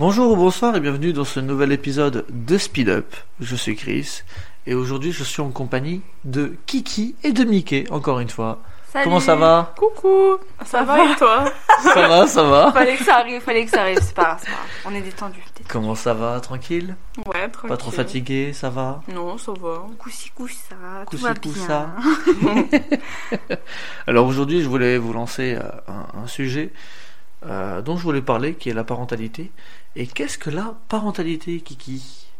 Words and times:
Bonjour 0.00 0.32
ou 0.32 0.36
bonsoir 0.36 0.74
et 0.76 0.80
bienvenue 0.80 1.12
dans 1.12 1.26
ce 1.26 1.40
nouvel 1.40 1.72
épisode 1.72 2.24
de 2.30 2.56
Speed 2.56 2.88
Up. 2.88 3.14
Je 3.38 3.54
suis 3.54 3.76
Chris 3.76 4.22
et 4.66 4.72
aujourd'hui 4.72 5.12
je 5.12 5.22
suis 5.22 5.42
en 5.42 5.50
compagnie 5.50 6.00
de 6.24 6.56
Kiki 6.64 7.16
et 7.22 7.32
de 7.32 7.44
Mickey, 7.44 7.84
encore 7.90 8.18
une 8.18 8.30
fois. 8.30 8.60
Salut. 8.90 9.04
Comment 9.04 9.20
ça 9.20 9.36
va? 9.36 9.74
Coucou 9.76 10.38
Ça, 10.64 10.84
va, 10.84 11.04
et 11.04 11.14
toi? 11.16 11.44
Ça 11.82 12.08
va, 12.08 12.26
ça 12.26 12.42
va 12.44 12.72
Fallait 12.72 12.96
que 12.96 13.04
ça 13.04 13.16
arrive, 13.16 13.42
fallait 13.42 13.64
que 13.66 13.70
ça 13.70 13.82
arrive, 13.82 13.98
c'est 14.00 14.14
pas 14.14 14.22
grave, 14.22 14.38
c'est 14.40 14.46
pas 14.46 14.52
grave. 14.56 14.66
On 14.86 14.94
est 14.94 15.02
détendu. 15.02 15.38
Comment 15.68 15.94
ça 15.94 16.14
va? 16.14 16.40
Tranquille? 16.40 16.96
Ouais, 17.26 17.48
tranquille. 17.50 17.68
Pas 17.68 17.76
trop 17.76 17.90
fatigué, 17.90 18.54
ça 18.54 18.70
va? 18.70 19.02
Non, 19.12 19.36
ça 19.36 19.52
va. 19.52 19.82
Coussi 19.98 20.30
coussa, 20.30 20.76
tout 21.10 21.18
Coussi 21.18 21.24
va 21.66 21.90
bien. 22.40 22.66
Alors 24.06 24.26
aujourd'hui 24.26 24.62
je 24.62 24.68
voulais 24.68 24.96
vous 24.96 25.12
lancer 25.12 25.56
euh, 25.56 25.68
un, 25.88 26.22
un 26.22 26.26
sujet 26.26 26.72
euh, 27.46 27.80
dont 27.80 27.96
je 27.96 28.02
voulais 28.02 28.22
parler 28.22 28.54
qui 28.54 28.68
est 28.70 28.74
la 28.74 28.84
parentalité. 28.84 29.50
Et 29.96 30.06
qu'est-ce 30.06 30.38
que 30.38 30.50
la 30.50 30.74
parentalité, 30.88 31.60
Kiki? 31.60 32.30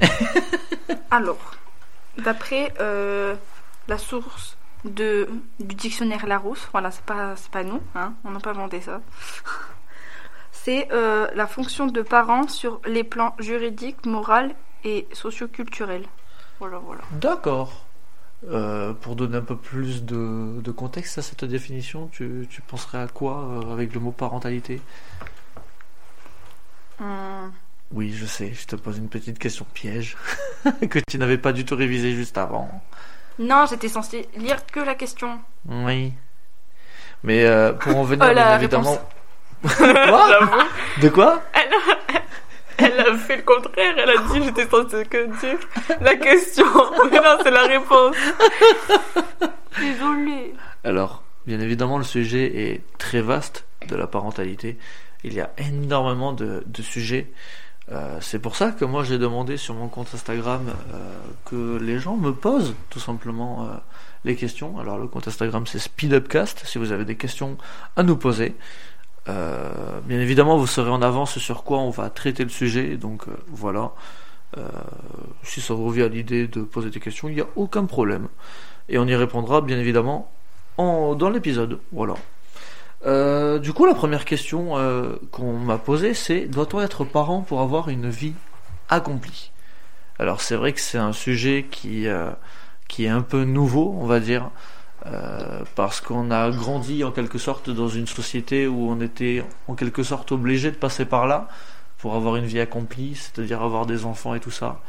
Alors, 1.10 1.54
d'après 2.16 2.72
euh, 2.80 3.34
la 3.88 3.98
source 3.98 4.56
de, 4.84 5.28
du 5.58 5.74
dictionnaire 5.74 6.26
Larousse, 6.26 6.68
voilà, 6.72 6.90
c'est 6.90 7.04
pas, 7.04 7.34
pas 7.50 7.64
nous, 7.64 7.80
hein, 7.94 8.14
on 8.24 8.30
n'a 8.30 8.40
pas 8.40 8.50
inventé 8.50 8.80
ça. 8.80 9.00
C'est 10.50 10.88
euh, 10.92 11.28
la 11.34 11.46
fonction 11.46 11.86
de 11.86 12.02
parent 12.02 12.46
sur 12.48 12.80
les 12.84 13.04
plans 13.04 13.34
juridiques, 13.38 14.04
moral 14.04 14.54
et 14.84 15.06
socioculturels. 15.12 16.06
Voilà, 16.58 16.78
voilà. 16.78 17.00
D'accord. 17.12 17.86
Euh, 18.46 18.92
pour 18.92 19.16
donner 19.16 19.36
un 19.38 19.42
peu 19.42 19.56
plus 19.56 20.04
de, 20.04 20.60
de 20.60 20.70
contexte 20.70 21.18
à 21.18 21.22
cette 21.22 21.44
définition, 21.44 22.08
tu, 22.12 22.46
tu 22.48 22.60
penserais 22.62 22.98
à 23.02 23.08
quoi 23.08 23.40
euh, 23.64 23.72
avec 23.72 23.92
le 23.94 23.98
mot 24.00 24.12
parentalité? 24.12 24.80
Hum, 27.00 27.52
Oui, 27.92 28.12
je 28.14 28.26
sais, 28.26 28.52
je 28.54 28.66
te 28.66 28.76
pose 28.76 28.98
une 28.98 29.08
petite 29.08 29.38
question 29.40 29.66
piège 29.74 30.16
que 30.90 31.00
tu 31.08 31.18
n'avais 31.18 31.38
pas 31.38 31.52
du 31.52 31.64
tout 31.64 31.74
révisé 31.76 32.12
juste 32.14 32.38
avant. 32.38 32.70
Non, 33.40 33.66
j'étais 33.68 33.88
censée 33.88 34.28
lire 34.36 34.64
que 34.66 34.80
la 34.80 34.94
question. 34.94 35.40
Oui. 35.66 36.12
Mais 37.24 37.44
euh, 37.44 37.72
pour 37.72 37.96
en 37.96 38.04
venir, 38.04 38.24
Oh, 38.28 38.34
bien 38.34 38.56
évidemment. 38.56 38.98
quoi? 39.62 40.66
De 41.02 41.08
quoi? 41.08 41.42
Elle 42.78 43.00
a 43.00 43.16
fait 43.16 43.36
le 43.36 43.42
contraire, 43.42 43.94
elle 43.96 44.10
a 44.10 44.18
dit 44.32 44.42
j'étais 44.44 44.68
censée 44.68 45.04
que 45.04 45.26
dire 45.40 45.58
la 46.00 46.16
question. 46.16 46.66
Mais 47.10 47.18
non, 47.18 47.38
c'est 47.42 47.50
la 47.50 47.66
réponse. 47.66 48.16
Désolée. 49.78 50.54
Alors, 50.84 51.22
bien 51.46 51.60
évidemment, 51.60 51.98
le 51.98 52.04
sujet 52.04 52.72
est 52.72 52.82
très 52.98 53.20
vaste 53.20 53.66
de 53.88 53.96
la 53.96 54.06
parentalité. 54.06 54.78
Il 55.24 55.34
y 55.34 55.40
a 55.40 55.50
énormément 55.58 56.32
de, 56.32 56.62
de 56.66 56.82
sujets. 56.82 57.30
Euh, 57.90 58.18
c'est 58.20 58.38
pour 58.38 58.54
ça 58.54 58.72
que 58.72 58.84
moi 58.84 59.02
j'ai 59.02 59.16
demandé 59.18 59.56
sur 59.56 59.74
mon 59.74 59.88
compte 59.88 60.08
Instagram 60.12 60.62
euh, 60.92 61.14
que 61.46 61.82
les 61.82 61.98
gens 61.98 62.16
me 62.16 62.32
posent 62.32 62.74
tout 62.90 63.00
simplement 63.00 63.64
euh, 63.64 63.76
les 64.24 64.36
questions. 64.36 64.78
Alors 64.78 64.98
le 64.98 65.08
compte 65.08 65.26
Instagram 65.26 65.66
c'est 65.66 65.78
SpeedUpcast 65.78 66.66
si 66.66 66.76
vous 66.76 66.92
avez 66.92 67.06
des 67.06 67.16
questions 67.16 67.56
à 67.96 68.02
nous 68.02 68.16
poser. 68.16 68.54
Euh, 69.28 70.00
bien 70.06 70.20
évidemment 70.20 70.56
vous 70.56 70.66
serez 70.66 70.90
en 70.90 71.02
avance 71.02 71.38
sur 71.38 71.62
quoi 71.62 71.78
on 71.78 71.90
va 71.90 72.08
traiter 72.08 72.44
le 72.44 72.50
sujet, 72.50 72.96
donc 72.96 73.28
euh, 73.28 73.32
voilà. 73.48 73.92
Euh, 74.56 74.66
si 75.42 75.60
ça 75.60 75.74
vous 75.74 75.86
revient 75.86 76.04
à 76.04 76.08
l'idée 76.08 76.48
de 76.48 76.62
poser 76.62 76.90
des 76.90 77.00
questions, 77.00 77.28
il 77.28 77.34
n'y 77.34 77.40
a 77.40 77.46
aucun 77.56 77.84
problème. 77.84 78.28
Et 78.88 78.98
on 78.98 79.06
y 79.06 79.14
répondra 79.14 79.60
bien 79.60 79.78
évidemment 79.78 80.30
en, 80.78 81.14
dans 81.14 81.28
l'épisode. 81.28 81.78
Voilà. 81.92 82.14
Du 83.60 83.72
coup, 83.74 83.84
la 83.84 83.94
première 83.94 84.24
question 84.24 84.74
qu'on 85.30 85.52
m'a 85.52 85.78
posée, 85.78 86.14
c'est 86.14 86.46
doit-on 86.46 86.80
être 86.80 87.04
parent 87.04 87.42
pour 87.42 87.60
avoir 87.60 87.90
une 87.90 88.08
vie 88.08 88.34
accomplie? 88.88 89.52
Alors, 90.18 90.40
c'est 90.40 90.56
vrai 90.56 90.72
que 90.72 90.80
c'est 90.80 90.98
un 90.98 91.12
sujet 91.12 91.66
qui, 91.70 92.06
qui 92.88 93.04
est 93.04 93.08
un 93.08 93.20
peu 93.20 93.44
nouveau, 93.44 93.94
on 94.00 94.06
va 94.06 94.18
dire, 94.18 94.50
euh, 95.10 95.62
parce 95.74 96.00
qu'on 96.00 96.30
a 96.30 96.50
grandi 96.50 97.04
en 97.04 97.12
quelque 97.12 97.38
sorte 97.38 97.70
dans 97.70 97.88
une 97.88 98.06
société 98.06 98.66
où 98.66 98.90
on 98.90 99.00
était 99.00 99.44
en 99.66 99.74
quelque 99.74 100.02
sorte 100.02 100.32
obligé 100.32 100.70
de 100.70 100.76
passer 100.76 101.04
par 101.04 101.26
là 101.26 101.48
pour 101.98 102.14
avoir 102.14 102.36
une 102.36 102.44
vie 102.44 102.60
accomplie, 102.60 103.14
c'est-à-dire 103.14 103.62
avoir 103.62 103.86
des 103.86 104.04
enfants 104.04 104.34
et 104.34 104.40
tout 104.40 104.50
ça. 104.50 104.80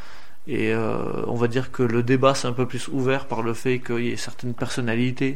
Et 0.48 0.74
euh, 0.74 1.24
on 1.28 1.36
va 1.36 1.48
dire 1.48 1.72
que 1.72 1.84
le 1.84 2.04
débat 2.04 2.36
s'est 2.36 2.48
un 2.48 2.54
peu 2.54 2.66
plus 2.66 2.88
ouvert 2.90 3.28
par 3.28 3.42
le 3.42 3.54
fait 3.54 3.80
qu'il 3.80 4.06
y 4.06 4.10
ait 4.10 4.18
certaines 4.18 4.54
personnalités, 4.54 5.36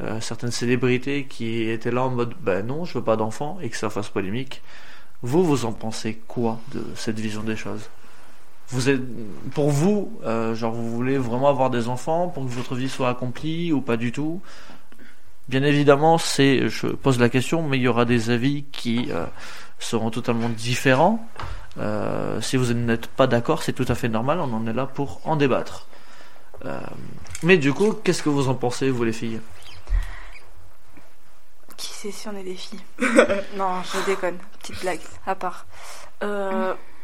euh, 0.00 0.20
certaines 0.20 0.50
célébrités 0.50 1.24
qui 1.24 1.62
étaient 1.70 1.90
là 1.90 2.04
en 2.04 2.10
mode 2.10 2.34
ben 2.40 2.66
non, 2.66 2.84
je 2.84 2.98
veux 2.98 3.04
pas 3.04 3.16
d'enfants 3.16 3.58
et 3.62 3.70
que 3.70 3.76
ça 3.76 3.90
fasse 3.90 4.08
polémique. 4.08 4.62
Vous, 5.22 5.44
vous 5.44 5.64
en 5.64 5.72
pensez 5.72 6.20
quoi 6.28 6.60
de 6.72 6.84
cette 6.94 7.18
vision 7.18 7.42
des 7.42 7.56
choses? 7.56 7.90
Vous 8.72 8.88
êtes, 8.88 9.02
pour 9.50 9.70
vous, 9.70 10.16
euh, 10.24 10.54
genre 10.54 10.72
vous 10.72 10.90
voulez 10.90 11.18
vraiment 11.18 11.48
avoir 11.48 11.70
des 11.70 11.88
enfants 11.88 12.28
pour 12.28 12.44
que 12.44 12.50
votre 12.50 12.76
vie 12.76 12.88
soit 12.88 13.08
accomplie 13.08 13.72
ou 13.72 13.80
pas 13.80 13.96
du 13.96 14.12
tout? 14.12 14.40
Bien 15.48 15.64
évidemment, 15.64 16.18
c'est, 16.18 16.68
je 16.68 16.86
pose 16.86 17.18
la 17.18 17.28
question, 17.28 17.66
mais 17.66 17.78
il 17.78 17.82
y 17.82 17.88
aura 17.88 18.04
des 18.04 18.30
avis 18.30 18.64
qui 18.70 19.08
euh, 19.10 19.26
seront 19.80 20.10
totalement 20.10 20.48
différents. 20.48 21.26
Euh, 21.78 22.40
si 22.40 22.56
vous 22.56 22.72
n'êtes 22.72 23.08
pas 23.08 23.26
d'accord, 23.26 23.64
c'est 23.64 23.72
tout 23.72 23.86
à 23.88 23.96
fait 23.96 24.08
normal, 24.08 24.38
on 24.38 24.52
en 24.54 24.64
est 24.68 24.72
là 24.72 24.86
pour 24.86 25.20
en 25.24 25.34
débattre. 25.34 25.88
Mais 27.42 27.56
du 27.56 27.72
coup, 27.72 27.94
qu'est-ce 27.94 28.22
que 28.22 28.28
vous 28.28 28.48
en 28.48 28.54
pensez, 28.54 28.90
vous 28.90 29.02
les 29.02 29.14
filles? 29.14 29.40
Qui 31.78 31.88
sait 31.88 32.12
si 32.12 32.28
on 32.28 32.36
est 32.36 32.44
des 32.44 32.54
filles? 32.54 32.82
Non, 33.56 33.82
je 33.82 34.04
déconne. 34.04 34.36
Petite 34.60 34.80
blague, 34.82 35.00
à 35.26 35.34
part. 35.34 35.66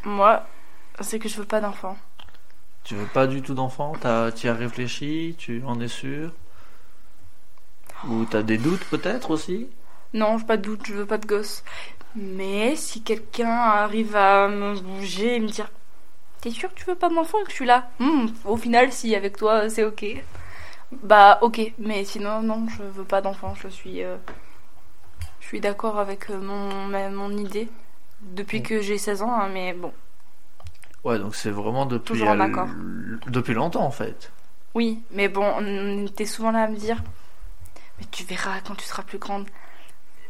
Moi, 0.05 0.43
c'est 1.01 1.19
que 1.19 1.29
je 1.29 1.37
veux 1.39 1.45
pas 1.47 1.61
d'enfant. 1.61 1.97
Tu 2.85 2.95
veux 2.95 3.07
pas 3.07 3.27
du 3.27 3.43
tout 3.43 3.53
d'enfant? 3.53 3.93
Tu 4.35 4.49
as 4.49 4.55
réfléchi? 4.55 5.35
Tu 5.37 5.63
en 5.67 5.79
es 5.79 5.89
sûr? 5.89 6.33
Ou 8.09 8.25
t'as 8.25 8.43
des 8.43 8.57
doutes 8.57 8.87
peut-être 8.87 9.31
aussi? 9.33 9.69
Non, 10.15 10.39
pas 10.41 10.57
de 10.57 10.63
doute, 10.63 10.87
je 10.87 10.95
veux 10.95 11.07
pas 11.07 11.19
de 11.19 11.27
gosse. 11.27 11.63
Mais 12.15 12.77
si 12.77 13.03
quelqu'un 13.03 13.51
arrive 13.51 14.17
à 14.17 14.49
me 14.49 14.79
bouger 14.81 15.37
et 15.37 15.41
me 15.41 15.49
dire 15.49 15.71
T'es 16.41 16.51
sûr 16.51 16.71
que 16.75 16.79
tu 16.81 16.87
veux 16.87 16.97
pas 16.97 17.09
d'enfant 17.11 17.39
et 17.41 17.45
que 17.45 17.51
je 17.51 17.57
suis 17.57 17.67
là? 17.67 17.89
Hmm, 18.01 18.27
Au 18.47 18.57
final, 18.57 18.93
si 18.93 19.15
avec 19.17 19.37
toi 19.37 19.71
c'est 19.71 19.85
ok. 19.85 20.07
Bah 20.93 21.39
ok, 21.43 21.73
mais 21.79 22.05
sinon, 22.05 22.43
non, 22.43 22.67
je 22.69 22.83
veux 22.85 23.05
pas 23.05 23.21
d'enfant. 23.23 23.55
Je 23.57 23.69
suis, 23.69 24.03
euh, 24.05 24.17
je 25.41 25.47
suis 25.47 25.61
d'accord 25.61 25.99
avec 25.99 26.29
euh, 26.31 26.39
mon, 26.39 26.87
ma- 26.89 27.09
mon 27.09 27.35
idée 27.37 27.69
depuis 28.21 28.63
que 28.63 28.81
j'ai 28.81 28.99
16 28.99 29.23
ans, 29.23 29.33
hein, 29.33 29.49
mais 29.53 29.73
bon. 29.73 29.93
Ouais, 31.07 31.19
donc 31.19 31.35
c'est 31.35 31.51
vraiment 31.51 31.87
depuis, 31.87 32.19
Toujours 32.19 32.29
en 32.29 32.41
accord. 32.41 32.69
l- 32.69 33.19
depuis 33.29 33.55
longtemps 33.55 33.85
en 33.87 33.91
fait. 33.91 34.31
Oui, 34.75 35.03
mais 35.11 35.29
bon, 35.29 35.45
on 35.59 36.07
était 36.07 36.27
souvent 36.27 36.51
là 36.53 36.65
à 36.65 36.69
me 36.69 36.77
dire 36.77 37.03
Mais 37.99 38.07
tu 38.11 38.25
verras 38.25 38.61
quand 38.63 38.75
tu 38.77 38.85
seras 38.87 39.03
plus 39.03 39.19
grande. 39.19 39.47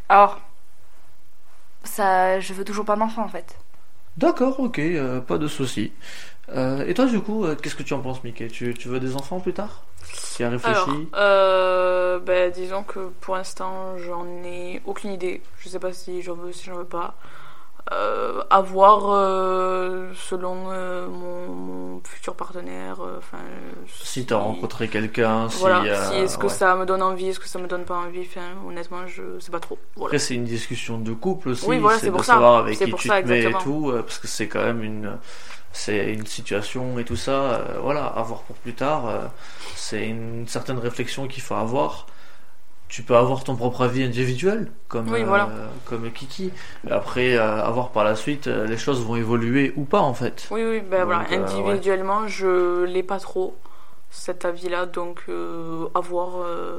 Alors, 0.09 0.41
ça, 1.85 2.41
je 2.41 2.53
veux 2.53 2.65
toujours 2.65 2.85
pas 2.85 2.97
d'enfant 2.97 3.23
en 3.25 3.29
fait. 3.29 3.57
D'accord, 4.17 4.61
ok, 4.61 4.79
euh, 4.79 5.21
pas 5.21 5.37
de 5.39 5.47
souci. 5.47 5.93
Euh, 6.51 6.87
et 6.87 6.95
toi 6.95 7.07
du 7.07 7.21
coup, 7.21 7.45
euh, 7.45 7.57
qu'est-ce 7.57 7.77
que 7.77 7.83
tu 7.83 7.95
en 7.95 8.01
penses 8.01 8.25
Mickey? 8.25 8.49
Tu, 8.49 8.75
tu 8.75 8.89
veux 8.89 9.01
des 9.01 9.17
enfants 9.17 9.41
plus 9.41 9.55
tard? 9.55 9.85
Tu 10.35 10.45
as 10.45 10.51
réfléchi? 10.51 10.91
Alors, 10.91 11.11
euh, 11.15 12.19
bah, 12.21 12.51
disons 12.51 12.83
que 12.83 13.09
pour 13.21 13.37
l'instant, 13.37 13.97
j'en 13.99 14.27
ai 14.45 14.83
aucune 14.85 15.13
idée. 15.13 15.43
Je 15.59 15.69
sais 15.69 15.79
pas 15.79 15.93
si 15.93 16.23
j'en 16.23 16.35
veux, 16.35 16.53
si 16.53 16.65
j'en 16.65 16.77
veux 16.77 16.85
pas. 16.85 17.15
Euh, 17.93 18.43
à 18.51 18.63
voir 18.63 19.13
euh, 19.13 20.11
selon 20.17 20.71
euh, 20.73 21.07
mon, 21.09 21.47
mon 21.49 22.01
futur 22.05 22.35
partenaire. 22.35 22.97
euh, 23.01 23.19
Enfin, 23.19 23.39
Si 24.03 24.27
t'as 24.27 24.39
rencontré 24.39 24.89
quelqu'un, 24.89 25.49
si... 25.49 25.61
Voilà, 25.61 25.83
euh, 25.85 26.11
si 26.11 26.17
est-ce 26.17 26.37
que 26.37 26.47
ouais. 26.47 26.53
ça 26.53 26.75
me 26.75 26.85
donne 26.85 27.01
envie, 27.03 27.29
est-ce 27.29 27.39
que 27.39 27.47
ça 27.49 27.61
me 27.61 27.69
donne 27.69 27.85
pas 27.85 27.95
envie. 27.99 28.23
Enfin, 28.29 28.41
honnêtement, 28.67 29.07
je 29.07 29.39
sais 29.39 29.53
pas 29.53 29.61
trop. 29.61 29.79
Voilà. 29.95 30.09
Après, 30.09 30.19
c'est 30.19 30.35
une 30.35 30.45
discussion 30.45 30.99
de 30.99 31.13
couple 31.13 31.51
aussi. 31.51 31.65
Oui, 31.69 31.79
voilà, 31.79 31.99
c'est 31.99 32.07
c'est 32.07 32.11
de 32.11 32.17
pour 32.17 32.25
ça. 32.25 32.33
savoir 32.33 32.57
avec 32.57 32.77
qui 32.77 32.87
pour 32.91 32.99
tu 32.99 33.07
ça, 33.09 33.23
te 33.23 33.29
mets 33.29 33.45
et 33.45 33.53
tout, 33.63 33.91
euh, 33.91 34.03
parce 34.03 34.19
que 34.19 34.27
c'est 34.27 34.49
quand 34.49 34.65
même 34.65 34.83
une, 34.83 35.17
c'est 35.73 36.13
une 36.13 36.27
situation 36.27 36.99
et 36.99 37.05
tout 37.05 37.15
ça. 37.17 37.31
euh, 37.33 37.79
voilà, 37.81 38.07
à 38.07 38.23
voir 38.23 38.43
pour 38.43 38.57
plus 38.57 38.75
tard. 38.75 39.07
euh, 39.07 39.21
c'est 39.77 40.09
une 40.09 40.49
certaine 40.49 40.79
réflexion 40.79 41.29
qu'il 41.29 41.43
faut 41.43 41.55
avoir. 41.55 42.07
Tu 42.97 43.03
peux 43.03 43.15
avoir 43.15 43.45
ton 43.45 43.57
propre 43.57 43.83
avis 43.83 44.05
individuel, 44.05 44.73
comme 44.89 45.13
Oui, 45.13 45.21
euh, 45.23 45.67
comme 45.85 46.11
Kiki. 46.11 46.51
Après, 46.91 47.35
euh, 47.37 47.63
à 47.63 47.71
voir 47.71 47.91
par 47.91 48.05
la 48.05 48.17
suite, 48.17 48.47
euh, 48.47 48.67
les 48.67 48.79
choses 48.79 49.05
vont 49.05 49.17
évoluer 49.17 49.75
ou 49.77 49.85
pas 49.85 50.01
en 50.01 50.15
fait. 50.15 50.49
Oui, 50.51 50.63
oui, 50.67 50.81
ben 50.81 51.01
Donc, 51.01 51.09
voilà. 51.09 51.27
euh, 51.31 51.43
Individuellement, 51.45 52.27
je 52.27 52.85
l'ai 52.85 53.03
pas 53.03 53.19
trop 53.19 53.55
cet 54.09 54.47
avis-là, 54.47 54.87
donc 54.87 55.25
à 55.95 56.01
voir. 56.01 56.29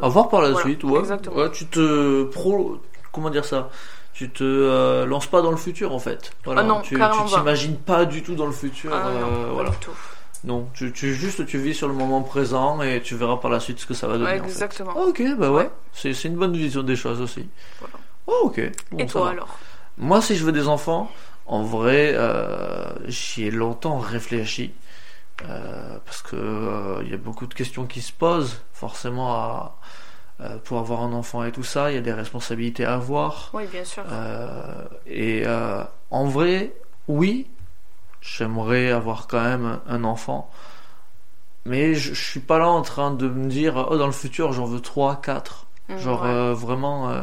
À 0.01 0.09
voir 0.09 0.29
par 0.29 0.41
la 0.41 0.49
Voilà, 0.53 0.65
suite, 0.65 0.83
ouais. 0.85 0.97
exactement. 0.97 1.35
Ouais, 1.35 1.51
tu 1.51 1.67
te 1.67 2.23
pro, 2.23 2.77
comment 3.11 3.29
dire 3.29 3.45
ça? 3.45 3.69
Tu 4.11 4.31
te 4.31 4.43
euh, 4.43 5.05
lances 5.05 5.27
pas 5.27 5.43
dans 5.43 5.51
le 5.51 5.57
futur 5.57 5.93
en 5.93 5.99
fait. 5.99 6.31
Voilà, 6.45 6.61
Ah 6.61 6.63
non, 6.63 6.81
tu 6.81 6.99
t'imagines 7.27 7.77
pas 7.77 8.05
du 8.05 8.23
tout 8.23 8.33
dans 8.33 8.47
le 8.47 8.51
futur. 8.53 8.91
ah, 8.91 9.03
non, 9.03 9.27
euh, 9.27 9.49
voilà. 9.53 9.69
du 9.69 9.77
tout. 9.77 9.91
Non, 10.43 10.67
tu, 10.73 10.91
tu 10.93 11.13
juste 11.13 11.45
tu 11.45 11.57
vis 11.57 11.73
sur 11.73 11.87
le 11.87 11.93
moment 11.93 12.21
présent 12.21 12.81
et 12.81 13.01
tu 13.01 13.15
verras 13.15 13.37
par 13.37 13.49
la 13.51 13.59
suite 13.59 13.79
ce 13.79 13.85
que 13.85 13.93
ça 13.93 14.07
va 14.07 14.13
donner. 14.17 14.25
Ouais, 14.31 14.39
en 14.39 14.43
fait. 14.43 14.49
exactement. 14.49 14.93
Ah, 14.95 14.99
ok, 15.07 15.21
bah 15.37 15.51
ouais, 15.51 15.63
Ouais. 15.63 15.69
c'est 15.93 16.23
une 16.25 16.35
bonne 16.35 16.55
vision 16.55 16.83
des 16.83 16.95
choses 16.95 17.19
aussi. 17.21 17.47
Voilà. 17.79 17.95
Oh, 18.27 18.41
ok. 18.45 18.61
Bon, 18.91 18.97
Et 18.99 19.05
toi 19.07 19.25
va. 19.25 19.29
alors? 19.31 19.57
Moi, 19.97 20.21
si 20.21 20.35
je 20.35 20.45
veux 20.45 20.51
des 20.51 20.67
enfants, 20.67 21.09
en 21.47 21.63
vrai, 21.63 22.11
euh, 22.13 22.85
j'y 23.07 23.45
ai 23.45 23.51
longtemps 23.51 23.97
réfléchi. 23.99 24.73
Euh, 25.47 25.97
parce 26.05 26.21
que 26.23 26.35
euh, 26.35 27.01
il 27.03 27.09
y 27.11 27.13
a 27.13 27.17
beaucoup 27.17 27.45
de 27.47 27.53
questions 27.53 27.85
qui 27.85 28.01
se 28.01 28.11
posent, 28.11 28.61
forcément, 28.73 29.33
à, 29.35 29.77
euh, 30.41 30.57
pour 30.63 30.79
avoir 30.79 31.01
un 31.03 31.13
enfant 31.13 31.43
et 31.43 31.51
tout 31.51 31.63
ça. 31.63 31.91
Il 31.91 31.95
y 31.95 31.97
a 31.97 32.01
des 32.01 32.13
responsabilités 32.13 32.85
à 32.85 32.95
avoir. 32.95 33.49
Oui, 33.53 33.65
bien 33.71 33.83
sûr. 33.85 34.03
Euh, 34.11 34.83
et 35.05 35.43
euh, 35.45 35.83
en 36.11 36.25
vrai, 36.25 36.73
oui, 37.07 37.47
j'aimerais 38.21 38.91
avoir 38.91 39.27
quand 39.27 39.41
même 39.43 39.79
un 39.87 40.03
enfant. 40.03 40.49
Mais 41.65 41.95
je, 41.95 42.13
je 42.13 42.21
suis 42.23 42.39
pas 42.39 42.59
là 42.59 42.69
en 42.69 42.81
train 42.81 43.11
de 43.11 43.27
me 43.27 43.49
dire, 43.49 43.87
oh, 43.89 43.97
dans 43.97 44.05
le 44.05 44.11
futur, 44.13 44.53
j'en 44.53 44.65
veux 44.65 44.79
3, 44.79 45.17
4. 45.21 45.65
Mm, 45.89 45.97
Genre, 45.97 46.21
ouais. 46.23 46.29
euh, 46.29 46.53
vraiment, 46.53 47.09
euh, 47.09 47.21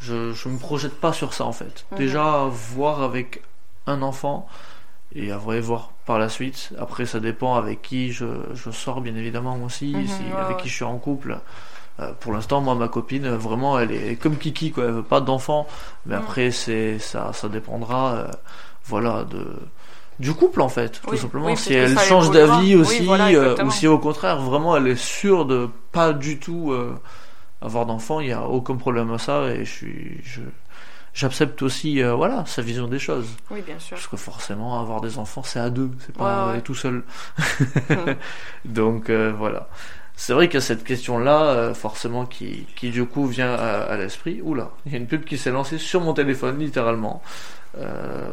je, 0.00 0.32
je 0.32 0.48
me 0.48 0.58
projette 0.58 0.98
pas 0.98 1.12
sur 1.12 1.34
ça 1.34 1.44
en 1.44 1.52
fait. 1.52 1.84
Mhm. 1.92 1.98
Déjà, 1.98 2.46
voir 2.50 3.02
avec 3.02 3.42
un 3.86 4.02
enfant 4.02 4.46
et 5.14 5.30
après 5.32 5.60
voir 5.60 5.90
par 6.06 6.18
la 6.18 6.28
suite. 6.28 6.70
Après, 6.78 7.04
ça 7.04 7.20
dépend 7.20 7.54
avec 7.56 7.82
qui 7.82 8.12
je, 8.12 8.26
je 8.54 8.70
sors, 8.70 9.00
bien 9.00 9.14
évidemment, 9.14 9.58
aussi, 9.62 9.92
Mhm, 9.94 10.06
si- 10.06 10.22
ouais, 10.22 10.40
avec 10.40 10.56
ouais. 10.56 10.62
qui 10.62 10.68
je 10.68 10.74
suis 10.76 10.84
en 10.84 10.96
couple. 10.98 11.38
Euh, 11.98 12.12
pour 12.20 12.32
l'instant, 12.32 12.62
moi, 12.62 12.74
ma 12.74 12.88
copine, 12.88 13.28
vraiment, 13.28 13.78
elle 13.78 13.92
est 13.92 14.16
comme 14.16 14.38
Kiki, 14.38 14.72
quoi. 14.72 14.84
Elle 14.84 14.92
veut 14.92 15.02
pas 15.02 15.20
d'enfant. 15.20 15.66
Mais 16.06 16.14
après, 16.14 16.50
c'est 16.50 16.98
ça, 16.98 17.32
ça 17.34 17.48
dépendra, 17.50 18.28
voilà, 18.86 19.24
de 19.24 19.46
du 20.20 20.32
couple 20.34 20.60
en 20.60 20.68
fait, 20.68 21.00
tout 21.02 21.10
Oui, 21.10 21.18
simplement. 21.18 21.46
oui, 21.46 21.56
si 21.56 21.70
que 21.70 21.74
elle 21.74 21.98
change 21.98 22.30
d'avis 22.30 22.74
Oui, 22.76 22.80
aussi, 22.80 23.04
voilà, 23.04 23.26
euh, 23.28 23.56
ou 23.64 23.70
si 23.72 23.86
au 23.88 23.98
contraire, 23.98 24.40
vraiment, 24.40 24.76
elle 24.76 24.86
est 24.86 24.94
sûre 25.00 25.46
de 25.46 25.68
pas 25.92 26.12
du 26.12 26.38
tout 26.38 26.70
euh, 26.72 26.94
avoir 27.60 27.86
d'enfant, 27.86 28.20
il 28.20 28.28
y 28.28 28.32
a 28.32 28.46
aucun 28.46 28.76
problème 28.76 29.10
à 29.12 29.18
ça 29.18 29.48
et 29.50 29.64
je 29.64 29.70
suis, 29.70 30.20
je, 30.22 30.40
j'accepte 31.14 31.62
aussi, 31.62 32.02
euh, 32.02 32.14
voilà, 32.14 32.44
sa 32.46 32.62
vision 32.62 32.86
des 32.86 32.98
choses. 32.98 33.28
Oui, 33.50 33.62
bien 33.62 33.78
sûr. 33.78 33.96
Parce 33.96 34.06
que 34.06 34.16
forcément, 34.16 34.78
avoir 34.80 35.00
des 35.00 35.18
enfants, 35.18 35.42
c'est 35.42 35.58
à 35.58 35.70
deux, 35.70 35.90
c'est 36.06 36.14
pas 36.16 36.46
Ouais, 36.48 36.52
ouais. 36.54 36.60
tout 36.60 36.74
seul. 36.74 37.02
Mhm. 37.88 38.16
Donc 38.66 39.10
euh, 39.10 39.32
voilà. 39.36 39.68
C'est 40.16 40.34
vrai 40.34 40.48
qu'il 40.48 40.56
y 40.56 40.58
a 40.58 40.60
cette 40.60 40.84
question-là, 40.84 41.44
euh, 41.44 41.72
forcément, 41.74 42.26
qui, 42.26 42.66
qui 42.76 42.90
du 42.90 43.06
coup 43.06 43.26
vient 43.26 43.54
à, 43.54 43.80
à 43.84 43.96
l'esprit. 43.96 44.42
Oula, 44.42 44.68
il 44.84 44.92
y 44.92 44.94
a 44.94 44.98
une 44.98 45.06
pub 45.06 45.24
qui 45.24 45.38
s'est 45.38 45.50
lancée 45.50 45.78
sur 45.78 46.02
mon 46.02 46.12
téléphone, 46.12 46.58
littéralement. 46.58 47.22
Euh, 47.78 48.30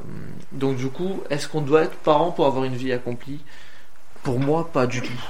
donc 0.51 0.77
du 0.77 0.89
coup, 0.89 1.21
est-ce 1.29 1.47
qu'on 1.47 1.61
doit 1.61 1.83
être 1.83 1.95
parent 1.97 2.31
pour 2.31 2.45
avoir 2.47 2.63
une 2.63 2.75
vie 2.75 2.91
accomplie? 2.93 3.39
Pour 4.23 4.39
moi, 4.39 4.69
pas 4.71 4.87
du 4.87 5.01
tout. 5.01 5.21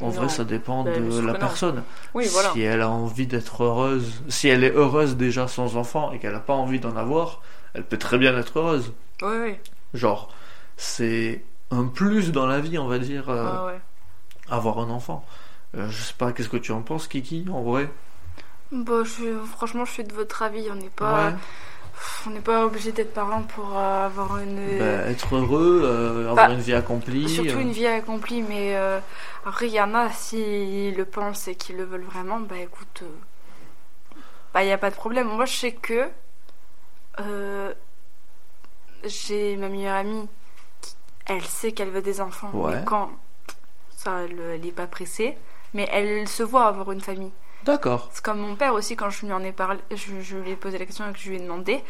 En 0.00 0.06
Non. 0.06 0.12
vrai, 0.12 0.28
ça 0.28 0.44
dépend 0.44 0.84
Ben, 0.84 1.08
de 1.08 1.20
la 1.20 1.34
personne. 1.34 1.82
Oui, 2.14 2.26
voilà. 2.30 2.50
Si 2.52 2.60
elle 2.60 2.82
a 2.82 2.90
envie 2.90 3.26
d'être 3.26 3.64
heureuse, 3.64 4.22
si 4.28 4.48
elle 4.48 4.62
est 4.62 4.72
heureuse 4.72 5.16
déjà 5.16 5.48
sans 5.48 5.76
enfant 5.76 6.12
et 6.12 6.18
qu'elle 6.18 6.32
n'a 6.34 6.40
pas 6.40 6.52
envie 6.54 6.80
d'en 6.80 6.96
avoir, 6.96 7.40
elle 7.74 7.82
peut 7.84 7.96
très 7.98 8.18
bien 8.18 8.36
être 8.36 8.58
heureuse. 8.58 8.92
Oui, 9.22 9.36
oui. 9.42 9.54
Genre, 9.94 10.28
c'est 10.76 11.42
un 11.70 11.84
plus 11.84 12.30
dans 12.30 12.46
la 12.46 12.60
vie, 12.60 12.78
on 12.78 12.86
va 12.86 12.98
dire, 12.98 13.30
euh, 13.30 13.68
ouais. 13.68 13.80
avoir 14.50 14.78
un 14.80 14.90
enfant. 14.90 15.24
Euh, 15.76 15.88
je 15.88 16.02
sais 16.02 16.14
pas, 16.16 16.32
qu'est-ce 16.32 16.50
que 16.50 16.56
tu 16.58 16.72
en 16.72 16.82
penses, 16.82 17.08
Kiki, 17.08 17.46
en 17.50 17.62
vrai? 17.62 17.88
Bah, 18.72 19.02
je, 19.04 19.38
franchement, 19.46 19.84
je 19.86 19.92
suis 19.92 20.04
de 20.04 20.12
votre 20.12 20.42
avis. 20.42 20.68
On 20.70 20.74
n'est 20.74 20.90
pas, 20.90 21.26
Ouais. 21.28 21.34
On 22.26 22.30
n'est 22.30 22.40
pas 22.40 22.64
obligé 22.66 22.92
d'être 22.92 23.12
parent 23.14 23.42
pour 23.42 23.76
euh, 23.76 24.06
avoir 24.06 24.38
une. 24.38 24.78
Bah, 24.78 25.08
être 25.10 25.36
heureux, 25.36 25.80
euh, 25.84 26.30
avoir 26.30 26.48
Bah, 26.48 26.52
une 26.54 26.60
vie 26.60 26.74
accomplie. 26.74 27.28
Surtout 27.28 27.56
euh, 27.58 27.60
une 27.60 27.72
vie 27.72 27.86
accomplie, 27.86 28.42
mais 28.42 28.76
euh, 28.76 28.98
après, 29.44 29.66
il 29.68 29.72
y 29.72 29.80
en 29.80 29.94
a, 29.94 30.10
s'ils 30.10 30.94
le 30.96 31.04
pensent 31.04 31.48
et 31.48 31.54
qu'ils 31.54 31.76
le 31.76 31.84
veulent 31.84 32.02
vraiment, 32.04 32.40
bah 32.40 32.58
écoute, 32.58 33.02
euh, 33.02 34.16
bah 34.52 34.62
il 34.62 34.66
n'y 34.66 34.72
a 34.72 34.78
pas 34.78 34.90
de 34.90 34.96
problème. 34.96 35.28
Moi, 35.28 35.44
je 35.46 35.54
sais 35.56 35.72
que 35.72 36.08
euh, 37.20 37.72
j'ai 39.04 39.56
ma 39.56 39.68
meilleure 39.68 39.96
amie, 39.96 40.28
elle 41.26 41.42
sait 41.44 41.72
qu'elle 41.72 41.90
veut 41.90 42.02
des 42.02 42.20
enfants, 42.20 42.50
Ouais. 42.52 42.76
mais 42.76 42.84
quand 42.84 43.10
ça, 43.96 44.20
elle 44.24 44.60
n'est 44.60 44.72
pas 44.72 44.86
pressée, 44.86 45.36
mais 45.74 45.88
elle 45.92 46.28
se 46.28 46.42
voit 46.42 46.66
avoir 46.66 46.92
une 46.92 47.00
famille. 47.00 47.32
D'accord. 47.66 48.08
C'est 48.12 48.24
comme 48.24 48.38
mon 48.38 48.54
père 48.54 48.74
aussi, 48.74 48.94
quand 48.96 49.10
je 49.10 49.26
lui 49.26 49.32
en 49.32 49.42
ai 49.42 49.52
parlé, 49.52 49.80
je, 49.90 50.20
je 50.20 50.36
lui 50.38 50.52
ai 50.52 50.56
posé 50.56 50.78
la 50.78 50.86
question 50.86 51.04
et 51.08 51.12
que 51.12 51.18
je 51.18 51.28
lui 51.28 51.36
ai 51.36 51.40
demandé, 51.40 51.82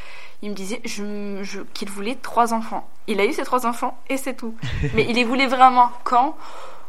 il 0.43 0.50
me 0.50 0.55
disait 0.55 0.81
je, 0.84 1.40
je- 1.43 1.61
qu'il 1.75 1.90
voulait 1.90 2.17
trois 2.17 2.55
enfants. 2.55 2.88
Il 3.06 3.20
a 3.20 3.26
eu 3.26 3.32
ses 3.32 3.44
trois 3.44 3.67
enfants 3.67 3.99
et 4.08 4.17
c'est 4.17 4.34
tout. 4.34 4.55
Mais 4.94 5.05
il 5.08 5.14
les 5.17 5.25
voulait 5.25 5.46
vraiment 5.46 5.90
quand? 6.05 6.37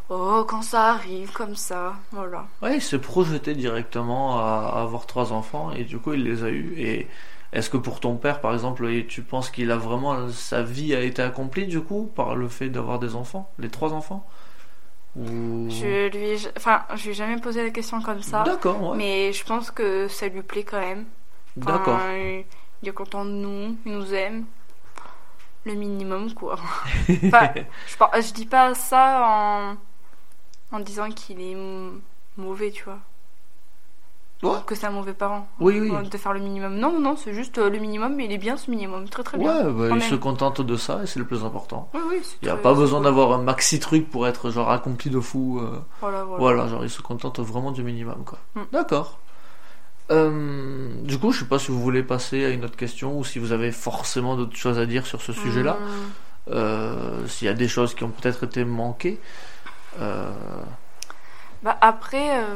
Oh, 0.10 0.46
quand 0.48 0.62
ça 0.62 0.86
arrive, 0.92 1.34
comme 1.34 1.56
ça, 1.56 1.96
voilà. 2.14 2.46
Ouais, 2.62 2.78
il 2.78 2.82
s'est 2.82 3.00
projeté 3.00 3.56
directement 3.56 4.40
à, 4.40 4.82
avoir 4.82 5.06
trois 5.06 5.34
enfants 5.34 5.72
et 5.72 5.84
du 5.84 6.00
coup 6.00 6.14
il 6.14 6.24
les 6.24 6.44
a 6.44 6.50
eus. 6.50 6.74
Et 6.78 7.08
est-ce 7.52 7.70
que 7.70 7.76
pour 7.78 8.00
ton 8.00 8.16
père, 8.16 8.40
par 8.40 8.54
exemple, 8.54 8.88
tu 9.08 9.22
penses 9.22 9.50
qu'il 9.50 9.70
a 9.72 9.78
vraiment 9.78 10.30
sa 10.30 10.64
vie 10.64 10.96
a 10.96 11.02
été 11.02 11.22
accomplie 11.22 11.68
du 11.68 11.82
coup 11.82 12.10
par 12.16 12.36
le 12.36 12.48
fait 12.48 12.70
d'avoir 12.70 13.00
des 13.00 13.16
enfants, 13.16 13.52
les 13.60 13.70
trois 13.70 13.92
enfants? 13.94 14.26
Ou 15.18 15.68
Je 15.70 16.10
lui 16.10 16.26
ai, 16.32 16.38
enfin, 16.58 16.84
je 16.96 17.04
lui 17.04 17.10
ai 17.10 17.14
jamais 17.14 17.42
posé 17.42 17.64
la 17.64 17.72
question 17.72 18.02
comme 18.02 18.22
ça, 18.22 18.44
D'accord, 18.44 18.92
ouais. 18.92 18.98
mais 18.98 19.34
je 19.34 19.44
pense 19.44 19.72
que 19.72 20.08
ça 20.08 20.28
lui 20.28 20.44
plaît 20.44 20.64
quand 20.64 20.80
même. 20.80 21.06
Enfin, 21.60 21.72
D'accord. 21.78 22.00
il 22.84 22.90
est 22.90 22.94
content 22.94 23.26
de 23.26 23.32
nous, 23.32 23.76
il 23.86 23.94
nous 23.94 24.14
aime. 24.14 24.46
Le 25.66 25.74
minimum, 25.74 26.34
quoi. 26.34 26.54
Enfin, 26.54 26.70
je, 27.10 28.22
je 28.22 28.34
dis 28.34 28.46
pas 28.46 28.74
ça 28.74 29.76
en, 30.72 30.78
en 30.78 30.80
disant 30.80 31.10
qu'il 31.10 31.42
est 31.42 31.58
mauvais, 32.38 32.72
tu 32.72 32.84
vois. 32.86 33.00
Ouais. 34.44 34.52
Que 34.68 34.76
c'est 34.76 34.86
un 34.86 34.92
mauvais 34.92 35.14
parent. 35.14 35.48
Oui, 35.60 35.80
oui. 35.80 36.10
De 36.10 36.18
faire 36.18 36.32
le 36.32 36.40
minimum. 36.40 36.76
Non, 36.76 37.00
non, 37.00 37.16
c'est 37.18 37.34
juste 37.34 37.58
euh, 37.58 37.70
le 37.72 37.80
minimum, 37.80 38.14
mais 38.16 38.26
il 38.26 38.32
est 38.32 38.38
bien 38.38 38.56
ce 38.56 38.70
minimum. 38.70 39.10
Très, 39.10 39.24
très 39.24 39.38
bien. 39.40 39.64
Bah, 39.72 39.88
il 39.96 40.02
se 40.04 40.14
contente 40.14 40.62
de 40.62 40.76
ça 40.76 41.00
et 41.04 41.08
c'est 41.08 41.18
le 41.18 41.26
plus 41.26 41.44
important. 41.44 41.90
Oui, 41.96 42.02
oui, 42.10 42.22
Il 42.44 42.46
n'y 42.46 42.50
a 42.52 42.54
très- 42.54 42.62
pas 42.62 42.74
besoin 42.76 43.02
d'avoir 43.02 43.32
un 43.34 43.42
maxi 43.42 43.80
truc 43.80 44.10
pour 44.12 44.28
être 44.28 44.52
genre 44.52 44.70
accompli 44.70 45.10
de 45.10 45.20
fou. 45.20 45.60
euh, 45.60 45.80
Voilà, 46.02 46.24
voilà. 46.24 46.40
Voilà, 46.40 46.68
genre 46.68 46.84
il 46.84 46.90
se 46.92 47.02
contente 47.02 47.40
vraiment 47.40 47.72
du 47.72 47.82
minimum 47.84 48.24
quoi. 48.26 48.38
Mm. 48.56 48.62
D'accord. 48.74 49.18
Euh, 50.12 50.90
du 51.04 51.18
coup, 51.20 51.32
je 51.32 51.40
sais 51.40 51.46
pas 51.46 51.60
si 51.60 51.72
vous 51.72 51.82
voulez 51.82 52.04
passer 52.04 52.46
à 52.46 52.50
une 52.50 52.64
autre 52.64 52.78
question 52.78 53.18
ou 53.18 53.24
si 53.24 53.40
vous 53.40 53.52
avez 53.52 53.72
forcément 53.72 54.36
d'autres 54.38 54.56
choses 54.56 54.78
à 54.80 54.86
dire 54.86 55.06
sur 55.06 55.22
ce 55.22 55.34
sujet-là. 55.34 55.78
Euh, 56.50 57.26
S'il 57.28 57.48
y 57.48 57.50
a 57.50 57.54
des 57.54 57.68
choses 57.68 57.94
qui 57.94 58.04
ont 58.04 58.10
peut-être 58.10 58.44
été 58.44 58.64
manquées. 58.64 59.20
Euh, 60.00 60.32
Bah, 61.64 61.76
après, 61.82 62.40
euh, 62.40 62.56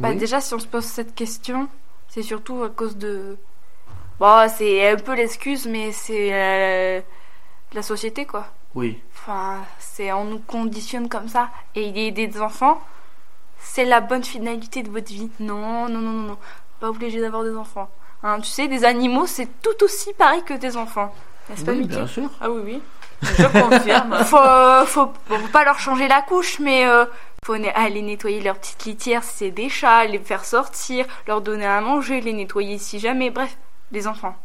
bah, 0.00 0.08
oui. 0.10 0.16
déjà, 0.16 0.40
si 0.40 0.54
on 0.54 0.58
se 0.58 0.66
pose 0.66 0.84
cette 0.84 1.14
question, 1.14 1.68
c'est 2.08 2.22
surtout 2.22 2.62
à 2.62 2.68
cause 2.70 2.96
de. 2.96 3.36
Bon, 4.18 4.48
c'est 4.54 4.90
un 4.90 4.96
peu 4.96 5.14
l'excuse, 5.14 5.66
mais 5.66 5.92
c'est 5.92 6.30
euh, 6.32 7.00
la 7.72 7.82
société, 7.82 8.26
quoi. 8.26 8.46
Oui. 8.74 8.98
Enfin, 9.14 9.58
c'est 9.78 10.12
on 10.12 10.24
nous 10.24 10.38
conditionne 10.40 11.08
comme 11.08 11.28
ça. 11.28 11.50
Et 11.74 11.84
il 11.88 11.98
y 11.98 12.08
a 12.08 12.10
des 12.10 12.40
enfants, 12.40 12.80
c'est 13.58 13.84
la 13.84 14.00
bonne 14.00 14.24
finalité 14.24 14.82
de 14.82 14.90
votre 14.90 15.08
vie. 15.08 15.30
Non, 15.40 15.88
non, 15.88 16.00
non, 16.00 16.12
non, 16.12 16.22
non. 16.28 16.38
Pas 16.80 16.88
obligé 16.88 17.20
d'avoir 17.20 17.44
des 17.44 17.54
enfants. 17.54 17.88
Hein, 18.22 18.40
tu 18.40 18.48
sais, 18.48 18.68
des 18.68 18.84
animaux, 18.84 19.26
c'est 19.26 19.48
tout 19.62 19.84
aussi 19.84 20.12
pareil 20.14 20.42
que 20.44 20.54
des 20.54 20.76
enfants. 20.76 21.14
N'est-ce 21.48 21.64
pas, 21.64 21.72
Oui, 21.72 21.78
Mickey 21.78 21.96
bien 21.96 22.06
sûr. 22.06 22.30
Ah 22.40 22.50
oui, 22.50 22.62
oui. 22.64 22.82
Je 23.22 23.46
confirme. 23.46 24.16
faut, 24.24 24.86
faut, 24.86 25.12
faut 25.26 25.48
pas 25.52 25.64
leur 25.64 25.78
changer 25.78 26.08
la 26.08 26.22
couche, 26.22 26.58
mais 26.58 26.86
euh, 26.86 27.04
faut 27.44 27.54
aller 27.54 28.02
nettoyer 28.02 28.40
leur 28.40 28.58
petite 28.58 28.84
litière 28.84 29.24
si 29.24 29.36
c'est 29.36 29.50
des 29.50 29.68
chats, 29.68 30.04
les 30.04 30.18
faire 30.18 30.44
sortir, 30.44 31.06
leur 31.26 31.40
donner 31.40 31.66
à 31.66 31.80
manger, 31.80 32.20
les 32.20 32.32
nettoyer 32.32 32.78
si 32.78 32.98
jamais, 32.98 33.30
bref, 33.30 33.56
des 33.90 34.06
enfants. 34.06 34.36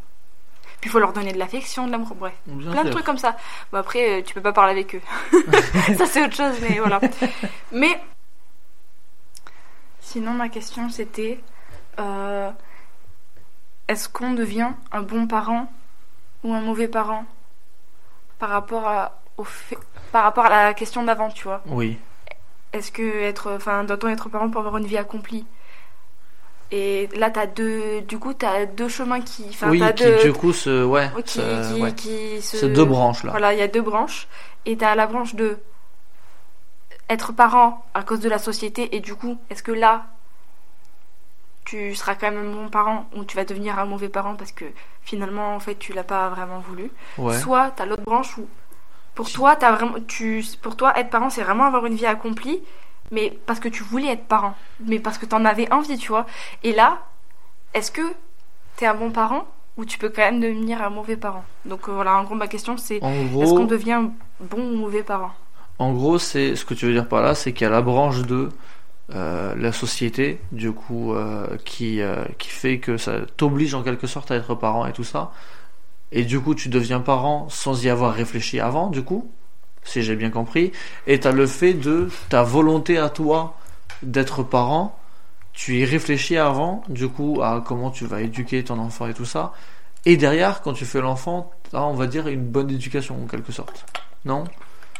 Puis 0.82 0.90
il 0.90 0.92
faut 0.92 1.00
leur 1.00 1.14
donner 1.14 1.34
de 1.34 1.40
l'affection, 1.40 1.88
de 1.88 1.92
l'amour, 1.92 2.16
bref. 2.16 2.34
Bien 2.46 2.72
Plein 2.72 2.84
de 2.84 2.90
trucs 2.90 3.06
comme 3.06 3.18
ça. 3.18 3.36
Bon, 3.72 3.80
après, 3.80 4.20
euh, 4.20 4.22
tu 4.24 4.34
peux 4.34 4.42
pas 4.42 4.54
parler 4.54 4.72
avec 4.72 4.96
eux. 4.96 5.02
ça, 5.98 6.06
c'est 6.06 6.24
autre 6.24 6.36
chose, 6.36 6.56
mais 6.62 6.80
voilà. 6.80 7.00
Mais, 7.72 8.02
sinon, 10.02 10.32
ma 10.32 10.50
question, 10.50 10.90
c'était 10.90 11.40
euh, 12.00 12.52
est-ce 13.88 14.10
qu'on 14.10 14.34
devient 14.34 14.72
un 14.92 15.02
bon 15.02 15.28
parent 15.28 15.72
ou 16.44 16.54
un 16.54 16.62
mauvais 16.62 16.88
parent? 16.88 17.26
Par 18.40 18.50
rapport 18.50 18.88
à, 18.88 19.20
au 19.38 19.44
fait, 19.44 19.78
par 20.12 20.24
rapport 20.24 20.46
à 20.46 20.50
la 20.50 20.74
question 20.74 21.04
d'avant, 21.04 21.30
tu 21.30 21.44
vois 21.46 21.62
Oui. 21.68 21.98
Est-ce 22.74 22.92
que 22.92 23.22
être, 23.24 23.54
enfin, 23.56 23.84
doit-on 23.84 24.10
être 24.10 24.30
parent 24.30 24.50
pour 24.50 24.60
avoir 24.62 24.78
une 24.78 24.86
vie 24.86 24.98
accomplie? 24.98 25.46
Et 26.72 27.08
là, 27.16 27.30
t'as 27.30 27.46
deux, 27.46 28.02
du 28.02 28.18
coup, 28.18 28.34
t'as 28.34 28.66
deux 28.66 28.90
chemins 28.90 29.22
qui, 29.22 29.46
enfin, 29.50 29.70
oui, 29.70 29.80
qui 29.96 30.04
deux, 30.04 30.24
du 30.24 30.34
coup 30.34 30.52
se. 30.52 30.84
Ouais. 30.84 31.10
qui, 31.26 31.34
se- 31.40 31.74
qui, 31.76 31.82
ouais. 31.82 31.94
qui 31.94 32.42
se- 32.42 32.58
C'est 32.58 32.70
deux 32.70 32.86
branches 32.86 33.24
là. 33.24 33.32
Voilà, 33.32 33.54
il 33.54 33.60
y 33.60 33.62
a 33.62 33.68
deux 33.68 33.82
branches. 33.84 34.28
Et 34.66 34.76
t'as 34.76 34.96
la 34.96 35.06
branche 35.06 35.36
de 35.36 35.58
être 37.10 37.34
parent 37.34 37.86
à 37.94 38.02
cause 38.04 38.20
de 38.20 38.30
la 38.30 38.40
société. 38.40 38.96
Et 38.96 39.00
du 39.00 39.16
coup, 39.16 39.38
est-ce 39.50 39.62
que 39.62 39.72
là, 39.72 40.06
tu 41.66 41.96
seras 41.96 42.16
quand 42.16 42.32
même 42.32 42.48
un 42.48 42.54
bon 42.54 42.70
parent 42.70 43.10
ou 43.16 43.26
tu 43.26 43.36
vas 43.36 43.44
devenir 43.44 43.78
un 43.80 43.86
mauvais 43.86 44.10
parent 44.10 44.36
parce 44.36 44.52
que 44.52 44.66
finalement, 45.02 45.56
en 45.56 45.60
fait, 45.60 45.76
tu 45.76 45.94
l'as 45.94 46.04
pas 46.04 46.30
vraiment 46.30 46.60
voulu. 46.60 46.92
Ouais. 47.18 47.38
Soit 47.38 47.72
t'as 47.76 47.86
l'autre 47.86 48.04
branche 48.04 48.38
où, 48.38 48.48
pour 49.16 49.32
toi, 49.32 49.56
t'as 49.56 49.72
vraiment, 49.72 49.96
tu, 50.08 50.46
pour 50.62 50.76
toi, 50.76 50.98
être 50.98 51.10
parent, 51.10 51.30
c'est 51.30 51.44
vraiment 51.44 51.66
avoir 51.66 51.86
une 51.86 51.96
vie 51.96 52.06
accomplie. 52.06 52.62
Mais 53.12 53.38
parce 53.46 53.60
que 53.60 53.70
tu 53.70 53.84
voulais 53.84 54.08
être 54.08 54.26
parent. 54.26 54.56
Mais 54.80 55.00
parce 55.00 55.18
que 55.18 55.26
t'en 55.26 55.46
avais 55.46 55.72
envie, 55.72 55.98
tu 55.98 56.10
vois. 56.10 56.26
Et 56.64 56.74
là, 56.74 57.00
est-ce 57.74 57.92
que 57.92 58.02
t'es 58.78 58.86
un 58.86 58.96
bon 58.96 59.12
parent 59.12 59.46
ou 59.78 59.86
tu 59.86 59.98
peux 59.98 60.10
quand 60.10 60.22
même 60.22 60.40
devenir 60.40 60.82
un 60.82 60.90
mauvais 60.90 61.18
parent? 61.18 61.46
Donc 61.66 61.88
euh, 61.88 61.92
voilà, 61.92 62.18
en 62.18 62.24
gros, 62.24 62.36
ma 62.36 62.48
question 62.48 62.78
c'est 62.78 63.04
En 63.04 63.12
est-ce 63.12 63.54
qu'on 63.54 63.66
devient 63.66 64.02
bon 64.40 64.60
ou 64.60 64.78
mauvais 64.78 65.04
parent? 65.04 65.34
En 65.78 65.92
gros, 65.94 66.18
c'est 66.18 66.56
ce 66.56 66.64
que 66.64 66.74
tu 66.74 66.86
veux 66.86 66.94
dire 66.94 67.08
par 67.08 67.22
là, 67.22 67.36
c'est 67.36 67.54
qu'il 67.54 67.66
y 67.66 67.68
a 67.68 67.72
la 67.72 67.82
branche 67.82 68.22
de 68.22 68.50
euh, 69.14 69.54
la 69.56 69.72
société, 69.72 70.40
du 70.52 70.72
coup, 70.72 71.14
euh, 71.14 71.58
qui, 71.64 72.02
euh, 72.02 72.26
qui 72.40 72.50
fait 72.50 72.80
que 72.80 72.98
ça 72.98 73.20
t'oblige 73.38 73.76
en 73.76 73.84
quelque 73.84 74.08
sorte 74.08 74.32
à 74.32 74.36
être 74.36 74.56
parent 74.56 74.86
et 74.88 74.94
tout 74.94 75.04
ça. 75.04 75.32
Et 76.12 76.24
du 76.24 76.40
coup, 76.40 76.56
tu 76.56 76.70
deviens 76.70 77.00
parent 77.00 77.48
sans 77.50 77.84
y 77.84 77.90
avoir 77.90 78.14
réfléchi 78.14 78.60
avant, 78.60 78.90
du 78.90 79.04
coup, 79.04 79.30
si 79.84 80.02
j'ai 80.02 80.16
bien 80.16 80.32
compris. 80.32 80.72
Et 81.06 81.20
t'as 81.20 81.32
le 81.32 81.46
fait 81.46 81.74
de 81.74 82.10
ta 82.30 82.42
volonté 82.42 82.98
à 82.98 83.10
toi 83.10 83.58
d'être 84.02 84.42
parent. 84.44 84.98
Tu 85.54 85.78
y 85.78 85.86
réfléchis 85.86 86.38
avant, 86.38 86.84
du 86.90 87.08
coup, 87.08 87.42
à 87.44 87.64
comment 87.66 87.92
tu 87.92 88.06
vas 88.06 88.22
éduquer 88.22 88.64
ton 88.64 88.80
enfant 88.80 89.08
et 89.08 89.14
tout 89.14 89.26
ça. 89.26 89.54
Et 90.06 90.18
derrière, 90.18 90.62
quand 90.62 90.74
tu 90.74 90.86
fais 90.86 91.02
l'enfant, 91.02 91.52
on 91.74 91.94
va 91.94 92.08
dire, 92.08 92.28
une 92.28 92.46
bonne 92.46 92.72
éducation 92.72 93.24
en 93.24 93.28
quelque 93.28 93.52
sorte. 93.52 93.86
Non? 94.26 94.46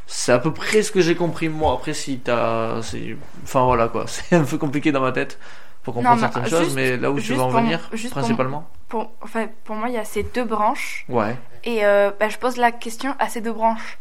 C'est 0.08 0.32
à 0.32 0.40
peu 0.40 0.54
près 0.54 0.82
ce 0.84 0.92
que 0.92 1.02
j'ai 1.02 1.16
compris 1.16 1.50
moi. 1.50 1.74
Après, 1.74 1.94
si 1.94 2.20
t'as. 2.20 2.82
c'est- 2.82 3.16
Enfin 3.44 3.64
voilà 3.66 3.88
quoi, 3.88 4.06
c'est 4.08 4.36
un 4.36 4.44
peu 4.44 4.58
compliqué 4.58 4.92
dans 4.92 5.02
ma 5.02 5.12
tête 5.12 5.40
pour 5.84 5.94
comprendre 5.94 6.20
certaines 6.20 6.48
choses, 6.48 6.74
mais 6.76 6.98
là 6.98 7.12
où 7.12 7.20
tu 7.20 7.34
vas 7.34 7.44
en 7.44 7.50
venir, 7.50 7.80
pour- 7.90 8.10
principalement. 8.12 8.68
pour, 8.90 9.12
enfin, 9.22 9.48
pour 9.64 9.76
moi, 9.76 9.90
il 9.90 9.96
y 9.96 9.98
a 10.00 10.06
ces 10.06 10.24
deux 10.24 10.44
branches. 10.46 11.06
Ouais. 11.10 11.36
Et 11.64 11.86
euh, 11.86 12.12
bah, 12.20 12.30
je 12.30 12.38
pose 12.38 12.58
la 12.58 12.72
question 12.72 13.16
à 13.20 13.30
ces 13.30 13.42
deux 13.42 13.54
branches. 13.54 13.98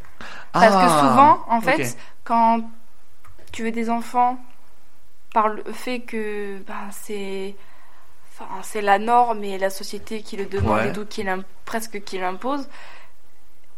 Parce 0.52 0.66
que 0.74 0.80
Ah, 0.80 1.00
souvent, 1.00 1.44
en 1.48 1.60
fait, 1.60 1.96
quand 2.24 2.60
tu 3.52 3.62
veux 3.64 3.70
des 3.72 3.90
enfants, 3.90 4.38
par 5.34 5.48
le 5.48 5.62
fait 5.72 6.00
que 6.00 6.58
ben, 6.66 6.74
c'est 6.90 7.54
enfin, 8.32 8.48
c'est 8.62 8.80
la 8.80 8.98
norme 8.98 9.44
et 9.44 9.58
la 9.58 9.68
société 9.70 10.22
qui 10.22 10.36
le 10.36 10.46
demande 10.46 10.78
Ouais. 10.78 10.88
et 10.88 10.92
donc 10.92 11.08
qui 11.08 11.24
presque 11.64 12.02
qui 12.04 12.18
l'impose, 12.18 12.68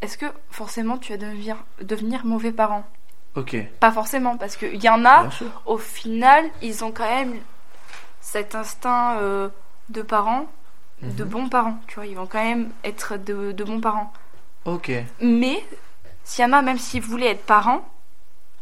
est-ce 0.02 0.18
que 0.18 0.26
forcément 0.50 0.98
tu 0.98 1.12
vas 1.12 1.18
devenir, 1.18 1.56
devenir 1.80 2.24
mauvais 2.24 2.52
parent? 2.52 2.84
Ok, 3.34 3.56
Pas 3.80 3.92
forcément, 3.92 4.36
parce 4.38 4.56
qu'il 4.56 4.82
y 4.82 4.88
en 4.88 5.04
a, 5.04 5.28
au 5.66 5.76
final, 5.78 6.44
ils 6.62 6.84
ont 6.84 6.92
quand 6.92 7.08
même 7.08 7.36
cet 8.20 8.54
instinct 8.54 9.18
euh, 9.18 9.48
de 9.90 10.02
parents, 10.02 10.46
de 11.02 11.24
Mhm. 11.24 11.30
bons 11.30 11.48
parents, 11.48 11.78
tu 11.86 11.96
vois, 11.96 12.06
ils 12.06 12.16
vont 12.16 12.26
quand 12.26 12.42
même 12.42 12.70
être 12.84 13.16
de, 13.18 13.52
de 13.52 13.64
bons 13.64 13.80
parents. 13.80 14.12
Ok, 14.64 14.90
Mais 15.20 15.62
s'il 16.24 16.42
y 16.44 16.48
en 16.48 16.52
a, 16.54 16.62
même 16.62 16.78
s'ils 16.78 17.02
voulaient 17.02 17.30
être 17.32 17.44
parents, 17.44 17.82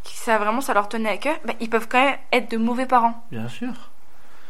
ça 0.05 0.37
vraiment 0.39 0.61
ça 0.61 0.75
leur 0.75 0.89
tenait 0.89 1.09
à 1.11 1.17
cœur, 1.17 1.37
bah, 1.45 1.55
ils 1.61 1.71
peuvent 1.71 1.89
quand 1.89 2.03
même 2.05 2.19
être 2.33 2.51
de 2.51 2.57
mauvais 2.59 2.87
parents. 2.87 3.25
bien 3.31 3.49
sûr. 3.49 3.73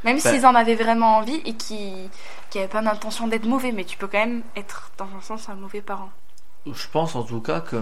Même 0.04 0.16
Bah. 0.16 0.30
s'ils 0.30 0.44
en 0.46 0.54
avaient 0.54 0.74
vraiment 0.74 1.16
envie 1.18 1.40
et 1.44 1.54
qui 1.54 2.10
n'avaient 2.54 2.68
pas 2.68 2.82
d'intention 2.82 3.28
d'être 3.28 3.46
mauvais, 3.46 3.72
mais 3.72 3.84
tu 3.84 3.96
peux 3.96 4.06
quand 4.08 4.18
même 4.18 4.42
être 4.56 4.90
dans 4.98 5.08
un 5.16 5.20
sens 5.20 5.48
un 5.48 5.54
mauvais 5.54 5.80
parent. 5.82 6.10
Je 6.72 6.88
pense 6.92 7.14
en 7.14 7.22
tout 7.22 7.40
cas 7.40 7.60
que 7.60 7.76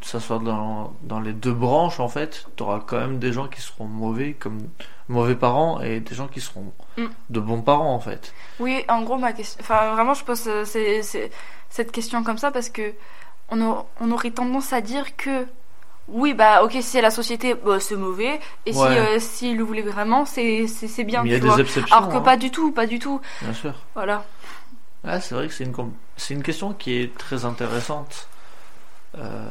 ça 0.00 0.20
soit 0.20 0.38
dans, 0.38 0.92
dans 1.02 1.20
les 1.20 1.32
deux 1.32 1.52
branches 1.52 2.00
en 2.00 2.08
fait, 2.08 2.46
tu 2.56 2.62
auras 2.62 2.80
quand 2.86 2.98
même 2.98 3.18
des 3.18 3.32
gens 3.32 3.48
qui 3.48 3.60
seront 3.60 3.86
mauvais 3.86 4.32
comme 4.34 4.58
mauvais 5.08 5.34
parents 5.34 5.80
et 5.80 6.00
des 6.00 6.14
gens 6.14 6.28
qui 6.28 6.40
seront 6.40 6.72
Mm. 6.96 7.06
de 7.30 7.40
bons 7.40 7.60
parents 7.62 7.92
en 7.94 7.98
fait. 8.00 8.32
Oui, 8.60 8.84
en 8.88 9.02
gros, 9.02 9.16
ma 9.16 9.32
question. 9.32 9.58
Enfin, 9.60 9.92
vraiment, 9.94 10.14
je 10.14 10.22
pose 10.24 10.44
euh, 10.46 10.64
cette 11.70 11.90
question 11.92 12.22
comme 12.22 12.38
ça 12.38 12.50
parce 12.52 12.68
que 12.68 12.92
on, 13.50 13.60
a- 13.60 13.84
on 14.00 14.10
aurait 14.12 14.30
tendance 14.30 14.72
à 14.72 14.80
dire 14.80 15.16
que. 15.16 15.46
Oui, 16.06 16.34
bah 16.34 16.62
ok, 16.62 16.72
si 16.72 16.82
c'est 16.82 17.00
la 17.00 17.10
société, 17.10 17.54
bah, 17.54 17.80
c'est 17.80 17.96
mauvais. 17.96 18.38
Et 18.66 18.72
si 18.74 18.78
Ouais. 18.78 18.98
euh, 18.98 19.18
s'ils 19.18 19.56
le 19.56 19.64
voulaient 19.64 19.80
vraiment, 19.82 20.26
c'est 20.26 20.66
c'est- 20.66 21.02
bien. 21.02 21.22
Mais 21.22 21.30
il 21.30 21.32
y 21.32 21.36
a 21.36 21.38
des 21.56 21.60
exceptions. 21.62 21.96
Alors 21.96 22.10
que 22.10 22.16
hein, 22.16 22.20
pas 22.20 22.36
du 22.36 22.50
tout, 22.50 22.72
pas 22.72 22.86
du 22.86 22.98
tout. 22.98 23.20
Bien 23.42 23.54
sûr. 23.54 23.72
Voilà. 23.94 24.22
Ah, 25.06 25.20
c'est 25.20 25.34
vrai 25.34 25.48
que 25.48 25.54
c'est 25.54 25.64
une, 25.64 25.74
c'est 26.16 26.34
une 26.34 26.42
question 26.42 26.72
qui 26.72 26.94
est 27.00 27.16
très 27.16 27.44
intéressante. 27.44 28.28
Euh, 29.16 29.44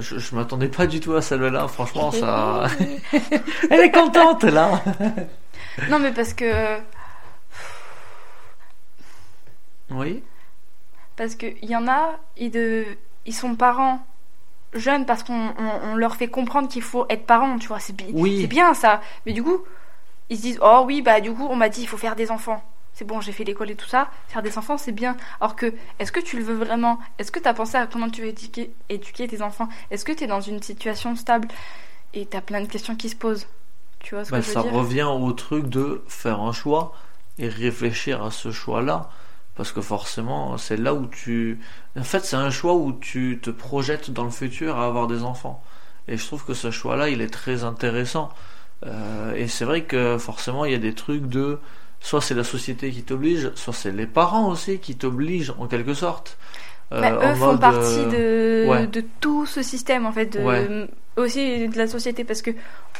je 0.00 0.18
je 0.18 0.34
m'attendais 0.34 0.68
pas 0.68 0.86
du 0.86 0.98
tout 1.00 1.14
à 1.14 1.22
celle-là, 1.22 1.68
franchement, 1.68 2.10
ça. 2.10 2.66
Elle 3.70 3.80
est 3.80 3.92
contente 3.92 4.42
là 4.44 4.82
non, 5.90 5.98
mais 5.98 6.12
parce 6.12 6.34
que. 6.34 6.78
Oui 9.90 10.22
Parce 11.16 11.34
qu'il 11.34 11.64
y 11.64 11.76
en 11.76 11.86
a, 11.88 12.18
ils, 12.36 12.50
de, 12.50 12.84
ils 13.26 13.34
sont 13.34 13.54
parents 13.54 14.04
jeunes 14.72 15.04
parce 15.06 15.22
qu'on 15.22 15.48
on- 15.58 15.80
on 15.92 15.94
leur 15.96 16.16
fait 16.16 16.28
comprendre 16.28 16.68
qu'il 16.68 16.82
faut 16.82 17.06
être 17.08 17.26
parent, 17.26 17.58
tu 17.58 17.68
vois. 17.68 17.78
C'est 17.80 17.92
bi- 17.94 18.10
Oui. 18.12 18.38
c'est 18.40 18.46
bien 18.48 18.74
ça. 18.74 19.00
Mais 19.26 19.32
du 19.32 19.42
coup, 19.42 19.62
ils 20.30 20.36
se 20.36 20.42
disent 20.42 20.58
Oh 20.62 20.82
oui, 20.86 21.02
bah 21.02 21.20
du 21.20 21.32
coup, 21.32 21.46
on 21.48 21.56
m'a 21.56 21.68
dit 21.68 21.82
il 21.82 21.86
faut 21.88 21.96
faire 21.98 22.16
des 22.16 22.30
enfants. 22.30 22.62
C'est 22.94 23.04
bon, 23.04 23.20
j'ai 23.20 23.32
fait 23.32 23.44
l'école 23.44 23.70
et 23.70 23.76
tout 23.76 23.88
ça. 23.88 24.10
Faire 24.28 24.42
des 24.42 24.56
enfants, 24.58 24.78
c'est 24.78 24.92
bien. 24.92 25.16
Alors 25.40 25.56
que, 25.56 25.74
est-ce 25.98 26.12
que 26.12 26.20
tu 26.20 26.36
le 26.38 26.44
veux 26.44 26.54
vraiment? 26.54 26.98
Est-ce 27.18 27.32
que 27.32 27.40
tu 27.40 27.48
as 27.48 27.54
pensé 27.54 27.76
à 27.76 27.86
comment 27.88 28.08
tu 28.10 28.22
veux 28.22 28.28
éduquer, 28.28 28.74
éduquer 28.88 29.28
tes 29.28 29.42
enfants? 29.42 29.68
Est-ce 29.90 30.04
que 30.04 30.12
tu 30.12 30.24
es 30.24 30.26
dans 30.28 30.40
une 30.40 30.62
situation 30.62 31.16
stable? 31.16 31.48
Et 32.14 32.26
tu 32.26 32.36
as 32.36 32.42
plein 32.42 32.62
de 32.62 32.68
questions 32.68 32.96
qui 32.96 33.08
se 33.10 33.16
posent. 33.16 33.46
Tu 34.00 34.14
vois 34.14 34.24
ce 34.24 34.32
Bah, 34.32 34.40
que 34.40 34.42
je 34.42 34.50
Ça 34.50 34.62
veux 34.62 34.70
dire? 34.70 34.72
revient 34.72 35.02
au 35.02 35.32
truc 35.32 35.66
de 35.68 36.02
faire 36.08 36.40
un 36.40 36.52
choix 36.52 36.94
et 37.38 37.48
réfléchir 37.48 38.22
à 38.24 38.30
ce 38.30 38.50
choix-là. 38.52 39.10
Parce 39.54 39.72
que 39.72 39.80
forcément, 39.80 40.58
c'est 40.58 40.76
là 40.76 40.94
où 40.94 41.06
tu. 41.06 41.60
En 41.96 42.02
fait, 42.04 42.20
c'est 42.24 42.36
un 42.36 42.50
choix 42.50 42.74
où 42.74 42.92
tu 42.92 43.38
te 43.42 43.50
projettes 43.50 44.10
dans 44.10 44.24
le 44.24 44.30
futur 44.30 44.76
à 44.78 44.86
avoir 44.86 45.06
des 45.06 45.22
enfants. 45.22 45.62
Et 46.08 46.16
je 46.16 46.26
trouve 46.26 46.44
que 46.44 46.54
ce 46.54 46.70
choix-là, 46.70 47.08
il 47.08 47.20
est 47.20 47.32
très 47.32 47.62
intéressant. 47.64 48.30
Euh, 48.86 49.34
et 49.34 49.48
c'est 49.48 49.64
vrai 49.64 49.84
que 49.84 50.18
forcément, 50.18 50.64
il 50.64 50.72
y 50.72 50.74
a 50.74 50.78
des 50.78 50.94
trucs 50.94 51.26
de. 51.28 51.60
Soit 52.04 52.20
c'est 52.20 52.34
la 52.34 52.44
société 52.44 52.90
qui 52.90 53.02
t'oblige, 53.02 53.50
soit 53.54 53.72
c'est 53.72 53.90
les 53.90 54.06
parents 54.06 54.48
aussi 54.50 54.78
qui 54.78 54.94
t'obligent 54.94 55.54
en 55.58 55.66
quelque 55.66 55.94
sorte. 55.94 56.36
Euh, 56.92 57.00
Bah, 57.00 57.18
en 57.18 57.32
eux 57.32 57.34
font 57.34 57.46
mode, 57.52 57.60
partie 57.60 58.04
euh, 58.12 58.64
de, 58.64 58.68
ouais. 58.68 58.86
de 58.86 59.02
tout 59.20 59.46
ce 59.46 59.62
système 59.62 60.04
en 60.04 60.12
fait, 60.12 60.26
de, 60.26 60.40
Ouais. 60.40 60.86
aussi 61.16 61.66
de 61.66 61.78
la 61.78 61.86
société 61.86 62.22
parce 62.24 62.42
que 62.42 62.50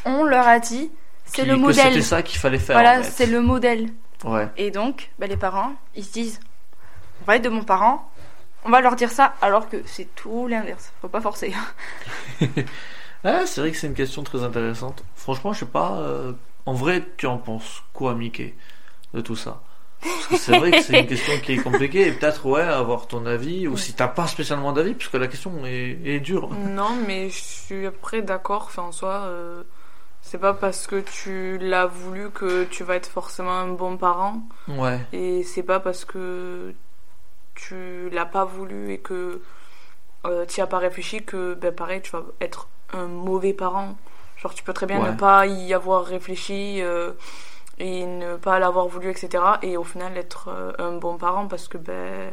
on 0.06 0.24
leur 0.24 0.48
a 0.48 0.58
dit 0.58 0.90
c'est 1.26 1.44
le 1.44 1.56
modèle. 1.56 1.88
C'était 1.92 2.00
ça 2.02 2.22
qu'il 2.22 2.38
fallait 2.38 2.58
faire. 2.58 2.76
Voilà, 2.76 3.00
en 3.00 3.02
fait. 3.02 3.10
c'est 3.10 3.26
le 3.26 3.42
modèle. 3.42 3.90
Ouais. 4.24 4.48
Et 4.56 4.70
donc, 4.70 5.10
bah, 5.18 5.26
les 5.26 5.36
parents, 5.36 5.72
ils 5.94 6.04
se 6.04 6.12
disent 6.12 6.40
on 7.20 7.26
va 7.26 7.36
être 7.36 7.44
de 7.44 7.50
bons 7.50 7.62
parents, 7.64 8.10
on 8.64 8.70
va 8.70 8.80
leur 8.80 8.96
dire 8.96 9.10
ça, 9.10 9.34
alors 9.42 9.68
que 9.68 9.76
c'est 9.84 10.08
tout 10.14 10.48
l'inverse. 10.48 10.92
Faut 11.02 11.08
pas 11.08 11.20
forcer. 11.20 11.52
Ah, 13.26 13.46
c'est 13.46 13.60
vrai 13.62 13.70
que 13.70 13.76
c'est 13.78 13.86
une 13.86 13.94
question 13.94 14.22
très 14.22 14.42
intéressante. 14.44 15.02
Franchement, 15.16 15.52
je 15.54 15.60
sais 15.60 15.66
pas. 15.66 15.96
euh, 16.00 16.32
En 16.66 16.74
vrai, 16.74 17.02
tu 17.16 17.26
en 17.26 17.38
penses 17.38 17.82
quoi, 17.94 18.14
Mickey, 18.14 18.54
de 19.14 19.20
tout 19.20 19.36
ça 19.36 19.62
Parce 20.02 20.26
que 20.26 20.36
c'est 20.36 20.58
vrai 20.58 20.70
que 20.72 20.82
c'est 20.82 21.00
une 21.00 21.06
question 21.06 21.32
qui 21.42 21.52
est 21.54 21.62
compliquée 21.62 22.08
et 22.08 22.12
peut-être, 22.12 22.44
ouais, 22.46 22.60
avoir 22.62 23.06
ton 23.06 23.24
avis, 23.26 23.66
ou 23.68 23.76
si 23.76 23.94
t'as 23.94 24.08
pas 24.08 24.26
spécialement 24.26 24.72
d'avis, 24.72 24.94
puisque 24.94 25.14
la 25.14 25.28
question 25.28 25.64
est, 25.64 25.98
est 26.04 26.20
dure. 26.20 26.48
Non, 26.50 26.90
mais 27.06 27.30
je 27.30 27.38
suis 27.42 27.86
après 27.86 28.20
d'accord. 28.22 28.64
Enfin, 28.66 28.82
en 28.82 28.92
soi, 28.92 29.22
euh, 29.24 29.62
c'est 30.20 30.38
pas 30.38 30.52
parce 30.52 30.86
que 30.86 31.00
tu 31.00 31.58
l'as 31.58 31.86
voulu 31.86 32.30
que 32.30 32.64
tu 32.64 32.82
vas 32.84 32.96
être 32.96 33.06
forcément 33.08 33.52
un 33.52 33.68
bon 33.68 33.96
parent. 33.96 34.42
Ouais, 34.68 35.00
Et 35.12 35.42
c'est 35.44 35.62
pas 35.62 35.80
parce 35.80 36.04
que 36.04 36.74
tu 37.54 38.10
l'as 38.10 38.26
pas 38.26 38.44
voulu 38.44 38.92
et 38.92 38.98
que 38.98 39.40
euh, 40.26 40.44
tu 40.46 40.60
as 40.60 40.66
pas 40.66 40.78
réfléchi 40.78 41.22
que, 41.22 41.54
ben, 41.54 41.72
pareil, 41.72 42.00
tu 42.02 42.10
vas 42.10 42.24
être 42.40 42.68
un 42.92 43.06
mauvais 43.06 43.52
parent. 43.52 43.96
Genre, 44.38 44.52
tu 44.54 44.64
peux 44.64 44.72
très 44.72 44.86
bien 44.86 45.00
Ouais. 45.00 45.12
ne 45.12 45.16
pas 45.16 45.46
y 45.46 45.72
avoir 45.72 46.04
réfléchi 46.04 46.80
euh, 46.82 47.12
et 47.78 48.06
ne 48.06 48.36
pas 48.36 48.58
l'avoir 48.58 48.86
voulu, 48.86 49.10
etc. 49.10 49.42
Et 49.62 49.76
au 49.76 49.84
final, 49.84 50.16
être 50.16 50.48
euh, 50.48 50.72
un 50.78 50.92
bon 50.92 51.16
parent 51.18 51.46
parce 51.48 51.68
que, 51.68 51.78
ben, 51.78 52.32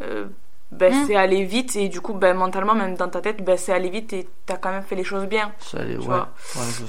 euh, 0.00 0.26
ben 0.72 0.92
Mm. 0.94 1.06
c'est 1.06 1.16
aller 1.16 1.44
vite 1.44 1.74
et 1.76 1.88
du 1.88 2.00
coup, 2.00 2.14
ben, 2.14 2.36
mentalement, 2.36 2.74
même 2.74 2.94
dans 2.96 3.08
ta 3.08 3.20
tête, 3.20 3.42
ben, 3.44 3.56
c'est 3.56 3.72
aller 3.72 3.90
vite 3.90 4.12
et 4.12 4.28
t'as 4.46 4.56
quand 4.56 4.70
même 4.70 4.84
fait 4.84 4.94
les 4.94 5.04
choses 5.04 5.26
bien. 5.26 5.52
ça 5.58 5.78
allait, 5.80 5.96
ouais. 5.96 6.04
vois. 6.04 6.28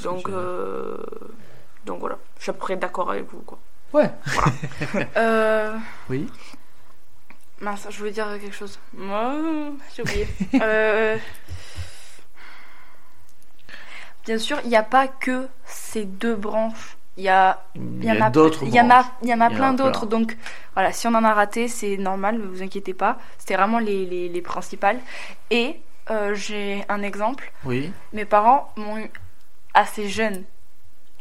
Donc, 0.03 0.25
tu 0.25 0.31
euh, 0.31 0.97
donc 1.85 1.99
voilà, 1.99 2.17
je 2.37 2.43
suis 2.43 2.51
après 2.51 2.75
d'accord 2.75 3.09
avec 3.09 3.25
vous, 3.31 3.39
quoi. 3.41 3.57
Ouais. 3.93 4.11
Euh, 5.17 5.75
Oui. 6.09 6.29
mince, 7.59 7.87
je 7.89 7.97
voulais 7.97 8.11
dire 8.11 8.27
quelque 8.39 8.55
chose. 8.55 8.79
Moi, 8.93 9.33
j'ai 9.95 10.03
oublié. 10.03 10.27
Euh, 10.61 11.17
Bien 14.25 14.37
sûr, 14.37 14.59
il 14.63 14.69
n'y 14.69 14.75
a 14.77 14.83
pas 14.83 15.07
que 15.07 15.47
ces 15.65 16.05
deux 16.05 16.35
branches. 16.35 16.95
Il 17.21 17.25
y 17.25 17.29
a 17.29 17.59
Il 17.75 18.03
y, 18.03 18.09
en 18.11 18.19
a, 19.41 19.49
plein 19.51 19.73
d'autres. 19.73 20.07
Donc 20.07 20.35
voilà, 20.73 20.91
si 20.91 21.05
on 21.05 21.13
en 21.13 21.23
a 21.23 21.33
raté, 21.35 21.67
c'est 21.67 21.97
normal, 21.97 22.39
ne 22.39 22.47
vous 22.47 22.63
inquiétez 22.63 22.95
pas. 22.95 23.19
C'était 23.37 23.55
vraiment 23.55 23.77
les, 23.77 24.07
les, 24.07 24.27
les 24.27 24.41
principales. 24.41 24.99
Et 25.51 25.79
euh, 26.09 26.33
j'ai 26.33 26.83
un 26.89 27.03
exemple. 27.03 27.51
Oui. 27.63 27.91
Mes 28.13 28.25
parents 28.25 28.73
m'ont 28.75 28.97
eu 28.97 29.11
assez 29.75 30.09
jeune. 30.09 30.43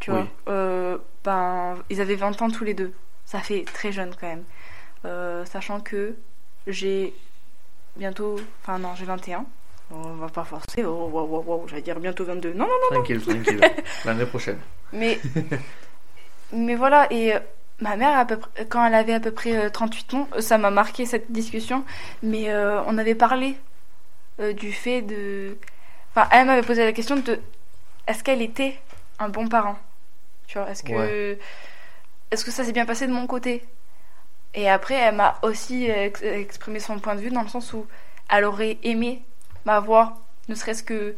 Tu 0.00 0.11
Oui. 0.11 0.16
vois. 0.16 0.26
Euh, 0.49 0.97
ben, 1.23 1.76
ils 1.90 2.00
avaient 2.00 2.14
20 2.14 2.40
ans 2.40 2.50
tous 2.50 2.64
les 2.64 2.73
deux. 2.73 2.95
Ça 3.26 3.40
fait 3.40 3.64
très 3.71 3.92
jeune 3.92 4.14
quand 4.19 4.26
même. 4.26 4.45
Euh, 5.04 5.45
sachant 5.45 5.80
que 5.80 6.16
j'ai 6.66 7.12
bientôt. 7.97 8.37
Enfin, 8.62 8.78
non, 8.78 8.95
j'ai 8.97 9.04
21. 9.04 9.45
On 9.92 10.14
va 10.14 10.28
pas 10.28 10.45
forcer. 10.45 10.83
Oh, 10.85 11.11
wow, 11.12 11.26
wow, 11.26 11.42
wow, 11.47 11.64
j'allais 11.69 11.83
dire 11.83 12.00
bientôt 12.00 12.25
22. 12.25 12.54
Non, 12.54 12.64
non, 12.64 12.71
Tranquille, 12.90 13.21
tranquille. 13.21 13.61
L'année 14.07 14.25
prochaine. 14.25 14.59
mais, 14.95 15.19
mais 16.52 16.75
voilà, 16.75 17.07
et 17.12 17.35
euh, 17.35 17.40
ma 17.80 17.97
mère, 17.97 18.19
à 18.19 18.25
peu 18.26 18.38
près, 18.38 18.66
quand 18.66 18.85
elle 18.87 18.95
avait 18.95 19.14
à 19.14 19.21
peu 19.21 19.30
près 19.33 19.57
euh, 19.57 19.71
38 19.71 20.14
ans, 20.14 20.28
euh, 20.35 20.40
ça 20.40 20.59
m'a 20.59 20.71
marqué 20.71 21.07
cette 21.07 21.30
discussion, 21.33 21.85
mais 22.23 22.50
euh, 22.50 22.83
on 22.87 22.99
avait 22.99 23.14
parlé 23.14 23.57
euh, 24.40 24.52
du 24.52 24.73
fait 24.73 25.02
de. 25.02 25.57
Enfin, 26.14 26.28
elle 26.33 26.47
m'avait 26.47 26.66
posé 26.66 26.85
la 26.85 26.92
question 26.92 27.16
de 27.16 27.40
est-ce 28.07 28.25
qu'elle 28.25 28.42
était 28.42 28.78
un 29.19 29.28
bon 29.30 29.49
parent? 29.49 29.78
Tu 30.49 30.59
vois, 30.59 30.71
est-ce 30.71 30.83
que. 30.85 30.92
Ouais. 30.95 31.38
Est-ce 32.30 32.45
que 32.45 32.50
ça 32.50 32.64
s'est 32.64 32.73
bien 32.73 32.87
passé 32.87 33.07
de 33.07 33.12
mon 33.12 33.26
côté? 33.26 33.64
Et 34.54 34.69
après, 34.69 34.95
elle 34.95 35.16
m'a 35.16 35.38
aussi 35.42 35.87
ex- 35.87 36.23
exprimé 36.23 36.80
son 36.80 36.99
point 36.99 37.14
de 37.14 37.21
vue 37.21 37.30
dans 37.30 37.42
le 37.42 37.49
sens 37.49 37.73
où 37.73 37.87
elle 38.30 38.45
aurait 38.45 38.78
aimé 38.83 39.23
m'avoir, 39.64 40.19
ne 40.49 40.54
serait-ce 40.54 40.83
que. 40.83 41.16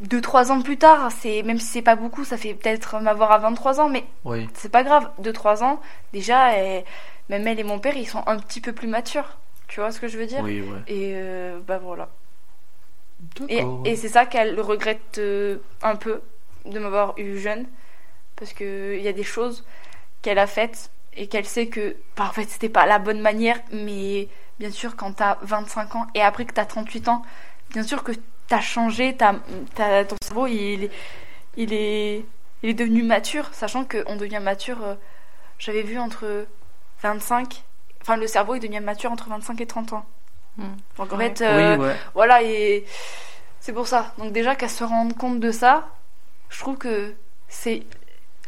2-3 0.00 0.50
ans 0.50 0.60
plus 0.60 0.76
tard, 0.78 1.10
c'est 1.10 1.42
même 1.42 1.58
si 1.58 1.66
c'est 1.66 1.82
pas 1.82 1.96
beaucoup, 1.96 2.24
ça 2.24 2.36
fait 2.36 2.54
peut-être 2.54 3.00
m'avoir 3.00 3.32
à 3.32 3.38
23 3.38 3.80
ans, 3.80 3.88
mais 3.88 4.04
Oui. 4.24 4.48
c'est 4.54 4.68
pas 4.70 4.82
grave, 4.84 5.08
2-3 5.20 5.62
ans, 5.62 5.80
déjà, 6.12 6.58
et 6.58 6.84
même 7.28 7.46
elle 7.46 7.58
et 7.60 7.64
mon 7.64 7.78
père, 7.78 7.96
ils 7.96 8.06
sont 8.08 8.22
un 8.26 8.38
petit 8.38 8.60
peu 8.60 8.72
plus 8.72 8.88
matures. 8.88 9.38
Tu 9.68 9.80
vois 9.80 9.90
ce 9.90 9.98
que 10.00 10.08
je 10.08 10.18
veux 10.18 10.26
dire? 10.26 10.42
Oui, 10.42 10.60
ouais. 10.60 10.82
Et 10.86 11.12
euh, 11.14 11.58
bah 11.66 11.78
voilà. 11.78 12.08
Et 13.48 13.96
c'est 13.96 14.08
ça 14.08 14.26
qu'elle 14.26 14.60
regrette 14.60 15.18
euh, 15.18 15.58
un 15.82 15.96
peu 15.96 16.20
de 16.64 16.78
m'avoir 16.78 17.14
eu 17.18 17.38
jeune. 17.38 17.66
Parce 18.36 18.52
qu'il 18.52 19.00
y 19.00 19.08
a 19.08 19.12
des 19.12 19.24
choses 19.24 19.64
qu'elle 20.22 20.38
a 20.38 20.46
faites 20.46 20.90
et 21.16 21.26
qu'elle 21.26 21.46
sait 21.46 21.68
que, 21.68 21.96
bah, 22.16 22.26
en 22.28 22.32
fait, 22.32 22.44
c'était 22.44 22.68
pas 22.68 22.86
la 22.86 22.98
bonne 22.98 23.20
manière. 23.20 23.58
Mais 23.72 24.28
bien 24.58 24.70
sûr, 24.70 24.94
quand 24.96 25.12
t'as 25.14 25.38
25 25.42 25.96
ans 25.96 26.06
et 26.14 26.20
après 26.20 26.44
que 26.44 26.52
t'as 26.52 26.66
38 26.66 27.08
ans, 27.08 27.22
bien 27.70 27.82
sûr 27.82 28.04
que 28.04 28.12
t'as 28.48 28.60
changé, 28.60 29.16
t'as, 29.16 29.34
t'as- 29.74 30.04
ton 30.04 30.16
cerveau, 30.22 30.46
il, 30.46 30.84
est- 30.84 30.90
il, 31.56 31.72
est, 31.72 32.24
il 32.62 32.70
est 32.70 32.74
devenu 32.74 33.02
mature. 33.02 33.48
Sachant 33.52 33.84
qu'on 33.84 34.16
devient 34.16 34.40
mature, 34.42 34.82
euh, 34.82 34.94
j'avais 35.58 35.82
vu 35.82 35.98
entre 35.98 36.46
25. 37.02 37.62
Enfin, 38.02 38.16
le 38.16 38.26
cerveau, 38.26 38.54
il 38.54 38.60
devient 38.60 38.80
mature 38.80 39.10
entre 39.12 39.28
25 39.28 39.60
et 39.60 39.66
30 39.66 39.92
ans. 39.94 40.04
Hmm. 40.58 40.64
Donc 40.96 41.12
en 41.12 41.16
Ouais. 41.18 41.28
fait, 41.28 41.42
euh, 41.42 41.76
Oui, 41.76 41.84
ouais. 41.86 41.96
voilà, 42.14 42.42
et 42.42 42.84
c'est 43.60 43.72
pour 43.72 43.86
ça. 43.88 44.14
Donc 44.18 44.32
déjà 44.32 44.54
qu'elle 44.54 44.70
se 44.70 44.84
rende 44.84 45.16
compte 45.16 45.40
de 45.40 45.50
ça, 45.50 45.88
je 46.50 46.58
trouve 46.60 46.76
que 46.78 47.14
c'est 47.48 47.82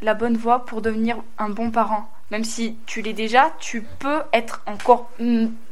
la 0.01 0.15
bonne 0.15 0.37
voie 0.37 0.65
pour 0.65 0.81
devenir 0.81 1.19
un 1.39 1.49
bon 1.51 1.71
parent. 1.71 2.09
Même 2.31 2.45
si 2.45 2.77
tu 2.87 3.03
l'es 3.03 3.15
déjà, 3.15 3.53
tu 3.59 3.83
peux 3.83 4.23
être 4.33 4.63
encore 4.67 5.11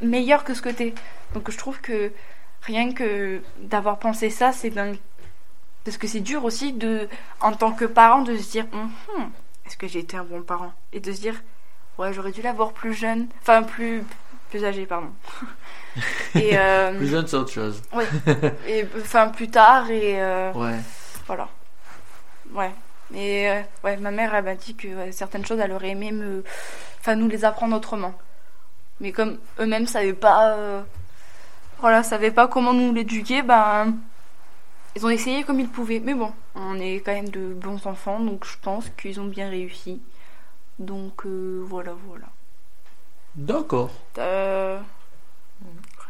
meilleur 0.01 0.43
que 0.43 0.53
ce 0.53 0.61
que 0.61 0.69
t'es. 0.69 0.93
Donc 1.33 1.49
je 1.49 1.57
trouve 1.57 1.79
que 1.79 2.11
rien 2.67 2.93
que 2.93 3.41
d'avoir 3.61 3.97
pensé 3.99 4.29
ça, 4.29 4.51
c'est 4.51 4.69
dingue. 4.69 4.97
Parce 5.83 5.97
que 5.97 6.07
c'est 6.07 6.19
dur 6.19 6.43
aussi 6.43 6.73
de, 6.73 7.07
en 7.41 7.53
tant 7.53 7.71
que 7.71 7.85
parent, 7.85 8.21
de 8.21 8.35
se 8.37 8.51
dire, 8.51 8.65
Hum, 8.73 8.91
hum, 9.15 9.29
est-ce 9.65 9.77
que 9.77 9.87
j'ai 9.87 9.99
été 9.99 10.17
un 10.17 10.23
bon 10.23 10.41
parent? 10.41 10.73
Et 10.93 10.99
de 10.99 11.11
se 11.11 11.21
dire, 11.21 11.35
ouais, 11.97 12.11
j'aurais 12.13 12.31
dû 12.31 12.41
l'avoir 12.41 12.73
plus 12.73 12.93
jeune, 12.93 13.27
enfin 13.41 13.63
plus 13.63 14.03
plus 14.49 14.63
âgé, 14.63 14.85
pardon. 14.85 15.09
et 16.35 16.57
euh, 16.57 16.97
Plus 16.97 17.07
jeune, 17.07 17.27
c'est 17.27 17.35
autre 17.35 17.51
chose. 17.51 17.81
oui. 17.93 18.05
Et 18.67 18.85
enfin 19.01 19.27
plus 19.27 19.49
tard 19.49 19.89
et 19.91 20.21
euh, 20.21 20.53
Ouais. 20.53 20.77
voilà. 21.25 21.49
Ouais. 22.53 22.71
Et 23.13 23.49
euh, 23.49 23.61
ouais, 23.83 23.97
ma 23.97 24.11
mère 24.11 24.33
elle 24.35 24.45
m'a 24.45 24.55
dit 24.55 24.73
que 24.75 24.87
ouais, 24.87 25.11
certaines 25.11 25.45
choses 25.45 25.59
elle 25.59 25.71
aurait 25.73 25.89
aimé 25.89 26.11
me, 26.13 26.43
enfin 26.99 27.15
nous 27.15 27.27
les 27.27 27.43
apprendre 27.43 27.75
autrement. 27.75 28.13
Mais 29.01 29.11
comme 29.11 29.37
eux-mêmes 29.59 29.87
savaient 29.87 30.13
pas, 30.13 30.51
euh, 30.53 30.81
voilà, 31.79 32.03
savaient 32.03 32.31
pas 32.31 32.47
comment 32.47 32.73
nous 32.73 32.93
l'éduquer, 32.93 33.41
ben 33.41 33.95
ils 34.95 35.05
ont 35.05 35.09
essayé 35.09 35.43
comme 35.43 35.59
ils 35.59 35.69
pouvaient. 35.69 35.99
Mais 36.03 36.13
bon, 36.13 36.33
on 36.55 36.79
est 36.79 36.95
quand 37.05 37.13
même 37.13 37.29
de 37.29 37.53
bons 37.53 37.85
enfants, 37.85 38.19
donc 38.19 38.45
je 38.45 38.57
pense 38.61 38.89
qu'ils 38.97 39.19
ont 39.19 39.25
bien 39.27 39.49
réussi. 39.49 40.01
Donc 40.79 41.25
euh, 41.25 41.63
voilà, 41.67 41.93
voilà. 42.07 42.27
D'accord. 43.35 43.91
Euh, 44.17 44.79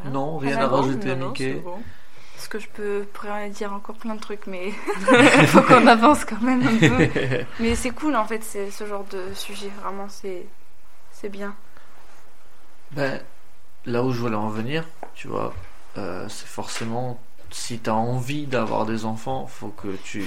Rien. 0.03 0.11
Non, 0.11 0.37
rien 0.37 0.57
Ah, 0.59 0.63
à 0.63 0.67
rajouter, 0.67 1.15
Non, 1.15 1.29
Mickey. 1.29 1.53
bon. 1.55 1.81
Parce 2.35 2.47
que 2.49 2.59
je 2.59 2.67
peux 2.69 3.05
dire 3.49 3.73
encore 3.73 3.95
plein 3.95 4.15
de 4.15 4.19
trucs, 4.19 4.45
mais 4.47 4.71
il 5.41 5.47
faut 5.47 5.61
qu'on 5.61 5.87
avance 5.87 6.23
quand 6.23 6.41
même 6.41 6.61
un 6.65 6.77
peu. 6.77 7.07
Mais 7.59 7.75
c'est 7.75 7.89
cool 7.89 8.15
en 8.15 8.25
fait, 8.25 8.43
c'est 8.43 8.69
ce 8.71 8.85
genre 8.85 9.05
de 9.05 9.33
sujet. 9.33 9.71
Vraiment, 9.81 10.07
c'est 10.07 10.45
c'est 11.11 11.29
bien. 11.29 11.55
Ben, 12.91 13.21
là 13.85 14.03
où 14.03 14.11
je 14.11 14.19
voulais 14.19 14.35
en 14.35 14.49
venir, 14.49 14.83
tu 15.15 15.27
vois, 15.27 15.53
euh, 15.97 16.27
c'est 16.29 16.47
forcément 16.47 17.19
si 17.49 17.79
tu 17.79 17.89
as 17.89 17.95
envie 17.95 18.45
d'avoir 18.45 18.85
des 18.85 19.05
enfants, 19.05 19.47
faut 19.47 19.69
que 19.69 19.95
tu 20.03 20.25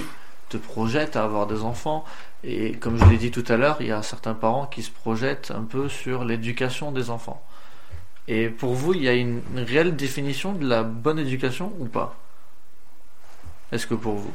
te 0.49 0.57
projettes 0.57 1.15
à 1.15 1.23
avoir 1.23 1.47
des 1.47 1.61
enfants. 1.63 2.03
Et 2.43 2.73
comme 2.73 2.97
je 2.97 3.05
l'ai 3.05 3.17
dit 3.17 3.31
tout 3.31 3.45
à 3.47 3.57
l'heure, 3.57 3.77
il 3.79 3.87
y 3.87 3.91
a 3.91 4.01
certains 4.03 4.33
parents 4.33 4.65
qui 4.65 4.83
se 4.83 4.91
projettent 4.91 5.51
un 5.51 5.63
peu 5.63 5.87
sur 5.89 6.25
l'éducation 6.25 6.91
des 6.91 7.09
enfants. 7.09 7.43
Et 8.27 8.49
pour 8.49 8.73
vous, 8.73 8.93
il 8.93 9.03
y 9.03 9.07
a 9.07 9.13
une, 9.13 9.41
réelle 9.55 9.95
définition 9.95 10.53
de 10.53 10.67
la 10.67 10.83
bonne 10.83 11.19
éducation 11.19 11.73
ou 11.79 11.85
pas? 11.85 12.15
Est-ce 13.71 13.87
que 13.87 13.93
pour 13.93 14.15
vous? 14.15 14.33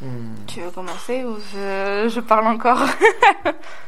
Hmm, 0.00 0.34
Tu 0.46 0.60
veux 0.60 0.70
commencer 0.70 1.24
ou 1.24 1.36
je, 1.52 2.08
je 2.08 2.20
parle 2.20 2.46
encore 2.46 2.82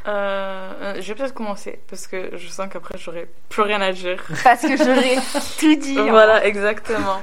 Euh, 0.09 0.73
euh, 0.83 0.95
je 1.01 1.07
vais 1.09 1.15
peut-être 1.15 1.35
commencer 1.35 1.79
parce 1.89 2.07
que 2.07 2.31
je 2.37 2.49
sens 2.49 2.67
qu'après 2.73 2.99
j'aurai 2.99 3.29
plus 3.49 3.63
rien 3.63 3.81
à 3.81 3.93
dire. 3.93 4.21
Parce 4.45 4.63
que 4.63 4.77
j'aurais 4.77 5.17
tout 5.61 5.75
dit. 5.77 5.97
hein. 5.99 6.07
Voilà, 6.09 6.45
exactement. 6.47 7.23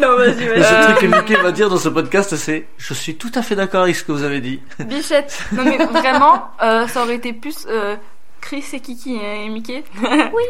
non, 0.00 0.16
vas-y, 0.16 0.44
Le 0.46 0.52
vas-y. 0.54 0.62
seul 0.64 0.74
Euh, 0.82 0.84
truc 0.94 0.98
que 1.10 1.16
Mickey 1.16 1.34
va 1.42 1.50
dire 1.52 1.68
dans 1.68 1.76
ce 1.78 1.88
podcast, 1.88 2.36
c'est 2.36 2.66
Je 2.78 2.94
suis 2.94 3.16
tout 3.16 3.30
à 3.34 3.42
fait 3.42 3.56
d'accord 3.56 3.82
avec 3.82 3.96
ce 3.96 4.04
que 4.04 4.12
vous 4.12 4.22
avez 4.22 4.40
dit. 4.40 4.62
Bichette. 4.78 5.44
Non 5.52 5.64
mais 5.64 5.76
vraiment, 5.78 6.48
euh, 6.62 6.86
ça 6.86 7.02
aurait 7.02 7.16
été 7.16 7.32
plus 7.32 7.66
euh, 7.68 7.96
Chris 8.40 8.64
et 8.72 8.80
Kiki 8.80 9.16
et 9.20 9.48
Mickey. 9.48 9.82
Oui, 10.00 10.44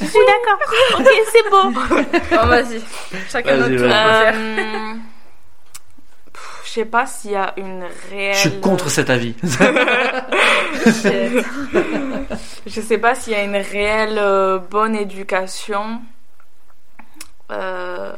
je 0.00 0.04
suis 0.06 0.18
d'accord. 0.20 1.00
ok, 1.00 1.08
c'est 1.32 1.50
beau. 1.50 1.70
Bon, 1.70 2.46
vas-y. 2.46 2.80
Chacun 3.28 3.56
Vas-y, 3.56 3.70
notre 3.72 3.82
tour. 3.82 3.88
vas-y. 3.88 3.92
on 3.92 4.06
va 4.06 4.20
faire. 4.20 4.34
Euh, 4.36 4.92
pff, 4.94 5.00
Je 6.64 6.70
sais 6.70 6.84
pas 6.84 7.06
s'il 7.06 7.32
y 7.32 7.36
a 7.36 7.52
une 7.58 7.84
réelle. 8.10 8.34
Je 8.34 8.40
suis 8.48 8.60
contre 8.60 8.88
cet 8.88 9.10
avis. 9.10 9.34
Je 12.66 12.80
sais 12.80 12.98
pas 12.98 13.14
s'il 13.14 13.32
y 13.32 13.36
a 13.36 13.42
une 13.44 13.56
réelle 13.56 14.18
euh, 14.18 14.58
bonne 14.58 14.94
éducation. 14.96 16.00
Euh, 17.50 18.12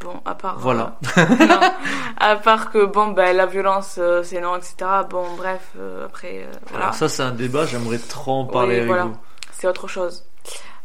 Bon, 0.00 0.22
à 0.24 0.34
part. 0.34 0.58
Voilà. 0.58 0.96
euh, 1.18 1.26
non. 1.46 1.60
À 2.18 2.36
part 2.36 2.70
que, 2.70 2.86
bon, 2.86 3.08
ben, 3.08 3.36
la 3.36 3.44
violence, 3.44 3.96
euh, 3.98 4.22
c'est 4.22 4.40
non, 4.40 4.56
etc. 4.56 4.74
Bon, 5.10 5.34
bref, 5.36 5.60
euh, 5.78 6.06
après, 6.06 6.46
voilà. 6.70 6.84
Alors 6.86 6.94
ça 6.96 7.10
c'est 7.10 7.22
un 7.22 7.32
débat, 7.32 7.66
j'aimerais 7.66 7.98
trop 7.98 8.32
en 8.40 8.44
parler 8.46 8.68
Oui, 8.68 8.76
avec 8.76 8.86
voilà. 8.86 9.04
vous. 9.04 9.16
C'est 9.52 9.66
autre 9.66 9.88
chose. 9.88 10.24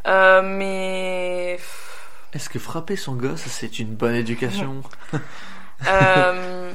Euh, 0.08 0.42
mais. 0.44 1.58
Est-ce 2.38 2.50
que 2.52 2.60
frapper 2.60 2.96
son 2.96 3.16
gosse, 3.16 3.42
c'est 3.48 3.80
une 3.80 3.96
bonne 3.96 4.14
éducation 4.14 4.84
euh, 5.88 6.72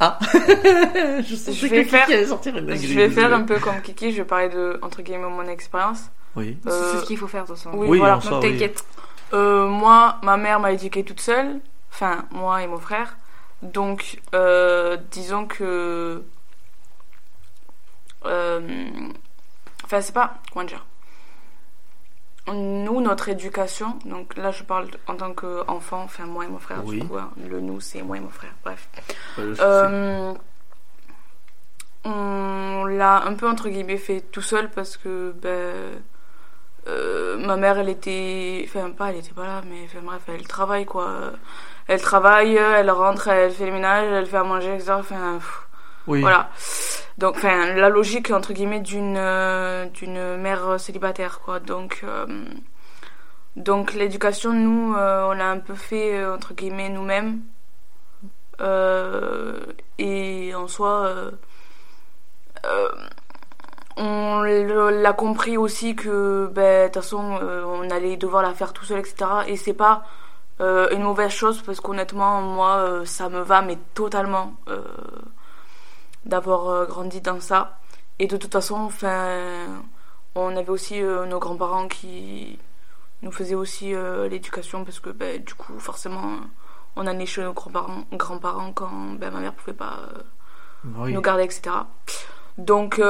Je 0.00 1.36
sentais 1.36 1.52
Je 1.52 1.66
vais 1.68 1.84
faire- 1.84 2.26
sortir 2.26 2.56
une 2.58 2.74
je 2.74 2.92
vais 2.94 3.08
faire 3.08 3.32
un 3.32 3.42
peu 3.42 3.60
comme 3.60 3.80
Kiki, 3.80 4.10
je 4.10 4.16
vais 4.16 4.24
parler 4.24 4.48
de, 4.48 4.80
entre 4.82 5.00
guillemets, 5.02 5.28
mon 5.28 5.46
expérience. 5.46 6.10
Oui. 6.34 6.58
Euh, 6.66 6.90
C'est 6.92 6.98
ce 7.02 7.04
qu'il 7.06 7.16
faut 7.16 7.28
faire 7.28 7.44
de 7.44 7.50
toute 7.50 7.56
façon. 7.56 7.70
oui, 7.72 7.86
Oui, 7.88 7.98
voilà. 7.98 8.16
Donc 8.16 8.42
oui. 8.42 8.50
t'inquiète. 8.50 8.84
Euh, 9.32 9.68
moi, 9.68 10.18
ma 10.24 10.36
mère 10.36 10.58
m'a 10.58 10.72
éduquée 10.72 11.04
toute 11.04 11.20
seule, 11.20 11.60
enfin 11.92 12.24
moi 12.32 12.60
et 12.64 12.66
mon 12.66 12.78
frère. 12.78 13.16
Donc, 13.62 14.20
euh, 14.34 14.96
disons 15.12 15.46
que, 15.46 16.24
euh, 18.26 18.60
enfin 19.84 20.00
c'est 20.00 20.12
pas 20.14 20.34
comment 20.52 20.66
dire. 20.66 20.84
Nous, 22.52 23.00
notre 23.00 23.30
éducation, 23.30 23.98
donc 24.04 24.36
là 24.36 24.50
je 24.50 24.62
parle 24.64 24.88
en 25.06 25.14
tant 25.16 25.32
qu'enfant, 25.32 26.02
enfin 26.02 26.26
moi 26.26 26.44
et 26.44 26.48
mon 26.48 26.58
frère, 26.58 26.84
Oui. 26.84 27.00
du 27.00 27.08
coup, 27.08 27.16
hein, 27.16 27.30
le 27.48 27.60
nous 27.60 27.80
c'est 27.80 28.02
moi 28.02 28.18
et 28.18 28.20
mon 28.20 28.28
frère, 28.28 28.52
bref. 28.62 28.86
Euh, 29.38 30.34
on 32.04 32.84
l'a 32.84 33.24
un 33.26 33.32
peu 33.34 33.48
entre 33.48 33.68
guillemets 33.70 33.96
fait 33.96 34.20
tout 34.20 34.42
seul 34.42 34.70
parce 34.70 34.98
que 34.98 35.32
ben, 35.40 36.02
euh, 36.86 37.38
ma 37.38 37.56
mère 37.56 37.78
elle 37.78 37.88
était 37.88 38.62
enfin 38.68 38.90
pas 38.90 39.10
elle 39.10 39.16
était 39.16 39.32
pas 39.32 39.46
là 39.46 39.62
mais 39.66 39.84
enfin, 39.86 40.00
bref 40.04 40.20
elle 40.28 40.46
travaille 40.46 40.84
quoi 40.84 41.32
elle 41.88 42.02
travaille 42.02 42.56
elle 42.56 42.90
rentre 42.90 43.28
elle 43.28 43.52
fait 43.52 43.64
le 43.64 43.72
ménage 43.72 44.06
elle 44.12 44.26
fait 44.26 44.36
à 44.36 44.44
manger 44.44 44.74
etc 44.74 44.92
enfin 44.98 45.36
pff, 45.38 45.62
oui. 46.08 46.20
voilà 46.20 46.50
donc 47.18 47.36
enfin 47.36 47.74
la 47.74 47.88
logique 47.90 48.30
entre 48.30 48.52
guillemets 48.52 48.80
d'une 48.80 49.16
euh, 49.16 49.86
d'une 49.86 50.36
mère 50.36 50.80
célibataire 50.80 51.40
quoi. 51.40 51.60
Donc 51.60 52.04
euh, 52.04 52.26
l'éducation 53.94 54.52
nous 54.52 54.94
euh, 54.96 55.28
on 55.28 55.32
l'a 55.32 55.50
un 55.50 55.58
peu 55.60 55.74
fait 55.74 56.24
entre 56.26 56.54
guillemets 56.54 56.88
nous-mêmes. 56.88 57.40
Et 59.98 60.54
en 60.54 60.66
soi 60.68 61.14
on 63.96 64.42
l'a 64.42 65.12
compris 65.12 65.56
aussi 65.56 65.94
que 65.94 66.50
ben, 66.52 66.88
de 66.88 66.92
toute 66.92 67.02
façon 67.02 67.38
on 67.66 67.90
allait 67.90 68.16
devoir 68.16 68.42
la 68.42 68.54
faire 68.54 68.72
tout 68.72 68.84
seul 68.84 69.00
etc 69.00 69.14
et 69.46 69.56
c'est 69.56 69.74
pas 69.74 70.04
une 70.60 71.02
mauvaise 71.02 71.30
chose 71.30 71.62
parce 71.62 71.80
qu'honnêtement 71.80 72.40
moi 72.42 73.02
ça 73.04 73.28
me 73.28 73.40
va 73.40 73.62
mais 73.62 73.78
totalement 73.94 74.54
d'avoir 76.24 76.68
euh, 76.68 76.86
grandi 76.86 77.20
dans 77.20 77.40
ça. 77.40 77.78
Et 78.18 78.26
de 78.26 78.36
toute 78.36 78.52
façon, 78.52 78.76
enfin, 78.76 79.66
on 80.34 80.56
avait 80.56 80.70
aussi 80.70 81.00
euh, 81.02 81.26
nos 81.26 81.38
grands-parents 81.38 81.88
qui 81.88 82.58
nous 83.22 83.32
faisaient 83.32 83.54
aussi 83.54 83.94
euh, 83.94 84.28
l'éducation 84.28 84.84
parce 84.84 85.00
que 85.00 85.10
ben, 85.10 85.42
du 85.42 85.54
coup, 85.54 85.78
forcément, 85.78 86.36
on 86.96 87.06
a 87.06 87.12
né 87.12 87.26
chez 87.26 87.42
nos 87.42 87.52
grands-parents, 87.52 88.04
grands-parents 88.12 88.72
quand 88.72 89.14
ben, 89.18 89.30
ma 89.32 89.40
mère 89.40 89.52
pouvait 89.54 89.72
pas 89.76 89.98
euh, 90.14 90.22
Oui. 90.96 91.12
nous 91.12 91.20
garder, 91.20 91.44
etc. 91.44 91.62
Donc, 92.56 93.00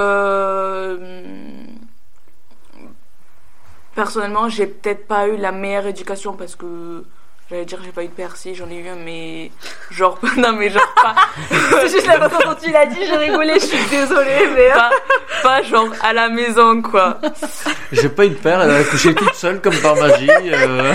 personnellement, 3.94 4.48
j'ai 4.48 4.66
peut-être 4.66 5.06
pas 5.06 5.28
eu 5.28 5.36
la 5.36 5.52
meilleure 5.52 5.86
éducation 5.86 6.34
parce 6.34 6.56
que 6.56 7.04
j'allais 7.50 7.64
dire 7.64 7.78
j'ai 7.84 7.92
pas 7.92 8.02
eu 8.04 8.08
de 8.08 8.12
père, 8.12 8.36
si 8.36 8.54
j'en 8.54 8.68
ai 8.70 8.76
eu 8.76 8.88
un, 8.88 8.96
mais 8.96 9.50
genre, 9.90 10.18
non, 10.36 10.52
mais 10.54 10.70
genre 10.70 10.94
pas, 11.02 11.14
C'est 11.50 11.88
juste 11.88 12.06
la 12.06 12.28
façon 12.28 12.48
dont 12.48 12.56
tu 12.60 12.70
l'as 12.70 12.86
dit, 12.86 12.98
j'ai 13.06 13.16
rigolé, 13.16 13.54
je 13.54 13.66
suis 13.66 13.86
désolée, 13.90 14.48
mais. 14.54 14.70
pas, 14.72 14.90
pas 15.42 15.62
genre 15.62 15.88
à 16.02 16.12
la 16.12 16.28
maison, 16.28 16.80
quoi. 16.82 17.18
J'ai 17.92 18.08
pas 18.08 18.24
eu 18.26 18.30
de 18.30 18.34
père, 18.34 18.60
elle 18.62 18.70
a 18.70 18.76
accouché 18.76 19.14
toute 19.14 19.34
seule 19.34 19.60
comme 19.60 19.76
par 19.78 19.96
magie. 19.96 20.28
euh. 20.30 20.94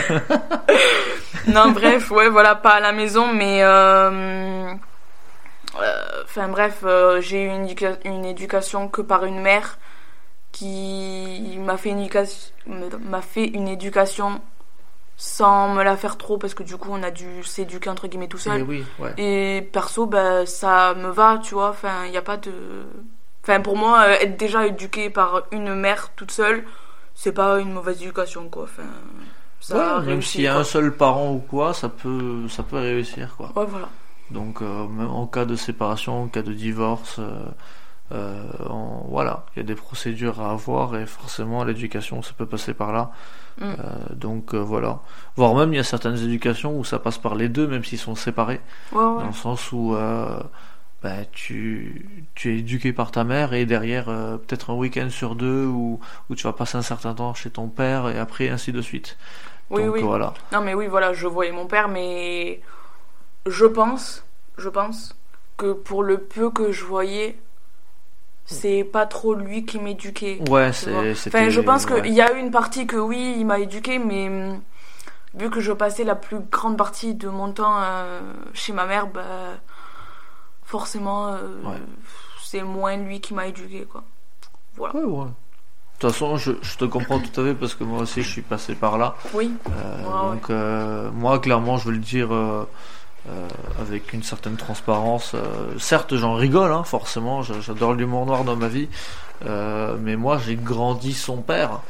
Non, 1.48 1.72
bref, 1.72 2.12
ouais, 2.12 2.30
voilà, 2.30 2.56
pas 2.56 2.72
à 2.72 2.80
la 2.80 2.92
maison, 2.92 3.32
mais. 3.34 3.64
euh, 3.64 4.72
euh, 5.82 6.24
Enfin, 6.26 6.48
bref, 6.48 6.80
euh, 6.84 7.22
j'ai 7.22 7.44
eu 7.44 7.48
une, 7.48 7.66
éduca- 7.68 7.98
une 8.06 8.26
éducation 8.26 8.88
que 8.88 9.02
par 9.02 9.26
une 9.26 9.40
mère 9.42 9.78
qui 10.52 11.58
m'a 11.60 11.78
fait 11.78 11.90
une 11.90 12.00
éducation, 12.02 12.52
m'a 12.68 13.22
fait 13.22 13.46
une 13.46 13.68
éducation 13.68 14.42
sans 15.22 15.74
me 15.76 15.84
la 15.84 15.98
faire 15.98 16.18
trop 16.18 16.38
parce 16.38 16.54
que 16.54 16.64
du 16.64 16.78
coup 16.78 16.90
on 16.92 17.04
a 17.04 17.12
dû 17.12 17.44
s'éduquer 17.44 17.90
entre 17.90 18.08
guillemets 18.08 18.30
tout 18.30 18.38
seul. 18.38 18.64
oui, 18.64 18.86
ouais. 19.00 19.14
Et 19.18 19.62
perso, 19.74 20.06
bah, 20.06 20.46
ça 20.46 20.94
me 20.96 21.10
va, 21.10 21.40
tu 21.44 21.54
vois. 21.56 21.70
Enfin, 21.70 22.06
il 22.06 22.12
n'y 22.12 22.18
a 22.18 22.22
pas 22.22 22.38
de. 22.38 22.54
Enfin, 23.44 23.62
pour 23.62 23.76
moi, 23.78 24.04
euh, 24.08 24.12
être 24.22 24.38
déjà 24.38 24.66
éduqué 24.68 25.10
par 25.10 25.44
une 25.52 25.74
mère 25.76 26.12
toute 26.16 26.32
seule, 26.32 26.66
c'est 27.16 27.34
pas 27.34 27.60
une 27.60 27.72
mauvaise 27.74 28.02
éducation, 28.02 28.50
quoi. 28.50 28.64
Enfin, 28.64 28.84
ça 29.60 29.76
Ouais, 29.78 29.84
a 29.84 30.00
même 30.02 30.22
s'il 30.22 30.42
y 30.42 30.48
a 30.48 30.54
quoi. 30.54 30.62
un 30.62 30.64
seul 30.64 30.96
parent 30.96 31.34
ou 31.34 31.40
quoi, 31.40 31.74
ça 31.74 31.90
peut, 31.90 32.48
ça 32.50 32.64
peut 32.64 32.78
réussir 32.78 33.36
quoi. 33.38 33.56
Ouais, 33.56 33.66
voilà. 33.66 33.90
Donc 34.32 34.62
euh, 34.62 34.86
en 35.08 35.28
cas 35.28 35.46
de 35.46 35.56
séparation, 35.56 36.24
en 36.24 36.28
cas 36.28 36.42
de 36.44 36.54
divorce, 36.54 37.18
euh, 37.20 37.46
euh, 38.12 38.44
voilà, 39.10 39.46
il 39.56 39.60
y 39.60 39.62
a 39.62 39.64
des 39.64 39.76
procédures 39.76 40.42
à 40.42 40.52
avoir 40.52 40.96
et 40.98 41.06
forcément 41.06 41.64
l'éducation 41.64 42.22
ça 42.22 42.34
peut 42.38 42.46
passer 42.46 42.74
par 42.74 42.92
là. 42.94 43.12
Mm. 43.60 43.64
Euh, 43.64 44.16
donc 44.16 44.54
euh, 44.54 44.58
voilà. 44.60 45.00
Voire 45.36 45.54
même 45.56 45.74
il 45.74 45.78
y 45.78 45.80
a 45.80 45.84
certaines 45.84 46.18
éducations 46.18 46.78
où 46.78 46.84
ça 46.84 47.00
passe 47.00 47.18
par 47.18 47.36
les 47.36 47.50
deux, 47.50 47.68
même 47.68 47.84
s'ils 47.84 48.00
sont 48.00 48.16
séparés, 48.16 48.62
Ouais, 48.92 49.00
ouais. 49.04 49.22
dans 49.22 49.28
le 49.28 49.34
sens 49.34 49.72
où 49.72 49.96
euh, 49.96 50.40
bah, 51.04 51.26
tu, 51.32 52.06
tu 52.36 52.54
es 52.54 52.60
éduqué 52.60 52.94
par 52.94 53.12
ta 53.12 53.24
mère 53.24 53.54
et 53.54 53.66
derrière 53.66 54.06
peut-être 54.06 54.70
un 54.70 54.76
week-end 54.76 55.10
sur 55.10 55.36
deux 55.36 55.66
où, 55.66 56.00
où 56.30 56.36
tu 56.36 56.44
vas 56.44 56.54
passer 56.54 56.78
un 56.78 56.82
certain 56.82 57.14
temps 57.14 57.34
chez 57.34 57.50
ton 57.50 57.68
père 57.68 58.10
et 58.10 58.18
après 58.18 58.50
ainsi 58.50 58.72
de 58.72 58.82
suite. 58.82 59.18
Oui, 59.70 59.84
donc 59.84 59.96
oui. 59.96 60.02
voilà. 60.02 60.34
Non, 60.52 60.62
mais 60.62 60.74
oui, 60.74 60.88
voilà, 60.88 61.14
je 61.14 61.28
voyais 61.28 61.52
mon 61.52 61.68
père, 61.68 61.90
mais 61.90 62.62
je 63.46 63.66
pense, 63.66 64.26
je 64.58 64.68
pense 64.70 65.16
que 65.58 65.74
pour 65.74 66.04
le 66.04 66.18
peu 66.18 66.50
que 66.50 66.72
je 66.72 66.86
voyais, 66.86 67.38
c'est 68.52 68.84
pas 68.84 69.06
trop 69.06 69.34
lui 69.36 69.64
qui 69.66 69.78
m'éduquait. 69.80 70.40
Ouais, 70.50 70.74
c'est. 70.74 71.12
Enfin, 71.28 71.50
je 71.50 71.62
pense 71.62 71.86
ouais. 71.86 72.02
qu'il 72.02 72.14
y 72.14 72.22
a 72.22 72.32
une 72.34 72.50
partie 72.52 72.88
que 72.88 72.98
oui, 72.98 73.36
il 73.38 73.46
m'a 73.46 73.60
éduqué, 73.60 74.00
mais 74.00 74.28
hum, 74.28 74.60
vu 75.36 75.50
que 75.50 75.60
je 75.60 75.72
passais 75.72 76.04
la 76.04 76.16
plus 76.16 76.40
grande 76.52 76.76
partie 76.78 77.14
de 77.14 77.30
mon 77.30 77.52
temps 77.52 77.76
euh, 77.80 78.20
chez 78.54 78.74
ma 78.74 78.86
mère, 78.86 79.08
bah, 79.08 79.22
forcément, 80.64 81.28
euh, 81.34 81.38
Ouais. 81.64 81.78
c'est 82.44 82.64
moins 82.64 82.98
lui 82.98 83.22
qui 83.22 83.34
m'a 83.34 83.48
éduqué, 83.48 83.86
quoi. 83.90 84.04
Voilà. 84.76 84.96
Ouais, 84.96 85.04
ouais. 85.04 85.26
De 85.26 86.08
toute 86.08 86.12
façon, 86.12 86.38
je, 86.38 86.54
je 86.62 86.78
te 86.78 86.86
comprends 86.86 87.20
tout 87.20 87.42
à 87.42 87.44
fait 87.44 87.54
parce 87.54 87.76
que 87.76 87.84
moi 87.84 88.02
aussi 88.04 88.24
je 88.24 88.30
suis 88.32 88.42
passé 88.42 88.74
par 88.74 88.98
là. 88.98 89.16
Oui, 89.34 89.52
Euh, 89.70 90.32
donc, 90.32 90.50
moi, 91.14 91.40
clairement, 91.40 91.78
je 91.78 91.88
veux 91.88 91.92
le 91.94 91.98
dire 92.00 92.30
avec 93.80 94.14
une 94.14 94.24
certaine 94.24 94.56
transparence. 94.58 95.34
euh, 95.36 95.78
certes, 95.78 96.16
j'en 96.16 96.34
rigole, 96.36 96.72
hein, 96.72 96.84
forcément, 96.84 97.42
j'a- 97.42 97.60
j'adore 97.62 97.94
l'humour 97.94 98.26
noir 98.26 98.44
dans 98.44 98.56
ma 98.56 98.68
vie. 98.68 98.88
Euh, 99.46 99.96
mais 100.02 100.16
moi, 100.16 100.38
j'ai 100.38 100.56
grandi 100.56 101.14
son 101.14 101.38
père. 101.42 101.82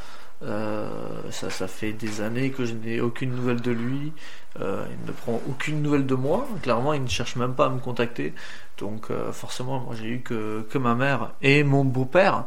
Euh, 0.42 0.88
ça, 1.30 1.50
ça 1.50 1.68
fait 1.68 1.92
des 1.92 2.20
années 2.22 2.50
que 2.50 2.64
je 2.64 2.72
n'ai 2.74 3.00
aucune 3.00 3.30
nouvelle 3.34 3.60
de 3.60 3.70
lui. 3.72 4.12
Euh, 4.60 4.84
il 4.90 5.06
ne 5.06 5.12
prend 5.12 5.40
aucune 5.48 5.82
nouvelle 5.82 6.06
de 6.06 6.14
moi. 6.14 6.46
Clairement, 6.62 6.94
il 6.94 7.02
ne 7.02 7.08
cherche 7.08 7.36
même 7.36 7.54
pas 7.54 7.66
à 7.66 7.68
me 7.68 7.78
contacter. 7.78 8.34
Donc, 8.78 9.10
euh, 9.10 9.32
forcément, 9.32 9.80
moi, 9.80 9.94
j'ai 9.98 10.08
eu 10.08 10.20
que, 10.20 10.66
que 10.70 10.78
ma 10.78 10.94
mère 10.94 11.30
et 11.42 11.62
mon 11.64 11.84
beau-père, 11.84 12.44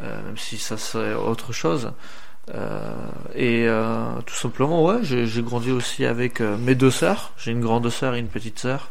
euh, 0.00 0.22
même 0.24 0.36
si 0.36 0.58
ça 0.58 0.76
serait 0.76 1.14
autre 1.14 1.52
chose. 1.52 1.92
Euh, 2.54 2.94
et 3.34 3.64
euh, 3.66 4.20
tout 4.24 4.34
simplement, 4.34 4.84
ouais, 4.84 4.98
j'ai 5.02 5.42
grandi 5.42 5.70
aussi 5.70 6.04
avec 6.04 6.40
euh, 6.40 6.56
mes 6.56 6.74
deux 6.74 6.90
sœurs. 6.90 7.32
J'ai 7.36 7.52
une 7.52 7.60
grande 7.60 7.88
sœur 7.90 8.14
et 8.14 8.18
une 8.18 8.28
petite 8.28 8.58
sœur. 8.58 8.90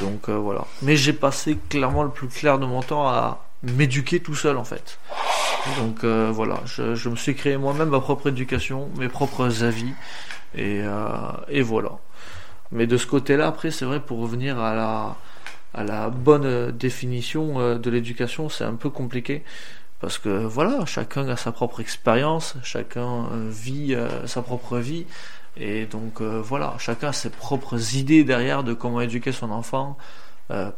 Donc 0.00 0.30
voilà. 0.30 0.64
Mais 0.80 0.96
j'ai 0.96 1.12
passé 1.12 1.58
clairement 1.68 2.02
le 2.02 2.10
plus 2.10 2.28
clair 2.28 2.58
de 2.58 2.64
mon 2.64 2.80
temps 2.80 3.06
à 3.08 3.44
m'éduquer 3.62 4.20
tout 4.20 4.34
seul 4.34 4.56
en 4.56 4.64
fait. 4.64 4.98
Donc 5.78 6.04
voilà, 6.04 6.60
je, 6.64 7.08
me 7.10 7.16
suis 7.16 7.34
créé 7.34 7.58
moi-même 7.58 7.90
ma 7.90 8.00
propre 8.00 8.28
éducation, 8.28 8.88
mes 8.96 9.08
propres 9.08 9.62
avis. 9.64 9.92
Et, 10.56 10.82
voilà. 11.60 11.90
Mais 12.70 12.86
de 12.86 12.96
ce 12.96 13.06
côté-là, 13.06 13.48
après, 13.48 13.70
c'est 13.70 13.84
vrai, 13.84 14.00
pour 14.00 14.18
revenir 14.20 14.58
à 14.58 15.16
la, 15.74 16.08
bonne 16.08 16.70
définition 16.70 17.76
de 17.76 17.90
l'éducation, 17.90 18.48
c'est 18.48 18.64
un 18.64 18.76
peu 18.76 18.88
compliqué. 18.88 19.44
Parce 20.02 20.18
que 20.18 20.28
voilà, 20.28 20.84
chacun 20.84 21.28
a 21.28 21.36
sa 21.36 21.52
propre 21.52 21.78
expérience, 21.78 22.56
chacun 22.64 23.26
euh, 23.30 23.48
vit 23.48 23.94
euh, 23.94 24.26
sa 24.26 24.42
propre 24.42 24.78
vie. 24.78 25.06
Et 25.56 25.86
donc 25.86 26.20
euh, 26.20 26.40
voilà, 26.42 26.74
chacun 26.78 27.10
a 27.10 27.12
ses 27.12 27.30
propres 27.30 27.94
idées 27.94 28.24
derrière 28.24 28.64
de 28.64 28.74
comment 28.74 29.00
éduquer 29.00 29.30
son 29.30 29.50
enfant. 29.50 29.96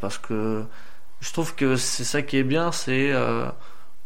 Parce 0.00 0.18
que 0.18 0.64
je 1.20 1.32
trouve 1.32 1.56
que 1.56 1.74
c'est 1.74 2.04
ça 2.04 2.22
qui 2.22 2.36
est 2.36 2.44
bien, 2.44 2.70
c'est 2.70 3.12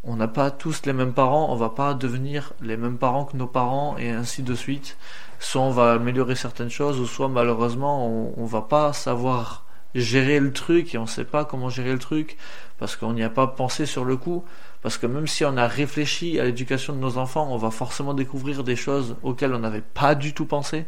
on 0.02 0.16
n'a 0.16 0.28
pas 0.28 0.50
tous 0.50 0.86
les 0.86 0.94
mêmes 0.94 1.12
parents, 1.12 1.52
on 1.52 1.56
va 1.56 1.68
pas 1.68 1.92
devenir 1.92 2.54
les 2.62 2.78
mêmes 2.78 2.96
parents 2.96 3.26
que 3.26 3.36
nos 3.36 3.46
parents 3.46 3.98
et 3.98 4.08
ainsi 4.10 4.42
de 4.42 4.54
suite. 4.54 4.96
Soit 5.40 5.60
on 5.60 5.70
va 5.70 5.92
améliorer 5.92 6.36
certaines 6.36 6.70
choses, 6.70 6.98
ou 6.98 7.06
soit 7.06 7.28
malheureusement 7.28 8.08
on, 8.08 8.32
on 8.38 8.46
va 8.46 8.62
pas 8.62 8.94
savoir 8.94 9.66
gérer 9.94 10.40
le 10.40 10.52
truc 10.54 10.94
et 10.94 10.98
on 10.98 11.06
sait 11.06 11.24
pas 11.24 11.44
comment 11.44 11.68
gérer 11.68 11.92
le 11.92 11.98
truc 11.98 12.38
parce 12.78 12.96
qu'on 12.96 13.12
n'y 13.12 13.22
a 13.22 13.30
pas 13.30 13.46
pensé 13.46 13.84
sur 13.84 14.06
le 14.06 14.16
coup. 14.16 14.44
Parce 14.82 14.96
que 14.96 15.06
même 15.06 15.26
si 15.26 15.44
on 15.44 15.56
a 15.56 15.66
réfléchi 15.66 16.38
à 16.38 16.44
l'éducation 16.44 16.94
de 16.94 16.98
nos 16.98 17.18
enfants, 17.18 17.48
on 17.50 17.56
va 17.56 17.70
forcément 17.70 18.14
découvrir 18.14 18.62
des 18.64 18.76
choses 18.76 19.16
auxquelles 19.22 19.54
on 19.54 19.58
n'avait 19.58 19.82
pas 19.82 20.14
du 20.14 20.34
tout 20.34 20.46
pensé. 20.46 20.84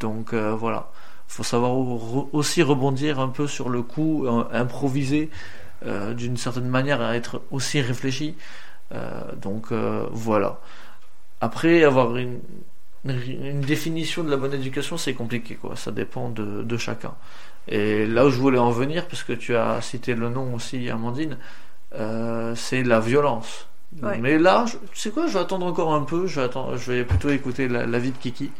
Donc 0.00 0.32
euh, 0.32 0.54
voilà, 0.54 0.90
faut 1.28 1.42
savoir 1.42 1.72
aussi 2.32 2.62
rebondir 2.62 3.20
un 3.20 3.28
peu 3.28 3.46
sur 3.46 3.68
le 3.68 3.82
coup, 3.82 4.26
euh, 4.26 4.44
improviser 4.52 5.30
euh, 5.84 6.14
d'une 6.14 6.36
certaine 6.36 6.68
manière, 6.68 7.00
à 7.00 7.16
être 7.16 7.42
aussi 7.50 7.80
réfléchi. 7.80 8.36
Euh, 8.92 9.20
donc 9.36 9.72
voilà. 9.72 10.60
Après, 11.40 11.84
avoir 11.84 12.16
une, 12.16 12.40
définition 13.04 14.24
de 14.24 14.30
la 14.30 14.36
bonne 14.36 14.54
éducation, 14.54 14.96
c'est 14.96 15.14
compliqué, 15.14 15.54
quoi. 15.54 15.76
Ça 15.76 15.92
dépend 15.92 16.30
de 16.30 16.76
chacun. 16.76 17.14
Et 17.68 18.06
là 18.06 18.26
où 18.26 18.30
je 18.30 18.38
voulais 18.38 18.58
en 18.58 18.70
venir, 18.70 19.06
parce 19.06 19.22
que 19.22 19.32
tu 19.32 19.56
as 19.56 19.80
cité 19.80 20.14
le 20.14 20.28
nom 20.28 20.54
aussi, 20.54 20.88
Amandine, 20.88 21.36
euh, 21.98 22.54
c'est 22.54 22.82
la 22.82 23.00
violence. 23.00 23.66
Ouais. 24.02 24.18
Mais 24.18 24.38
là, 24.38 24.64
je- 24.66 24.76
tu 24.92 24.98
sais 24.98 25.10
quoi, 25.10 25.26
je 25.26 25.32
vais 25.34 25.40
attendre 25.40 25.64
encore 25.66 25.94
un 25.94 26.02
peu. 26.02 26.26
Je 26.26 26.40
vais, 26.40 26.46
attendre, 26.46 26.76
je 26.76 26.92
vais 26.92 27.04
plutôt 27.04 27.30
écouter 27.30 27.68
la- 27.68 27.86
l'avis 27.86 28.10
de 28.12 28.18
Kiki, 28.18 28.50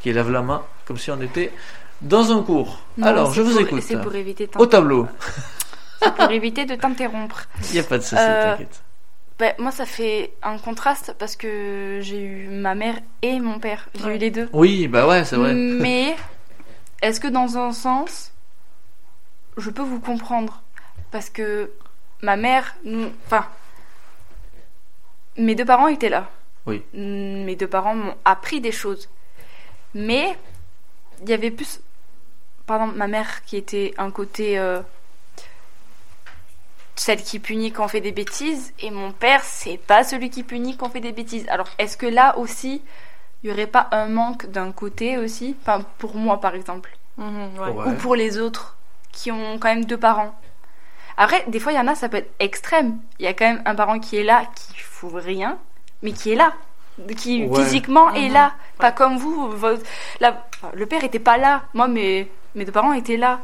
qui 0.00 0.12
lève 0.12 0.30
la 0.30 0.42
main, 0.42 0.62
comme 0.86 0.96
si 0.98 1.10
on 1.10 1.20
était 1.20 1.52
dans 2.00 2.32
un 2.36 2.42
cours. 2.42 2.80
Non, 2.98 3.06
Alors, 3.06 3.32
je 3.32 3.42
vous 3.42 3.52
pour- 3.52 3.60
écoute. 3.60 3.82
C'est 3.82 4.00
pour 4.00 4.14
éviter 4.14 4.48
Au 4.58 4.66
tableau. 4.66 5.06
c'est 6.02 6.14
pour 6.14 6.30
éviter 6.30 6.64
de 6.64 6.74
t'interrompre. 6.74 7.46
Il 7.68 7.74
n'y 7.74 7.78
a 7.78 7.82
pas 7.84 7.98
de 7.98 8.02
souci, 8.02 8.16
Euh, 8.18 8.52
t'inquiète. 8.52 8.82
Ben, 9.38 9.54
moi, 9.58 9.70
ça 9.70 9.86
fait 9.86 10.32
un 10.42 10.58
contraste 10.58 11.14
parce 11.18 11.36
que 11.36 11.98
j'ai 12.02 12.20
eu 12.22 12.48
ma 12.48 12.74
mère 12.74 12.96
et 13.22 13.38
mon 13.40 13.58
père. 13.58 13.88
J'ai 13.94 14.04
Ouais. 14.04 14.16
eu 14.16 14.18
les 14.18 14.30
deux. 14.30 14.48
Oui, 14.52 14.86
bah 14.88 15.06
ouais, 15.06 15.24
c'est 15.24 15.36
vrai. 15.36 15.54
Mais 15.54 16.14
est-ce 17.00 17.20
que 17.20 17.28
dans 17.28 17.56
un 17.56 17.72
sens, 17.72 18.32
je 19.56 19.70
peux 19.70 19.82
vous 19.82 20.00
comprendre? 20.00 20.62
Parce 21.10 21.30
que 21.30 21.70
ma 22.22 22.36
mère, 22.36 22.74
nous, 22.84 23.10
enfin, 23.26 23.46
mes 25.36 25.54
deux 25.54 25.64
parents 25.64 25.88
étaient 25.88 26.08
là. 26.08 26.28
Oui. 26.66 26.82
Mes 26.92 27.56
deux 27.56 27.68
parents 27.68 27.94
m'ont 27.94 28.16
appris 28.24 28.60
des 28.60 28.72
choses. 28.72 29.08
Mais 29.94 30.36
il 31.22 31.28
y 31.28 31.32
avait 31.32 31.50
plus, 31.50 31.80
pardon, 32.66 32.86
ma 32.86 33.08
mère 33.08 33.44
qui 33.44 33.56
était 33.56 33.94
un 33.98 34.10
côté 34.10 34.58
euh, 34.58 34.80
celle 37.00 37.22
qui 37.22 37.38
punit 37.38 37.72
quand 37.72 37.84
on 37.84 37.88
fait 37.88 38.02
des 38.02 38.12
bêtises, 38.12 38.74
et 38.78 38.90
mon 38.90 39.10
père, 39.12 39.42
c'est 39.42 39.78
pas 39.78 40.04
celui 40.04 40.28
qui 40.28 40.42
punit 40.42 40.76
quand 40.76 40.88
on 40.88 40.90
fait 40.90 41.00
des 41.00 41.12
bêtises. 41.12 41.46
Alors, 41.48 41.68
est-ce 41.78 41.96
que 41.96 42.06
là 42.06 42.36
aussi, 42.36 42.82
il 43.42 43.48
y 43.48 43.52
aurait 43.52 43.66
pas 43.66 43.88
un 43.90 44.06
manque 44.06 44.46
d'un 44.50 44.70
côté 44.70 45.16
aussi? 45.16 45.56
Enfin, 45.62 45.82
pour 45.98 46.14
moi, 46.14 46.40
par 46.40 46.54
exemple. 46.54 46.96
Mhm, 47.16 47.58
ouais. 47.58 47.70
Ouais. 47.70 47.86
Ou 47.86 47.94
pour 47.94 48.14
les 48.16 48.38
autres, 48.38 48.76
qui 49.12 49.32
ont 49.32 49.58
quand 49.58 49.68
même 49.68 49.86
deux 49.86 49.96
parents. 49.96 50.38
Après, 51.22 51.44
des 51.48 51.60
fois, 51.60 51.72
il 51.72 51.76
y 51.76 51.78
en 51.78 51.86
a, 51.86 51.94
ça 51.94 52.08
peut 52.08 52.16
être 52.16 52.32
extrême. 52.38 52.98
Il 53.18 53.26
y 53.26 53.28
a 53.28 53.34
quand 53.34 53.44
même 53.44 53.62
un 53.66 53.74
parent 53.74 53.98
qui 54.00 54.16
est 54.16 54.22
là, 54.24 54.46
qui 54.56 54.78
fout 54.78 55.12
rien, 55.14 55.58
mais 56.02 56.12
qui 56.12 56.32
est 56.32 56.34
là. 56.34 56.54
Qui 57.14 57.44
Ouais. 57.44 57.62
physiquement 57.62 58.10
est 58.14 58.28
Mhm. 58.28 58.32
là. 58.34 58.54
Pas 58.78 58.90
comme 58.90 59.18
vous. 59.18 59.50
votre- 59.50 59.82
la- 60.20 60.42
enfin, 60.54 60.70
le 60.74 60.86
père 60.86 61.04
était 61.04 61.18
pas 61.18 61.36
là. 61.36 61.64
Moi, 61.74 61.88
mes, 61.88 62.30
mes 62.54 62.64
deux 62.64 62.72
parents 62.72 62.94
étaient 62.94 63.18
là. 63.18 63.40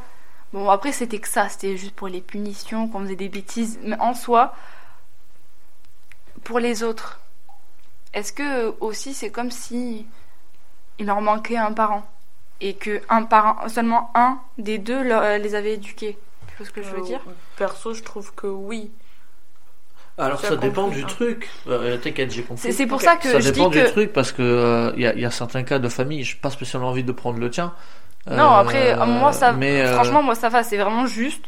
Bon, 0.55 0.71
après, 0.71 0.91
c'était 0.93 1.19
que 1.19 1.29
ça. 1.29 1.51
C'était 1.51 1.77
juste 1.77 1.95
pour 1.95 2.09
les 2.09 2.23
punitions, 2.23 2.89
qu'on 2.89 3.01
faisait 3.01 3.15
des 3.17 3.29
bêtises. 3.29 3.79
Mais 3.83 3.99
en 4.01 4.15
soi, 4.15 4.55
pour 6.45 6.59
les 6.61 6.83
autres, 6.83 7.21
est-ce 8.15 8.33
que 8.33 8.75
aussi 8.81 9.13
c'est 9.13 9.31
comme 9.31 9.51
si 9.51 10.07
il 10.99 11.07
leur 11.07 11.21
manquait 11.21 11.59
un 11.59 11.73
parent? 11.73 12.05
Et 12.63 12.75
que 12.75 13.03
un 13.11 13.25
parent, 13.25 13.69
seulement 13.69 14.11
un 14.15 14.39
des 14.57 14.79
deux 14.79 15.03
leur- 15.03 15.39
les 15.39 15.55
avait 15.55 15.75
éduqués? 15.75 16.17
Tu 16.57 16.63
vois 16.63 16.67
ce 16.67 16.73
que 16.73 16.83
je 16.83 16.89
veux 16.91 17.01
Euh, 17.03 17.05
dire 17.05 17.21
Perso, 17.57 17.93
je 17.95 18.03
trouve 18.03 18.33
que 18.35 18.47
oui. 18.47 18.91
Alors 20.19 20.41
ça 20.41 20.57
dépend 20.57 20.85
compris, 20.85 21.01
du 21.01 21.05
hein. 21.05 21.09
truc. 21.09 21.51
Euh, 21.67 21.99
T'inquiète, 21.99 22.31
j'ai 22.33 22.43
compris. 22.43 22.73
C'est 22.73 22.87
pour 22.87 23.03
ça 23.03 23.17
que 23.17 23.31
ça 23.31 23.41
je 23.41 23.51
dépend 23.51 23.69
dis 23.69 23.79
du 23.79 23.85
que 23.85 23.91
truc 23.91 24.13
parce 24.15 24.33
que 24.33 24.93
il 24.97 25.03
y, 25.03 25.07
a, 25.07 25.15
y 25.15 25.25
a 25.27 25.31
certains 25.31 25.63
cas 25.63 25.79
de 25.79 25.89
famille, 25.91 26.25
j'ai 26.25 26.37
pas 26.37 26.49
spécialement 26.51 26.89
envie 26.89 27.05
de 27.05 27.13
prendre 27.13 27.39
le 27.39 27.51
tien. 27.51 27.75
non. 28.31 28.49
Après, 28.51 28.99
Euh, 28.99 29.05
moi 29.07 29.33
ça, 29.35 29.53
mais, 29.53 29.83
euh, 29.83 29.93
franchement, 29.95 30.23
moi 30.23 30.35
ça 30.35 30.49
va. 30.49 30.63
C'est 30.63 30.79
vraiment 30.79 31.07
juste. 31.07 31.45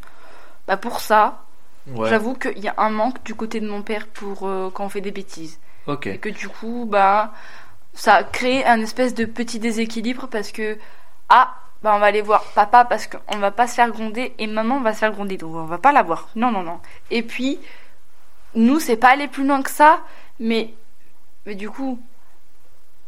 Bah 0.67 0.77
pour 0.77 1.01
ça, 1.01 1.45
ouais, 1.87 2.11
j'avoue 2.11 2.35
qu'il 2.35 2.59
y 2.59 2.69
a 2.69 2.75
un 2.77 2.91
manque 2.91 3.23
du 3.25 3.35
côté 3.35 3.61
de 3.61 3.67
mon 3.69 3.81
père 3.83 4.07
pour 4.09 4.47
euh, 4.47 4.69
quand 4.73 4.85
on 4.85 4.89
fait 4.91 5.01
des 5.01 5.13
bêtises. 5.13 5.59
Ok. 5.87 6.07
Et 6.09 6.19
que 6.19 6.29
du 6.29 6.51
coup, 6.51 6.87
bah, 6.87 7.33
ça 7.95 8.23
crée 8.23 8.67
un 8.67 8.83
espèce 8.83 9.15
de 9.15 9.25
petit 9.25 9.59
déséquilibre 9.59 10.29
parce 10.29 10.53
que, 10.53 10.77
ah, 11.31 11.55
bah, 11.83 11.93
on 11.95 11.99
va 11.99 12.07
aller 12.07 12.23
voir 12.23 12.45
papa 12.55 12.85
parce 12.85 13.07
qu'on 13.07 13.39
va 13.39 13.51
pas 13.51 13.67
se 13.67 13.75
faire 13.75 13.91
gronder 13.91 14.35
et 14.39 14.47
maman 14.47 14.81
va 14.81 14.93
se 14.93 14.99
faire 14.99 15.13
gronder, 15.13 15.37
donc 15.37 15.55
on 15.55 15.65
va 15.65 15.79
pas 15.79 15.93
la 15.93 16.03
voir. 16.03 16.29
Non, 16.35 16.51
non, 16.51 16.63
non. 16.63 16.81
Et 17.11 17.23
puis, 17.23 17.59
nous, 18.55 18.81
c'est 18.81 18.97
pas 18.97 19.11
aller 19.11 19.29
plus 19.29 19.47
loin 19.47 19.63
que 19.63 19.71
ça, 19.71 20.01
mais, 20.41 20.75
mais 21.47 21.55
du 21.55 21.71
coup, 21.71 22.01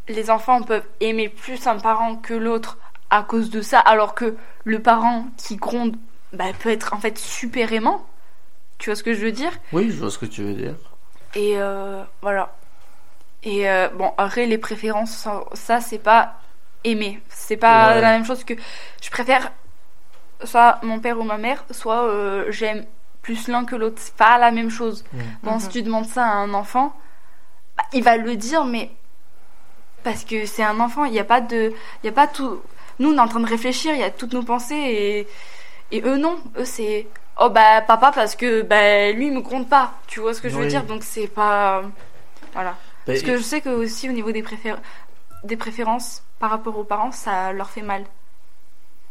les 0.09 0.31
enfants 0.31 0.63
peuvent 0.63 0.87
aimer 1.01 1.29
plus 1.29 1.67
un 1.67 1.79
parent 1.79 2.17
que 2.17 2.35
l'autre 2.35 2.79
à 3.11 3.23
cause 3.23 3.51
de 3.51 3.61
ça, 3.61 3.81
alors 3.81 4.15
que 4.15 4.37
le 4.65 4.81
parent 4.81 5.27
qui 5.37 5.57
gronde, 5.57 5.97
bah, 6.33 6.45
peut 6.59 6.71
être 6.71 6.95
en 6.95 7.01
fait 7.01 7.19
super 7.19 7.73
aimant. 7.73 8.07
Tu 8.79 8.91
vois 8.91 8.97
ce 8.97 9.03
que 9.03 9.15
je 9.15 9.21
veux 9.21 9.33
dire? 9.33 9.53
Oui, 9.73 9.91
je 9.91 9.97
vois 9.97 10.11
ce 10.11 10.19
que 10.19 10.27
tu 10.27 10.43
veux 10.43 10.55
dire. 10.55 10.75
et 11.35 11.55
euh, 11.59 12.03
voilà. 12.23 12.55
Et 13.43 13.69
euh, 13.69 13.89
bon, 13.89 14.13
après, 14.19 14.47
les 14.47 14.59
préférences, 14.59 15.11
ça, 15.11 15.45
ça, 15.55 15.81
c'est 15.81 15.99
pas 15.99 16.35
aimer. 16.85 17.21
C'est 17.29 17.57
pas 17.57 17.95
Ouais. 17.95 18.01
la 18.01 18.13
même 18.13 18.25
chose 18.25 18.45
que. 18.45 18.55
Je 19.03 19.11
préfère 19.11 19.51
soit 20.45 20.79
mon 20.83 20.99
père 21.01 21.19
ou 21.19 21.23
ma 21.25 21.37
mère, 21.39 21.65
soit 21.71 22.03
euh, 22.05 22.47
j'aime 22.51 22.87
plus 23.23 23.49
l'un 23.49 23.65
que 23.65 23.77
l'autre. 23.77 23.97
C'est 23.99 24.15
pas 24.15 24.39
la 24.39 24.51
même 24.51 24.71
chose. 24.71 25.05
Mm. 25.13 25.19
Bon, 25.43 25.53
Mhm. 25.55 25.61
si 25.61 25.69
tu 25.69 25.83
demandes 25.83 26.07
ça 26.07 26.25
à 26.25 26.33
un 26.33 26.55
enfant, 26.55 26.95
bah, 27.77 27.85
il 27.93 28.03
va 28.03 28.17
le 28.17 28.37
dire, 28.37 28.65
mais. 28.65 28.91
Parce 30.03 30.25
que 30.25 30.47
c'est 30.47 30.63
un 30.63 30.81
enfant, 30.81 31.05
il 31.05 31.13
n'y 31.13 31.19
a 31.21 31.25
pas 31.25 31.41
de. 31.43 31.73
Il 32.03 32.07
y 32.07 32.09
a 32.09 32.13
pas 32.13 32.27
tout. 32.27 32.61
Nous, 32.99 33.11
on 33.13 33.17
est 33.17 33.21
en 33.21 33.29
train 33.29 33.41
de 33.41 33.47
réfléchir, 33.47 33.93
il 33.95 34.01
y 34.01 34.05
a 34.05 34.11
toutes 34.11 34.33
nos 34.33 34.43
pensées 34.43 34.75
et. 34.75 35.29
Et 35.93 36.03
eux, 36.03 36.17
non. 36.17 36.39
Eux, 36.57 36.65
c'est. 36.65 37.07
Oh, 37.39 37.51
bah, 37.51 37.81
papa, 37.83 38.13
parce 38.15 38.35
que 38.37 38.63
bah, 38.63 39.11
lui, 39.13 39.27
il 39.27 39.33
me 39.33 39.41
compte 39.43 39.69
pas. 39.69 39.93
Tu 40.07 40.21
vois 40.21 40.33
ce 40.35 40.41
que 40.41 40.49
je 40.49 40.57
veux 40.57 40.67
dire? 40.69 40.85
Donc, 40.85 41.03
c'est 41.03 41.27
pas. 41.27 41.83
Voilà. 42.55 42.77
Ben, 43.07 43.13
Parce 43.15 43.23
que 43.23 43.37
je 43.37 43.43
sais 43.43 43.61
que 43.61 43.69
aussi 43.71 44.09
au 44.09 44.13
niveau 44.13 44.31
des, 44.33 44.43
préfé- 44.43 44.77
des 45.45 45.57
préférences 45.57 46.23
par 46.41 46.51
rapport 46.51 46.79
aux 46.79 46.85
parents, 46.85 47.13
ça 47.13 47.53
leur 47.53 47.71
fait 47.71 47.83
mal. 47.83 48.05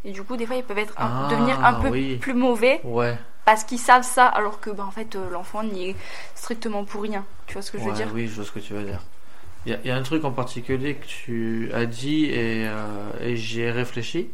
Et 0.05 0.11
du 0.11 0.23
coup, 0.23 0.37
des 0.37 0.45
fois, 0.45 0.55
ils 0.55 0.63
peuvent 0.63 0.77
être 0.77 0.93
un- 0.97 1.05
Ah, 1.05 1.27
devenir 1.29 1.57
un 1.63 1.73
peu 1.73 1.89
oui. 1.91 2.17
plus 2.19 2.33
mauvais 2.33 2.81
Ouais, 2.83 3.17
parce 3.45 3.63
qu'ils 3.63 3.79
savent 3.79 4.03
ça, 4.03 4.27
alors 4.27 4.59
que 4.59 4.69
bah, 4.69 4.85
en 4.87 4.91
fait, 4.91 5.15
euh, 5.15 5.29
l'enfant 5.31 5.63
n'y 5.63 5.89
est 5.89 5.95
strictement 6.35 6.85
pour 6.85 7.01
rien. 7.03 7.25
Tu 7.47 7.53
vois 7.53 7.61
ce 7.61 7.71
que 7.71 7.77
je 7.79 7.83
veux 7.83 7.91
dire? 7.91 8.07
oui, 8.13 8.27
je 8.27 8.35
vois 8.35 8.45
ce 8.45 8.51
que 8.51 8.59
tu 8.59 8.73
veux 8.73 8.83
dire. 8.83 9.01
Il 9.65 9.71
y, 9.71 9.75
a- 9.75 9.79
il 9.83 9.87
y 9.87 9.91
a 9.91 9.97
un 9.97 10.03
truc 10.03 10.23
en 10.25 10.31
particulier 10.31 10.95
que 10.95 11.05
tu 11.05 11.71
as 11.73 11.85
dit 11.85 12.25
et, 12.25 12.65
euh, 12.67 13.11
et 13.21 13.35
j'y 13.37 13.61
ai 13.61 13.71
réfléchi. 13.71 14.29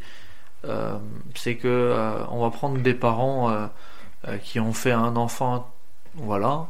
Euh, 0.66 0.98
c'est 1.36 1.56
que 1.56 1.68
euh, 1.68 2.24
on 2.30 2.42
va 2.42 2.50
prendre 2.50 2.78
des 2.80 2.94
parents 2.94 3.68
qui 4.42 4.60
ont 4.60 4.72
fait 4.72 4.92
un 4.92 5.16
enfant, 5.16 5.70
voilà, 6.14 6.66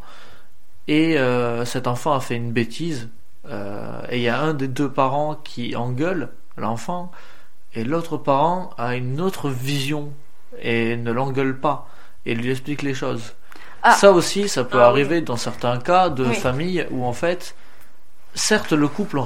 et 0.88 1.16
cet 1.64 1.86
enfant 1.86 2.12
a 2.14 2.20
fait 2.20 2.36
une 2.36 2.52
bêtise, 2.52 3.08
euh, 3.48 4.00
et 4.10 4.16
il 4.18 4.22
y 4.22 4.28
a 4.28 4.40
un 4.40 4.54
des 4.54 4.68
deux 4.68 4.90
parents 4.90 5.34
qui 5.36 5.76
engueule 5.76 6.30
l'enfant, 6.56 7.10
et 7.74 7.84
l'autre 7.84 8.16
parent 8.16 8.70
a 8.78 8.96
une 8.96 9.20
autre 9.20 9.50
vision 9.50 10.12
et 10.60 10.96
ne 10.96 11.12
l'engueule 11.12 11.58
pas 11.58 11.88
et 12.24 12.34
lui 12.34 12.50
explique 12.50 12.82
les 12.82 12.94
choses. 12.94 13.34
Ah. 13.82 13.92
Ça 13.92 14.10
aussi, 14.12 14.48
ça 14.48 14.64
peut 14.64 14.78
Ah 14.80 14.86
oui. 14.92 15.00
arriver 15.02 15.20
dans 15.20 15.36
certains 15.36 15.78
cas 15.78 16.08
de 16.08 16.24
Oui. 16.24 16.34
famille 16.34 16.86
où 16.90 17.04
en 17.04 17.12
fait, 17.12 17.54
certes 18.34 18.72
le 18.72 18.88
couple, 18.88 19.20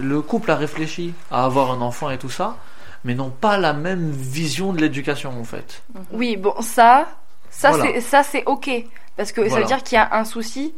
le 0.00 0.22
a 0.48 0.54
réfléchi 0.54 1.14
à 1.30 1.44
avoir 1.44 1.72
un 1.72 1.80
enfant 1.80 2.10
et 2.10 2.18
tout 2.18 2.30
ça, 2.30 2.56
mais 3.04 3.14
n'ont 3.14 3.30
pas 3.30 3.56
la 3.58 3.72
même 3.72 4.10
vision 4.10 4.72
de 4.72 4.80
l'éducation 4.80 5.38
en 5.40 5.44
fait. 5.44 5.82
Oui, 6.12 6.36
bon, 6.36 6.54
ça, 6.60 7.08
ça 7.50 7.70
Voilà. 7.70 7.84
c'est 7.94 8.00
ça 8.00 8.22
c'est 8.22 8.44
ok, 8.44 8.70
parce 9.16 9.32
que 9.32 9.48
ça 9.48 9.58
veut 9.58 9.64
dire 9.64 9.82
qu'il 9.82 9.96
y 9.96 9.98
a 10.00 10.14
un 10.14 10.24
souci 10.24 10.74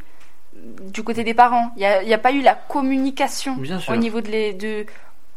du 0.93 1.03
côté 1.03 1.25
des 1.25 1.35
parents. 1.35 1.73
Il 1.77 1.81
n'y 1.81 1.87
a, 1.87 2.03
il 2.03 2.09
y 2.09 2.15
a 2.15 2.19
pas 2.19 2.33
eu 2.33 2.43
la 2.43 2.55
communication 2.55 3.57
au 3.89 3.97
niveau 3.97 4.21
de 4.21 4.29
les, 4.29 4.53
de, 4.53 4.87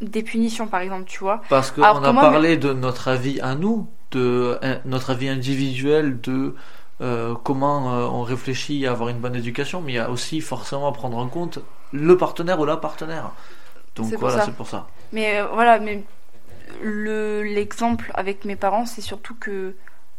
des 0.00 0.22
punitions, 0.22 0.66
par 0.66 0.80
exemple, 0.80 1.04
tu 1.06 1.20
vois. 1.20 1.42
Parce 1.48 1.70
qu'on 1.70 1.82
que 1.82 2.06
a 2.06 2.12
moi, 2.12 2.22
parlé 2.22 2.56
de 2.56 2.72
notre 2.72 3.08
avis 3.08 3.40
à 3.40 3.54
nous, 3.54 3.88
de 4.10 4.58
euh, 4.62 4.78
notre 4.84 5.10
avis 5.10 5.28
individuel, 5.28 6.20
de 6.20 6.54
euh, 7.00 7.34
comment 7.42 7.94
euh, 7.94 8.06
on 8.06 8.22
réfléchit 8.22 8.86
à 8.86 8.92
avoir 8.92 9.08
une 9.08 9.18
bonne 9.18 9.34
éducation, 9.34 9.80
mais 9.80 9.92
il 9.92 9.96
y 9.96 9.98
a 9.98 10.10
aussi 10.10 10.40
forcément 10.40 10.88
à 10.88 10.92
prendre 10.92 11.18
en 11.18 11.26
compte 11.26 11.58
le 11.92 12.16
partenaire 12.16 12.60
ou 12.60 12.64
la 12.64 12.76
partenaire. 12.76 13.30
Donc 13.96 14.12
voilà, 14.14 14.44
c'est 14.44 14.54
pour 14.54 14.68
ça. 14.68 14.86
Mais 15.12 15.40
euh, 15.40 15.46
voilà, 15.52 15.78
mais 15.78 16.04
le 16.82 17.42
l'exemple 17.42 18.10
avec 18.14 18.44
mes 18.44 18.56
parents, 18.56 18.86
c'est 18.86 19.00
surtout 19.00 19.34
que 19.34 19.74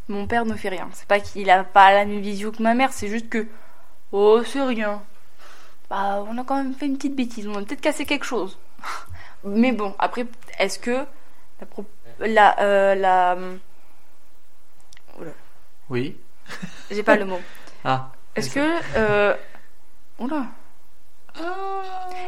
mon 0.08 0.26
père 0.26 0.44
ne 0.44 0.54
fait 0.54 0.68
rien. 0.68 0.88
C'est 0.92 1.08
pas 1.08 1.20
qu'il 1.20 1.48
a 1.50 1.64
pas 1.64 1.92
la 1.92 2.04
même 2.04 2.20
vision 2.20 2.50
que 2.50 2.62
ma 2.62 2.74
mère, 2.74 2.92
c'est 2.92 3.08
juste 3.08 3.28
que 3.28 3.46
oh 4.14 4.42
c'est 4.44 4.62
rien. 4.62 5.02
Bah 5.90 6.24
on 6.28 6.38
a 6.38 6.44
quand 6.44 6.56
même 6.56 6.74
fait 6.74 6.86
une 6.86 6.96
petite 6.96 7.14
bêtise, 7.16 7.46
on 7.48 7.54
a 7.58 7.62
peut-être 7.62 7.80
cassé 7.80 8.04
quelque 8.06 8.24
chose. 8.24 8.56
Mais 9.44 9.72
bon, 9.72 9.94
après 9.98 10.24
est-ce 10.58 10.78
que 10.78 11.04
la 11.60 11.66
pro- 11.66 11.84
la 12.20 12.58
euh, 12.60 12.94
la 12.94 13.36
Oui. 15.90 16.16
j'ai 16.90 17.02
pas 17.02 17.16
le 17.16 17.24
mot. 17.32 17.40
Ah. 17.84 18.10
Est-ce 18.36 18.50
que 18.50 18.60
euh... 18.96 19.34
oula. 20.18 20.46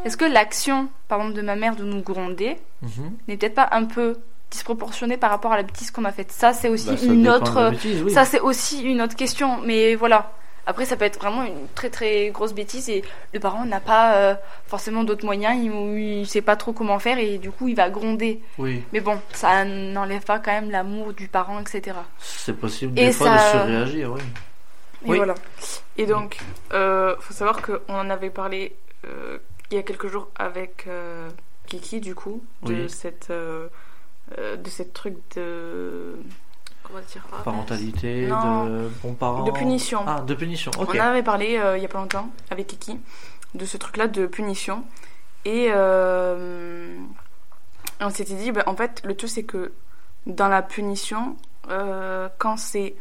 Est-ce 0.05 0.16
que 0.16 0.25
l'action 0.25 0.88
par 1.09 1.20
exemple 1.20 1.37
de 1.37 1.42
ma 1.42 1.57
mère 1.57 1.77
de 1.77 1.85
nous 1.85 2.03
gronder 2.03 2.59
Mhm. 2.83 3.16
n'est 3.27 3.37
peut-être 3.38 3.55
pas 3.55 3.68
un 3.72 3.85
peu 3.85 4.18
disproportionnée 4.51 5.16
par 5.16 5.31
rapport 5.31 5.53
à 5.53 5.57
la 5.57 5.62
bêtise 5.62 5.90
qu'on 5.90 6.05
a 6.05 6.12
faite? 6.12 6.31
Ça 6.33 6.53
c'est 6.53 6.68
aussi 6.68 6.88
Bah, 6.90 6.96
ça 6.96 7.07
une 7.07 7.29
autre 7.29 7.61
la 7.61 7.70
bêtise, 7.70 8.03
oui. 8.03 8.12
Ça, 8.12 8.25
c'est 8.25 8.40
aussi 8.40 8.83
une 8.83 9.01
autre 9.01 9.16
question, 9.16 9.59
mais 9.62 9.94
voilà. 9.94 10.33
Après, 10.66 10.85
ça 10.85 10.96
peut 10.96 11.05
être 11.05 11.18
vraiment 11.20 11.44
une 11.44 11.68
très 11.74 11.90
très 11.90 12.31
grosse 12.31 12.52
bêtise 12.52 12.88
et 12.88 13.05
le 13.33 13.38
parent 13.40 13.64
n'a 13.64 13.79
pas 13.81 14.16
euh, 14.16 14.35
forcément 14.66 15.05
d'autres 15.05 15.24
moyens, 15.24 15.57
il, 15.62 15.72
il 16.20 16.26
sait 16.26 16.40
pas 16.42 16.57
trop 16.57 16.72
comment 16.72 16.98
faire 16.98 17.18
et 17.18 17.38
du 17.38 17.50
coup 17.52 17.68
il 17.68 17.76
va 17.76 17.88
gronder. 17.88 18.40
Oui, 18.59 18.83
Mais 18.92 19.00
bon, 19.00 19.20
ça 19.33 19.64
n'enlève 19.64 20.24
pas 20.24 20.38
quand 20.40 20.50
même 20.52 20.70
l'amour 20.72 21.12
du 21.12 21.29
parent, 21.29 21.61
etc. 21.61 21.96
c'est 22.18 22.57
possible 22.57 22.98
Et 22.98 23.07
des 23.07 23.12
fois 23.12 23.38
ça- 23.38 23.59
de 23.59 23.61
surréagir, 23.62 24.12
oui. 24.12 24.20
Et 25.05 25.11
Oui. 25.11 25.16
voilà. 25.18 25.35
Et 25.98 26.07
donc, 26.07 26.38
euh, 26.72 27.14
faut 27.20 27.33
savoir 27.35 27.62
qu'on 27.62 27.79
en 27.94 28.11
avait 28.11 28.31
parlé 28.31 28.74
euh, 29.07 29.38
il 29.70 29.76
y 29.76 29.79
a 29.79 29.83
quelques 29.85 30.09
jours 30.09 30.29
avec 30.37 30.85
euh, 30.88 31.29
Kiki, 31.66 32.00
du 32.00 32.14
coup, 32.16 32.42
de 32.62 32.72
Oui. 32.74 32.90
cette 32.90 33.29
euh, 33.31 33.68
euh, 34.38 34.57
de 34.57 34.68
cette 34.68 34.92
truc 34.92 35.14
de 35.37 36.16
comment 36.87 37.01
dire 37.01 37.27
ah, 37.33 37.42
Parentalité, 37.42 38.27
Non. 38.27 38.64
de 38.66 38.90
bons 39.03 39.14
parents. 39.14 39.44
De 39.44 39.51
punition. 39.51 40.01
Ah, 40.07 40.20
de 40.20 40.35
punition, 40.35 40.70
ok. 40.79 40.90
On 40.94 41.01
avait 41.01 41.22
parlé 41.22 41.57
euh, 41.59 41.77
il 41.77 41.83
y 41.83 41.87
a 41.87 41.88
pas 41.88 41.99
longtemps 41.99 42.29
avec 42.51 42.66
Kiki 42.66 42.99
de 43.55 43.64
ce 43.64 43.77
truc-là 43.77 44.09
de 44.09 44.27
punition. 44.27 44.85
Et 45.44 45.68
euh, 45.70 46.96
on 48.01 48.11
s'était 48.11 48.35
dit, 48.35 48.53
bah, 48.53 48.64
en 48.66 48.75
fait, 48.75 49.03
le 49.05 49.16
tout 49.16 49.29
c'est 49.29 49.44
que 49.44 49.72
dans 50.27 50.49
la 50.49 50.62
punition, 50.62 51.37
euh, 51.70 52.29
quand 52.38 52.57
c'est 52.57 52.96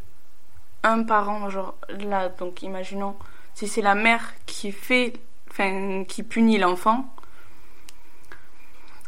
un 0.83 1.03
parent, 1.03 1.49
genre 1.49 1.75
là, 1.89 2.29
donc 2.29 2.61
imaginons, 2.61 3.15
si 3.55 3.67
c'est 3.67 3.81
la 3.81 3.95
mère 3.95 4.33
qui 4.45 4.71
fait, 4.71 5.13
enfin, 5.49 6.03
qui 6.07 6.21
punit 6.23 6.57
l'enfant, 6.57 7.05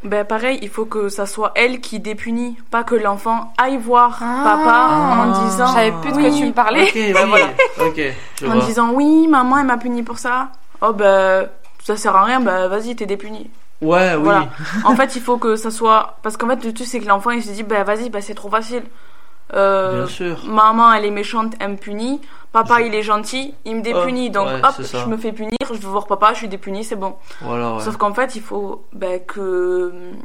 ben 0.03 0.23
pareil, 0.25 0.59
il 0.61 0.69
faut 0.69 0.85
que 0.85 1.09
ça 1.09 1.25
soit 1.25 1.51
elle 1.55 1.79
qui 1.81 1.99
dépunit, 1.99 2.55
pas 2.69 2.83
que 2.83 2.95
l'enfant 2.95 3.51
aille 3.57 3.77
voir 3.77 4.19
Ah. 4.21 4.41
papa 4.43 4.87
en 5.23 5.33
Ah. 5.33 5.43
disant. 5.49 5.67
Je 5.67 5.73
savais 5.73 5.91
plus 6.01 6.11
de 6.11 6.17
quoi 6.17 6.23
Oui. 6.29 6.37
tu 6.39 6.45
me 6.45 6.51
parlais. 6.53 6.83
Ok, 6.83 6.91
oui, 6.95 7.13
voilà. 7.27 7.45
je 8.41 8.45
en 8.47 8.51
vois. 8.55 8.65
disant 8.65 8.91
oui, 8.93 9.27
maman 9.27 9.57
elle 9.59 9.65
m'a 9.65 9.77
puni 9.77 10.03
pour 10.03 10.19
ça. 10.19 10.49
Oh 10.81 10.93
ben 10.93 11.47
ça 11.83 11.97
sert 11.97 12.15
à 12.15 12.23
rien, 12.23 12.39
bah 12.39 12.67
vas-y 12.67 12.95
t'es 12.95 13.05
dépuni. 13.07 13.49
Ouais, 13.81 14.13
oui. 14.15 14.21
Voilà. 14.23 14.47
En 14.85 14.95
fait 14.95 15.15
il 15.15 15.21
faut 15.21 15.37
que 15.37 15.55
ça 15.55 15.71
soit 15.71 16.17
parce 16.21 16.37
qu'en 16.37 16.47
fait 16.49 16.63
le 16.63 16.73
truc 16.73 16.87
c'est 16.87 16.99
que 16.99 17.07
l'enfant 17.07 17.31
il 17.31 17.43
se 17.43 17.49
dit 17.51 17.63
bah 17.63 17.83
vas-y 17.83 18.09
bah 18.09 18.21
c'est 18.21 18.35
trop 18.35 18.49
facile. 18.49 18.83
Euh, 19.53 19.99
Bien 19.99 20.07
sûr. 20.07 20.43
Maman, 20.45 20.93
elle 20.93 21.05
est 21.05 21.11
méchante, 21.11 21.53
elle 21.59 21.71
me 21.71 21.75
punit. 21.77 22.19
Papa, 22.51 22.81
il 22.81 22.93
est 22.95 23.03
gentil, 23.03 23.53
il 23.65 23.75
me 23.77 23.81
dépunit. 23.81 24.27
Oh, 24.29 24.33
donc, 24.33 24.47
ouais, 24.47 24.61
hop, 24.63 24.75
je 24.79 25.05
me 25.05 25.17
fais 25.17 25.31
punir, 25.31 25.51
je 25.61 25.73
veux 25.73 25.89
voir 25.89 26.07
papa, 26.07 26.33
je 26.33 26.39
suis 26.39 26.47
dépuni, 26.47 26.83
c'est 26.83 26.95
bon. 26.95 27.15
Voilà, 27.41 27.75
ouais. 27.75 27.81
Sauf 27.81 27.97
qu'en 27.97 28.13
fait, 28.13 28.35
il 28.35 28.41
faut 28.41 28.83
ben, 28.93 29.19
que 29.23 29.91
hum, 29.91 30.15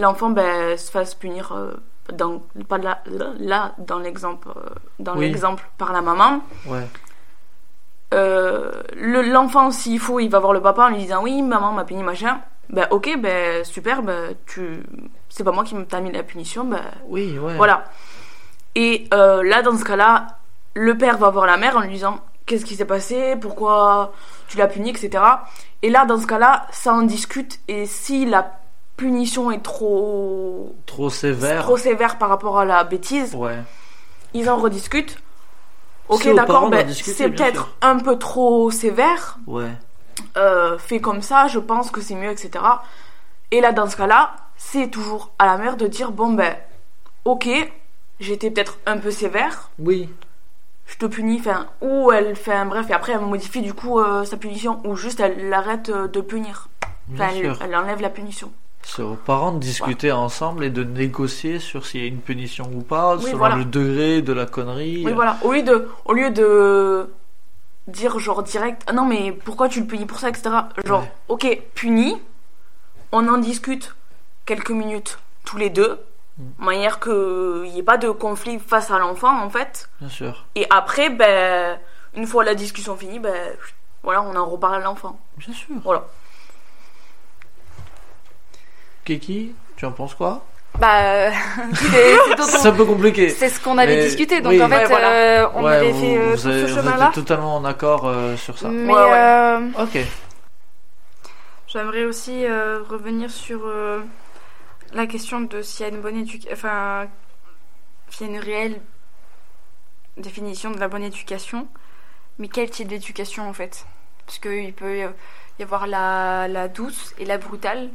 l'enfant 0.00 0.30
ben, 0.30 0.76
se 0.76 0.90
fasse 0.90 1.14
punir, 1.14 1.52
euh, 1.52 1.74
dans, 2.12 2.42
pas 2.68 2.78
là, 2.78 3.00
là, 3.38 3.74
dans 3.78 3.98
l'exemple, 4.00 4.48
euh, 4.56 4.60
dans 4.98 5.14
Oui. 5.16 5.26
l'exemple 5.26 5.68
par 5.78 5.92
la 5.92 6.00
maman. 6.02 6.40
Ouais. 6.66 6.86
Euh, 8.12 8.72
le- 8.96 9.22
l'enfant, 9.22 9.70
s'il 9.70 10.00
faut, 10.00 10.18
il 10.18 10.28
va 10.28 10.40
voir 10.40 10.52
le 10.52 10.60
papa 10.60 10.86
en 10.86 10.88
lui 10.88 10.98
disant 10.98 11.22
oui, 11.22 11.42
maman 11.42 11.72
m'a 11.72 11.84
puni, 11.84 12.02
machin. 12.02 12.40
Ben 12.68 12.86
ok, 12.90 13.18
ben 13.20 13.64
super, 13.64 14.02
ben 14.02 14.34
tu, 14.46 14.82
c'est 15.30 15.42
pas 15.44 15.52
moi 15.52 15.64
qui 15.64 15.74
t'a 15.86 16.00
mis 16.00 16.12
la 16.12 16.22
punition, 16.22 16.64
ben 16.64 16.82
Oui, 17.08 17.38
ouais. 17.38 17.56
voilà. 17.56 17.84
Et 18.74 19.08
euh, 19.14 19.42
là, 19.42 19.62
dans 19.62 19.76
ce 19.78 19.84
cas-là, 19.84 20.26
le 20.74 20.96
père 20.98 21.16
va 21.18 21.30
voir 21.30 21.46
la 21.46 21.56
mère 21.56 21.76
en 21.76 21.80
lui 21.80 21.90
disant 21.90 22.18
qu'est-ce 22.46 22.64
qui 22.64 22.76
s'est 22.76 22.84
passé, 22.84 23.36
pourquoi 23.40 24.12
tu 24.48 24.58
l'as 24.58 24.66
puni, 24.68 24.90
etc. 24.90 25.22
Et 25.82 25.88
là, 25.90 26.04
dans 26.04 26.20
ce 26.20 26.26
cas-là, 26.26 26.66
ça 26.70 26.92
en 26.92 27.02
discute. 27.02 27.60
Et 27.68 27.86
si 27.86 28.26
la 28.26 28.58
punition 28.96 29.50
est 29.50 29.62
trop 29.62 30.74
Trop 30.86 31.08
sévère. 31.10 31.62
trop 31.62 31.76
sévère 31.76 32.18
par 32.18 32.28
rapport 32.28 32.58
à 32.58 32.64
la 32.64 32.84
bêtise, 32.84 33.34
Ouais. 33.34 33.58
ils 34.34 34.50
en 34.50 34.56
rediscutent. 34.56 35.16
Ok, 36.08 36.28
d'accord, 36.34 36.68
ben, 36.70 36.88
c'est 36.92 37.30
peut-être 37.30 37.68
un 37.82 37.96
peu 37.98 38.18
trop 38.18 38.70
sévère, 38.72 39.38
Ouais. 39.46 39.70
euh, 40.36 40.76
fait 40.76 41.00
comme 41.00 41.22
ça, 41.22 41.46
je 41.46 41.60
pense 41.60 41.90
que 41.92 42.00
c'est 42.00 42.16
mieux, 42.16 42.30
etc. 42.30 42.50
Et 43.52 43.60
là, 43.60 43.70
dans 43.72 43.88
ce 43.88 43.96
cas-là, 43.96 44.32
c'est 44.62 44.88
toujours 44.88 45.30
à 45.38 45.46
la 45.46 45.56
mère 45.56 45.76
de 45.78 45.86
dire 45.86 46.12
bon 46.12 46.32
ben, 46.34 46.54
ok, 47.24 47.48
j'étais 48.20 48.50
peut-être 48.50 48.78
un 48.86 48.98
peu 48.98 49.10
sévère, 49.10 49.70
Oui. 49.78 50.08
je 50.86 50.96
te 50.98 51.06
punis, 51.06 51.38
enfin, 51.40 51.66
ou 51.80 52.12
elle 52.12 52.36
fait 52.36 52.52
un 52.52 52.66
bref, 52.66 52.88
et 52.90 52.92
après 52.92 53.12
elle 53.12 53.20
modifie 53.20 53.62
du 53.62 53.72
coup 53.72 53.98
euh, 53.98 54.24
sa 54.24 54.36
punition, 54.36 54.80
ou 54.86 54.96
juste 54.96 55.18
elle 55.18 55.52
arrête 55.52 55.88
euh, 55.88 56.08
de 56.08 56.20
punir. 56.20 56.68
Enfin, 57.14 57.28
elle, 57.62 57.74
enlève 57.74 58.00
la 58.02 58.10
punition. 58.10 58.52
C'est 58.82 59.02
aux 59.02 59.14
parents 59.14 59.52
de 59.52 59.58
discuter 59.58 60.12
ensemble 60.12 60.62
et 60.64 60.70
de 60.70 60.84
négocier 60.84 61.58
sur 61.58 61.84
s'il 61.86 62.02
y 62.02 62.04
a 62.04 62.06
une 62.06 62.20
punition 62.20 62.70
ou 62.74 62.82
pas, 62.82 63.16
Oui, 63.16 63.22
selon 63.24 63.38
voilà. 63.38 63.56
le 63.56 63.64
degré 63.64 64.22
de 64.22 64.32
la 64.32 64.46
connerie. 64.46 65.02
Oui, 65.04 65.12
voilà. 65.12 65.36
Au 65.42 65.52
lieu 65.52 65.62
de, 65.62 65.88
au 66.04 66.12
lieu 66.12 66.30
de 66.30 67.10
dire 67.88 68.18
genre 68.18 68.42
direct, 68.42 68.82
ah 68.86 68.92
non 68.92 69.04
mais 69.06 69.32
pourquoi 69.32 69.68
tu 69.68 69.80
le 69.80 69.86
punis 69.86 70.06
pour 70.06 70.18
ça, 70.20 70.28
etc. 70.28 70.50
Genre, 70.84 71.00
Ouais. 71.00 71.12
ok, 71.28 71.62
puni, 71.74 72.16
on 73.10 73.26
en 73.26 73.38
discute 73.38 73.96
quelques 74.46 74.70
minutes 74.70 75.18
tous 75.44 75.56
les 75.56 75.70
deux, 75.70 76.00
Mm. 76.38 76.42
de 76.60 76.64
manière 76.64 77.00
qu'il 77.00 77.62
n'y 77.72 77.78
ait 77.78 77.82
pas 77.82 77.96
de 77.98 78.08
conflit 78.10 78.58
face 78.58 78.90
à 78.90 78.98
l'enfant 78.98 79.42
en 79.42 79.50
fait. 79.50 79.88
Bien 80.00 80.08
sûr. 80.08 80.46
Et 80.54 80.66
après, 80.70 81.10
ben, 81.10 81.78
une 82.14 82.26
fois 82.26 82.44
la 82.44 82.54
discussion 82.54 82.96
finie, 82.96 83.18
ben, 83.18 83.34
voilà, 84.02 84.22
on 84.22 84.34
en 84.36 84.46
reparle 84.46 84.76
à 84.76 84.78
l'enfant. 84.78 85.18
Bien 85.36 85.52
sûr. 85.54 85.74
Voilà. 85.84 86.04
Kiki, 89.04 89.54
tu 89.76 89.84
en 89.86 89.92
penses 89.92 90.14
quoi? 90.14 90.44
Bah, 90.78 91.30
c'est 91.74 92.66
un 92.68 92.72
peu 92.72 92.84
compliqué. 92.84 93.28
c'est 93.30 93.48
ce 93.48 93.60
qu'on 93.60 93.76
avait 93.76 93.96
Mais- 93.96 94.04
discuté. 94.06 94.40
Donc 94.40 94.52
oui. 94.52 94.62
en 94.62 94.68
fait, 94.68 94.76
Ouais, 94.82 94.86
voilà. 94.86 95.08
euh, 95.10 95.48
on 95.54 95.64
Ouais, 95.64 95.74
avait 95.76 95.90
vous, 95.90 96.00
fait 96.00 96.16
euh, 96.16 96.34
vous 96.36 96.42
tout 96.42 96.48
avez- 96.48 96.66
ce 96.68 96.74
chemin-là. 96.74 97.10
totalement 97.12 97.56
en 97.56 97.64
accord 97.64 98.06
euh, 98.06 98.36
sur 98.36 98.56
ça. 98.56 98.68
Mais 98.68 98.92
Ouais, 98.92 98.98
ouais. 98.98 99.12
euh, 99.12 99.60
Ok. 99.82 99.98
j'aimerais 101.66 102.04
aussi 102.04 102.46
euh, 102.46 102.82
revenir 102.88 103.30
sur 103.30 103.60
euh, 103.66 104.00
la 104.92 105.06
question 105.06 105.40
de 105.42 105.62
s'il 105.62 105.86
y 105.86 105.88
a 105.88 105.92
une 105.92 106.00
bonne 106.00 106.16
éducation, 106.16 106.50
enfin, 106.52 107.06
s'il 108.10 108.26
y 108.26 108.30
a 108.30 108.32
une 108.34 108.40
réelle 108.40 108.80
définition 110.16 110.70
de 110.70 110.78
la 110.78 110.88
bonne 110.88 111.02
éducation. 111.04 111.68
Mais 112.38 112.48
quel 112.48 112.70
type 112.70 112.88
d'éducation 112.88 113.48
en 113.48 113.52
fait? 113.52 113.86
Parce 114.26 114.38
qu'il 114.38 114.72
peut 114.72 115.06
y 115.58 115.62
avoir 115.62 115.86
la, 115.86 116.48
la 116.48 116.68
douce 116.68 117.14
et 117.18 117.24
la 117.24 117.38
brutale. 117.38 117.90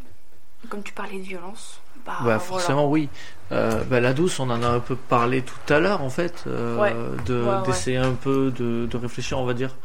Comme 0.69 0.81
tu 0.81 0.93
parlais 0.93 1.19
de 1.19 1.23
violence. 1.23 1.79
Bah, 2.05 2.13
Bah, 2.13 2.21
voilà. 2.23 2.39
forcément, 2.39 2.89
oui. 2.89 3.07
Euh, 3.51 3.83
bah, 3.83 3.99
la 3.99 4.13
douce, 4.13 4.39
on 4.39 4.49
en 4.49 4.63
a 4.63 4.67
un 4.67 4.79
peu 4.79 4.95
parlé 4.95 5.43
tout 5.43 5.73
à 5.73 5.79
l'heure, 5.79 6.01
en 6.01 6.09
fait, 6.09 6.43
euh, 6.47 6.77
Ouais. 6.79 6.93
de- 7.25 7.43
Ouais, 7.43 7.49
ouais. 7.57 7.61
d'essayer 7.67 7.97
un 7.97 8.13
peu 8.13 8.49
de, 8.51 8.87
de 8.89 8.97
réfléchir, 8.97 9.37
on 9.37 9.45
va 9.45 9.53
dire, 9.53 9.75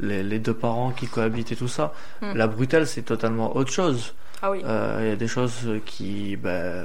les, 0.00 0.22
les 0.22 0.38
deux 0.38 0.52
parents 0.52 0.90
qui 0.90 1.06
cohabitent 1.06 1.52
et 1.52 1.56
tout 1.56 1.68
ça. 1.68 1.94
Mm. 2.20 2.34
La 2.34 2.46
brutale, 2.46 2.86
c'est 2.86 3.02
totalement 3.02 3.56
autre 3.56 3.72
chose. 3.72 4.14
Ah 4.42 4.50
oui. 4.50 4.60
Euh, 4.64 4.98
Il 5.02 5.08
y 5.08 5.10
a 5.10 5.16
des 5.16 5.28
choses 5.28 5.80
qui 5.84 6.36
bah, 6.36 6.84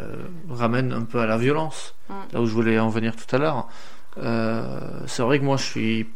ramènent 0.50 0.92
un 0.92 1.04
peu 1.04 1.20
à 1.20 1.26
la 1.26 1.38
violence. 1.38 1.96
Mm. 2.10 2.13
Là 2.34 2.42
où 2.42 2.46
je 2.46 2.54
voulais 2.54 2.80
en 2.80 2.89
venir 2.89 3.16
tout 3.16 3.36
à 3.36 3.39
l'heure. 3.39 3.68
Euh, 4.18 5.02
c'est 5.08 5.24
vrai 5.24 5.39
que 5.39 5.46
moi, 5.46 5.58
je 5.58 5.63
suis. 5.63 6.10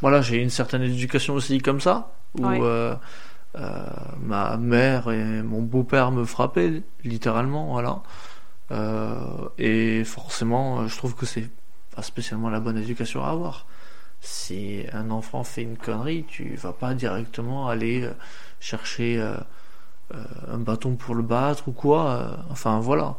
Voilà, 0.00 0.20
j'ai 0.20 0.42
une 0.42 0.50
certaine 0.50 0.82
éducation 0.82 1.34
aussi 1.34 1.58
comme 1.58 1.80
ça, 1.80 2.12
où 2.38 2.46
euh, 3.58 3.88
ma 4.20 4.56
mère 4.58 5.10
et 5.10 5.42
mon 5.42 5.62
beau-père 5.62 6.10
me 6.12 6.24
frappaient, 6.24 6.82
littéralement, 7.04 7.72
voilà. 7.72 8.02
Euh, 8.70 9.48
et 9.56 10.04
forcément, 10.04 10.86
je 10.86 10.96
trouve 10.96 11.14
que 11.14 11.24
c'est 11.24 11.48
pas 11.94 12.02
spécialement 12.02 12.50
la 12.50 12.60
bonne 12.60 12.76
éducation 12.76 13.24
à 13.24 13.28
avoir. 13.30 13.66
Si 14.20 14.84
un 14.92 15.10
enfant 15.10 15.44
fait 15.44 15.62
une 15.62 15.78
connerie, 15.78 16.24
tu 16.28 16.56
vas 16.56 16.72
pas 16.72 16.92
directement 16.94 17.68
aller 17.68 18.08
chercher 18.60 19.18
euh, 19.18 19.36
un 20.48 20.58
bâton 20.58 20.94
pour 20.96 21.14
le 21.14 21.22
battre 21.22 21.68
ou 21.68 21.72
quoi. 21.72 22.06
euh, 22.06 22.36
enfin 22.50 22.80
voilà. 22.80 23.16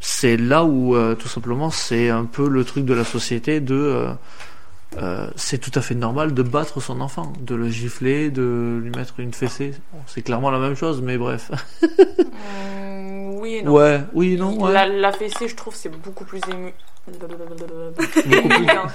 C'est 0.00 0.36
là 0.36 0.64
où 0.64 0.94
euh, 0.94 1.14
tout 1.14 1.28
simplement 1.28 1.70
c'est 1.70 2.10
un 2.10 2.24
peu 2.26 2.48
le 2.48 2.64
truc 2.64 2.84
de 2.84 2.94
la 2.94 3.04
société 3.04 3.60
de 3.60 3.74
euh, 3.74 4.12
euh, 4.98 5.28
c'est 5.36 5.58
tout 5.58 5.72
à 5.74 5.82
fait 5.82 5.94
normal 5.94 6.32
de 6.34 6.42
battre 6.42 6.80
son 6.80 7.00
enfant, 7.00 7.32
de 7.40 7.54
le 7.54 7.68
gifler, 7.68 8.30
de 8.30 8.80
lui 8.82 8.90
mettre 8.90 9.20
une 9.20 9.32
fessée. 9.34 9.72
Bon, 9.92 10.00
c'est 10.06 10.22
clairement 10.22 10.50
la 10.50 10.58
même 10.58 10.74
chose, 10.76 11.02
mais 11.02 11.18
bref. 11.18 11.50
Mm, 12.78 13.34
oui 13.40 13.54
et 13.56 13.62
non. 13.62 13.72
Ouais, 13.74 14.00
oui, 14.14 14.36
non, 14.36 14.58
ouais. 14.62 14.72
La, 14.72 14.86
la 14.86 15.12
fessée, 15.12 15.48
je 15.48 15.54
trouve, 15.56 15.74
c'est 15.74 15.88
beaucoup 15.88 16.24
plus 16.24 16.40
ému... 16.50 16.72
Humiliant. 18.24 18.86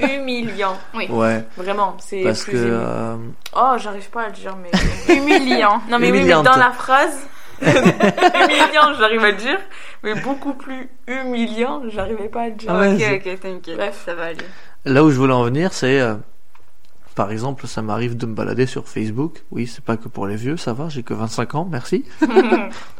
humiliant. 0.00 0.76
Oui, 0.94 1.06
Ouais, 1.10 1.44
vraiment, 1.56 1.96
c'est 2.00 2.22
parce 2.22 2.44
plus 2.44 2.52
que 2.52 2.58
euh, 2.58 3.16
Oh, 3.54 3.72
j'arrive 3.78 4.08
pas 4.10 4.22
à 4.22 4.26
le 4.28 4.32
dire, 4.32 4.56
mais. 4.56 4.70
Humiliant. 5.14 5.80
non, 5.90 5.98
mais 5.98 6.10
oui, 6.10 6.22
mais 6.24 6.30
dans 6.30 6.42
la 6.56 6.70
phrase. 6.72 7.26
humiliant, 7.62 8.92
j'arrive 8.98 9.22
à 9.24 9.30
le 9.30 9.36
dire, 9.36 9.58
mais 10.02 10.14
beaucoup 10.20 10.54
plus 10.54 10.88
humiliant, 11.06 11.82
j'arrivais 11.88 12.28
pas 12.28 12.42
à 12.42 12.48
le 12.48 12.54
dire. 12.54 12.70
Ah 12.74 12.88
ok, 12.90 12.98
c'est- 12.98 13.16
ok, 13.34 13.40
t'inquiète. 13.40 13.76
Bref. 13.76 14.02
ça 14.04 14.14
va 14.14 14.24
aller. 14.24 14.44
là 14.84 15.04
où 15.04 15.10
je 15.10 15.16
voulais 15.16 15.32
en 15.32 15.44
venir, 15.44 15.72
c'est 15.72 16.00
euh, 16.00 16.14
par 17.14 17.30
exemple, 17.30 17.66
ça 17.66 17.82
m'arrive 17.82 18.16
de 18.16 18.26
me 18.26 18.34
balader 18.34 18.66
sur 18.66 18.88
Facebook. 18.88 19.42
Oui, 19.50 19.66
c'est 19.66 19.84
pas 19.84 19.96
que 19.96 20.08
pour 20.08 20.26
les 20.26 20.36
vieux, 20.36 20.56
ça 20.56 20.72
va, 20.72 20.88
j'ai 20.88 21.02
que 21.02 21.14
25 21.14 21.54
ans, 21.54 21.68
merci. 21.70 22.04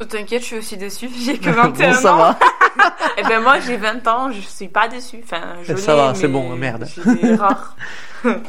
Oh, 0.01 0.05
T'inquiète, 0.05 0.43
je 0.43 0.47
suis 0.47 0.59
aussi 0.59 0.77
dessus. 0.77 1.09
J'ai 1.25 1.39
que 1.39 1.51
21 1.51 1.91
bon, 1.93 1.97
ça 1.97 2.15
ans. 2.15 2.19
va. 2.19 2.39
Et 3.19 3.23
ben 3.23 3.41
moi, 3.43 3.61
j'ai 3.61 3.77
20 3.77 4.07
ans, 4.09 4.31
je 4.33 4.41
suis 4.41 4.69
pas 4.69 4.89
déçue. 4.89 5.21
Enfin, 5.23 5.41
je 5.63 5.77
Ça 5.77 5.93
l'ai, 5.93 5.99
va, 5.99 6.15
c'est 6.15 6.29
bon, 6.29 6.55
merde. 6.57 6.87
Rare. 7.39 7.77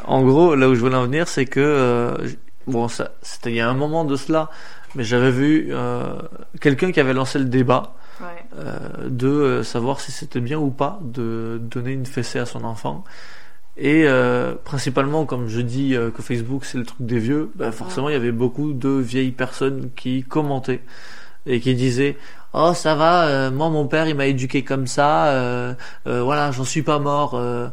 En 0.05 0.23
gros, 0.23 0.55
là 0.55 0.69
où 0.69 0.75
je 0.75 0.79
voulais 0.79 0.95
en 0.95 1.03
venir, 1.03 1.27
c'est 1.27 1.45
que 1.45 1.59
euh, 1.59 2.15
bon, 2.67 2.87
ça, 2.87 3.11
c'était 3.21 3.51
il 3.51 3.55
y 3.55 3.61
a 3.61 3.69
un 3.69 3.73
moment 3.73 4.05
de 4.05 4.15
cela, 4.15 4.49
mais 4.95 5.03
j'avais 5.03 5.31
vu 5.31 5.67
euh, 5.71 6.15
quelqu'un 6.61 6.91
qui 6.91 6.99
avait 6.99 7.13
lancé 7.13 7.39
le 7.39 7.45
débat 7.45 7.93
Ouais. 8.21 8.27
euh, 8.59 8.77
de 9.09 9.63
savoir 9.63 9.99
si 9.99 10.11
c'était 10.11 10.39
bien 10.39 10.59
ou 10.59 10.69
pas 10.69 10.99
de 11.01 11.59
donner 11.61 11.91
une 11.93 12.05
fessée 12.05 12.37
à 12.39 12.45
son 12.45 12.63
enfant. 12.63 13.03
Et 13.75 14.03
euh, 14.07 14.53
principalement, 14.63 15.25
comme 15.25 15.47
je 15.47 15.59
dis 15.61 15.95
euh, 15.95 16.11
que 16.11 16.21
Facebook 16.21 16.63
c'est 16.65 16.77
le 16.77 16.85
truc 16.85 17.01
des 17.01 17.17
vieux, 17.19 17.49
ben 17.55 17.71
forcément 17.71 18.09
il 18.09 18.13
y 18.13 18.15
avait 18.15 18.31
beaucoup 18.31 18.73
de 18.73 18.89
vieilles 18.89 19.31
personnes 19.31 19.89
qui 19.95 20.23
commentaient 20.23 20.83
et 21.47 21.59
qui 21.59 21.73
disaient 21.73 22.15
oh 22.53 22.73
ça 22.75 22.93
va, 22.93 23.25
euh, 23.27 23.51
moi 23.51 23.69
mon 23.69 23.87
père 23.87 24.07
il 24.07 24.15
m'a 24.15 24.27
éduqué 24.27 24.63
comme 24.63 24.85
ça, 24.85 25.27
euh, 25.27 25.73
euh, 26.07 26.21
voilà 26.21 26.51
j'en 26.51 26.65
suis 26.65 26.83
pas 26.83 26.99
mort. 26.99 27.33
euh. 27.33 27.67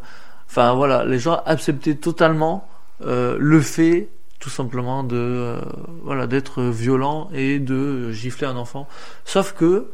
Enfin 0.48 0.74
voilà, 0.74 1.04
les 1.04 1.18
gens 1.18 1.42
acceptaient 1.46 1.94
totalement 1.96 2.66
euh, 3.04 3.36
le 3.38 3.60
fait 3.60 4.08
tout 4.40 4.50
simplement 4.50 5.04
de 5.04 5.16
euh, 5.16 5.60
voilà 6.02 6.26
d'être 6.26 6.62
violent 6.62 7.28
et 7.34 7.58
de 7.60 8.10
gifler 8.10 8.46
un 8.46 8.56
enfant. 8.56 8.88
Sauf 9.26 9.52
que 9.52 9.90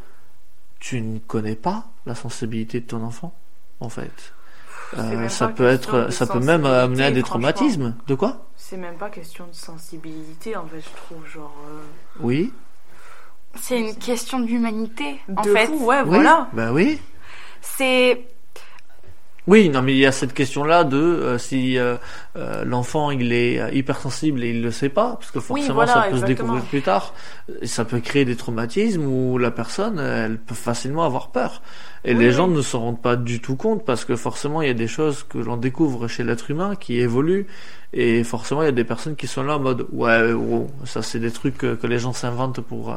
tu 0.78 1.00
ne 1.02 1.18
connais 1.18 1.56
pas 1.56 1.88
la 2.06 2.14
sensibilité 2.14 2.78
de 2.80 2.86
ton 2.86 3.02
enfant, 3.02 3.34
en 3.80 3.88
fait. 3.88 4.32
Euh, 4.98 5.28
ça 5.28 5.48
peut 5.48 5.66
être, 5.66 6.12
ça 6.12 6.26
peut 6.26 6.38
même 6.40 6.64
amener 6.64 7.04
à 7.04 7.10
des 7.10 7.22
traumatismes. 7.22 7.94
De 8.06 8.14
quoi? 8.14 8.46
C'est 8.56 8.76
même 8.76 8.96
pas 8.96 9.10
question 9.10 9.46
de 9.46 9.54
sensibilité, 9.54 10.56
en 10.56 10.66
fait, 10.66 10.80
je 10.80 10.96
trouve, 10.96 11.26
genre. 11.26 11.54
euh, 11.68 11.80
Oui. 12.20 12.52
C'est 13.54 13.80
une 13.80 13.96
question 13.96 14.40
d'humanité, 14.40 15.20
en 15.34 15.42
de 15.42 15.52
fait. 15.52 15.66
fou, 15.66 15.84
ouais, 15.86 16.00
oui. 16.02 16.08
voilà. 16.08 16.48
Bah 16.52 16.72
oui. 16.72 17.00
C'est. 17.62 18.26
Oui, 19.46 19.68
non, 19.68 19.80
mais 19.80 19.92
il 19.92 19.98
y 19.98 20.06
a 20.06 20.10
cette 20.12 20.34
question-là 20.34 20.82
de 20.82 20.96
euh, 20.96 21.38
si 21.38 21.78
euh, 21.78 21.96
euh, 22.36 22.64
l'enfant 22.64 23.12
il 23.12 23.32
est 23.32 23.60
euh, 23.60 23.70
hypersensible 23.70 24.42
et 24.42 24.50
il 24.50 24.60
le 24.60 24.72
sait 24.72 24.88
pas, 24.88 25.16
parce 25.20 25.30
que 25.30 25.38
forcément 25.38 25.74
voilà, 25.74 25.92
ça 25.92 26.02
peut 26.10 26.18
se 26.18 26.24
découvrir 26.24 26.64
plus 26.64 26.82
tard, 26.82 27.14
et 27.62 27.66
ça 27.68 27.84
peut 27.84 28.00
créer 28.00 28.24
des 28.24 28.34
traumatismes 28.34 29.04
où 29.04 29.38
la 29.38 29.52
personne 29.52 30.00
elle 30.00 30.38
peut 30.38 30.56
facilement 30.56 31.04
avoir 31.04 31.28
peur. 31.28 31.62
Et 32.04 32.12
Oui, 32.12 32.20
les 32.20 32.26
oui. 32.26 32.32
gens 32.32 32.48
ne 32.48 32.60
se 32.60 32.76
rendent 32.76 33.00
pas 33.00 33.14
du 33.14 33.40
tout 33.40 33.54
compte 33.54 33.84
parce 33.84 34.04
que 34.04 34.16
forcément 34.16 34.62
il 34.62 34.68
y 34.68 34.70
a 34.70 34.74
des 34.74 34.88
choses 34.88 35.22
que 35.22 35.38
l'on 35.38 35.56
découvre 35.56 36.08
chez 36.08 36.24
l'être 36.24 36.50
humain 36.50 36.74
qui 36.74 36.98
évoluent 36.98 37.46
et 37.92 38.24
forcément 38.24 38.62
il 38.62 38.66
y 38.66 38.68
a 38.68 38.72
des 38.72 38.84
personnes 38.84 39.14
qui 39.14 39.28
sont 39.28 39.44
là 39.44 39.56
en 39.56 39.60
mode 39.60 39.86
ouais 39.92 40.32
oh, 40.32 40.66
ça 40.84 41.02
c'est 41.02 41.20
des 41.20 41.30
trucs 41.30 41.56
que, 41.56 41.74
que 41.76 41.86
les 41.86 41.98
gens 42.00 42.12
s'inventent 42.12 42.60
pour 42.60 42.96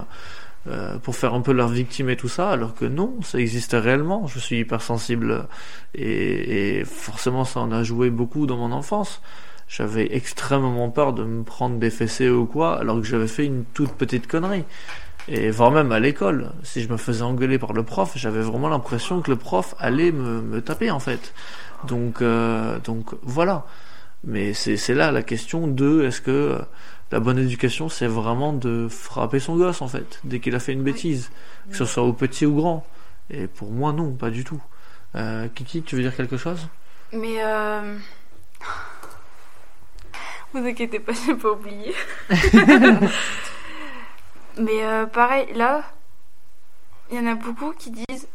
euh, 0.67 0.97
pour 0.99 1.15
faire 1.15 1.33
un 1.33 1.41
peu 1.41 1.51
leur 1.51 1.69
victime 1.69 2.09
et 2.09 2.15
tout 2.15 2.27
ça, 2.27 2.49
alors 2.49 2.75
que 2.75 2.85
non, 2.85 3.15
ça 3.21 3.39
existe 3.39 3.73
réellement. 3.73 4.27
Je 4.27 4.39
suis 4.39 4.59
hypersensible 4.59 5.47
et, 5.95 6.79
et 6.79 6.85
forcément 6.85 7.45
ça 7.45 7.61
en 7.61 7.71
a 7.71 7.83
joué 7.83 8.09
beaucoup 8.09 8.45
dans 8.45 8.57
mon 8.57 8.71
enfance. 8.71 9.21
J'avais 9.67 10.15
extrêmement 10.15 10.89
peur 10.89 11.13
de 11.13 11.23
me 11.23 11.43
prendre 11.43 11.77
des 11.77 11.91
fessées 11.91 12.29
ou 12.29 12.45
quoi, 12.45 12.79
alors 12.79 12.97
que 12.99 13.05
j'avais 13.05 13.27
fait 13.27 13.45
une 13.45 13.65
toute 13.65 13.91
petite 13.93 14.27
connerie. 14.27 14.65
Et 15.27 15.51
voire 15.51 15.69
même 15.69 15.91
à 15.91 15.99
l'école, 15.99 16.51
si 16.63 16.81
je 16.81 16.89
me 16.89 16.97
faisais 16.97 17.21
engueuler 17.21 17.59
par 17.59 17.73
le 17.73 17.83
prof, 17.83 18.13
j'avais 18.15 18.41
vraiment 18.41 18.67
l'impression 18.67 19.21
que 19.21 19.29
le 19.29 19.37
prof 19.37 19.75
allait 19.77 20.11
me, 20.11 20.59
taper 20.61 20.89
en 20.89 20.99
fait. 20.99 21.35
Donc, 21.87 22.23
euh, 22.23 22.79
donc 22.79 23.11
voilà. 23.21 23.65
Mais 24.23 24.53
c'est 24.53 24.95
là 24.95 25.11
la 25.11 25.21
question 25.21 25.67
de 25.67 26.03
est-ce 26.03 26.21
que 26.21 26.59
la 27.11 27.19
bonne 27.19 27.39
éducation 27.39 27.89
c'est 27.89 28.07
vraiment 28.07 28.53
de 28.53 28.87
frapper 28.89 29.39
son 29.39 29.55
gosse 29.57 29.81
en 29.81 29.87
fait 29.87 30.19
dès 30.23 30.39
qu'il 30.39 30.55
a 30.55 30.59
fait 30.59 30.73
une 30.73 30.83
bêtise, 30.83 31.31
que 31.69 31.75
ce 31.75 31.85
soit 31.85 32.03
au 32.03 32.13
petit 32.13 32.45
ou 32.45 32.55
grand. 32.55 32.85
Et 33.29 33.47
pour 33.47 33.71
moi 33.71 33.93
non, 33.93 34.11
pas 34.11 34.29
du 34.29 34.43
tout. 34.43 34.61
Euh, 35.15 35.47
Kiki, 35.49 35.81
tu 35.81 35.95
veux 35.95 36.01
dire 36.01 36.15
quelque 36.15 36.37
chose? 36.37 36.67
Mais 37.11 37.43
euh... 37.43 37.97
Vous 40.53 40.65
inquiétez 40.65 40.99
pas, 40.99 41.13
j'ai 41.25 41.35
pas 41.35 41.51
oublié. 41.51 41.93
Mais 44.57 44.83
euh, 44.83 45.05
pareil, 45.05 45.53
là, 45.53 45.83
il 47.11 47.17
y 47.17 47.19
en 47.19 47.27
a 47.27 47.35
beaucoup 47.35 47.71
qui 47.71 47.91
disent, 47.91 48.27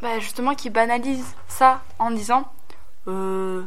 bah 0.00 0.18
justement, 0.18 0.54
qui 0.54 0.70
banalisent 0.70 1.34
ça 1.48 1.82
en 1.98 2.10
disant, 2.10 2.50
euh, 3.08 3.62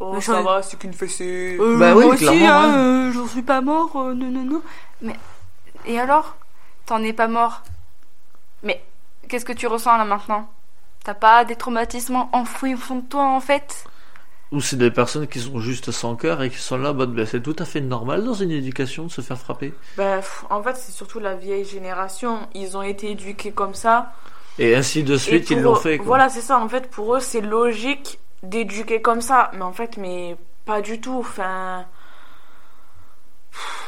Oh, 0.00 0.14
Mais 0.14 0.20
ça 0.22 0.34
j'en- 0.36 0.42
va, 0.44 0.62
c'est 0.62 0.78
qu'une 0.78 0.94
fessée. 0.94 1.56
euh, 1.60 1.78
Bah 1.78 1.94
oui, 1.94 2.04
moi 2.06 2.14
aussi, 2.14 2.24
clairement, 2.24 2.48
hein, 2.50 2.68
ouais. 2.72 3.08
euh, 3.08 3.12
j'en 3.12 3.26
suis 3.28 3.42
pas 3.42 3.60
mort, 3.60 3.94
euh, 3.96 4.14
non, 4.14 4.30
non, 4.30 4.44
non. 4.44 4.62
Mais 5.02 5.14
et 5.86 5.98
alors, 6.00 6.36
t'en 6.86 7.02
es 7.02 7.12
pas 7.12 7.28
mort. 7.28 7.62
Mais 8.62 8.82
qu'est-ce 9.28 9.44
que 9.44 9.52
tu 9.52 9.66
ressens 9.66 9.96
là 9.98 10.04
maintenant? 10.04 10.48
T'as 11.04 11.14
pas 11.14 11.44
des 11.44 11.56
traumatismes 11.56 12.26
enfouis 12.32 12.74
au 12.74 12.78
fond 12.78 12.96
de 12.96 13.06
toi 13.06 13.24
en 13.24 13.40
fait? 13.40 13.84
Ou 14.52 14.60
c'est 14.60 14.76
des 14.76 14.90
personnes 14.90 15.26
qui 15.28 15.38
sont 15.38 15.60
juste 15.60 15.90
sans 15.92 16.16
cœur 16.16 16.42
et 16.42 16.50
qui 16.50 16.58
sont 16.58 16.76
là, 16.76 16.92
bah, 16.92 17.06
bah, 17.06 17.24
c'est 17.24 17.40
tout 17.42 17.54
à 17.58 17.64
fait 17.64 17.80
normal 17.80 18.24
dans 18.24 18.34
une 18.34 18.50
éducation 18.50 19.04
de 19.04 19.10
se 19.10 19.20
faire 19.20 19.38
frapper. 19.38 19.72
Bah, 19.96 20.16
pff, 20.16 20.44
en 20.50 20.62
fait, 20.62 20.76
c'est 20.76 20.92
surtout 20.92 21.20
la 21.20 21.34
vieille 21.36 21.64
génération. 21.64 22.48
Ils 22.54 22.76
ont 22.76 22.82
été 22.82 23.12
éduqués 23.12 23.52
comme 23.52 23.74
ça. 23.74 24.12
Et 24.58 24.74
ainsi 24.74 25.04
de 25.04 25.14
Et 25.14 25.18
suite, 25.18 25.46
pour 25.48 25.56
ils 25.56 25.62
l'ont 25.62 25.72
eux- 25.74 25.80
fait. 25.80 25.98
Quoi. 25.98 26.06
Voilà, 26.06 26.28
c'est 26.30 26.40
ça. 26.40 26.58
En 26.58 26.68
fait, 26.68 26.90
pour 26.90 27.14
eux, 27.14 27.20
c'est 27.20 27.40
logique 27.42 28.18
d'éduquer 28.42 29.00
comme 29.02 29.20
ça. 29.20 29.50
Mais 29.54 29.62
en 29.62 29.72
fait, 29.72 29.96
mais 29.96 30.36
pas 30.64 30.80
du 30.80 31.00
tout. 31.00 31.18
Enfin. 31.20 31.84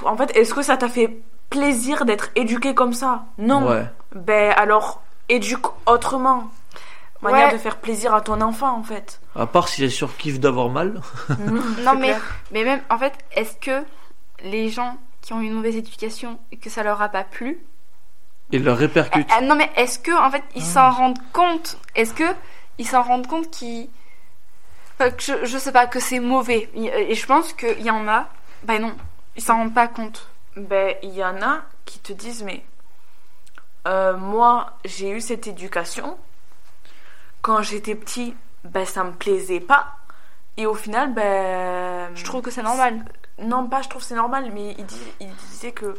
En 0.05 0.17
fait, 0.17 0.35
est-ce 0.37 0.55
que 0.55 0.63
ça 0.63 0.77
t'a 0.77 0.89
fait 0.89 1.19
plaisir 1.51 2.05
d'être 2.05 2.31
éduqué 2.35 2.75
comme 2.75 2.93
ça? 2.93 3.25
Non. 3.39 3.69
Ouais. 3.69 3.85
Ben 4.15 4.53
alors, 4.57 5.03
éduque 5.29 5.67
autrement. 5.87 6.51
Manière 7.23 7.47
Ouais. 7.49 7.53
de 7.53 7.59
faire 7.59 7.77
plaisir 7.77 8.13
à 8.15 8.21
ton 8.21 8.41
enfant, 8.41 8.77
en 8.77 8.83
fait. 8.83 9.21
À 9.37 9.47
part 9.47 9.69
s'il 9.69 9.85
est 9.85 9.91
sur 9.91 10.17
kiff 10.17 10.41
d'avoir 10.41 10.69
mal. 10.71 11.01
Non 11.85 11.95
mais, 11.95 12.09
clair. 12.09 12.21
mais 12.51 12.65
même 12.65 12.81
en 12.91 12.99
fait, 12.99 13.13
est-ce 13.31 13.55
que 13.59 13.85
les 14.43 14.71
gens 14.71 14.97
qui 15.21 15.33
ont 15.33 15.41
une 15.41 15.53
mauvaise 15.53 15.77
éducation 15.77 16.41
et 16.51 16.57
que 16.57 16.69
ça 16.69 16.83
leur 16.83 17.01
a 17.01 17.09
pas 17.09 17.23
plu, 17.23 17.61
Il 18.51 18.65
le 18.65 18.73
répercute. 18.73 19.29
Ah, 19.33 19.41
non 19.41 19.55
mais 19.55 19.71
est-ce 19.77 20.01
que 20.01 20.11
en 20.11 20.31
fait 20.33 20.43
ils 20.57 20.63
Ah. 20.63 20.65
s'en 20.67 20.91
rendent 20.91 21.23
compte? 21.33 21.79
Est-ce 21.95 22.13
que 22.13 22.25
ils 22.79 22.89
s'en 22.89 23.03
rendent 23.03 23.29
compte 23.29 23.49
qu'ils, 23.51 23.89
que 25.11 25.23
je, 25.23 25.45
je 25.45 25.59
sais 25.59 25.73
pas 25.73 25.87
que 25.87 26.01
c'est 26.01 26.21
mauvais 26.21 26.71
et 26.75 27.15
je 27.15 27.27
pense 27.27 27.53
qu'il 27.53 27.81
y 27.81 27.91
en 27.91 28.07
a, 28.09 28.29
bah 28.65 28.79
non, 28.79 28.95
ils 29.37 29.43
s'en 29.43 29.57
rendent 29.57 29.75
pas 29.75 29.89
compte. 29.89 30.29
Ben, 30.57 30.95
il 31.03 31.15
y 31.15 31.25
en 31.25 31.41
a 31.43 31.63
qui 31.85 31.99
te 31.99 32.13
disent, 32.13 32.43
mais 32.43 32.65
euh, 33.87 34.17
moi, 34.17 34.75
j'ai 34.85 35.11
eu 35.11 35.21
cette 35.21 35.47
éducation. 35.47 36.19
Quand 37.41 37.63
j'étais 37.63 37.95
petit, 37.95 38.35
ben, 38.65 38.85
ça 38.85 39.05
me 39.05 39.13
plaisait 39.13 39.61
pas. 39.61 39.97
Et 40.57 40.67
au 40.67 40.75
final, 40.75 41.13
ben. 41.13 42.15
Je 42.15 42.25
trouve 42.25 42.43
que 42.43 42.51
c'est 42.51 42.63
normal. 42.63 43.05
Non, 43.39 43.67
pas 43.67 43.83
je 43.83 43.89
trouve 43.89 44.03
que 44.03 44.09
c'est 44.09 44.15
normal, 44.15 44.51
mais 44.53 44.77
il, 44.79 44.87
il 45.21 45.35
disait 45.35 45.73
que 45.73 45.99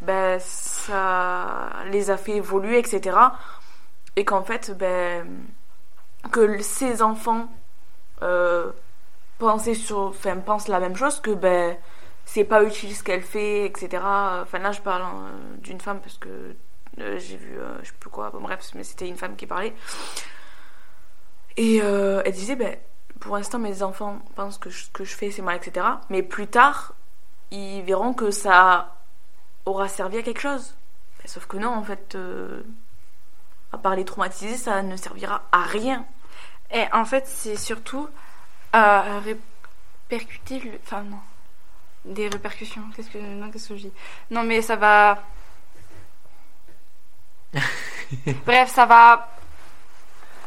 ben, 0.00 0.38
ça 0.40 1.70
les 1.90 2.10
a 2.10 2.16
fait 2.16 2.36
évoluer, 2.36 2.78
etc. 2.78 3.18
Et 4.16 4.24
qu'en 4.24 4.42
fait, 4.42 4.76
ben, 4.78 5.26
que 6.30 6.62
ces 6.62 7.02
enfants 7.02 7.48
euh, 8.22 8.70
pensaient, 9.38 9.74
sur, 9.74 9.98
enfin, 9.98 10.36
pensent 10.36 10.68
la 10.68 10.80
même 10.80 10.96
chose, 10.96 11.20
que 11.20 11.30
ben, 11.30 11.76
c'est 12.24 12.44
pas 12.44 12.62
utile 12.62 12.94
ce 12.94 13.02
qu'elle 13.02 13.22
fait, 13.22 13.64
etc. 13.66 14.02
Enfin 14.42 14.58
là, 14.58 14.72
je 14.72 14.80
parle 14.80 15.02
hein, 15.02 15.30
d'une 15.58 15.80
femme 15.80 16.00
parce 16.00 16.18
que 16.18 16.54
euh, 17.00 17.18
j'ai 17.18 17.36
vu, 17.36 17.58
euh, 17.58 17.78
je 17.82 17.88
sais 17.88 17.94
plus 17.98 18.10
quoi, 18.10 18.30
bon, 18.30 18.40
bref, 18.40 18.70
mais 18.74 18.84
c'était 18.84 19.08
une 19.08 19.16
femme 19.16 19.36
qui 19.36 19.46
parlait. 19.46 19.74
Et 21.56 21.80
euh, 21.82 22.22
elle 22.24 22.32
disait, 22.32 22.56
ben, 22.56 22.76
pour 23.20 23.36
l'instant, 23.36 23.58
mes 23.58 23.82
enfants 23.82 24.20
pensent 24.36 24.58
que 24.58 24.70
ce 24.70 24.88
que 24.90 25.04
je 25.04 25.14
fais, 25.14 25.30
c'est 25.30 25.42
mal, 25.42 25.56
etc. 25.56 25.86
Mais 26.08 26.22
plus 26.22 26.46
tard, 26.46 26.94
ils 27.50 27.82
verront 27.82 28.14
que 28.14 28.30
ça 28.30 28.94
aura 29.66 29.88
servi 29.88 30.18
à 30.18 30.22
quelque 30.22 30.40
chose. 30.40 30.76
Ben, 31.18 31.26
sauf 31.26 31.46
que 31.46 31.56
non, 31.56 31.70
en 31.70 31.82
fait, 31.82 32.14
euh, 32.14 32.62
à 33.72 33.78
part 33.78 33.96
les 33.96 34.04
traumatiser, 34.04 34.56
ça 34.56 34.82
ne 34.82 34.96
servira 34.96 35.42
à 35.50 35.62
rien. 35.62 36.06
Et 36.72 36.84
en 36.92 37.04
fait, 37.04 37.24
c'est 37.26 37.56
surtout 37.56 38.08
à 38.72 39.20
répercuter 39.20 40.60
le. 40.60 40.72
Enfin, 40.84 41.02
non. 41.02 41.18
Des 42.04 42.28
répercussions. 42.28 42.82
Qu'est-ce 42.94 43.10
que, 43.10 43.18
non, 43.18 43.50
qu'est-ce 43.50 43.68
que 43.70 43.76
je 43.76 43.82
dis? 43.82 43.92
Non, 44.30 44.42
mais 44.42 44.62
ça 44.62 44.76
va. 44.76 45.18
Bref, 48.46 48.70
ça 48.70 48.86
va 48.86 49.28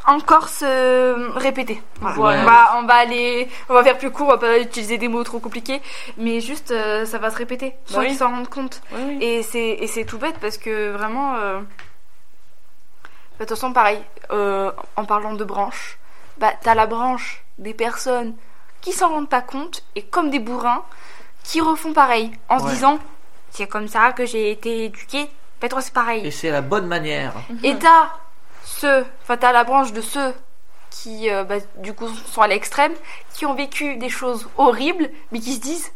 encore 0.06 0.48
se 0.48 1.30
répéter. 1.38 1.80
Voilà. 2.00 2.18
Ouais. 2.18 2.42
On, 2.42 2.44
va, 2.44 2.78
on 2.78 2.82
va 2.86 2.94
aller. 2.94 3.48
On 3.68 3.74
va 3.74 3.84
faire 3.84 3.98
plus 3.98 4.10
court, 4.10 4.26
on 4.28 4.30
va 4.30 4.38
pas 4.38 4.58
utiliser 4.58 4.98
des 4.98 5.08
mots 5.08 5.22
trop 5.24 5.38
compliqués. 5.38 5.80
Mais 6.16 6.40
juste, 6.40 6.70
euh, 6.72 7.04
ça 7.04 7.18
va 7.18 7.30
se 7.30 7.36
répéter 7.36 7.74
sans 7.86 8.00
oui. 8.00 8.08
qu'ils 8.08 8.16
s'en 8.16 8.30
rendent 8.30 8.48
compte. 8.48 8.82
Oui, 8.92 9.00
oui. 9.06 9.18
Et 9.20 9.42
c'est, 9.42 9.60
et 9.68 9.86
c'est 9.86 10.04
tout 10.04 10.18
bête 10.18 10.38
parce 10.40 10.58
que 10.58 10.90
vraiment. 10.92 11.36
euh, 11.36 11.60
De 11.60 13.44
toute 13.44 13.50
façon, 13.50 13.72
pareil, 13.72 14.02
euh, 14.32 14.72
en 14.96 15.04
parlant 15.04 15.34
de 15.34 15.44
branches, 15.44 15.98
bah, 16.42 16.52
t'as 16.60 16.74
la 16.74 16.86
branche 16.86 17.44
des 17.58 17.72
personnes 17.72 18.34
qui 18.80 18.92
s'en 18.92 19.10
rendent 19.10 19.28
pas 19.28 19.42
compte 19.42 19.84
et 19.94 20.02
comme 20.02 20.28
des 20.28 20.40
bourrins 20.40 20.84
qui 21.44 21.60
refont 21.60 21.92
pareil 21.92 22.32
en 22.48 22.58
se 22.58 22.68
disant 22.68 22.98
c'est 23.50 23.68
comme 23.68 23.86
ça 23.86 24.10
que 24.10 24.26
j'ai 24.26 24.50
été 24.50 24.86
éduquée, 24.86 25.30
bah 25.60 25.68
toi 25.68 25.80
c'est 25.80 25.94
pareil. 25.94 26.26
Et 26.26 26.32
c'est 26.32 26.50
la 26.50 26.60
bonne 26.60 26.88
manière. 26.88 27.32
Et 27.62 27.78
t'as 27.78 28.10
ceux, 28.64 29.06
enfin 29.22 29.36
t'as 29.36 29.52
la 29.52 29.62
branche 29.62 29.92
de 29.92 30.00
ceux 30.00 30.34
qui 30.90 31.30
euh, 31.30 31.44
bah, 31.44 31.58
du 31.76 31.92
coup 31.92 32.08
sont 32.08 32.42
à 32.42 32.48
l'extrême, 32.48 32.94
qui 33.34 33.46
ont 33.46 33.54
vécu 33.54 33.96
des 33.98 34.08
choses 34.08 34.48
horribles, 34.56 35.10
mais 35.30 35.38
qui 35.38 35.54
se 35.54 35.60
disent 35.60 35.92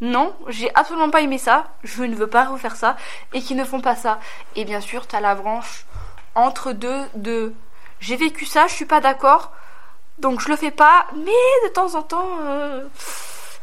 non, 0.00 0.34
j'ai 0.48 0.74
absolument 0.74 1.10
pas 1.10 1.20
aimé 1.20 1.36
ça, 1.36 1.66
je 1.82 2.04
ne 2.04 2.14
veux 2.14 2.26
pas 2.26 2.46
refaire 2.46 2.76
ça, 2.76 2.96
et 3.34 3.42
qui 3.42 3.54
ne 3.54 3.64
font 3.64 3.82
pas 3.82 3.96
ça. 3.96 4.18
Et 4.56 4.64
bien 4.64 4.80
sûr, 4.80 5.06
t'as 5.06 5.20
la 5.20 5.34
branche 5.34 5.84
entre 6.34 6.72
deux 6.72 7.02
de 7.16 7.52
j'ai 8.00 8.16
vécu 8.16 8.46
ça, 8.46 8.66
je 8.66 8.72
suis 8.72 8.86
pas 8.86 9.00
d'accord, 9.00 9.52
donc 10.18 10.40
je 10.40 10.48
le 10.48 10.56
fais 10.56 10.70
pas, 10.70 11.06
mais 11.14 11.68
de 11.68 11.68
temps 11.72 11.94
en 11.94 12.02
temps, 12.02 12.28
euh, 12.42 12.86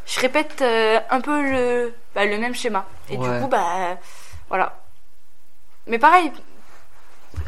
je 0.05 0.19
répète 0.19 0.61
euh, 0.61 0.99
un 1.09 1.21
peu 1.21 1.41
le, 1.41 1.93
bah, 2.15 2.25
le 2.25 2.37
même 2.37 2.53
schéma. 2.55 2.85
Et 3.09 3.17
Ouais. 3.17 3.29
du 3.37 3.41
coup, 3.41 3.47
bah 3.47 3.97
voilà. 4.49 4.77
Mais 5.87 5.97
pareil, 5.99 6.31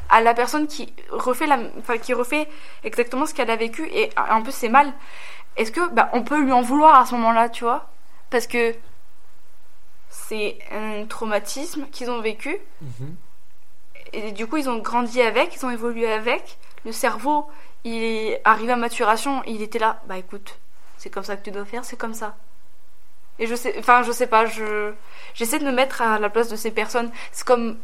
à 0.09 0.21
la 0.21 0.33
personne 0.33 0.67
qui 0.67 0.93
refait 1.09 1.45
la, 1.47 1.59
enfin, 1.79 1.97
qui 1.97 2.13
refait 2.13 2.47
exactement 2.83 3.25
ce 3.25 3.33
qu'elle 3.33 3.51
a 3.51 3.55
vécu 3.55 3.87
et 3.91 4.09
un 4.15 4.41
peu 4.41 4.51
c'est 4.51 4.69
mal. 4.69 4.91
Est-ce 5.57 5.71
que 5.71 5.87
bah, 5.89 6.09
on 6.13 6.23
peut 6.23 6.39
lui 6.41 6.51
en 6.51 6.61
vouloir 6.61 6.99
à 6.99 7.05
ce 7.05 7.13
moment-là, 7.15 7.49
tu 7.49 7.63
vois? 7.63 7.89
Parce 8.29 8.47
que 8.47 8.73
c'est 10.09 10.57
un 10.71 11.05
traumatisme 11.05 11.87
qu'ils 11.91 12.09
ont 12.09 12.21
vécu 12.21 12.57
Mhm. 12.81 13.15
et 14.13 14.31
du 14.31 14.47
coup 14.47 14.57
ils 14.57 14.69
ont 14.69 14.77
grandi 14.79 15.21
avec, 15.21 15.55
ils 15.55 15.65
ont 15.65 15.69
évolué 15.69 16.11
avec. 16.11 16.57
Le 16.85 16.91
cerveau, 16.91 17.47
il 17.83 18.01
est 18.03 18.41
arrivé 18.45 18.71
à 18.71 18.75
maturation, 18.75 19.41
il 19.47 19.61
était 19.61 19.79
là. 19.79 20.01
Bah 20.07 20.17
écoute, 20.17 20.57
c'est 20.97 21.09
comme 21.09 21.23
ça 21.23 21.35
que 21.35 21.43
tu 21.43 21.51
dois 21.51 21.65
faire, 21.65 21.83
c'est 21.85 21.97
comme 21.97 22.13
ça. 22.13 22.35
Et 23.39 23.47
je 23.47 23.55
sais, 23.55 23.75
enfin 23.79 24.03
je 24.03 24.11
sais 24.11 24.27
pas, 24.27 24.45
je 24.45 24.91
j'essaie 25.33 25.59
de 25.59 25.65
me 25.65 25.71
mettre 25.71 26.01
à 26.01 26.19
la 26.19 26.29
place 26.29 26.49
de 26.49 26.55
ces 26.55 26.71
personnes. 26.71 27.11
C'est 27.31 27.45
comme 27.45 27.77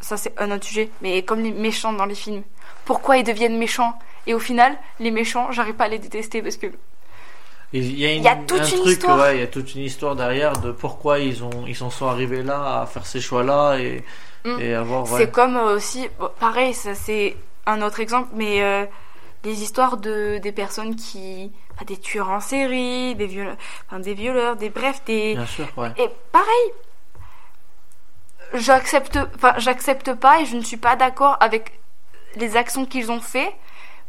ça 0.00 0.16
c'est 0.16 0.38
un 0.40 0.50
autre 0.50 0.64
sujet, 0.64 0.90
mais 1.00 1.22
comme 1.22 1.40
les 1.40 1.52
méchants 1.52 1.92
dans 1.92 2.06
les 2.06 2.14
films. 2.14 2.42
Pourquoi 2.84 3.16
ils 3.16 3.24
deviennent 3.24 3.58
méchants? 3.58 3.98
Et 4.26 4.34
au 4.34 4.38
final, 4.38 4.76
les 5.00 5.10
méchants, 5.10 5.50
j'arrive 5.52 5.74
pas 5.74 5.84
à 5.84 5.88
les 5.88 5.98
détester 5.98 6.42
parce 6.42 6.56
que 6.56 6.66
Il 7.72 7.98
y 7.98 8.06
a, 8.06 8.12
une, 8.12 8.18
Il 8.18 8.24
y 8.24 8.28
a 8.28 8.36
toute 8.36 8.60
un 8.60 8.64
une 8.66 8.80
truc, 8.82 8.86
histoire. 8.92 9.18
ouais, 9.20 9.36
il 9.36 9.40
y 9.40 9.42
a 9.42 9.46
toute 9.48 9.74
une 9.74 9.82
histoire 9.82 10.14
derrière 10.16 10.52
de 10.58 10.70
pourquoi 10.70 11.18
ils 11.18 11.42
ont, 11.42 11.64
ils 11.66 11.82
en 11.82 11.90
sont 11.90 12.06
arrivés 12.06 12.42
là 12.42 12.82
à 12.82 12.86
faire 12.86 13.04
ces 13.06 13.20
choix-là 13.20 13.76
et, 13.78 14.04
Mm. 14.46 14.60
et 14.60 14.74
avoir, 14.74 15.10
ouais. 15.10 15.20
c'est 15.20 15.30
comme 15.30 15.56
euh, 15.56 15.76
aussi, 15.76 16.06
bon, 16.20 16.28
pareil, 16.38 16.74
ça 16.74 16.94
c'est 16.94 17.34
un 17.64 17.80
autre 17.80 17.98
exemple, 18.00 18.28
mais 18.34 18.62
euh, 18.62 18.84
les 19.44 19.62
histoires 19.62 19.96
de 19.98 20.38
des 20.38 20.52
personnes 20.52 20.96
qui, 20.96 21.52
des 21.86 21.96
tueurs 21.98 22.30
en 22.30 22.40
série, 22.40 23.14
des 23.14 23.26
violeurs, 23.26 23.56
enfin, 23.86 24.00
des 24.00 24.14
violeurs, 24.14 24.56
des 24.56 24.70
bref, 24.70 25.02
des 25.06 25.34
Bien 25.34 25.46
sûr, 25.46 25.66
ouais. 25.76 25.92
Et 25.98 26.08
pareil, 26.32 26.70
j'accepte, 28.54 29.18
enfin, 29.36 29.54
j'accepte 29.58 30.14
pas 30.14 30.40
et 30.40 30.46
je 30.46 30.56
ne 30.56 30.62
suis 30.62 30.76
pas 30.76 30.96
d'accord 30.96 31.36
avec 31.40 31.78
les 32.36 32.56
actions 32.56 32.84
qu'ils 32.86 33.10
ont 33.12 33.20
fait, 33.20 33.54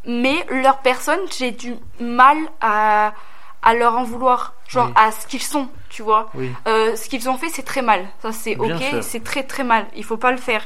mais 0.06 0.46
leur 0.50 0.80
personne, 0.80 1.20
j'ai 1.38 1.52
du 1.52 1.76
mal 2.00 2.38
à, 2.62 3.14
à 3.62 3.74
leur 3.74 3.98
en 3.98 4.04
vouloir, 4.04 4.54
genre 4.68 4.88
Oui. 4.88 4.94
à 4.96 5.12
ce 5.12 5.28
qu'ils 5.28 5.42
sont, 5.42 5.68
tu 5.90 6.02
vois. 6.02 6.30
Oui, 6.36 6.52
Euh, 6.68 6.96
ce 6.96 7.10
qu'ils 7.10 7.30
ont 7.30 7.38
fait, 7.38 7.50
c'est 7.50 7.64
très 7.64 7.82
mal. 7.82 8.06
Ça, 8.22 8.32
c'est 8.32 8.56
ok, 8.58 8.84
c'est 9.02 9.24
très 9.24 9.44
très 9.44 9.64
mal. 9.64 9.88
Il 9.96 10.04
faut 10.04 10.18
pas 10.18 10.32
le 10.32 10.38
faire. 10.38 10.66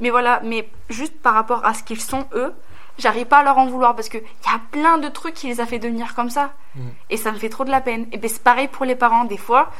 Mais 0.00 0.10
voilà, 0.10 0.40
mais 0.44 0.68
juste 0.90 1.20
par 1.20 1.34
rapport 1.34 1.64
à 1.64 1.74
ce 1.74 1.82
qu'ils 1.82 2.00
sont 2.00 2.26
eux, 2.34 2.52
j'arrive 2.98 3.26
pas 3.26 3.38
à 3.38 3.42
leur 3.42 3.58
en 3.58 3.66
vouloir 3.66 3.94
parce 3.94 4.08
que 4.08 4.18
il 4.18 4.50
y 4.50 4.54
a 4.54 4.60
plein 4.70 4.98
de 4.98 5.08
trucs 5.08 5.34
qui 5.34 5.48
les 5.48 5.60
a 5.60 5.66
fait 5.66 5.78
devenir 5.78 6.14
comme 6.14 6.30
ça. 6.30 6.52
Mm. 6.74 6.88
Et 7.10 7.16
ça 7.16 7.32
me 7.32 7.38
fait 7.38 7.48
trop 7.48 7.64
de 7.64 7.70
la 7.70 7.80
peine. 7.80 8.06
Et 8.12 8.18
ben 8.18 8.28
c'est 8.28 8.42
pareil 8.42 8.68
pour 8.68 8.84
les 8.84 8.96
parents. 8.96 9.24
Des 9.24 9.36
fois, 9.36 9.70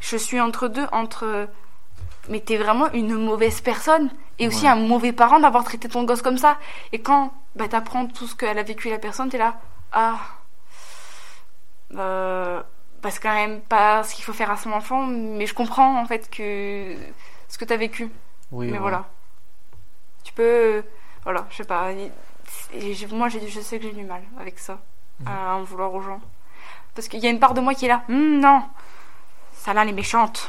je 0.00 0.16
suis 0.16 0.40
entre 0.40 0.68
deux, 0.68 0.86
entre 0.92 1.48
mais 2.28 2.40
t'es 2.40 2.56
vraiment 2.56 2.90
une 2.92 3.14
mauvaise 3.14 3.60
personne 3.60 4.10
et 4.38 4.46
aussi 4.46 4.64
Ouais. 4.64 4.70
un 4.70 4.76
mauvais 4.76 5.12
parent 5.12 5.40
d'avoir 5.40 5.64
traité 5.64 5.88
ton 5.88 6.04
gosse 6.04 6.22
comme 6.22 6.38
ça. 6.38 6.56
Et 6.92 7.00
quand 7.00 7.32
bah, 7.56 7.68
t'apprends 7.68 8.06
tout 8.06 8.26
ce 8.26 8.34
qu'elle 8.36 8.58
a 8.58 8.62
vécu 8.62 8.90
la 8.90 8.98
personne, 8.98 9.28
t'es 9.28 9.38
là, 9.38 9.56
ah, 9.92 10.18
euh, 11.96 12.62
bah, 13.02 13.10
c'est 13.10 13.20
quand 13.20 13.34
même 13.34 13.60
pas 13.60 14.02
ce 14.04 14.14
qu'il 14.14 14.24
faut 14.24 14.32
faire 14.32 14.50
à 14.50 14.56
son 14.56 14.72
enfant, 14.72 15.06
mais 15.06 15.46
je 15.46 15.54
comprends 15.54 16.00
en 16.00 16.06
fait 16.06 16.30
que 16.30 16.96
ce 17.48 17.58
que 17.58 17.64
t'as 17.64 17.76
vécu. 17.76 18.08
oui. 18.52 18.66
mais 18.66 18.72
ouais. 18.74 18.78
voilà, 18.78 19.08
tu 20.24 20.32
peux, 20.32 20.82
voilà, 21.24 21.46
je 21.50 21.56
sais 21.56 21.64
pas. 21.64 21.90
Et- 22.74 22.94
moi, 23.12 23.28
je 23.28 23.38
sais 23.60 23.78
que 23.78 23.84
j'ai 23.84 23.92
du 23.92 24.04
mal 24.04 24.22
avec 24.40 24.58
ça, 24.58 24.80
Mhm. 25.20 25.28
à 25.28 25.54
en 25.56 25.62
vouloir 25.62 25.92
aux 25.94 26.00
gens, 26.02 26.20
parce 26.94 27.08
qu'il 27.08 27.20
y 27.20 27.26
a 27.26 27.30
une 27.30 27.40
part 27.40 27.54
de 27.54 27.60
moi 27.60 27.74
qui 27.74 27.84
est 27.84 27.88
là, 27.88 28.02
Hum, 28.08 28.40
non, 28.40 28.62
ça 29.54 29.72
là, 29.74 29.82
elle 29.82 29.90
est 29.90 29.92
méchante. 29.92 30.48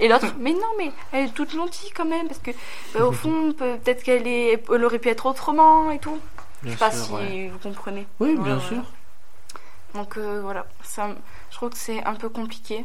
Et 0.00 0.08
l'autre, 0.08 0.34
mais 0.40 0.52
non, 0.52 0.66
mais 0.78 0.90
elle 1.12 1.26
est 1.26 1.32
toute 1.32 1.50
gentille 1.52 1.90
quand 1.92 2.04
même, 2.04 2.26
parce 2.26 2.40
que 2.40 2.50
bah, 2.94 3.04
au 3.06 3.12
fond, 3.22 3.52
peut- 3.52 3.76
peut-être 3.78 4.02
qu'elle 4.02 4.26
est, 4.26 4.64
elle 4.72 4.84
aurait 4.84 4.98
pu 4.98 5.08
être 5.08 5.26
autrement 5.26 5.90
et 5.92 5.98
tout. 6.00 6.18
Bien 6.62 6.72
Je 6.72 6.76
sais 6.76 6.84
pas 6.84 6.90
sûr, 6.90 7.04
si 7.06 7.12
ouais. 7.12 7.48
vous 7.52 7.58
comprenez. 7.60 8.06
Oui, 8.18 8.36
bien 8.36 8.58
sûr. 8.58 8.82
Donc 9.94 10.16
euh, 10.16 10.40
voilà, 10.42 10.66
ça, 10.82 11.08
je 11.50 11.56
trouve 11.56 11.70
que 11.70 11.76
c'est 11.78 12.02
un 12.04 12.14
peu 12.14 12.28
compliqué. 12.28 12.84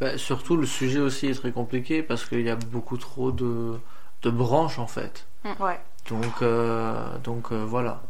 Bah, 0.00 0.18
surtout, 0.18 0.56
le 0.56 0.66
sujet 0.66 0.98
aussi 0.98 1.28
est 1.28 1.34
très 1.34 1.52
compliqué 1.52 2.02
parce 2.02 2.24
qu'il 2.26 2.42
y 2.42 2.50
a 2.50 2.56
beaucoup 2.56 2.96
trop 2.98 3.30
de, 3.32 3.78
de 4.22 4.30
branches 4.30 4.78
en 4.78 4.86
fait. 4.86 5.26
Ouais. 5.60 5.80
Donc, 6.10 6.42
euh, 6.42 7.04
donc 7.24 7.52
euh, 7.52 7.64
voilà. 7.66 8.00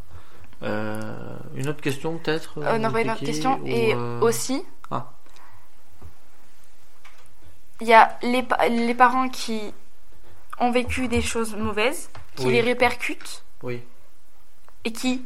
Euh, 0.63 1.01
une 1.55 1.67
autre 1.69 1.81
question 1.81 2.17
peut-être 2.17 2.59
non, 2.79 2.91
pas 2.91 3.01
une 3.01 3.11
autre 3.11 3.19
question. 3.23 3.59
ou, 3.61 3.67
Et 3.67 3.93
aussi, 4.21 4.63
Ah. 4.89 5.05
il 7.81 7.87
y 7.87 7.93
a 7.93 8.17
les, 8.23 8.43
pa- 8.43 8.67
les 8.67 8.93
parents 8.95 9.29
qui 9.29 9.73
ont 10.59 10.71
vécu 10.71 11.07
des 11.07 11.21
choses 11.21 11.55
mauvaises, 11.55 12.09
qui 12.35 12.47
Oui. 12.47 12.53
les 12.53 12.61
répercutent 12.61 13.43
Oui, 13.61 13.83
et 14.83 14.91
qui. 14.91 15.23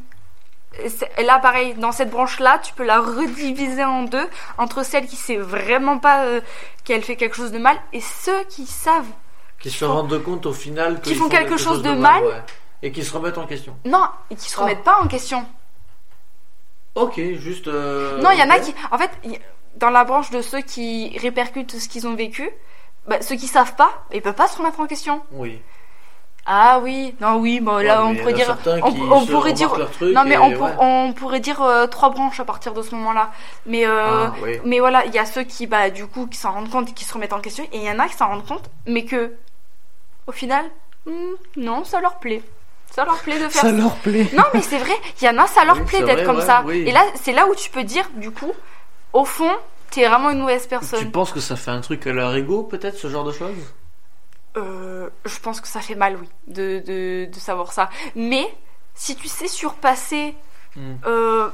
et 1.18 1.22
Là, 1.24 1.38
pareil, 1.38 1.74
dans 1.74 1.92
cette 1.92 2.10
branche-là, 2.10 2.58
tu 2.58 2.74
peux 2.74 2.84
la 2.84 3.00
rediviser 3.00 3.84
en 3.84 4.02
deux 4.02 4.28
entre 4.58 4.82
celle 4.84 5.06
qui 5.06 5.16
sait 5.16 5.36
vraiment 5.38 5.98
pas 5.98 6.24
euh, 6.24 6.40
qu'elle 6.84 7.02
fait 7.02 7.16
quelque 7.16 7.36
chose 7.36 7.52
de 7.52 7.58
mal 7.58 7.76
et 7.94 8.00
ceux 8.02 8.44
qui 8.50 8.66
savent. 8.66 9.06
qui 9.60 9.70
se 9.70 9.84
font- 9.86 9.92
rendent 9.94 10.22
compte 10.22 10.44
au 10.46 10.52
final 10.52 11.00
qui 11.00 11.14
font 11.14 11.28
quelque 11.30 11.56
chose 11.56 11.82
de 11.82 11.92
mal. 11.92 12.22
ouais. 12.24 12.42
Et 12.82 12.92
qui 12.92 13.04
se 13.04 13.12
remettent 13.16 13.38
en 13.38 13.46
question. 13.46 13.76
Non, 13.84 14.04
et 14.30 14.34
qui 14.36 14.50
se 14.50 14.56
Ah. 14.58 14.62
remettent 14.62 14.82
pas 14.84 14.98
en 15.00 15.06
question. 15.08 15.44
Ok, 16.94 17.14
juste. 17.38 17.68
euh, 17.68 18.20
Non, 18.20 18.30
il 18.32 18.38
y 18.38 18.42
en 18.42 18.50
a 18.50 18.56
ok. 18.56 18.62
qui. 18.62 18.74
En 18.90 18.98
fait, 18.98 19.10
y- 19.24 19.38
dans 19.76 19.90
la 19.90 20.04
branche 20.04 20.30
de 20.30 20.42
ceux 20.42 20.60
qui 20.60 21.16
répercutent 21.18 21.78
ce 21.78 21.88
qu'ils 21.88 22.06
ont 22.06 22.14
vécu, 22.14 22.50
bah, 23.08 23.22
ceux 23.22 23.36
qui 23.36 23.46
savent 23.46 23.74
pas, 23.76 24.04
ils 24.12 24.20
peuvent 24.20 24.34
pas 24.34 24.48
se 24.48 24.58
remettre 24.58 24.80
en 24.80 24.86
question. 24.86 25.22
Oui. 25.32 25.60
Ah 26.44 26.80
oui, 26.82 27.14
non, 27.20 27.36
oui, 27.36 27.60
bon, 27.60 27.76
là, 27.76 28.02
Ouais, 28.02 28.08
on 28.08 28.12
mais 28.14 28.18
pourrait 28.18 28.32
il 28.32 28.38
y 28.38 28.44
en 28.44 28.50
a 28.50 28.54
dire. 28.54 28.58
certains 28.64 28.80
On, 28.84 28.92
qui 28.92 29.00
on 29.00 29.20
se 29.24 29.30
pourrait 29.30 29.52
dire. 29.52 29.68
remarquent 29.70 29.78
leur 29.78 29.90
truc 29.92 30.14
Non, 30.14 30.24
mais 30.24 30.34
et 30.34 30.38
on, 30.38 30.50
pour- 30.52 30.62
ouais. 30.66 30.74
on 30.80 31.12
pourrait 31.12 31.38
dire 31.40 31.62
euh, 31.62 31.86
trois 31.86 32.10
branches 32.10 32.40
à 32.40 32.44
partir 32.44 32.74
de 32.74 32.82
ce 32.82 32.94
moment-là. 32.96 33.30
Mais, 33.64 33.86
euh, 33.86 34.26
Ah, 34.26 34.34
oui. 34.42 34.58
mais 34.64 34.80
voilà, 34.80 35.06
il 35.06 35.14
y 35.14 35.18
a 35.20 35.24
ceux 35.24 35.44
qui, 35.44 35.68
bah, 35.68 35.88
du 35.90 36.06
coup, 36.08 36.26
qui 36.26 36.36
s'en 36.36 36.50
rendent 36.52 36.68
compte 36.68 36.90
et 36.90 36.92
qui 36.92 37.04
se 37.04 37.14
remettent 37.14 37.32
en 37.32 37.40
question. 37.40 37.62
Et 37.72 37.78
il 37.78 37.84
y 37.84 37.90
en 37.90 37.98
a 38.00 38.08
qui 38.08 38.14
s'en 38.16 38.26
rendent 38.26 38.44
compte, 38.46 38.68
mais 38.86 39.04
que, 39.04 39.32
au 40.26 40.32
final, 40.32 40.64
hmm, 41.06 41.12
non, 41.56 41.84
ça 41.84 42.00
leur 42.00 42.16
plaît. 42.16 42.42
Ça 42.94 43.04
leur 43.04 43.18
plaît 43.22 43.38
de 43.38 43.48
faire 43.48 43.62
Ça 43.62 43.72
leur 43.72 43.96
plaît. 43.96 44.28
non, 44.34 44.44
mais 44.52 44.60
c'est 44.62 44.78
vrai, 44.78 44.94
il 45.20 45.24
y 45.24 45.28
en 45.28 45.38
a, 45.38 45.46
ça 45.46 45.64
leur 45.64 45.78
Oui, 45.78 45.84
plaît 45.84 45.98
c'est 46.00 46.04
d'être 46.04 46.16
vrai, 46.18 46.24
comme 46.26 46.36
ouais, 46.38 46.46
ça. 46.46 46.62
oui. 46.66 46.84
Et 46.86 46.92
là, 46.92 47.02
c'est 47.22 47.32
là 47.32 47.46
où 47.48 47.54
tu 47.54 47.70
peux 47.70 47.84
dire, 47.84 48.08
du 48.16 48.30
coup, 48.30 48.52
au 49.14 49.24
fond, 49.24 49.50
t'es 49.90 50.06
vraiment 50.06 50.30
une 50.30 50.40
mauvaise 50.40 50.62
Tu 50.64 50.68
personne. 50.68 51.10
penses 51.10 51.32
que 51.32 51.40
ça 51.40 51.56
fait 51.56 51.70
un 51.70 51.80
truc 51.80 52.06
à 52.06 52.12
leur 52.12 52.34
ego, 52.34 52.64
peut-être, 52.64 52.98
ce 52.98 53.08
genre 53.08 53.24
de 53.24 53.32
choses? 53.32 53.56
Euh, 54.58 55.08
je 55.24 55.38
pense 55.38 55.62
que 55.62 55.68
ça 55.68 55.80
fait 55.80 55.94
mal, 55.94 56.16
oui, 56.20 56.28
de, 56.48 56.82
de, 56.86 57.24
de 57.32 57.38
savoir 57.40 57.72
ça. 57.72 57.88
Mais, 58.14 58.46
si 58.94 59.16
tu 59.16 59.28
sais 59.28 59.48
surpasser 59.48 60.34
Hmm. 60.74 60.94
euh, 61.06 61.50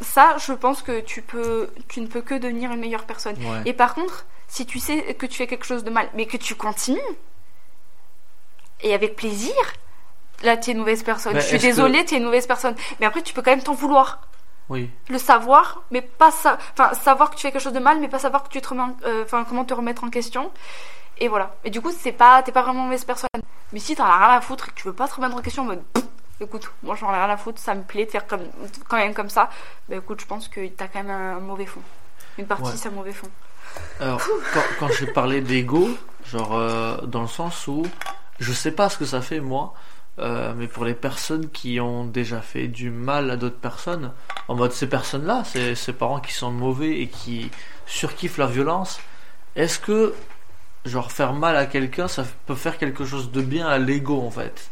ça, 0.00 0.36
je 0.38 0.52
pense 0.52 0.82
que 0.82 0.98
tu, 1.00 1.22
peux, 1.22 1.70
tu 1.88 2.00
ne 2.00 2.08
peux 2.08 2.22
que 2.22 2.34
devenir 2.34 2.72
une 2.72 2.80
meilleure 2.80 3.04
personne. 3.04 3.36
Ouais. 3.36 3.62
Et 3.66 3.72
par 3.72 3.94
contre, 3.94 4.26
si 4.48 4.66
tu 4.66 4.80
sais 4.80 5.14
que 5.14 5.26
tu 5.26 5.36
fais 5.36 5.46
quelque 5.46 5.64
chose 5.64 5.84
de 5.84 5.90
mal, 5.90 6.08
mais 6.14 6.26
que 6.26 6.36
tu 6.36 6.56
continues, 6.56 6.98
et 8.80 8.94
avec 8.94 9.14
plaisir, 9.16 9.54
là, 10.42 10.56
t'es 10.56 10.72
une 10.72 10.78
mauvaise 10.78 11.02
personne. 11.02 11.34
Je 11.34 11.40
suis 11.40 11.56
est-ce 11.56 11.62
que- 11.62 11.68
désolée, 11.68 12.04
t'es 12.04 12.16
une 12.16 12.24
mauvaise 12.24 12.46
personne. 12.46 12.74
Mais 13.00 13.06
après, 13.06 13.22
tu 13.22 13.32
peux 13.34 13.42
quand 13.42 13.50
même 13.50 13.62
t'en 13.62 13.74
vouloir. 13.74 14.20
Oui. 14.70 14.90
le 15.08 15.16
savoir, 15.16 15.80
mais 15.90 16.02
pas 16.02 16.30
ça, 16.30 16.58
enfin 16.74 16.92
savoir 16.92 17.30
que 17.30 17.36
tu 17.36 17.40
fais 17.40 17.50
quelque 17.52 17.62
chose 17.62 17.72
de 17.72 17.78
mal, 17.78 18.00
mais 18.00 18.08
pas 18.08 18.18
savoir 18.18 18.42
que 18.42 18.50
tu 18.50 18.60
te 18.60 18.68
remets, 18.68 18.82
euh, 19.06 19.24
comment 19.48 19.64
te 19.64 19.72
remettre 19.72 20.04
en 20.04 20.10
question. 20.10 20.50
Et 21.16 21.28
voilà. 21.28 21.54
Et 21.64 21.70
du 21.70 21.80
coup, 21.80 21.90
c'est 21.90 22.12
pas, 22.12 22.42
t'es 22.42 22.52
pas 22.52 22.60
vraiment 22.60 22.80
une 22.80 22.84
mauvaise 22.88 23.06
personne. 23.06 23.28
Mais 23.72 23.78
si 23.80 23.96
t'en 23.96 24.04
as 24.04 24.18
rien 24.28 24.36
à 24.36 24.40
foutre 24.42 24.66
et 24.68 24.70
que 24.70 24.74
tu 24.74 24.86
veux 24.86 24.92
pas 24.92 25.08
te 25.08 25.14
remettre 25.14 25.34
en 25.36 25.40
question 25.40 25.62
en 25.62 25.66
mode, 25.66 25.82
écoute, 26.38 26.70
moi 26.82 26.94
j'en 26.96 27.10
ai 27.12 27.16
rien 27.16 27.30
à 27.30 27.38
foutre, 27.38 27.58
ça 27.58 27.74
me 27.74 27.82
plaît 27.82 28.04
de 28.04 28.10
faire 28.10 28.26
comme, 28.26 28.42
quand 28.88 28.98
même 28.98 29.14
comme 29.14 29.30
ça. 29.30 29.48
Bah 29.88 29.96
écoute, 29.96 30.20
je 30.20 30.26
pense 30.26 30.48
que 30.48 30.66
t'as 30.68 30.86
quand 30.88 31.02
même 31.02 31.10
un 31.10 31.40
mauvais 31.40 31.64
fond. 31.64 31.80
Une 32.36 32.46
partie, 32.46 32.64
Ouais. 32.64 32.72
c'est 32.76 32.88
un 32.90 32.92
mauvais 32.92 33.12
fond. 33.14 33.30
Alors, 34.00 34.20
quand, 34.52 34.60
quand 34.80 34.88
j'ai 34.92 35.06
parlé 35.06 35.40
d'ego, 35.40 35.88
genre 36.26 36.54
euh, 36.54 36.98
dans 37.06 37.22
le 37.22 37.26
sens 37.28 37.66
où 37.68 37.86
je 38.38 38.52
sais 38.52 38.72
pas 38.72 38.90
ce 38.90 38.98
que 38.98 39.06
ça 39.06 39.22
fait 39.22 39.40
moi, 39.40 39.72
euh, 40.18 40.52
mais 40.56 40.66
pour 40.66 40.84
les 40.84 40.94
personnes 40.94 41.48
qui 41.50 41.80
ont 41.80 42.04
déjà 42.04 42.40
fait 42.40 42.68
du 42.68 42.90
mal 42.90 43.30
à 43.30 43.36
d'autres 43.36 43.58
personnes, 43.58 44.12
en 44.48 44.54
mode 44.54 44.72
ces 44.72 44.88
personnes-là, 44.88 45.44
ces, 45.44 45.74
ces 45.74 45.92
parents 45.92 46.20
qui 46.20 46.32
sont 46.32 46.50
mauvais 46.50 47.00
et 47.00 47.06
qui 47.08 47.50
surkiffent 47.86 48.38
la 48.38 48.46
violence, 48.46 49.00
est-ce 49.56 49.78
que 49.78 50.14
genre 50.84 51.12
faire 51.12 51.32
mal 51.34 51.56
à 51.56 51.66
quelqu'un, 51.66 52.08
ça 52.08 52.24
peut 52.46 52.54
faire 52.54 52.78
quelque 52.78 53.04
chose 53.04 53.30
de 53.30 53.42
bien 53.42 53.66
à 53.66 53.78
l'ego 53.78 54.20
en 54.20 54.30
fait? 54.30 54.70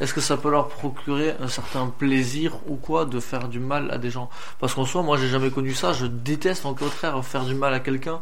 Est-ce 0.00 0.14
que 0.14 0.20
ça 0.22 0.38
peut 0.38 0.50
leur 0.50 0.68
procurer 0.68 1.34
un 1.40 1.48
certain 1.48 1.86
plaisir 1.86 2.56
ou 2.66 2.76
quoi 2.76 3.04
de 3.04 3.20
faire 3.20 3.48
du 3.48 3.58
mal 3.58 3.90
à 3.90 3.98
des 3.98 4.10
gens? 4.10 4.30
Parce 4.58 4.74
qu'en 4.74 4.86
soi, 4.86 5.02
moi 5.02 5.18
j'ai 5.18 5.28
jamais 5.28 5.50
connu 5.50 5.74
ça, 5.74 5.92
je 5.92 6.06
déteste 6.06 6.64
en 6.64 6.72
contraire 6.72 7.22
faire 7.22 7.44
du 7.44 7.54
mal 7.54 7.74
à 7.74 7.80
quelqu'un. 7.80 8.20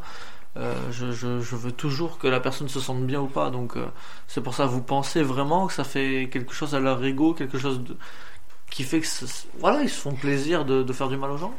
Euh, 0.58 0.74
je, 0.90 1.12
je, 1.12 1.38
je 1.40 1.54
veux 1.56 1.70
toujours 1.70 2.18
que 2.18 2.26
la 2.26 2.40
personne 2.40 2.68
se 2.68 2.80
sente 2.80 3.02
bien 3.06 3.20
ou 3.20 3.28
pas, 3.28 3.50
donc 3.50 3.76
euh, 3.76 3.86
c'est 4.26 4.40
pour 4.40 4.54
ça. 4.54 4.66
Vous 4.66 4.82
pensez 4.82 5.22
vraiment 5.22 5.66
que 5.68 5.72
ça 5.72 5.84
fait 5.84 6.28
quelque 6.32 6.52
chose 6.52 6.74
à 6.74 6.80
leur 6.80 7.02
ego, 7.04 7.32
quelque 7.32 7.58
chose 7.58 7.80
de... 7.84 7.96
qui 8.70 8.82
fait 8.82 9.00
que 9.00 9.06
voilà, 9.60 9.82
ils 9.82 9.88
se 9.90 10.00
font 10.00 10.14
plaisir 10.14 10.64
de, 10.64 10.82
de 10.82 10.92
faire 10.92 11.08
du 11.08 11.16
mal 11.16 11.30
aux 11.30 11.36
gens? 11.38 11.54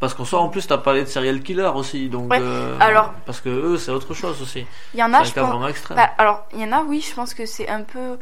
Parce 0.00 0.14
qu'en 0.14 0.24
soi, 0.24 0.40
en 0.40 0.48
plus, 0.48 0.66
t'as 0.66 0.78
parlé 0.78 1.02
de 1.04 1.08
serial 1.08 1.42
killer 1.42 1.70
aussi, 1.74 2.08
donc 2.08 2.30
Ouais, 2.30 2.38
euh, 2.40 2.76
alors- 2.80 3.12
parce 3.26 3.40
que 3.40 3.50
eux, 3.50 3.76
c'est 3.78 3.90
autre 3.92 4.14
chose 4.14 4.40
aussi. 4.42 4.66
Il 4.94 5.00
y 5.00 5.02
en 5.04 5.12
a, 5.12 5.22
je 5.22 5.32
pense. 5.32 5.68
extrême. 5.68 5.96
Bah, 5.96 6.10
alors, 6.18 6.46
il 6.54 6.60
y 6.60 6.64
en 6.64 6.72
a, 6.72 6.82
oui, 6.82 7.04
je 7.06 7.14
pense 7.14 7.34
que 7.34 7.44
c'est 7.46 7.68
un 7.68 7.82
peu 7.82 8.18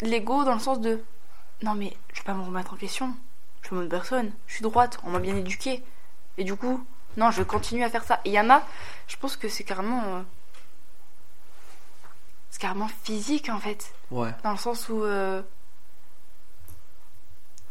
l'ego 0.00 0.44
dans 0.44 0.54
le 0.54 0.60
sens 0.60 0.80
de 0.80 1.00
non, 1.62 1.74
mais 1.74 1.96
je 2.12 2.20
vais 2.20 2.24
pas 2.24 2.34
me 2.34 2.42
remettre 2.44 2.72
en 2.72 2.76
question. 2.76 3.14
Je 3.62 3.66
suis 3.68 3.74
une 3.76 3.82
bonne 3.82 3.88
personne, 3.90 4.30
je 4.46 4.54
suis 4.54 4.62
droite, 4.62 4.98
on 5.04 5.10
m'a 5.10 5.18
bien 5.18 5.36
éduquée. 5.36 5.82
Et 6.38 6.44
du 6.44 6.54
coup, 6.54 6.84
non, 7.16 7.30
je 7.30 7.42
continue 7.42 7.84
à 7.84 7.90
faire 7.90 8.04
ça. 8.04 8.20
Et 8.24 8.30
il 8.30 8.32
y 8.34 8.40
en 8.40 8.50
a, 8.50 8.62
je 9.08 9.16
pense 9.16 9.36
que 9.36 9.48
c'est 9.48 9.64
carrément. 9.64 10.02
euh, 10.04 10.20
c'est 12.50 12.60
carrément 12.60 12.88
physique 13.02 13.48
en 13.48 13.58
fait. 13.58 13.92
Ouais. 14.10 14.30
Dans 14.42 14.52
le 14.52 14.56
sens 14.58 14.88
où. 14.88 15.02
euh, 15.04 15.42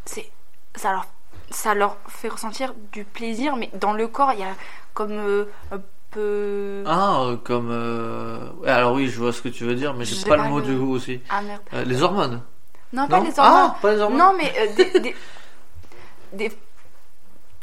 c'est. 0.05 0.29
Ça 0.75 0.91
leur, 0.91 1.05
ça 1.51 1.73
leur 1.75 1.97
fait 2.07 2.29
ressentir 2.29 2.73
du 2.91 3.03
plaisir, 3.05 3.55
mais 3.55 3.69
dans 3.75 3.93
le 3.93 4.07
corps, 4.07 4.33
il 4.33 4.39
y 4.39 4.43
a 4.43 4.55
comme 4.93 5.11
euh, 5.11 5.45
un 5.71 5.79
peu. 6.11 6.83
Ah, 6.87 7.31
comme. 7.43 7.71
Alors 8.65 8.93
oui, 8.93 9.07
je 9.07 9.19
vois 9.19 9.31
ce 9.33 9.41
que 9.41 9.49
tu 9.49 9.63
veux 9.65 9.75
dire, 9.75 9.93
mais 9.93 10.05
Je 10.05 10.15
j'ai 10.15 10.23
pas, 10.29 10.37
pas 10.37 10.43
le 10.43 10.49
mot 10.49 10.61
du 10.61 10.77
coup 10.77 10.91
aussi. 10.91 11.21
Ah 11.29 11.41
merde. 11.41 11.61
Les 11.85 12.01
hormones. 12.01 12.41
Non, 12.91 13.07
pas 13.07 13.19
les 13.21 13.37
hormones. 13.39 13.71
Ah, 13.71 13.77
pas 13.81 13.93
les 13.93 13.99
hormones. 13.99 14.19
Non, 14.19 14.33
mais 14.37 14.73
des, 14.75 14.99
des, 14.99 15.15
des- 16.33 16.57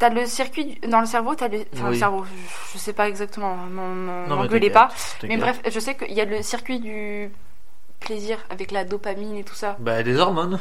T'as 0.01 0.09
le 0.09 0.25
circuit 0.25 0.79
dans 0.87 0.99
le 0.99 1.05
cerveau, 1.05 1.35
t'as 1.35 1.47
le, 1.47 1.63
enfin, 1.75 1.91
le 1.91 1.95
cerveau, 1.95 2.23
je, 2.23 2.73
je 2.73 2.77
sais 2.79 2.91
pas 2.91 3.07
exactement, 3.07 3.55
m'engueulez 3.55 4.71
pas. 4.71 4.89
Mais 5.21 5.37
bref, 5.37 5.61
je 5.69 5.79
sais 5.79 5.93
qu'il 5.93 6.13
y 6.13 6.21
a 6.21 6.25
le 6.25 6.41
circuit 6.41 6.79
du 6.79 7.29
plaisir 7.99 8.39
avec 8.49 8.71
la 8.71 8.83
dopamine 8.83 9.35
et 9.37 9.43
tout 9.43 9.53
ça. 9.53 9.77
Bah, 9.79 10.01
des 10.01 10.17
hormones. 10.17 10.57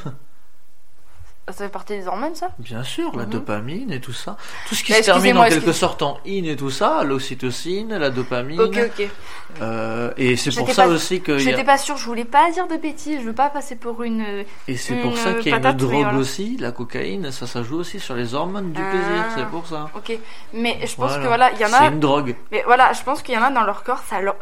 Ça 1.48 1.64
fait 1.64 1.68
partie 1.68 1.94
des 1.98 2.06
hormones, 2.06 2.36
ça 2.36 2.50
Bien 2.60 2.84
sûr, 2.84 3.16
la 3.16 3.24
Mhm. 3.24 3.30
dopamine 3.30 3.90
et 3.92 4.00
tout 4.00 4.12
ça. 4.12 4.36
Tout 4.68 4.76
ce 4.76 4.84
qui 4.84 4.92
Bah, 4.92 4.98
se 5.00 5.06
termine 5.06 5.36
en 5.36 5.44
quelque 5.48 5.72
sorte 5.72 6.00
en 6.02 6.18
in 6.24 6.44
et 6.44 6.54
tout 6.54 6.70
ça, 6.70 7.02
l'ocytocine, 7.02 7.96
la 7.98 8.10
dopamine. 8.10 8.60
Ok, 8.60 8.78
ok. 8.78 9.08
Euh, 9.60 10.12
et 10.16 10.36
c'est 10.36 10.50
pour 10.50 10.60
J'étais 10.60 10.74
ça 10.74 10.82
pas- 10.84 10.88
aussi 10.90 11.20
que. 11.22 11.32
y 11.32 11.34
a- 11.34 11.38
J'étais 11.38 11.64
pas 11.64 11.76
sûre, 11.76 11.96
je 11.96 12.04
voulais 12.06 12.24
pas 12.24 12.52
dire 12.52 12.68
de 12.68 12.76
bêtises, 12.76 13.18
je 13.20 13.26
veux 13.26 13.32
pas 13.32 13.50
passer 13.50 13.74
pour 13.74 14.04
une. 14.04 14.44
Et 14.68 14.76
c'est 14.76 14.94
pour 14.96 15.16
ça 15.18 15.34
qu'il 15.34 15.50
y 15.50 15.52
a 15.52 15.56
une 15.56 15.72
drogue 15.72 16.02
voilà. 16.04 16.18
aussi, 16.18 16.56
la 16.56 16.70
cocaïne, 16.70 17.32
ça, 17.32 17.48
ça 17.48 17.64
joue 17.64 17.78
aussi 17.78 17.98
sur 17.98 18.14
les 18.14 18.32
hormones 18.34 18.70
du 18.72 18.80
Ah. 18.80 18.90
plaisir, 18.90 19.24
c'est 19.34 19.46
pour 19.46 19.66
ça. 19.66 19.90
Ok, 19.96 20.16
mais 20.52 20.78
je 20.86 20.94
pense 20.94 21.08
Voilà. 21.08 21.22
que 21.22 21.26
voilà, 21.26 21.50
il 21.52 21.58
y 21.58 21.64
en 21.64 21.68
C'est 21.68 21.74
a. 21.74 21.88
une 21.88 21.98
drogue. 22.00 22.36
Mais 22.52 22.62
voilà, 22.64 22.92
je 22.92 23.02
pense 23.02 23.22
qu'il 23.22 23.34
y 23.34 23.38
en 23.38 23.42
a 23.42 23.50
dans 23.50 23.64
leur 23.64 23.82
corps, 23.82 24.02
ça 24.08 24.20
leur. 24.20 24.36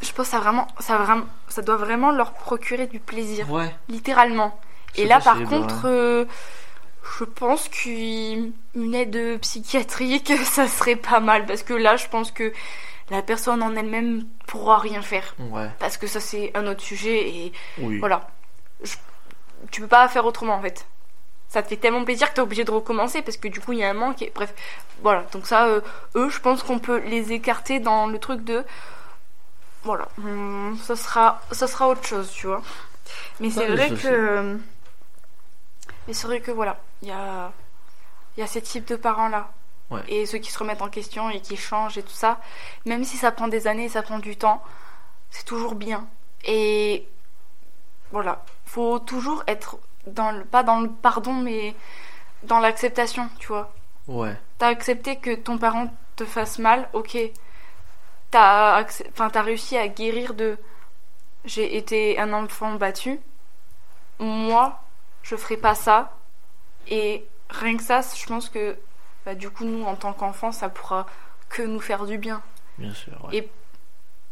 Je 0.00 0.12
pense 0.12 0.26
que 0.26 0.30
ça 0.32 0.38
vraiment, 0.38 0.68
ça 0.78 0.96
vraiment, 0.98 1.24
ça 1.48 1.62
doit 1.62 1.76
vraiment 1.76 2.12
leur 2.12 2.34
procurer 2.34 2.86
du 2.86 3.00
plaisir, 3.00 3.50
Ouais. 3.50 3.74
littéralement. 3.88 4.56
Et 4.96 5.06
là, 5.06 5.20
par 5.20 5.42
contre, 5.44 5.84
ouais. 5.84 5.90
euh, 5.90 6.24
je 7.18 7.24
pense 7.24 7.68
qu'une 7.68 8.52
aide 8.94 9.38
psychiatrique, 9.40 10.32
ça 10.44 10.68
serait 10.68 10.96
pas 10.96 11.20
mal. 11.20 11.46
Parce 11.46 11.62
que 11.62 11.74
là, 11.74 11.96
je 11.96 12.08
pense 12.08 12.30
que 12.30 12.52
la 13.10 13.22
personne 13.22 13.62
en 13.62 13.74
elle-même 13.74 14.24
pourra 14.46 14.78
rien 14.78 15.02
faire. 15.02 15.34
Ouais, 15.38 15.68
Parce 15.78 15.96
que 15.96 16.06
ça, 16.06 16.20
c'est 16.20 16.50
un 16.54 16.66
autre 16.66 16.82
sujet. 16.82 17.28
Et 17.28 17.52
oui. 17.78 17.98
voilà. 17.98 18.28
Je- 18.82 18.96
Tu 19.70 19.80
peux 19.80 19.86
pas 19.88 20.08
faire 20.08 20.24
autrement, 20.26 20.54
en 20.54 20.62
fait. 20.62 20.86
Ça 21.48 21.62
te 21.62 21.68
fait 21.68 21.76
tellement 21.76 22.04
plaisir 22.04 22.30
que 22.30 22.34
t'es 22.36 22.40
obligé 22.40 22.64
de 22.64 22.70
recommencer. 22.70 23.22
Parce 23.22 23.36
que 23.36 23.48
du 23.48 23.60
coup, 23.60 23.72
il 23.72 23.80
y 23.80 23.84
a 23.84 23.90
un 23.90 23.94
manque. 23.94 24.22
Et... 24.22 24.32
Bref, 24.34 24.54
voilà. 25.02 25.24
Donc, 25.32 25.46
ça, 25.46 25.66
euh, 25.66 25.80
eux, 26.16 26.30
je 26.30 26.40
pense 26.40 26.62
qu'on 26.62 26.78
peut 26.78 26.98
les 27.06 27.32
écarter 27.32 27.78
dans 27.80 28.06
le 28.06 28.18
truc 28.18 28.42
de. 28.44 28.64
Voilà. 29.84 30.08
Hum, 30.18 30.78
ça, 30.82 30.96
sera, 30.96 31.40
ça 31.50 31.66
sera 31.66 31.88
autre 31.88 32.06
chose, 32.06 32.30
tu 32.30 32.46
vois. 32.46 32.62
Mais 33.40 33.50
c'est 33.50 33.66
vrai 33.66 33.90
que. 33.90 34.58
Mais 36.06 36.14
c'est 36.14 36.26
vrai 36.26 36.40
que 36.40 36.50
voilà, 36.50 36.78
il 37.02 37.08
y 37.08 37.12
a, 37.12 37.52
y 38.36 38.42
a 38.42 38.46
ces 38.46 38.62
types 38.62 38.88
de 38.88 38.96
parents-là. 38.96 39.52
Ouais. 39.90 40.02
Et 40.08 40.26
ceux 40.26 40.38
qui 40.38 40.50
se 40.50 40.58
remettent 40.58 40.82
en 40.82 40.88
question 40.88 41.28
et 41.30 41.40
qui 41.40 41.56
changent 41.56 41.98
et 41.98 42.02
tout 42.02 42.10
ça, 42.10 42.40
même 42.86 43.04
si 43.04 43.16
ça 43.16 43.30
prend 43.30 43.48
des 43.48 43.66
années, 43.66 43.88
ça 43.88 44.02
prend 44.02 44.18
du 44.18 44.36
temps, 44.36 44.62
c'est 45.30 45.44
toujours 45.44 45.74
bien. 45.74 46.06
Et 46.44 47.06
voilà, 48.10 48.42
faut 48.64 48.98
toujours 48.98 49.44
être 49.46 49.78
dans 50.06 50.30
le, 50.32 50.44
pas 50.44 50.62
dans 50.62 50.80
le 50.80 50.88
pardon, 50.88 51.34
mais 51.34 51.74
dans 52.42 52.58
l'acceptation, 52.58 53.28
tu 53.38 53.48
vois. 53.48 53.72
Ouais. 54.08 54.36
T'as 54.58 54.68
accepté 54.68 55.16
que 55.16 55.34
ton 55.34 55.58
parent 55.58 55.92
te 56.16 56.24
fasse 56.24 56.58
mal, 56.58 56.88
ok. 56.94 57.16
T'as 58.30 58.82
accep- 58.82 59.08
enfin, 59.12 59.28
t'as 59.30 59.42
réussi 59.42 59.76
à 59.76 59.88
guérir 59.88 60.34
de 60.34 60.56
j'ai 61.44 61.76
été 61.76 62.18
un 62.18 62.32
enfant 62.32 62.74
battu. 62.74 63.20
Moi, 64.18 64.80
je 65.22 65.36
ferai 65.36 65.56
pas 65.56 65.74
ça. 65.74 66.16
Et 66.88 67.26
rien 67.50 67.76
que 67.76 67.82
ça, 67.82 68.00
je 68.02 68.26
pense 68.26 68.48
que 68.48 68.76
bah, 69.24 69.34
du 69.34 69.50
coup, 69.50 69.64
nous, 69.64 69.84
en 69.84 69.94
tant 69.96 70.12
qu'enfants, 70.12 70.52
ça 70.52 70.68
pourra 70.68 71.06
que 71.48 71.62
nous 71.62 71.80
faire 71.80 72.06
du 72.06 72.18
bien. 72.18 72.42
Bien 72.78 72.92
sûr. 72.94 73.12
ouais. 73.26 73.36
Et 73.36 73.50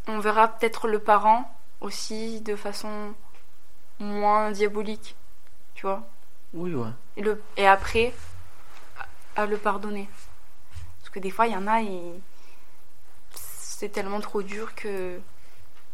on 0.09 0.19
verra 0.19 0.49
peut-être 0.49 0.89
le 0.89 0.99
parent 0.99 1.55
aussi 1.81 2.41
de 2.41 2.57
façon 2.57 3.15
moins 3.99 4.51
diabolique, 4.51 5.15
tu 5.75 5.87
vois. 5.87 6.03
Oui, 6.55 6.75
ouais. 6.75 6.89
Et, 7.17 7.23
le, 7.23 7.43
et 7.57 7.67
après, 7.67 8.13
à, 9.37 9.43
à 9.43 9.47
le 9.47 9.57
pardonner. 9.59 10.09
Parce 10.99 11.11
que 11.11 11.19
des 11.21 11.31
fois, 11.31 11.47
il 11.47 11.53
y 11.53 11.57
en 11.57 11.67
a, 11.67 11.81
ils- 11.81 12.21
c'est 13.35 13.91
tellement 13.91 14.21
trop 14.21 14.43
dur 14.43 14.75
que 14.75 15.21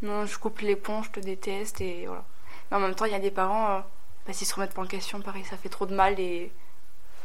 non, 0.03 0.27
je 0.27 0.39
coupe 0.39 0.61
les 0.61 0.77
ponts, 0.77 1.03
je 1.03 1.11
te 1.11 1.21
déteste 1.21 1.81
et 1.81 2.07
voilà. 2.07 2.25
Mais 2.71 2.77
en 2.77 2.81
même 2.81 2.95
temps, 2.95 3.05
il 3.05 3.13
y 3.13 3.17
a 3.17 3.21
des 3.21 3.31
parents, 3.31 3.77
euh, 3.77 3.81
bah, 4.27 4.33
s'ils 4.33 4.47
se 4.47 4.55
remettent 4.55 4.75
pas 4.75 4.83
en 4.83 4.87
question, 4.87 5.21
pareil, 5.21 5.45
ça 5.45 5.57
fait 5.57 5.69
trop 5.69 5.87
de 5.87 5.95
mal 5.95 6.19
et 6.21 6.51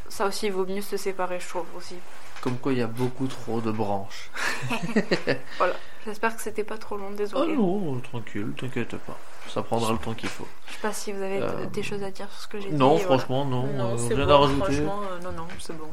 ça 0.10 0.26
aussi, 0.28 0.48
il 0.48 0.52
vaut 0.52 0.66
mieux 0.66 0.82
se 0.82 0.98
séparer, 0.98 1.40
je 1.40 1.48
trouve 1.48 1.66
aussi. 1.78 1.96
Comme 2.42 2.58
quoi, 2.58 2.74
il 2.74 2.80
y 2.80 2.82
a 2.82 2.88
beaucoup 2.88 3.28
trop 3.28 3.62
de 3.62 3.72
branches. 3.72 4.30
Voilà. 5.58 5.74
J'espère 6.06 6.36
que 6.36 6.42
c'était 6.42 6.64
pas 6.64 6.78
trop 6.80 6.98
long, 6.98 7.10
Oh 7.12 7.16
désolé. 7.16 7.56
non, 7.56 8.00
tranquille, 8.00 8.54
t'inquiète 8.60 8.96
pas. 8.98 9.18
Ça 9.48 9.62
prendra 9.62 9.92
le 9.92 10.00
temps 10.00 10.14
qu'il 10.16 10.30
faut. 10.30 10.48
je 10.68 10.74
sais 10.74 10.80
pas 10.82 10.94
si 10.94 11.12
vous 11.14 11.22
avez 11.22 11.40
Euh, 11.42 11.66
des 11.68 11.84
choses 11.84 12.02
à 12.02 12.10
dire 12.10 12.28
sur 12.32 12.42
ce 12.42 12.48
que 12.48 12.60
j'ai 12.60 12.70
dit. 12.72 12.76
Non, 12.76 12.96
voilà. 12.96 13.06
franchement, 13.06 13.46
non. 13.46 13.68
Non, 13.68 13.94
euh, 13.94 13.98
c'est 13.98 14.16
rien 14.16 14.26
bon, 14.26 14.32
à 14.34 14.38
rajouter. 14.38 14.64
franchement, 14.64 15.02
euh, 15.12 15.20
non, 15.20 15.32
non, 15.34 15.48
c'est 15.60 15.78
bon. 15.78 15.90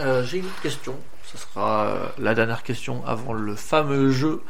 Euh, 0.00 0.22
J'ai 0.24 0.38
une 0.38 0.46
autre 0.46 0.60
question. 0.60 0.94
Ce 1.24 1.38
sera 1.38 1.84
euh, 1.86 2.06
la 2.18 2.34
dernière 2.34 2.62
question 2.62 3.02
avant 3.06 3.32
le 3.32 3.56
fameux 3.56 4.10
jeu. 4.10 4.42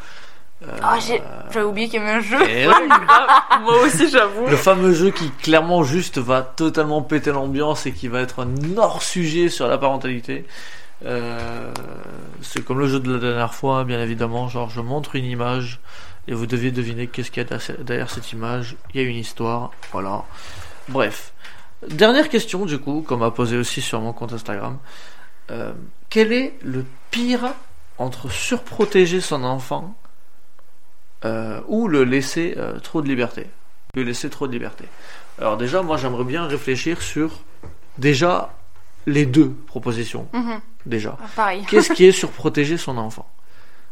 Ah, 0.83 0.99
j'ai 0.99 1.23
j'avais 1.53 1.65
oublié 1.67 1.89
qu'il 1.89 2.01
y 2.01 2.03
avait 2.03 2.13
un 2.15 2.21
jeu. 2.21 2.41
et 2.49 2.67
oui, 2.67 2.75
Moi 3.63 3.83
aussi, 3.83 4.09
j'avoue. 4.11 4.47
le 4.49 4.57
fameux 4.57 4.93
jeu 4.93 5.11
qui 5.11 5.31
clairement 5.31 5.85
juste 5.85 6.19
va 6.19 6.43
totalement 6.43 7.01
péter 7.03 7.31
l'ambiance 7.31 7.87
et 7.87 7.93
qui 7.93 8.09
va 8.09 8.21
être 8.21 8.41
un 8.45 8.77
hors 8.77 9.03
sujet 9.03 9.49
sur 9.49 9.69
la 9.69 9.79
parentalité. 9.79 10.45
Euh, 11.05 11.73
c'est 12.43 12.65
comme 12.65 12.81
le 12.81 12.89
jeu 12.89 12.99
de 12.99 13.13
la 13.13 13.19
dernière 13.21 13.55
fois, 13.55 13.85
bien 13.85 14.03
évidemment. 14.03 14.49
Genre, 14.49 14.69
je 14.69 14.81
montre 14.81 15.15
une 15.15 15.27
image 15.27 15.79
et 16.27 16.35
vous 16.35 16.47
deviez 16.47 16.73
deviner 16.73 17.07
qu'est-ce 17.07 17.31
qu'il 17.31 17.43
y 17.43 17.47
a 17.47 17.49
derrière- 17.49 17.79
derrière 17.85 18.11
cette 18.11 18.33
image. 18.33 18.75
Il 18.93 19.01
y 19.01 19.05
a 19.05 19.07
une 19.09 19.17
histoire, 19.17 19.71
voilà. 19.93 20.25
Bref. 20.89 21.33
Dernière 21.89 22.29
question, 22.29 22.67
du 22.67 22.79
coup, 22.79 23.05
qu'on 23.07 23.17
m'a 23.17 23.31
posé 23.31 23.57
aussi 23.57 23.81
sur 23.81 24.01
mon 24.01 24.13
compte 24.13 24.33
Instagram. 24.33 24.79
Euh, 25.53 25.73
quel 26.11 26.33
est 26.33 26.55
le 26.65 26.85
pire 27.13 27.53
entre 27.99 28.29
surprotéger 28.31 29.21
son 29.21 29.45
enfant 29.45 29.95
euh, 31.25 31.61
ou 31.69 31.89
le 31.89 32.05
laisser 32.05 32.55
euh, 32.57 32.79
trop 32.79 33.03
de 33.03 33.09
liberté 33.09 33.47
Lui 33.95 34.05
laisser 34.05 34.31
trop 34.31 34.47
de 34.47 34.53
liberté. 34.53 34.85
Alors 35.41 35.57
déjà, 35.57 35.83
moi 35.83 35.97
j'aimerais 35.97 36.25
bien 36.25 36.47
réfléchir 36.47 37.03
sur 37.03 37.41
déjà 37.99 38.53
les 39.07 39.27
deux 39.27 39.51
propositions. 39.67 40.29
Mhm. 40.33 40.61
Déjà. 40.87 41.17
Ah, 41.21 41.27
Pareil. 41.35 41.65
Qu'est-ce 41.69 41.93
qui 41.93 42.05
est 42.05 42.13
surprotéger 42.13 42.77
son 42.77 42.99
enfant? 42.99 43.29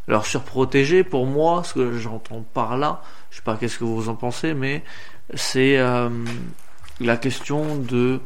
Alors 0.09 0.27
surprotéger, 0.27 1.03
pour 1.03 1.27
moi, 1.27 1.65
ce 1.65 1.75
que 1.75 1.99
j'entends 1.99 2.45
par 2.55 2.77
là, 2.77 3.03
je 3.31 3.37
sais 3.37 3.43
pas 3.43 3.57
qu'est-ce 3.57 3.79
que 3.79 3.85
vous 3.85 4.09
en 4.09 4.15
pensez, 4.15 4.55
mais 4.55 4.85
c'est 5.35 5.79
euh, 5.79 6.09
la 7.01 7.17
question 7.17 7.77
de 7.77 8.21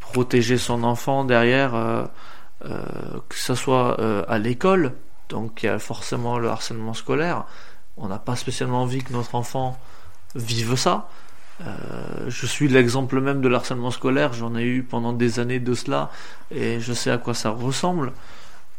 protéger 0.00 0.56
son 0.56 0.84
enfant 0.84 1.24
derrière, 1.24 1.74
euh, 1.74 2.04
euh, 2.64 2.80
que 3.28 3.36
ce 3.36 3.54
soit 3.54 3.98
à 4.26 4.38
l'école, 4.38 4.94
donc 5.28 5.62
il 5.62 5.66
y 5.66 5.68
a 5.68 5.78
forcément 5.78 6.38
le 6.38 6.48
harcèlement 6.48 6.94
scolaire. 6.94 7.44
On 7.98 8.08
n'a 8.08 8.18
pas 8.18 8.36
spécialement 8.36 8.82
envie 8.82 9.02
que 9.02 9.12
notre 9.12 9.34
enfant 9.34 9.78
vive 10.34 10.76
ça. 10.76 11.08
Euh, 11.66 12.28
je 12.28 12.46
suis 12.46 12.68
l'exemple 12.68 13.20
même 13.20 13.40
de 13.40 13.48
l'harcèlement 13.48 13.90
scolaire, 13.90 14.32
j'en 14.32 14.54
ai 14.54 14.62
eu 14.62 14.82
pendant 14.84 15.12
des 15.12 15.40
années 15.40 15.58
de 15.58 15.74
cela 15.74 16.10
et 16.52 16.78
je 16.78 16.92
sais 16.92 17.10
à 17.10 17.18
quoi 17.18 17.34
ça 17.34 17.50
ressemble. 17.50 18.12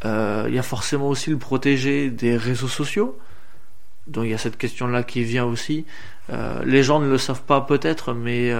Euh, 0.06 0.46
Il 0.48 0.56
y 0.56 0.60
a 0.60 0.64
forcément 0.64 1.10
aussi 1.10 1.30
le 1.30 1.38
protéger 1.38 2.10
des 2.10 2.38
réseaux 2.38 2.70
sociaux. 2.70 3.18
Donc 4.08 4.26
il 4.26 4.32
y 4.32 4.34
a 4.34 4.38
cette 4.38 4.58
question-là 4.58 5.04
qui 5.04 5.24
vient 5.24 5.46
aussi. 5.46 5.86
Euh, 6.30 6.64
les 6.66 6.84
gens 6.84 7.00
ne 7.00 7.10
le 7.10 7.18
savent 7.18 7.44
pas 7.44 7.62
peut-être, 7.62 8.14
mais 8.14 8.52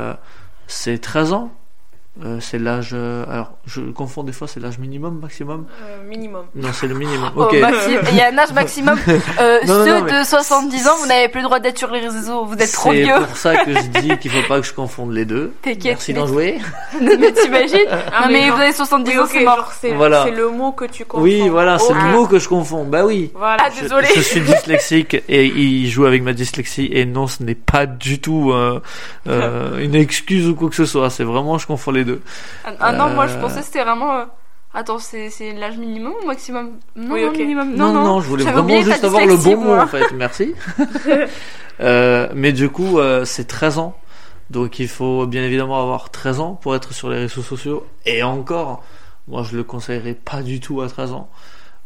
c'est 0.68 1.00
13 1.00 1.34
ans. 1.34 1.54
Euh, 2.26 2.40
c'est 2.42 2.60
l'âge. 2.60 2.90
euh, 2.94 3.24
alors, 3.32 3.54
je 3.66 3.80
confonds 3.80 4.24
des 4.24 4.34
fois, 4.34 4.46
c'est 4.46 4.60
l'âge 4.60 4.78
minimum, 4.78 5.20
maximum 5.22 5.68
Euh, 5.82 6.04
minimum. 6.06 6.44
Non, 6.54 6.68
c'est 6.74 6.88
le 6.88 6.96
minimum. 6.96 7.30
Oh, 7.38 7.48
maxi- 7.54 7.98
Il 8.12 8.18
y 8.18 8.22
a 8.22 8.28
un 8.34 8.38
âge 8.38 8.52
maximum. 8.52 8.98
Euh, 9.40 9.60
Non, 9.66 9.78
non, 9.80 9.86
ceux 9.86 10.00
non, 10.00 10.04
mais- 10.06 10.20
de 10.20 10.26
70 10.26 10.88
ans, 10.90 10.98
vous 11.02 11.08
n'avez 11.08 11.30
plus 11.30 11.40
le 11.40 11.46
droit 11.46 11.60
d'être 11.60 11.78
sur 11.78 11.90
les 11.92 12.02
réseaux, 12.02 12.44
vous 12.44 12.56
êtes 12.56 12.74
trop 12.74 12.92
C'est 12.92 13.04
vieux. 13.04 13.14
pour 13.26 13.38
ça 13.38 13.56
que 13.64 13.72
je 13.74 14.02
dis 14.02 14.18
qu'il 14.20 14.32
faut 14.32 14.46
pas 14.50 14.60
que 14.60 14.66
je 14.68 14.74
confonde 14.74 15.14
les 15.14 15.24
deux. 15.24 15.54
T'inquiète. 15.62 15.84
Merci 15.86 16.14
d'en 16.14 16.28
jouer. 16.28 16.58
mais 17.00 17.32
t'imagines 17.32 17.78
Ah, 18.12 18.26
Non 18.28 18.34
mais 18.34 18.50
vous 18.50 18.60
avez 18.60 18.74
70 18.74 19.12
Oui, 19.12 19.18
ans, 19.20 19.26
c'est 19.32 19.44
mort. 19.46 19.72
c'est 19.80 19.94
Voilà. 19.94 20.24
c'est 20.26 20.32
le 20.36 20.50
mot 20.50 20.74
que 20.74 20.86
tu 20.86 21.06
comprends. 21.06 21.24
Oui, 21.24 21.48
voilà, 21.48 21.78
c'est 21.80 21.94
le 21.94 22.02
mot 22.12 22.28
que 22.28 22.38
je 22.40 22.50
confonds. 22.50 22.84
Bah 22.86 23.06
oui. 23.06 23.32
Voilà. 23.34 23.64
Ah, 23.66 23.70
Je- 23.74 23.84
désolé. 23.84 24.08
Je, 24.14 24.20
suis 24.20 24.42
dyslexique 24.42 25.16
et 25.30 25.46
il 25.46 25.88
joue 25.90 26.06
avec 26.06 26.22
ma 26.24 26.34
dyslexie 26.34 26.90
et 26.92 27.06
non, 27.06 27.28
ce 27.28 27.44
n'est 27.44 27.56
pas 27.56 27.86
du 27.86 28.20
tout 28.20 28.52
euh, 28.52 28.82
euh, 29.28 29.80
une 29.80 29.96
excuse 29.96 30.50
ou 30.50 30.56
quoi 30.56 30.70
que 30.70 30.76
ce 30.76 30.86
soit. 30.86 31.10
C'est 31.10 31.24
vraiment, 31.24 31.58
je 31.58 31.66
confonds 31.68 31.92
les 31.92 31.99
deux. 32.06 32.22
Ah, 32.66 32.72
ah 32.80 32.92
non, 32.94 33.10
moi 33.10 33.28
je 33.28 33.36
Euh. 33.36 33.42
pensais 33.42 33.60
que 33.60 33.66
c'était 33.66 33.84
vraiment. 33.84 34.16
euh, 34.18 34.26
Attends, 34.74 35.00
c'est 35.00 35.32
l'âge 35.58 35.78
minimum 35.78 36.14
ou 36.22 36.28
maximum? 36.28 36.74
Non, 36.96 37.14
Oui, 37.16 37.24
non, 37.24 37.30
ok. 37.30 37.38
minimum. 37.40 37.76
Non, 37.76 37.92
non, 37.92 38.22
je 38.22 38.28
voulais 38.28 38.44
vraiment 38.44 38.82
juste 38.82 39.04
avoir 39.04 39.26
le 39.26 39.36
bon 39.36 39.58
mot 39.58 39.76
en 39.76 39.88
fait. 39.88 40.12
Merci. 40.14 40.54
Euh, 41.82 42.28
mais 42.36 42.52
du 42.52 42.70
coup, 42.70 43.00
euh, 43.00 43.24
c'est 43.26 43.46
13 43.46 43.78
ans. 43.80 43.96
Donc 44.50 44.80
il 44.80 44.88
faut 44.90 45.26
bien 45.28 45.44
évidemment 45.44 45.82
avoir 45.82 46.10
13 46.10 46.40
ans 46.40 46.54
pour 46.56 46.76
être 46.76 46.94
sur 46.94 47.10
les 47.10 47.18
réseaux 47.20 47.42
sociaux. 47.42 47.86
Et 48.06 48.22
encore, 48.24 48.84
moi 49.28 49.44
je 49.50 49.56
le 49.56 49.64
conseillerais 49.64 50.14
pas 50.16 50.42
du 50.42 50.60
tout 50.60 50.82
à 50.82 50.90
13 50.90 51.14
ans. 51.14 51.30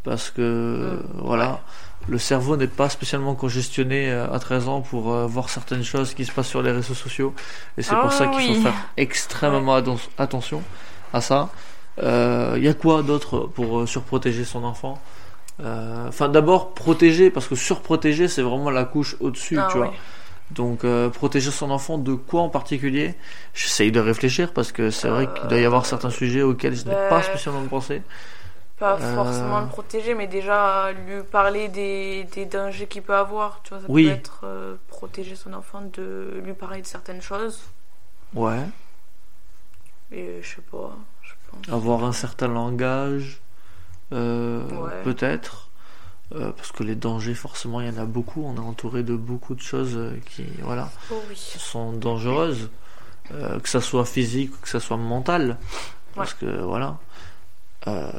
parce 0.04 0.32
que 0.32 1.00
voilà, 1.20 1.62
le 2.08 2.18
cerveau 2.18 2.58
n'est 2.58 2.68
pas 2.68 2.90
spécialement 2.90 3.36
congestionné 3.36 4.10
euh, 4.12 4.32
à 4.34 4.40
13 4.40 4.68
ans 4.68 4.82
pour 4.82 5.12
euh, 5.14 5.26
voir 5.28 5.50
certaines 5.50 5.84
choses 5.84 6.14
qui 6.14 6.26
se 6.26 6.32
passent 6.32 6.50
sur 6.50 6.62
les 6.62 6.72
réseaux 6.72 6.94
sociaux. 6.94 7.34
Et 7.78 7.82
c'est 7.84 7.96
Ah 7.96 8.02
pour 8.02 8.12
ça 8.14 8.28
qu'il 8.28 8.42
oui. 8.42 8.48
faut 8.56 8.56
faire 8.56 8.86
extrêmement 8.98 9.78
atten- 9.78 10.10
attention 10.18 10.66
à 11.14 11.22
ça. 11.22 11.50
Il 12.00 12.64
y 12.64 12.68
a 12.68 12.74
quoi 12.74 13.04
d'autre 13.04 13.40
pour 13.54 13.80
euh, 13.82 13.86
surprotéger 13.88 14.46
son 14.46 14.64
enfant? 14.64 15.02
Euh, 15.62 16.08
Enfin, 16.08 16.30
d'abord 16.30 16.74
protéger, 16.74 17.30
parce 17.32 17.48
que 17.48 17.56
surprotéger, 17.56 18.28
c'est 18.28 18.42
vraiment 18.42 18.70
la 18.72 18.86
couche 18.86 19.16
au-dessus, 19.20 19.58
Ah 19.58 19.68
tu 19.68 19.78
vois. 19.78 19.94
Donc, 20.52 20.84
euh, 20.86 21.10
protéger 21.10 21.52
son 21.52 21.72
enfant 21.72 21.98
de 21.98 22.14
quoi 22.16 22.42
en 22.42 22.50
particulier? 22.50 23.16
J'essaye 23.54 23.92
de 23.92 24.00
réfléchir 24.00 24.54
parce 24.54 24.72
que 24.72 24.92
c'est 24.92 25.10
vrai 25.10 25.28
qu'il 25.34 25.48
doit 25.50 25.60
y 25.60 25.66
avoir 25.66 25.86
certains 25.86 26.10
sujets 26.12 26.42
auxquels 26.44 26.76
je 26.76 26.86
n'ai 26.86 26.96
bah, 26.96 27.08
pas 27.10 27.24
spécialement 27.24 27.68
pensé. 27.68 28.04
Pas 28.84 28.98
Euh. 29.00 29.16
forcément 29.16 29.62
le 29.62 29.68
protéger, 29.68 30.14
mais 30.14 30.28
déjà 30.28 30.92
lui 30.92 31.24
parler 31.24 31.70
des, 31.70 32.26
des 32.36 32.46
dangers 32.46 32.86
qu'il 32.86 33.02
peut 33.02 33.16
avoir. 33.16 33.62
Tu 33.64 33.70
vois, 33.70 33.80
ça 33.80 33.86
Oui. 33.88 34.06
peut 34.08 34.12
être 34.12 34.42
euh, 34.44 34.76
protéger 34.90 35.36
son 35.38 35.54
enfant 35.54 35.82
de 35.94 36.42
lui 36.44 36.54
parler 36.54 36.82
de 36.82 36.86
certaines 36.88 37.22
choses. 37.22 37.62
Ouais. 38.34 38.60
Et 40.12 40.42
je 40.42 40.48
sais 40.56 40.62
pas, 40.70 40.92
je 41.22 41.32
pense. 41.50 41.74
avoir 41.74 42.04
un 42.04 42.12
certain 42.12 42.50
langage, 42.50 43.40
euh, 44.12 44.68
Ouais. 44.70 45.02
peut-être. 45.04 45.70
Parce 46.58 46.72
que 46.72 46.82
les 46.84 46.96
dangers, 46.96 47.36
forcément, 47.36 47.80
il 47.80 47.88
y 47.88 47.90
en 47.98 48.02
a 48.02 48.06
beaucoup. 48.06 48.44
On 48.44 48.56
est 48.56 48.60
entouré 48.60 49.04
de 49.04 49.16
beaucoup 49.16 49.54
de 49.54 49.62
choses 49.62 50.00
qui, 50.26 50.44
voilà, 50.64 50.90
Oh 51.12 51.22
oui. 51.30 51.36
sont 51.38 51.94
dangereuses, 51.94 52.70
que 53.30 53.70
ça 53.70 53.82
soit 53.82 54.04
physique 54.06 54.60
que 54.62 54.68
ça 54.68 54.80
soit 54.80 54.98
mental. 54.98 55.58
Parce 56.16 56.34
que 56.34 56.62
voilà. 56.64 56.98
Euh, 57.86 58.10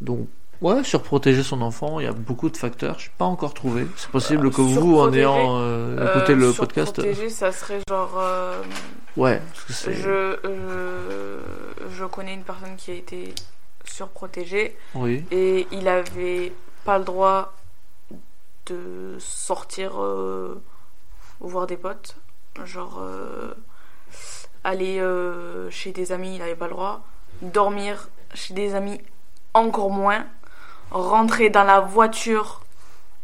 donc, 0.00 0.28
ouais, 0.60 0.82
surprotéger 0.84 1.42
son 1.42 1.62
enfant, 1.62 2.00
il 2.00 2.04
y 2.04 2.08
a 2.08 2.12
beaucoup 2.12 2.50
de 2.50 2.56
facteurs. 2.56 2.98
Je 2.98 3.06
n'ai 3.08 3.12
pas 3.18 3.24
encore 3.24 3.54
trouvé. 3.54 3.86
C'est 3.96 4.10
possible 4.10 4.46
Euh, 4.46 4.50
que 4.50 4.60
vous, 4.62 4.94
en 4.96 5.04
surprotéger, 5.04 5.20
ayant 5.20 5.56
euh, 5.58 6.10
écouté 6.16 6.32
Euh, 6.32 6.36
le 6.36 6.52
sur 6.52 6.60
podcast, 6.64 6.92
Protéger, 6.94 7.28
ça 7.30 7.52
serait 7.52 7.80
genre. 7.88 8.14
euh, 8.18 8.62
ouais, 9.16 9.40
parce 9.52 9.64
que 9.64 9.72
c'est, 9.72 9.94
je, 9.94 10.38
je, 11.96 12.04
connais 12.06 12.34
une 12.34 12.42
personne 12.44 12.76
qui 12.76 12.90
a 12.90 12.94
été 12.94 13.34
surprotégée 13.84 14.76
oui, 14.94 15.24
et 15.30 15.66
il 15.72 15.86
avait 15.88 16.52
pas 16.84 16.98
le 16.98 17.04
droit 17.04 17.52
de 18.66 19.16
sortir 19.18 20.00
euh, 20.02 20.62
voir 21.40 21.66
des 21.66 21.76
potes. 21.76 22.16
Genre, 22.64 22.98
euh, 23.00 23.52
aller 24.62 24.98
euh, 25.00 25.68
chez 25.70 25.92
des 25.92 26.12
amis, 26.12 26.36
il 26.36 26.42
avait 26.42 26.54
pas 26.54 26.66
le 26.66 26.72
droit. 26.72 27.02
Dormir 27.42 28.08
chez 28.32 28.54
des 28.54 28.74
amis, 28.74 29.00
encore 29.54 29.90
moins. 29.90 30.24
Rentrer 30.90 31.50
dans 31.50 31.64
la 31.64 31.80
voiture 31.80 32.60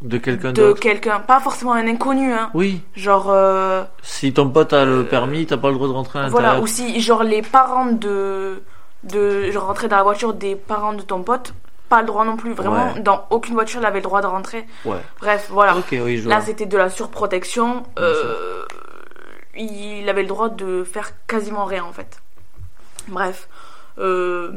de 0.02 0.16
quelqu'un 0.16 0.52
de 0.52 0.72
quelqu'un, 0.72 1.20
pas 1.20 1.40
forcément 1.40 1.74
un 1.74 1.86
inconnu, 1.86 2.32
hein. 2.32 2.50
Oui, 2.54 2.80
Genre, 2.96 3.26
euh, 3.28 3.84
si 4.02 4.32
ton 4.32 4.48
pote 4.48 4.72
a 4.72 4.84
le 4.86 5.04
permis, 5.04 5.44
t'as 5.46 5.58
pas 5.58 5.68
le 5.68 5.74
droit 5.74 5.88
de 5.88 5.92
rentrer 5.92 6.20
à 6.20 6.28
voilà, 6.28 6.58
ou 6.60 6.66
si, 6.66 7.00
genre, 7.00 7.22
les 7.22 7.42
parents 7.42 7.86
de. 7.86 8.62
de 9.04 9.50
genre, 9.50 9.66
rentrer 9.66 9.88
dans 9.88 9.98
la 9.98 10.02
voiture 10.02 10.32
des 10.32 10.56
parents 10.56 10.94
de 10.94 11.02
ton 11.02 11.22
pote, 11.22 11.52
pas 11.90 12.00
le 12.00 12.06
droit 12.06 12.24
non 12.24 12.36
plus. 12.38 12.54
Vraiment, 12.54 12.94
Ouais. 12.94 13.00
dans 13.00 13.26
aucune 13.28 13.52
voiture, 13.54 13.80
il 13.82 13.86
avait 13.86 13.98
le 13.98 14.04
droit 14.04 14.22
de 14.22 14.26
rentrer. 14.26 14.66
Ouais. 14.86 14.96
Bref, 15.20 15.48
voilà. 15.50 15.76
Ok, 15.76 15.88
oui, 16.02 16.16
je 16.16 16.28
Là, 16.30 16.40
c'était 16.40 16.66
de 16.66 16.78
la 16.78 16.88
surprotection. 16.88 17.82
Euh, 17.98 18.64
il 19.54 20.08
avait 20.08 20.22
le 20.22 20.28
droit 20.28 20.48
de 20.48 20.82
faire 20.82 21.10
quasiment 21.26 21.66
rien, 21.66 21.84
en 21.84 21.92
fait. 21.92 22.22
Bref. 23.08 23.48
Euh, 23.98 24.50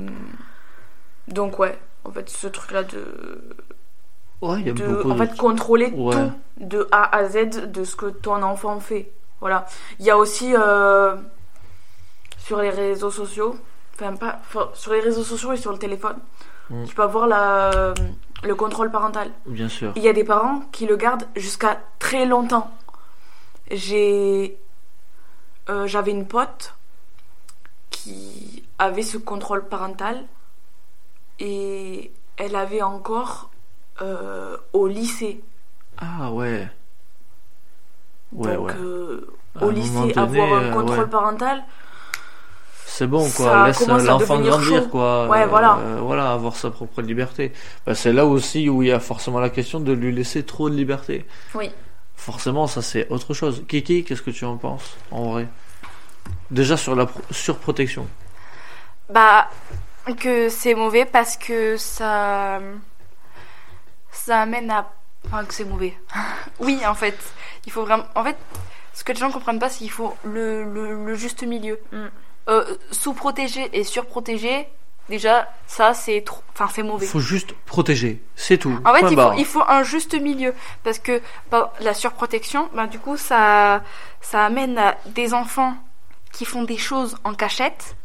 donc, 1.34 1.59
ouais. 1.59 1.77
En 2.05 2.11
fait, 2.11 2.29
ce 2.29 2.47
truc-là 2.47 2.84
de. 2.84 3.03
Ouais, 4.41 4.59
il 4.59 4.67
y 4.67 4.69
a 4.69 4.73
de 4.73 4.86
beaucoup 4.88 5.11
en 5.11 5.15
de... 5.15 5.25
fait, 5.25 5.38
contrôler 5.38 5.88
Ouais. 5.95 6.13
tout 6.15 6.31
de 6.57 6.88
A 6.91 7.15
à 7.15 7.25
Z 7.29 7.71
de 7.71 7.84
ce 7.84 7.95
que 7.95 8.07
ton 8.07 8.41
enfant 8.43 8.79
fait. 8.79 9.11
Voilà. 9.39 9.65
Il 9.99 10.05
y 10.05 10.11
a 10.11 10.17
aussi 10.17 10.53
euh, 10.55 11.15
sur 12.38 12.59
les 12.61 12.69
réseaux 12.69 13.09
sociaux, 13.11 13.55
enfin 13.95 14.15
pas 14.15 14.39
enfin, 14.41 14.69
sur 14.73 14.91
les 14.93 14.99
réseaux 14.99 15.23
sociaux 15.23 15.53
et 15.53 15.57
sur 15.57 15.71
le 15.71 15.77
téléphone, 15.77 16.17
Mm. 16.69 16.86
tu 16.86 16.95
peux 16.95 17.03
avoir 17.03 17.27
la, 17.27 17.93
le 18.43 18.55
contrôle 18.55 18.89
parental. 18.89 19.29
Bien 19.45 19.67
sûr. 19.67 19.91
Il 19.97 20.01
y 20.01 20.07
a 20.07 20.13
des 20.13 20.23
parents 20.23 20.61
qui 20.71 20.86
le 20.86 20.95
gardent 20.95 21.25
jusqu'à 21.36 21.79
très 21.99 22.25
longtemps. 22.25 22.71
J'ai 23.69 24.57
euh, 25.69 25.88
j'avais 25.88 26.11
une 26.11 26.25
pote 26.25 26.73
qui 27.89 28.63
avait 28.79 29.01
ce 29.03 29.17
contrôle 29.17 29.65
parental 29.67 30.23
et 31.39 32.11
elle 32.38 32.55
avait 32.55 32.81
encore 32.81 33.49
euh, 34.01 34.57
au 34.73 34.88
lycée. 34.88 35.41
Ah 35.97 36.31
ouais. 36.31 36.67
Ouais, 38.31 38.55
Donc 38.55 38.67
ouais. 38.67 38.73
euh, 38.77 39.27
au 39.61 39.69
lycée, 39.69 39.93
donné, 39.93 40.17
avoir 40.17 40.53
un 40.53 40.63
euh, 40.63 40.71
contrôle 40.73 40.99
ouais. 40.99 41.07
parental, 41.09 41.63
C'est 42.86 43.05
bon, 43.07 43.29
quoi. 43.29 43.29
ça 43.29 43.67
Laisse 43.67 43.88
l'enfant 43.88 44.39
grandir, 44.39 44.63
chaud. 44.63 44.88
quoi. 44.89 45.27
Ouais, 45.27 45.45
voilà. 45.45 45.77
Euh, 45.77 45.99
voilà, 46.01 46.31
avoir 46.34 46.55
sa 46.55 46.71
propre 46.71 47.01
liberté. 47.03 47.53
Bah, 47.86 47.93
c'est 47.93 48.11
là 48.13 48.25
aussi 48.25 48.69
où 48.69 48.81
il 48.81 48.89
y 48.89 48.91
a 48.91 48.99
forcément 48.99 49.39
la 49.39 49.49
question 49.51 49.79
de 49.79 49.91
lui 49.93 50.11
laisser 50.11 50.43
trop 50.43 50.69
de 50.69 50.75
liberté. 50.75 51.25
oui. 51.55 51.69
Forcément, 52.15 52.67
ça 52.67 52.81
c'est 52.81 53.09
autre 53.09 53.34
chose. 53.34 53.63
Kiki, 53.67 54.05
qu'est-ce 54.05 54.21
que 54.21 54.31
tu 54.31 54.45
en 54.45 54.55
penses, 54.55 54.95
en 55.11 55.31
vrai? 55.31 55.47
Déjà 56.51 56.77
sur 56.77 56.95
la 56.95 57.05
pro- 57.05 57.21
surprotection. 57.31 58.07
Bah, 59.09 59.49
que 60.12 60.49
c'est 60.49 60.76
mauvais 60.76 61.06
parce 61.06 61.38
que 61.38 61.78
ça. 61.78 62.60
Ça 64.12 64.41
amène 64.41 64.70
à. 64.70 64.91
Enfin, 65.26 65.45
que 65.45 65.54
c'est 65.54 65.66
mauvais. 65.66 65.97
oui, 66.60 66.80
en 66.86 66.95
fait. 66.95 67.18
Il 67.66 67.72
faut 67.72 67.84
vraiment. 67.84 68.06
En 68.16 68.24
fait, 68.24 68.38
ce 68.93 69.04
que 69.04 69.12
les 69.12 69.20
gens 69.20 69.32
comprennent 69.32 69.60
pas, 69.60 69.70
c'est 69.70 69.80
qu'il 69.80 69.91
faut 69.91 70.16
le, 70.24 70.64
le, 70.64 71.06
le 71.06 71.16
juste 71.16 71.43
milieu. 71.43 71.80
Mm. 71.91 72.06
Euh, 72.49 72.76
Sous-protéger 72.91 73.70
et 73.72 73.86
surprotéger, 73.86 74.68
déjà, 75.08 75.49
ça 75.66 75.93
c'est 75.93 76.22
trop. 76.22 76.41
Enfin, 76.54 76.70
c'est 76.74 76.84
mauvais. 76.84 77.06
Il 77.06 77.10
faut 77.10 77.22
juste 77.22 77.54
protéger, 77.66 78.22
c'est 78.36 78.58
tout. 78.58 78.78
En 78.84 78.93
fait, 78.93 79.06
il 79.10 79.16
faut, 79.18 79.34
il 79.38 79.45
faut 79.45 79.64
un 79.66 79.84
juste 79.84 80.20
milieu. 80.20 80.54
Parce 80.84 80.99
que 80.99 81.22
bah, 81.49 81.74
la 81.80 81.93
surprotection, 81.93 82.70
bah, 82.74 82.88
du 82.88 82.99
coup, 82.99 83.16
ça, 83.16 83.82
ça 84.22 84.45
amène 84.45 84.78
à 84.78 84.97
des 85.06 85.34
enfants 85.34 85.76
qui 86.34 86.43
font 86.45 86.63
des 86.63 86.77
choses 86.77 87.15
en 87.23 87.34
cachette. 87.34 87.95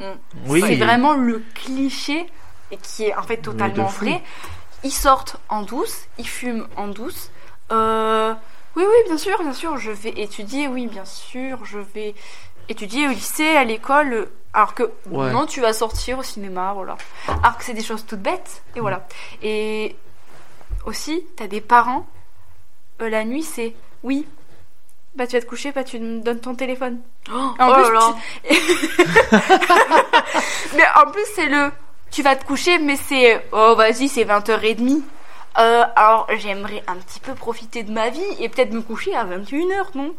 Oui. 0.46 0.60
C'est 0.60 0.76
vraiment 0.76 1.14
le 1.14 1.42
cliché 1.54 2.26
et 2.70 2.76
qui 2.76 3.04
est 3.06 3.16
en 3.16 3.22
fait 3.22 3.38
totalement 3.38 3.86
vrai. 3.86 4.22
Ils 4.84 4.92
sortent 4.92 5.36
en 5.48 5.62
douce, 5.62 6.04
ils 6.18 6.28
fument 6.28 6.68
en 6.76 6.86
douce. 6.86 7.30
Euh, 7.72 8.32
oui, 8.76 8.84
oui, 8.86 8.96
bien 9.06 9.18
sûr, 9.18 9.36
bien 9.42 9.52
sûr, 9.52 9.76
je 9.78 9.90
vais 9.90 10.10
étudier, 10.10 10.68
oui, 10.68 10.86
bien 10.86 11.04
sûr, 11.04 11.64
je 11.64 11.78
vais 11.78 12.14
étudier 12.68 13.08
au 13.08 13.10
lycée, 13.10 13.56
à 13.56 13.64
l'école. 13.64 14.28
Alors 14.52 14.74
que 14.74 14.84
Ouais. 15.10 15.32
non, 15.32 15.46
tu 15.46 15.60
vas 15.60 15.72
sortir 15.72 16.18
au 16.18 16.22
cinéma, 16.22 16.72
voilà. 16.74 16.96
Alors 17.26 17.56
que 17.58 17.64
c'est 17.64 17.74
des 17.74 17.82
choses 17.82 18.04
toutes 18.06 18.20
bêtes, 18.22 18.62
et 18.76 18.80
voilà. 18.80 19.06
Et 19.42 19.96
aussi, 20.84 21.24
t'as 21.36 21.46
des 21.48 21.60
parents, 21.60 22.06
euh, 23.00 23.08
la 23.08 23.24
nuit, 23.24 23.42
c'est 23.42 23.74
oui. 24.04 24.26
Bah 25.18 25.26
tu 25.26 25.36
vas 25.36 25.42
te 25.42 25.46
coucher, 25.46 25.72
bah 25.72 25.82
tu 25.84 25.98
me 25.98 26.20
donnes 26.20 26.38
ton 26.38 26.54
téléphone. 26.54 27.00
Oh, 27.30 27.34
En 27.58 27.68
oh 27.70 27.74
plus, 27.74 27.82
là 27.82 27.90
là. 27.90 28.14
Mais 30.76 30.84
en 31.04 31.10
plus, 31.10 31.24
c'est 31.34 31.46
le. 31.46 31.70
Tu 32.10 32.22
vas 32.22 32.36
te 32.36 32.44
coucher, 32.46 32.78
mais 32.78 32.96
c'est. 32.96 33.44
Oh, 33.52 33.74
vas-y, 33.76 34.08
c'est 34.08 34.24
20h30. 34.24 35.02
Euh, 35.58 35.84
alors, 35.96 36.26
j'aimerais 36.38 36.82
un 36.86 36.96
petit 36.96 37.20
peu 37.20 37.34
profiter 37.34 37.82
de 37.82 37.90
ma 37.92 38.08
vie 38.10 38.22
et 38.40 38.48
peut-être 38.48 38.72
me 38.72 38.80
coucher 38.80 39.14
à 39.14 39.24
21h, 39.24 39.96
non? 39.96 40.14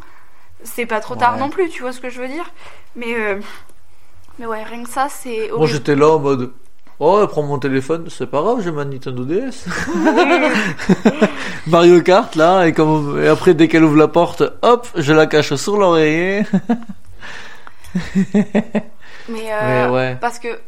C'est 0.63 0.85
pas 0.85 0.99
trop 0.99 1.15
tard 1.15 1.33
Ouais. 1.35 1.39
non 1.39 1.49
plus, 1.49 1.69
tu 1.69 1.81
vois 1.81 1.93
ce 1.93 1.99
que 2.01 2.09
je 2.09 2.21
veux 2.21 2.27
dire? 2.27 2.51
Mais. 2.95 3.13
euh, 3.15 3.39
Mais 4.37 4.45
ouais, 4.45 4.63
rien 4.63 4.83
que 4.83 4.89
ça, 4.89 5.07
c'est. 5.09 5.49
Moi 5.55 5.65
j'étais 5.67 5.95
là 5.95 6.09
en 6.09 6.19
mode. 6.19 6.51
Oh, 6.99 7.25
prends 7.27 7.43
mon 7.43 7.59
téléphone, 7.59 8.07
c'est 8.09 8.27
pas 8.27 8.41
grave, 8.41 8.61
j'ai 8.61 8.71
ma 8.71 8.83
Nintendo 8.83 9.23
DS. 9.23 9.65
Mario 11.67 12.01
Kart 12.01 12.35
là, 12.35 12.65
et, 12.67 12.73
comme... 12.73 13.21
et 13.23 13.27
après 13.29 13.53
dès 13.53 13.67
qu'elle 13.69 13.85
ouvre 13.85 13.95
la 13.95 14.09
porte, 14.09 14.43
hop, 14.61 14.87
je 14.95 15.13
la 15.13 15.25
cache 15.25 15.53
sur 15.55 15.77
l'oreiller. 15.77 16.43
Mais, 19.29 19.51
euh, 19.51 19.87
Mais 19.87 19.93
ouais. 19.93 20.17
Parce 20.19 20.39
que. 20.39 20.59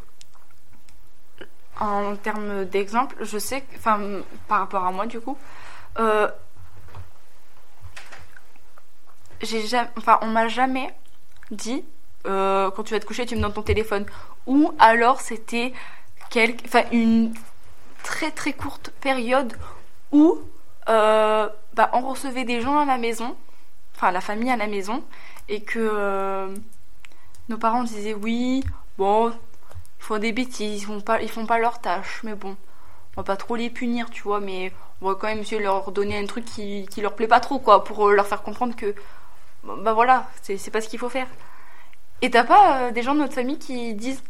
En 1.80 2.14
termes 2.16 2.64
d'exemple, 2.66 3.16
je 3.20 3.38
sais 3.38 3.62
que. 3.62 3.76
Enfin, 3.76 3.98
par 4.48 4.60
rapport 4.60 4.84
à 4.86 4.92
moi, 4.92 5.06
du 5.06 5.20
coup. 5.20 5.36
Euh, 5.98 6.28
j'ai 9.42 9.66
jamais. 9.66 9.88
Enfin, 9.96 10.18
on 10.22 10.28
m'a 10.28 10.48
jamais 10.48 10.90
dit. 11.50 11.84
euh, 12.26 12.70
quand 12.70 12.84
tu 12.84 12.94
vas 12.94 13.00
te 13.00 13.06
coucher, 13.06 13.26
tu 13.26 13.36
me 13.36 13.42
donnes 13.42 13.52
ton 13.52 13.62
téléphone. 13.62 14.06
Ou 14.46 14.72
alors 14.78 15.20
c'était 15.20 15.72
une 16.92 17.34
très 18.02 18.30
très 18.30 18.52
courte 18.52 18.90
période 19.00 19.54
où 20.10 20.38
euh, 20.88 21.48
bah, 21.74 21.90
on 21.92 22.00
recevait 22.00 22.44
des 22.44 22.60
gens 22.60 22.78
à 22.78 22.84
la 22.84 22.98
maison, 22.98 23.36
enfin 23.94 24.10
la 24.10 24.20
famille 24.20 24.50
à 24.50 24.56
la 24.56 24.66
maison, 24.66 25.02
et 25.48 25.62
que 25.62 25.78
euh, 25.78 26.54
nos 27.48 27.58
parents 27.58 27.84
disaient 27.84 28.14
oui, 28.14 28.64
bon, 28.98 29.30
ils 29.30 30.04
font 30.04 30.18
des 30.18 30.32
bêtises, 30.32 30.82
ils 30.82 30.86
font 30.86 31.00
pas, 31.00 31.22
ils 31.22 31.30
font 31.30 31.46
pas 31.46 31.58
leur 31.58 31.80
tâche, 31.80 32.20
mais 32.24 32.34
bon, 32.34 32.56
on 33.16 33.20
va 33.20 33.24
pas 33.24 33.36
trop 33.36 33.56
les 33.56 33.70
punir, 33.70 34.10
tu 34.10 34.22
vois, 34.22 34.40
mais 34.40 34.72
on 35.00 35.08
va 35.08 35.14
quand 35.14 35.28
même 35.28 35.40
essayer 35.40 35.58
de 35.58 35.64
leur 35.64 35.92
donner 35.92 36.18
un 36.18 36.26
truc 36.26 36.44
qui, 36.44 36.86
qui 36.90 37.00
leur 37.00 37.14
plaît 37.14 37.28
pas 37.28 37.40
trop, 37.40 37.58
quoi, 37.58 37.84
pour 37.84 38.08
euh, 38.08 38.14
leur 38.14 38.26
faire 38.26 38.42
comprendre 38.42 38.74
que, 38.76 38.94
bah 39.64 39.92
voilà, 39.92 40.28
c'est 40.42 40.70
pas 40.70 40.80
ce 40.80 40.88
qu'il 40.88 40.98
faut 40.98 41.08
faire. 41.08 41.28
Et 42.20 42.30
t'as 42.30 42.44
pas 42.44 42.90
des 42.92 43.02
gens 43.02 43.14
de 43.14 43.20
notre 43.20 43.34
famille 43.34 43.58
qui 43.58 43.94
disent 43.94 44.22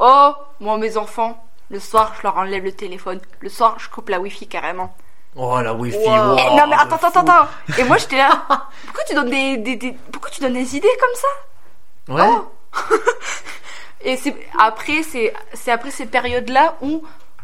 Oh, 0.00 0.32
moi, 0.60 0.78
mes 0.78 0.96
enfants, 0.96 1.42
le 1.70 1.78
soir, 1.78 2.14
je 2.16 2.22
leur 2.22 2.36
enlève 2.38 2.64
le 2.64 2.72
téléphone. 2.72 3.20
Le 3.40 3.48
soir, 3.50 3.76
je 3.78 3.88
coupe 3.90 4.08
la 4.08 4.18
wifi 4.18 4.46
carrément. 4.48 4.94
Oh 5.36 5.60
la 5.60 5.72
wifi. 5.74 5.98
Wow. 5.98 6.30
wow, 6.30 6.36
Eh, 6.40 6.56
non, 6.56 6.66
mais 6.66 6.76
attends, 6.76 6.96
attends, 6.96 7.20
attends. 7.20 7.48
Et 7.78 7.84
moi, 7.84 7.98
j'étais 7.98 8.16
là. 8.16 8.42
Pourquoi 8.86 9.04
tu 9.06 9.14
donnes 9.14 9.30
des, 9.30 9.58
des, 9.58 9.76
des- 9.76 9.96
pourquoi 10.10 10.30
tu 10.30 10.40
donnes 10.40 10.54
des 10.54 10.76
idées 10.76 10.88
comme 11.00 11.14
ça? 11.14 12.14
Ouais. 12.14 12.28
Oh. 12.28 12.50
Et 14.02 14.16
c'est 14.16 14.34
après, 14.58 15.02
c'est 15.02 15.34
c'est 15.52 15.70
après 15.70 15.90
ces 15.90 16.06
périodes-là 16.06 16.76
où 16.80 17.02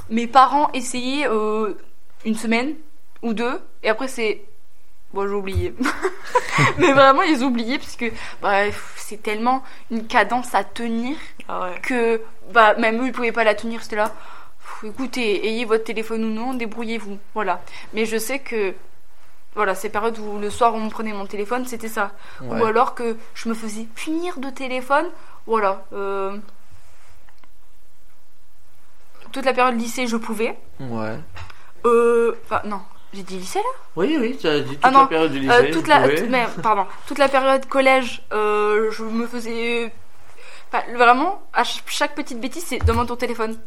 mes 0.09 0.26
parents 0.26 0.70
essayaient 0.72 1.28
euh, 1.28 1.74
une 2.24 2.34
semaine 2.34 2.74
ou 3.22 3.34
deux, 3.34 3.61
et 3.82 3.90
après 3.90 4.09
c'est 4.09 4.42
bon, 5.16 5.26
j'ai 5.28 5.34
oublié. 5.34 5.74
Mais 6.78 6.92
vraiment, 6.92 7.22
ils 7.22 7.42
oubliaient 7.42 7.78
parce 7.78 7.96
que 7.96 8.06
bref, 8.40 8.94
c'est 8.96 9.22
tellement 9.22 9.62
une 9.90 10.06
cadence 10.06 10.54
à 10.54 10.62
tenir 10.64 11.16
Ah 11.48 11.62
ouais. 11.62 11.80
que 11.82 12.20
bah 12.52 12.74
même 12.76 13.02
eux 13.02 13.06
ils 13.06 13.12
pouvaient 13.12 13.32
pas 13.32 13.44
la 13.44 13.54
tenir. 13.54 13.82
C'était 13.82 13.96
là. 13.96 14.12
Pff, 14.60 14.84
Écoutez, 14.90 15.46
ayez 15.48 15.64
votre 15.64 15.84
téléphone 15.84 16.24
ou 16.24 16.30
non, 16.30 16.54
débrouillez-vous. 16.54 17.18
Voilà. 17.34 17.62
Mais 17.94 18.04
je 18.06 18.16
sais 18.18 18.38
que 18.38 18.74
voilà, 19.54 19.74
ces 19.74 19.88
périodes 19.88 20.18
où 20.18 20.38
le 20.38 20.50
soir 20.50 20.74
on 20.74 20.80
me 20.80 20.90
prenait 20.90 21.12
mon 21.14 21.26
téléphone, 21.26 21.64
c'était 21.66 21.88
ça. 21.88 22.12
Ouais. 22.42 22.60
Ou 22.60 22.64
alors 22.64 22.94
que 22.94 23.16
je 23.34 23.48
me 23.48 23.54
faisais 23.54 23.86
punir 23.94 24.38
de 24.38 24.50
téléphone. 24.50 25.06
Voilà. 25.46 25.84
euh, 25.92 26.36
Toute 29.32 29.44
la 29.44 29.52
période 29.52 29.78
lycée, 29.78 30.06
je 30.06 30.16
pouvais. 30.16 30.58
Ouais. 30.80 31.18
Euh... 31.84 32.34
Enfin, 32.44 32.62
non. 32.64 32.80
J'ai 33.16 33.22
dit 33.22 33.38
lycée 33.38 33.60
là? 33.60 33.64
Oui, 33.96 34.16
oui, 34.20 34.36
tu 34.38 34.46
as 34.46 34.60
dit 34.60 34.74
toute 34.76 34.80
Ah 34.82 34.90
la 34.90 35.06
période 35.06 35.32
du 35.32 35.38
lycée. 35.40 35.52
Euh, 35.54 35.72
toute 35.72 35.86
la, 35.86 36.00
pouvais. 36.00 36.14
toute- 36.16 36.28
mais, 36.28 36.46
pardon, 36.62 36.86
toute 37.06 37.16
la 37.18 37.28
période 37.28 37.66
collège, 37.66 38.22
euh, 38.32 38.90
je 38.90 39.04
me 39.04 39.26
faisais, 39.26 39.90
enfin, 40.70 40.84
vraiment, 40.94 41.40
à 41.54 41.64
ch- 41.64 41.82
chaque 41.86 42.14
petite 42.14 42.38
bêtise, 42.40 42.64
c'est 42.66 42.84
demande 42.84 43.08
ton 43.08 43.16
téléphone. 43.16 43.58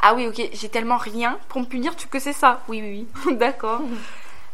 Ah 0.00 0.14
oui, 0.14 0.28
ok, 0.28 0.40
j'ai 0.52 0.68
tellement 0.68 0.98
rien 0.98 1.36
pour 1.48 1.60
me 1.60 1.66
punir, 1.66 1.96
tu 1.96 2.06
que 2.06 2.20
c'est 2.20 2.32
ça. 2.32 2.60
Oui, 2.68 2.80
oui, 2.80 3.08
oui, 3.26 3.36
d'accord. 3.38 3.80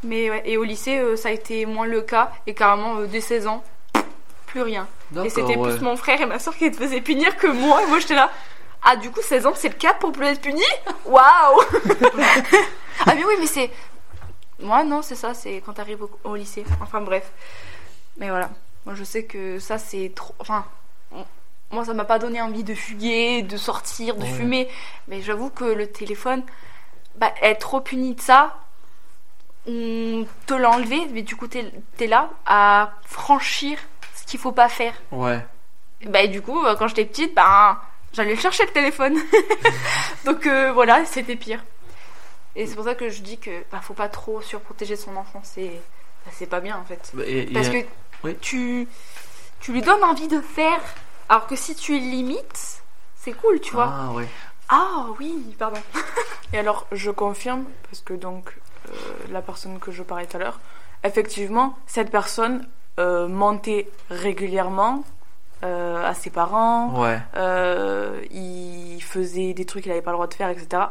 Mais 0.02 0.30
ouais, 0.30 0.42
et 0.46 0.56
au 0.56 0.64
lycée, 0.64 0.98
euh, 0.98 1.14
ça 1.16 1.28
a 1.28 1.32
été 1.32 1.66
moins 1.66 1.86
le 1.86 2.00
cas, 2.00 2.32
et 2.46 2.54
carrément 2.54 3.00
euh, 3.00 3.06
dès 3.06 3.20
16 3.20 3.46
ans, 3.48 3.62
plus 4.46 4.62
rien. 4.62 4.86
Et 5.24 5.28
c'était 5.28 5.56
ouais. 5.56 5.70
plus 5.76 5.80
mon 5.82 5.96
frère 5.96 6.20
et 6.22 6.26
ma 6.26 6.38
soeur 6.38 6.56
qui 6.56 6.70
te 6.70 6.76
faisaient 6.78 7.02
punir 7.02 7.36
que 7.36 7.48
moi, 7.48 7.82
et 7.82 7.86
moi 7.86 7.98
j'étais 7.98 8.14
là. 8.14 8.30
Ah, 8.82 8.96
du 8.96 9.10
coup, 9.10 9.20
16 9.20 9.46
ans, 9.46 9.52
c'est 9.54 9.68
le 9.68 9.74
cap 9.74 9.98
pour 10.00 10.10
plus 10.10 10.24
être 10.26 10.40
puni? 10.40 10.62
Waouh 11.04 11.22
Ah, 13.06 13.14
mais 13.14 13.24
oui, 13.24 13.34
mais 13.38 13.46
c'est. 13.46 13.70
Moi, 14.62 14.84
non, 14.84 15.02
c'est 15.02 15.14
ça, 15.16 15.34
c'est 15.34 15.60
quand 15.64 15.74
t'arrives 15.74 16.02
au, 16.02 16.10
au 16.24 16.36
lycée. 16.36 16.64
Enfin, 16.80 17.00
bref. 17.00 17.30
Mais 18.16 18.28
voilà. 18.30 18.50
Moi, 18.86 18.94
je 18.94 19.04
sais 19.04 19.24
que 19.24 19.58
ça, 19.58 19.78
c'est 19.78 20.12
trop. 20.14 20.34
Enfin, 20.38 20.64
moi, 21.70 21.84
ça 21.84 21.94
m'a 21.94 22.04
pas 22.04 22.18
donné 22.18 22.40
envie 22.40 22.64
de 22.64 22.74
fuguer, 22.74 23.42
de 23.42 23.56
sortir, 23.56 24.16
de 24.16 24.22
Ouais. 24.22 24.28
fumer. 24.30 24.68
Mais 25.08 25.22
j'avoue 25.22 25.50
que 25.50 25.64
le 25.64 25.86
téléphone, 25.90 26.42
bah, 27.16 27.32
être 27.42 27.60
trop 27.60 27.80
puni 27.80 28.14
de 28.14 28.20
ça, 28.20 28.56
on 29.66 30.26
te 30.46 30.54
l'a 30.54 30.70
enlevé, 30.70 31.06
mais 31.12 31.22
du 31.22 31.36
coup, 31.36 31.46
t'es 31.46 31.70
es 32.00 32.06
là 32.06 32.30
à 32.46 32.92
franchir 33.06 33.78
ce 34.16 34.24
qu'il 34.26 34.40
faut 34.40 34.52
pas 34.52 34.68
faire. 34.68 34.94
Ouais. 35.12 35.44
Bah, 36.06 36.22
et 36.22 36.28
du 36.28 36.42
coup, 36.42 36.64
euh, 36.64 36.74
quand 36.76 36.88
j'étais 36.88 37.04
petite, 37.04 37.34
ben, 37.34 37.78
j'allais 38.12 38.34
le 38.34 38.40
chercher 38.40 38.64
le 38.66 38.72
téléphone. 38.72 39.16
Donc 40.24 40.46
euh, 40.46 40.72
voilà, 40.72 41.04
c'était 41.04 41.36
pire. 41.36 41.64
Et 42.56 42.66
c'est 42.66 42.74
pour 42.74 42.84
ça 42.84 42.94
que 42.94 43.08
je 43.08 43.22
dis 43.22 43.38
que 43.38 43.50
bah, 43.70 43.80
faut 43.80 43.94
pas 43.94 44.08
trop 44.08 44.40
surprotéger 44.40 44.96
son 44.96 45.16
enfant, 45.16 45.40
c'est 45.42 45.80
bah, 46.26 46.32
c'est 46.34 46.46
pas 46.46 46.60
bien 46.60 46.76
en 46.76 46.84
fait. 46.84 47.10
Bah, 47.14 47.22
et- 47.26 47.46
Parce 47.46 47.68
et- 47.68 47.84
que 47.84 47.88
oui. 48.24 48.36
tu 48.40 48.88
tu 49.60 49.72
lui 49.72 49.80
donnes 49.82 50.02
envie 50.04 50.28
de 50.28 50.40
faire, 50.40 50.80
alors 51.28 51.46
que 51.46 51.56
si 51.56 51.74
tu 51.74 51.98
limites, 51.98 52.82
c'est 53.16 53.32
cool, 53.32 53.60
tu 53.60 53.72
vois. 53.72 53.92
Ah 53.92 54.12
ouais. 54.12 54.26
Ah 54.68 55.06
oui, 55.20 55.54
pardon. 55.58 55.80
Et 56.52 56.58
alors, 56.58 56.86
je 56.92 57.10
confirme, 57.10 57.64
parce 57.88 58.02
que 58.02 58.12
donc, 58.14 58.52
euh, 58.88 58.92
la 59.30 59.40
personne 59.40 59.78
que 59.78 59.92
je 59.92 60.02
parlais 60.02 60.26
tout 60.26 60.36
à 60.36 60.40
l'heure, 60.40 60.60
effectivement, 61.04 61.78
cette 61.86 62.10
personne 62.10 62.66
euh, 62.98 63.28
mentait 63.28 63.88
régulièrement 64.10 65.04
euh, 65.62 66.04
à 66.04 66.14
ses 66.14 66.30
parents, 66.30 67.00
Ouais. 67.00 67.20
euh, 67.36 68.20
il 68.32 69.00
faisait 69.02 69.54
des 69.54 69.64
trucs 69.64 69.84
qu'il 69.84 69.92
n'avait 69.92 70.02
pas 70.02 70.10
le 70.10 70.16
droit 70.16 70.26
de 70.26 70.34
faire, 70.34 70.48
etc. 70.48 70.84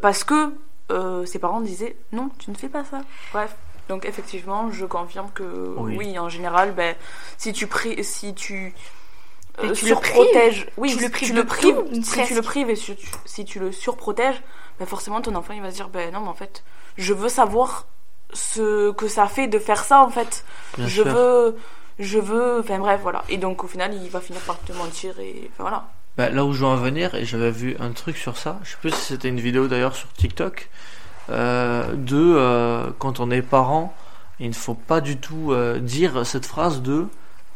Parce 0.00 0.24
que 0.24 0.54
euh, 0.90 1.24
ses 1.26 1.38
parents 1.38 1.60
disaient 1.60 1.96
non, 2.12 2.30
tu 2.38 2.50
ne 2.50 2.56
fais 2.56 2.68
pas 2.68 2.84
ça. 2.84 3.00
Bref. 3.32 3.54
Donc 3.88 4.04
effectivement, 4.04 4.70
je 4.70 4.84
confirme 4.86 5.30
que 5.34 5.74
Oui. 5.78 5.96
oui, 5.98 6.18
en 6.18 6.28
général, 6.28 6.72
ben, 6.72 6.94
si 7.38 7.52
tu 7.52 7.66
pri- 7.66 8.02
si 8.02 8.34
tu 8.34 8.72
euh, 9.58 9.62
tu 9.62 9.68
le 9.68 9.74
surprotèges, 9.74 10.68
oui, 10.76 10.90
Tu 10.90 10.96
le 11.00 11.04
si 11.06 11.10
prives 11.10 11.28
tu 11.28 11.34
le 11.34 11.44
prives, 11.44 11.74
tout, 11.76 12.02
si 12.04 12.24
tu 12.24 12.34
le 12.34 12.42
prives 12.42 12.70
et 12.70 12.76
si 12.76 12.94
tu, 12.94 13.08
si 13.24 13.44
tu 13.44 13.58
le 13.58 13.72
surprotèges, 13.72 14.40
ben 14.78 14.86
forcément 14.86 15.20
ton 15.20 15.34
enfant 15.34 15.52
il 15.54 15.60
va 15.62 15.70
se 15.70 15.74
dire 15.76 15.88
ben 15.88 16.12
non 16.12 16.20
mais 16.20 16.28
en 16.28 16.34
fait, 16.34 16.62
je 16.96 17.12
veux 17.12 17.28
savoir 17.28 17.86
ce 18.32 18.92
que 18.92 19.08
ça 19.08 19.26
fait 19.26 19.48
de 19.48 19.58
faire 19.58 19.82
ça 19.84 20.02
en 20.04 20.08
fait. 20.10 20.44
Bien 20.78 20.86
je 20.86 21.02
sûr. 21.02 21.12
veux 21.12 21.56
je 21.98 22.18
veux 22.18 22.60
enfin 22.60 22.78
bref 22.78 23.00
voilà 23.02 23.24
et 23.28 23.36
donc 23.38 23.64
au 23.64 23.66
final 23.66 23.92
il 23.92 24.08
va 24.08 24.20
finir 24.20 24.40
par 24.42 24.58
te 24.60 24.72
mentir 24.72 25.18
et 25.20 25.50
enfin 25.52 25.64
voilà 25.64 25.88
Bah, 26.20 26.28
là 26.28 26.44
où 26.44 26.52
je 26.52 26.60
veux 26.60 26.66
en 26.66 26.76
venir, 26.76 27.14
et 27.14 27.24
j'avais 27.24 27.50
vu 27.50 27.76
un 27.80 27.92
truc 27.92 28.18
sur 28.18 28.36
ça, 28.36 28.58
je 28.62 28.72
sais 28.72 28.76
plus 28.78 28.90
si 28.90 29.06
c'était 29.06 29.30
une 29.30 29.40
vidéo 29.40 29.68
d'ailleurs 29.68 29.96
sur 29.96 30.12
TikTok, 30.12 30.68
euh, 31.30 31.94
de 31.94 32.34
euh, 32.36 32.90
quand 32.98 33.20
on 33.20 33.30
est 33.30 33.40
parent, 33.40 33.94
il 34.38 34.48
ne 34.50 34.54
faut 34.54 34.74
pas 34.74 35.00
du 35.00 35.16
tout 35.16 35.52
euh, 35.52 35.78
dire 35.78 36.26
cette 36.26 36.44
phrase 36.44 36.82
de 36.82 37.06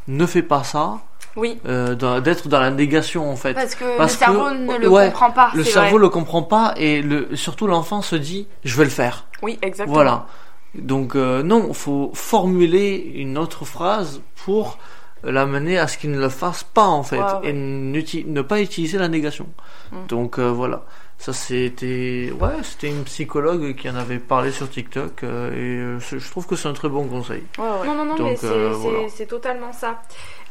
ne 0.08 0.24
fais 0.24 0.40
pas 0.40 0.64
ça, 0.64 1.00
oui 1.36 1.60
d'être 1.62 2.48
dans 2.48 2.58
la 2.60 2.70
négation 2.70 3.30
en 3.30 3.36
fait. 3.36 3.52
Parce 3.52 3.74
que 3.74 3.98
Parce 3.98 4.12
le 4.14 4.18
cerveau 4.18 4.44
que- 4.44 4.54
ne 4.54 4.78
le 4.78 4.88
ouais, 4.88 5.06
comprend 5.08 5.30
pas. 5.30 5.50
le 5.54 5.62
cerveau 5.64 5.90
vrai. 5.90 5.98
le 5.98 6.08
comprend 6.08 6.42
pas 6.42 6.72
et 6.78 7.02
le, 7.02 7.36
surtout 7.36 7.66
l'enfant 7.66 8.00
se 8.00 8.16
dit 8.16 8.46
je 8.64 8.78
vais 8.78 8.84
le 8.84 8.90
faire. 8.90 9.26
oui 9.42 9.58
exactement 9.60 9.92
Voilà. 9.94 10.26
Donc 10.74 11.14
non, 11.16 11.74
faut 11.74 12.12
formuler 12.14 13.12
une 13.16 13.36
autre 13.36 13.66
phrase 13.66 14.22
pour 14.42 14.78
l'amener 15.24 15.78
à 15.78 15.88
ce 15.88 15.98
qu'il 15.98 16.10
ne 16.10 16.20
le 16.20 16.28
fasse 16.28 16.64
pas 16.64 16.86
en 16.86 17.02
fait 17.02 17.18
Ouais, 17.18 17.32
ouais. 17.42 17.50
et 17.50 18.24
ne 18.24 18.42
pas 18.42 18.60
utiliser 18.60 18.98
la 18.98 19.08
négation. 19.08 19.48
Mm. 19.92 20.06
Donc 20.08 20.38
euh, 20.38 20.50
voilà. 20.50 20.84
Ça 21.18 21.32
c'était 21.32 22.32
ouais, 22.40 22.62
c'était 22.62 22.88
une 22.90 23.04
psychologue 23.04 23.74
qui 23.76 23.88
en 23.88 23.94
avait 23.94 24.18
parlé 24.18 24.50
sur 24.50 24.68
TikTok 24.68 25.22
euh, 25.22 25.52
et 25.52 25.98
euh, 25.98 26.18
je 26.18 26.28
trouve 26.30 26.46
que 26.46 26.56
c'est 26.56 26.68
un 26.68 26.72
très 26.72 26.88
bon 26.88 27.06
conseil. 27.08 27.44
Ouais, 27.58 27.64
ouais. 27.64 27.86
Non, 27.86 27.94
non, 27.94 28.04
non, 28.04 28.16
Donc, 28.16 28.30
mais 28.30 28.36
c'est 28.36 28.46
euh, 28.46 28.72
voilà. 28.74 29.08
totalement 29.28 29.72
ça. 29.72 30.02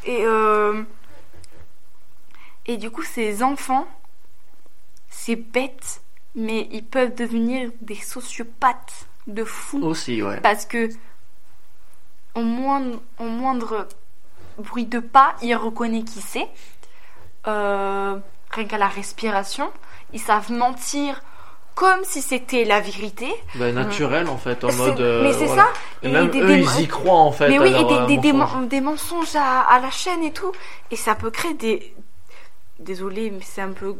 Et, 0.06 0.20
euh, 0.26 0.82
et 2.66 2.78
du 2.78 2.90
coup, 2.90 3.04
ces 3.04 3.44
enfants, 3.44 3.88
c'est 5.10 5.36
bête, 5.36 6.02
mais 6.36 6.68
ils 6.72 6.84
peuvent 6.86 7.14
devenir 7.14 7.70
des 7.82 7.96
sociopathes 7.96 9.08
de 9.28 9.44
fou. 9.44 9.84
Aussi 9.84 10.22
ouais. 10.24 10.40
Parce 10.42 10.66
que, 10.66 10.90
au 12.36 12.42
moindre, 12.42 13.02
au 13.20 13.26
moindre 13.26 13.88
bruit 14.58 14.86
de 14.86 14.99
pas, 14.99 15.36
il 15.41 15.56
reconnaît 15.56 16.04
qui 16.04 16.22
c'est. 16.22 16.47
Euh, 17.47 18.18
rien 18.51 18.66
qu'à 18.66 18.78
la 18.78 18.88
respiration, 18.88 19.70
ils 20.14 20.20
savent 20.20 20.51
mentir 20.51 21.22
comme 21.76 22.04
si 22.04 22.22
c'était 22.22 22.64
la 22.66 22.80
vérité. 22.80 23.28
Bah, 23.56 23.72
naturel 23.72 24.30
en 24.30 24.38
fait 24.38 24.64
en 24.64 24.72
mode 24.74 24.99
euh, 25.01 25.24
mais 25.24 25.34
c'est 25.34 25.45
voilà. 25.47 25.64
ça. 25.64 25.70
Et 26.04 26.10
même 26.12 26.30
des- 26.30 26.39
eux 26.41 26.45
des- 26.47 26.60
ils 26.62 26.82
y 26.82 26.88
croient 26.88 27.18
en 27.20 27.32
fait. 27.32 27.49
Mais 27.49 27.60
oui, 27.60 27.70
et 27.70 27.84
des, 27.84 27.93
euh, 27.93 28.06
des, 28.06 28.18
des 28.18 28.32
mensonge. 28.34 28.60
men- 28.60 28.68
des 28.68 28.82
mensonges 28.82 29.36
à, 29.36 29.62
à 29.62 29.80
la 29.80 29.89
chaîne 29.89 30.24
et 30.24 30.32
tout. 30.32 30.51
Et 30.91 30.95
ça 30.95 31.16
peut 31.16 31.32
créer 31.32 31.56
des. 31.56 31.95
Désolée, 32.80 33.30
mais 33.32 33.41
c'est 33.41 33.62
un 33.62 33.72
peu 33.72 33.95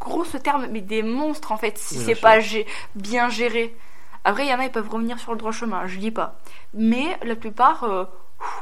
gros 0.00 0.24
ce 0.24 0.36
terme, 0.36 0.66
mais 0.70 0.80
des 0.80 1.02
monstres 1.02 1.50
en 1.52 1.56
fait, 1.56 1.76
si 1.78 1.96
c'est 1.98 2.14
pas 2.14 2.38
gé- 2.40 2.66
bien 2.94 3.28
géré. 3.30 3.74
Après, 4.24 4.44
il 4.44 4.50
y 4.50 4.54
en 4.54 4.58
a, 4.58 4.64
ils 4.64 4.70
peuvent 4.70 4.88
revenir 4.90 5.18
sur 5.18 5.32
le 5.32 5.38
droit 5.38 5.52
chemin, 5.52 5.86
je 5.86 5.98
dis 5.98 6.10
pas. 6.10 6.36
Mais 6.74 7.18
la 7.22 7.36
plupart, 7.36 7.84
euh, 7.84 8.04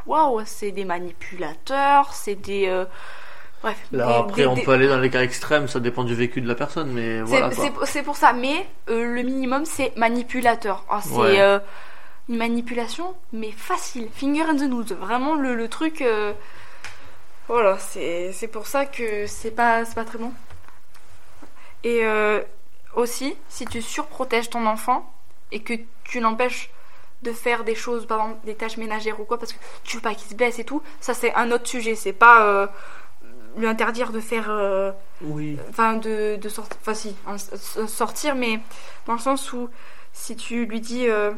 waouh, 0.06 0.42
c'est 0.46 0.70
des 0.72 0.84
manipulateurs, 0.84 2.12
c'est 2.14 2.34
des. 2.36 2.66
euh, 2.68 2.84
Bref. 3.62 3.78
Là 3.90 4.06
des- 4.06 4.12
après 4.14 4.42
des- 4.42 4.46
on 4.46 4.54
des- 4.54 4.62
peut 4.62 4.72
aller 4.72 4.86
dans 4.88 4.98
les 4.98 5.10
cas 5.10 5.22
extrêmes, 5.22 5.66
ça 5.66 5.80
dépend 5.80 6.04
du 6.04 6.14
vécu 6.14 6.40
de 6.40 6.46
la 6.48 6.54
personne 6.54 6.92
mais 6.92 7.16
c'est 7.18 7.22
voilà 7.22 7.50
c'est- 7.86 8.02
pour 8.02 8.16
ça, 8.16 8.32
mais 8.32 8.66
euh, 8.90 9.14
le 9.14 9.22
minimum 9.22 9.64
c'est 9.64 9.96
manipulateur. 9.96 10.84
Ah, 10.90 11.00
c'est 11.02 11.14
Ouais. 11.16 11.40
euh, 11.40 11.58
une 12.28 12.36
manipulation, 12.36 13.14
mais 13.32 13.50
facile. 13.52 14.08
Finger 14.14 14.42
in 14.42 14.56
the 14.56 14.68
nose. 14.68 14.92
Vraiment 14.92 15.34
le, 15.36 15.54
le 15.54 15.68
truc. 15.68 16.04
Voilà, 17.48 17.78
c'est 17.78 18.48
pour 18.52 18.66
ça 18.66 18.84
que 18.86 19.26
c'est 19.26 19.52
pas, 19.52 19.84
pas 19.94 20.04
très 20.04 20.18
bon. 20.18 20.32
Et 21.84 22.02
aussi, 22.94 23.36
si 23.48 23.64
tu 23.66 23.80
surprotèges 23.82 24.50
ton 24.50 24.66
enfant 24.66 25.10
et 25.52 25.60
que 25.60 25.74
tu 26.04 26.20
l'empêches 26.20 26.70
de 27.22 27.32
faire 27.32 27.64
des 27.64 27.74
choses, 27.74 28.06
par 28.06 28.20
exemple 28.20 28.44
des 28.46 28.54
tâches 28.54 28.76
ménagères 28.76 29.18
ou 29.20 29.24
quoi, 29.24 29.38
parce 29.38 29.52
que 29.52 29.58
tu 29.84 29.96
veux 29.96 30.02
pas 30.02 30.14
qu'il 30.14 30.28
se 30.28 30.34
blesse 30.34 30.58
et 30.58 30.64
tout, 30.64 30.82
ça 31.00 31.14
c'est 31.14 31.34
un 31.34 31.50
autre 31.50 31.66
sujet. 31.66 31.94
C'est 31.94 32.12
pas. 32.12 32.42
euh, 32.46 32.66
lui 33.56 33.66
interdire 33.66 34.12
de 34.12 34.20
faire. 34.20 34.50
euh, 34.50 34.92
Oui. 35.22 35.58
Enfin, 35.70 35.94
de, 35.94 36.36
de 36.36 36.48
sortir. 36.50 36.76
Enfin, 36.82 36.94
si, 36.94 37.16
sortir, 37.88 38.34
mais 38.34 38.60
dans 39.06 39.14
le 39.14 39.18
sens 39.18 39.52
où 39.54 39.70
si 40.12 40.36
tu 40.36 40.66
lui 40.66 40.80
dis. 40.80 41.08
euh, 41.08 41.32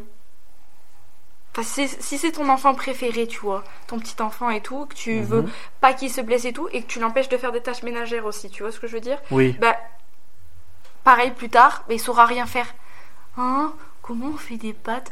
Enfin, 1.56 1.62
si, 1.86 2.18
c'est 2.18 2.32
ton 2.32 2.48
enfant 2.50 2.74
préféré, 2.74 3.26
tu 3.26 3.38
vois, 3.40 3.64
ton 3.88 3.98
petit 3.98 4.20
enfant 4.22 4.50
et 4.50 4.60
tout, 4.60 4.86
que 4.86 4.94
tu 4.94 5.22
veux 5.22 5.42
Mhm. 5.42 5.50
pas 5.80 5.92
qu'il 5.92 6.10
se 6.12 6.20
blesse 6.20 6.44
et 6.44 6.52
tout, 6.52 6.68
et 6.72 6.82
que 6.82 6.86
tu 6.86 7.00
l'empêches 7.00 7.28
de 7.28 7.36
faire 7.36 7.50
des 7.52 7.60
tâches 7.62 7.82
ménagères 7.82 8.26
aussi, 8.26 8.48
tu 8.50 8.62
vois 8.62 8.70
ce 8.70 8.78
que 8.78 8.86
je 8.86 8.92
veux 8.94 9.00
dire? 9.00 9.18
Oui. 9.32 9.56
Bah, 9.60 9.76
pareil 11.04 11.30
plus 11.32 11.48
tard, 11.48 11.84
mais 11.88 11.96
il 11.96 11.98
saura 12.00 12.26
rien 12.26 12.46
faire. 12.46 12.74
Hein? 13.36 13.72
Comment 14.02 14.26
on 14.34 14.36
fait 14.36 14.56
des 14.56 14.72
pâtes? 14.72 15.10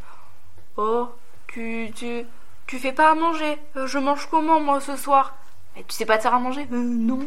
Oh, 0.77 1.09
tu, 1.47 1.91
tu, 1.95 2.25
tu 2.67 2.79
fais 2.79 2.93
pas 2.93 3.11
à 3.11 3.15
manger. 3.15 3.59
Euh, 3.77 3.87
Je 3.87 3.99
mange 3.99 4.27
comment 4.31 4.61
moi 4.61 4.81
ce 4.81 4.97
soir? 4.97 5.35
Et 5.77 5.85
Tu 5.85 5.95
sais 5.95 6.07
pas 6.07 6.17
te 6.19 6.23
faire 6.23 6.35
à 6.35 6.39
manger? 6.39 6.63
Euh, 6.73 6.77
Non. 6.77 7.27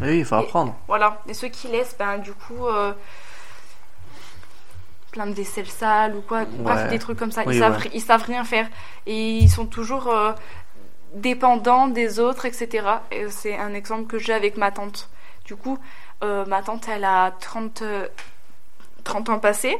Oui, 0.00 0.18
il 0.18 0.24
faut 0.24 0.34
apprendre. 0.36 0.74
Voilà. 0.86 1.20
Et 1.28 1.34
ceux 1.34 1.48
qui 1.48 1.68
laissent, 1.68 1.96
ben 1.98 2.18
du 2.18 2.32
coup, 2.32 2.66
euh, 2.66 2.92
plein 5.12 5.26
de 5.26 5.32
vaisselle 5.32 5.66
sale 5.68 6.14
ou 6.16 6.20
quoi, 6.20 6.44
bref, 6.44 6.82
Ouais. 6.84 6.88
des 6.88 6.98
trucs 6.98 7.18
comme 7.18 7.32
ça. 7.32 7.42
Oui, 7.46 7.56
ils, 7.56 7.58
savent, 7.58 7.78
ouais. 7.78 7.90
ils 7.94 8.00
savent 8.02 8.22
rien 8.24 8.44
faire. 8.44 8.68
Et 9.06 9.38
ils 9.38 9.48
sont 9.48 9.66
toujours 9.66 10.08
euh, 10.08 10.32
dépendants 11.14 11.88
des 11.88 12.20
autres, 12.20 12.44
etc. 12.44 12.86
Et 13.10 13.28
c'est 13.30 13.56
un 13.56 13.72
exemple 13.74 14.06
que 14.06 14.18
j'ai 14.18 14.34
avec 14.34 14.56
ma 14.56 14.70
tante. 14.70 15.08
Du 15.44 15.56
coup, 15.56 15.78
ma 16.22 16.62
tante, 16.62 16.86
elle 16.88 17.04
a 17.04 17.30
30, 17.40 17.82
euh, 17.82 18.06
30 19.04 19.30
ans 19.30 19.38
passés. 19.38 19.78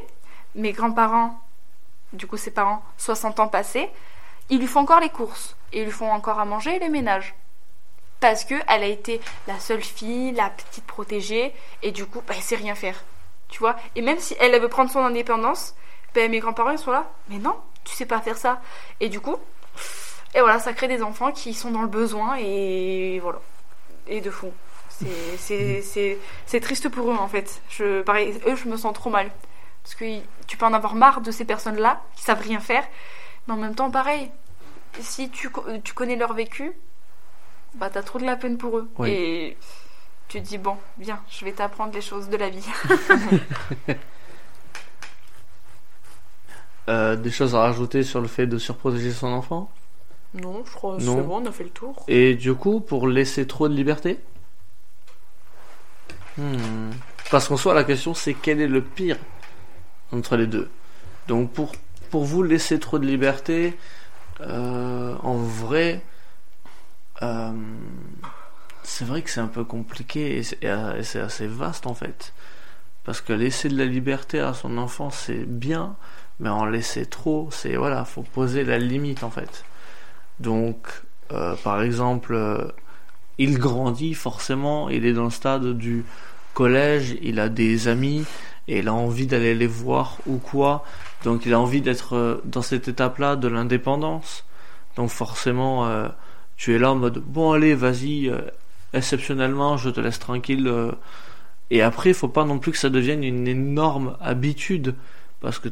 Mes 0.55 0.71
grands-parents, 0.71 1.39
du 2.13 2.27
coup 2.27 2.37
ses 2.37 2.51
parents, 2.51 2.83
60 2.97 3.39
ans 3.39 3.47
passés. 3.47 3.89
Ils 4.49 4.59
lui 4.59 4.67
font 4.67 4.81
encore 4.81 4.99
les 4.99 5.09
courses. 5.09 5.55
Et 5.71 5.79
ils 5.79 5.85
lui 5.85 5.91
font 5.91 6.11
encore 6.11 6.39
à 6.39 6.45
manger 6.45 6.75
et 6.75 6.79
les 6.79 6.89
ménages 6.89 7.35
parce 8.19 8.43
que 8.43 8.55
elle 8.67 8.83
a 8.83 8.87
été 8.87 9.21
la 9.47 9.59
seule 9.59 9.81
fille, 9.81 10.31
la 10.31 10.49
petite 10.49 10.85
protégée, 10.85 11.53
et 11.81 11.91
du 11.91 12.05
coup, 12.05 12.21
bah, 12.27 12.33
elle 12.35 12.43
sait 12.43 12.55
rien 12.55 12.75
faire. 12.75 13.03
Tu 13.47 13.59
vois? 13.59 13.75
Et 13.95 14.01
même 14.01 14.19
si 14.19 14.35
elle, 14.39 14.59
veut 14.59 14.67
prendre 14.67 14.91
son 14.91 14.99
indépendance, 14.99 15.75
ben, 16.13 16.29
mes 16.29 16.39
grands-parents, 16.39 16.71
ils 16.71 16.79
sont 16.79 16.91
là. 16.91 17.09
Mais 17.29 17.37
non, 17.37 17.55
tu 17.83 17.95
sais 17.95 18.05
pas 18.05 18.19
faire 18.19 18.37
ça. 18.37 18.61
Et 18.99 19.09
du 19.09 19.19
coup, 19.19 19.37
et 20.35 20.39
voilà, 20.39 20.59
ça 20.59 20.73
crée 20.73 20.87
des 20.87 21.01
enfants 21.01 21.31
qui 21.31 21.53
sont 21.53 21.71
dans 21.71 21.81
le 21.81 21.87
besoin, 21.87 22.35
et 22.37 23.19
voilà. 23.19 23.39
Et 24.07 24.21
de 24.21 24.29
fond. 24.29 24.51
C'est 25.37 26.59
triste 26.61 26.89
pour 26.89 27.09
eux, 27.09 27.15
en 27.15 27.27
fait. 27.27 27.61
Je, 27.69 28.01
pareil, 28.01 28.37
eux, 28.45 28.55
je 28.55 28.67
me 28.67 28.75
sens 28.75 28.93
trop 28.93 29.09
mal. 29.09 29.31
Parce 29.89 29.95
que 30.01 30.19
tu 30.45 30.55
peux 30.55 30.67
en 30.67 30.73
avoir 30.73 30.93
marre 30.93 31.21
de 31.21 31.31
ces 31.31 31.45
personnes-là, 31.45 31.99
qui 32.15 32.21
savent 32.23 32.41
rien 32.43 32.59
faire. 32.59 32.83
Mais 33.47 33.55
en 33.55 33.57
même 33.57 33.73
temps, 33.73 33.89
pareil, 33.89 34.29
si 34.99 35.31
tu, 35.31 35.49
co- 35.49 35.65
tu 35.83 35.95
connais 35.95 36.15
leur 36.15 36.33
vécu, 36.33 36.73
bah 37.73 37.89
t'as 37.91 38.03
trop 38.03 38.19
de 38.19 38.23
la 38.25 38.35
peine 38.35 38.59
pour 38.59 38.77
eux. 38.77 38.87
Oui. 38.99 39.09
Et 39.09 39.57
tu 40.27 40.39
te 40.43 40.47
dis, 40.47 40.59
bon, 40.59 40.77
bien, 40.97 41.19
je 41.27 41.43
vais 41.43 41.53
t'apprendre 41.53 41.91
les 41.93 42.01
choses 42.01 42.29
de 42.29 42.37
la 42.37 42.49
vie. 42.49 42.67
Euh, 46.87 47.15
des 47.15 47.29
choses 47.29 47.53
à 47.53 47.59
rajouter 47.59 48.01
sur 48.01 48.19
le 48.19 48.27
fait 48.27 48.47
de 48.47 48.57
surprotéger 48.57 49.11
son 49.11 49.27
enfant? 49.27 49.69
Non, 50.33 50.63
je 50.65 50.71
crois 50.71 50.97
que 50.97 51.03
Non. 51.03 51.17
c'est 51.17 51.21
bon, 51.21 51.43
on 51.43 51.45
a 51.45 51.51
fait 51.51 51.63
le 51.63 51.69
tour. 51.69 52.03
Et 52.07 52.33
du 52.33 52.55
coup, 52.55 52.79
pour 52.79 53.07
laisser 53.07 53.45
trop 53.45 53.69
de 53.69 53.75
liberté? 53.75 54.19
Hmm. 56.37 56.89
Parce 57.29 57.47
qu'en 57.47 57.57
soi, 57.57 57.75
la 57.75 57.83
question, 57.83 58.15
c'est 58.15 58.33
quel 58.33 58.59
est 58.59 58.67
le 58.67 58.81
pire? 58.81 59.17
Entre 60.11 60.37
les 60.37 60.47
deux. 60.47 60.69
Donc, 61.27 61.51
pour, 61.51 61.71
pour 62.09 62.23
vous 62.25 62.43
laisser 62.43 62.79
trop 62.79 62.99
de 62.99 63.05
liberté, 63.05 63.77
euh, 64.41 65.15
en 65.21 65.35
vrai, 65.35 66.01
euh, 67.21 67.51
c'est 68.83 69.05
vrai 69.05 69.21
que 69.21 69.29
c'est 69.29 69.41
un 69.41 69.47
peu 69.47 69.63
compliqué 69.63 70.37
et 70.37 70.43
c'est 70.43 70.63
euh, 70.63 70.97
et 70.97 71.03
c'est 71.03 71.19
assez 71.19 71.47
vaste 71.47 71.87
en 71.87 71.93
fait. 71.93 72.33
Parce 73.03 73.21
que 73.21 73.33
laisser 73.33 73.69
de 73.69 73.77
la 73.77 73.85
liberté 73.85 74.39
à 74.39 74.53
son 74.53 74.77
enfant, 74.77 75.09
c'est 75.09 75.45
bien, 75.45 75.95
mais 76.39 76.49
en 76.49 76.65
laisser 76.65 77.05
trop, 77.05 77.49
c'est 77.51 77.75
voilà, 77.75 78.05
faut 78.05 78.23
poser 78.23 78.63
la 78.63 78.77
limite 78.77 79.23
en 79.23 79.29
fait. 79.29 79.65
Donc, 80.39 80.87
par 81.63 81.81
exemple, 81.81 82.73
il 83.37 83.57
grandit 83.59 84.13
forcément, 84.13 84.89
il 84.89 85.05
est 85.05 85.13
dans 85.13 85.25
le 85.25 85.29
stade 85.31 85.77
du 85.77 86.05
collège, 86.53 87.17
il 87.21 87.39
a 87.39 87.49
des 87.49 87.87
amis 87.87 88.25
et 88.69 88.79
il 88.79 88.87
a 88.87 88.93
envie 88.93 89.25
d'aller 89.25 89.55
les 89.55 89.67
voir 89.67 90.17
ou 90.27 90.37
quoi. 90.37 90.85
Donc, 91.23 91.45
il 91.45 91.53
a 91.53 91.59
envie 91.59 91.81
d'être 91.81 92.15
euh, 92.15 92.41
dans 92.45 92.61
cette 92.61 92.87
étape-là 92.87 93.35
de 93.35 93.47
l'indépendance. 93.47 94.45
Donc, 94.95 95.09
forcément, 95.09 95.87
euh, 95.87 96.07
tu 96.55 96.75
es 96.75 96.77
là 96.77 96.91
en 96.91 96.95
mode 96.95 97.17
bon, 97.17 97.51
allez, 97.51 97.73
vas-y, 97.73 98.29
euh, 98.29 98.39
exceptionnellement, 98.93 99.75
je 99.75 99.89
te 99.89 99.99
laisse 99.99 100.19
tranquille. 100.19 100.71
Et 101.71 101.81
après, 101.81 102.11
il 102.11 102.13
faut 102.13 102.27
pas 102.27 102.45
non 102.45 102.59
plus 102.59 102.71
que 102.71 102.77
ça 102.77 102.89
devienne 102.89 103.23
une 103.23 103.47
énorme 103.47 104.15
habitude 104.21 104.95
parce 105.41 105.59
que 105.59 105.69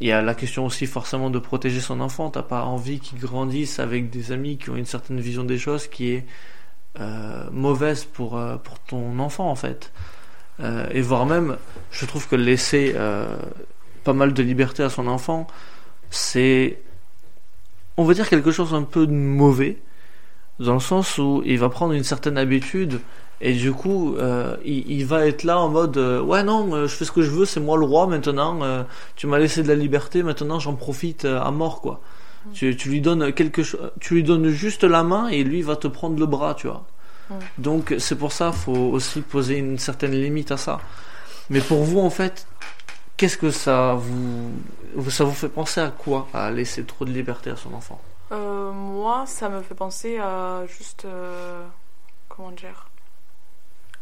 il 0.00 0.06
y 0.06 0.12
a 0.12 0.22
la 0.22 0.34
question 0.34 0.64
aussi 0.64 0.86
forcément 0.86 1.28
de 1.28 1.40
protéger 1.40 1.80
son 1.80 2.00
enfant. 2.00 2.30
T'as 2.30 2.42
pas 2.42 2.62
envie 2.64 3.00
qu'il 3.00 3.18
grandisse 3.18 3.80
avec 3.80 4.10
des 4.10 4.30
amis 4.32 4.56
qui 4.56 4.70
ont 4.70 4.76
une 4.76 4.86
certaine 4.86 5.20
vision 5.20 5.42
des 5.42 5.58
choses 5.58 5.88
qui 5.88 6.12
est 6.12 6.26
mauvaise 7.50 8.04
pour, 8.04 8.40
pour 8.62 8.78
ton 8.80 9.18
enfant 9.18 9.50
en 9.50 9.56
fait. 9.56 9.92
Euh, 10.60 10.86
et 10.90 11.00
voire 11.00 11.26
même, 11.26 11.56
je 11.90 12.04
trouve 12.06 12.28
que 12.28 12.36
laisser 12.36 12.94
euh, 12.96 13.36
pas 14.04 14.12
mal 14.12 14.32
de 14.32 14.42
liberté 14.42 14.82
à 14.82 14.90
son 14.90 15.06
enfant, 15.06 15.46
c'est, 16.10 16.80
on 17.96 18.04
va 18.04 18.14
dire 18.14 18.28
quelque 18.28 18.50
chose 18.50 18.74
un 18.74 18.82
peu 18.82 19.06
de 19.06 19.12
mauvais, 19.12 19.78
dans 20.58 20.74
le 20.74 20.80
sens 20.80 21.18
où 21.18 21.42
il 21.44 21.58
va 21.58 21.68
prendre 21.68 21.92
une 21.92 22.04
certaine 22.04 22.38
habitude 22.38 23.00
et 23.40 23.52
du 23.52 23.72
coup, 23.72 24.16
euh, 24.16 24.56
il, 24.64 24.90
il 24.90 25.06
va 25.06 25.26
être 25.26 25.44
là 25.44 25.60
en 25.60 25.68
mode 25.68 25.96
euh, 25.96 26.20
ouais 26.20 26.42
non, 26.42 26.74
euh, 26.74 26.86
je 26.88 26.94
fais 26.94 27.04
ce 27.04 27.12
que 27.12 27.22
je 27.22 27.30
veux, 27.30 27.44
c'est 27.44 27.60
moi 27.60 27.76
le 27.78 27.84
roi 27.84 28.06
maintenant. 28.06 28.58
tu 29.14 29.26
m'as 29.26 29.38
laissé 29.38 29.62
de 29.62 29.68
la 29.68 29.76
liberté, 29.76 30.22
maintenant 30.22 30.58
j'en 30.58 30.74
profite 30.74 31.24
à 31.24 31.50
mort 31.50 31.80
quoi. 31.80 32.00
Tu, 32.54 32.76
tu 32.76 32.88
lui 32.88 33.00
donnes 33.00 33.32
quelque 33.32 33.62
chose, 33.62 33.90
tu 34.00 34.14
lui 34.14 34.22
donnes 34.22 34.48
juste 34.48 34.84
la 34.84 35.02
main 35.02 35.28
et 35.28 35.44
lui 35.44 35.58
il 35.58 35.64
va 35.64 35.76
te 35.76 35.86
prendre 35.86 36.18
le 36.18 36.26
bras, 36.26 36.54
tu 36.54 36.66
vois. 36.66 36.84
Donc 37.58 37.94
c'est 37.98 38.16
pour 38.16 38.32
ça 38.32 38.52
faut 38.52 38.72
aussi 38.72 39.20
poser 39.20 39.58
une 39.58 39.78
certaine 39.78 40.12
limite 40.12 40.50
à 40.52 40.56
ça. 40.56 40.80
Mais 41.50 41.60
pour 41.60 41.82
vous 41.84 42.00
en 42.00 42.10
fait, 42.10 42.46
qu'est-ce 43.16 43.38
que 43.38 43.50
ça 43.50 43.94
vous 43.94 44.52
ça 45.10 45.24
vous 45.24 45.32
fait 45.32 45.48
penser 45.48 45.80
à 45.80 45.90
quoi 45.90 46.28
à 46.34 46.50
laisser 46.50 46.84
trop 46.84 47.04
de 47.04 47.10
liberté 47.12 47.50
à 47.50 47.56
son 47.56 47.74
enfant? 47.74 48.00
Euh, 48.32 48.72
moi, 48.72 49.24
ça 49.26 49.48
me 49.48 49.62
fait 49.62 49.74
penser 49.74 50.18
à 50.18 50.64
juste. 50.66 51.04
euh, 51.06 51.64
comment 52.28 52.50
dire 52.52 52.88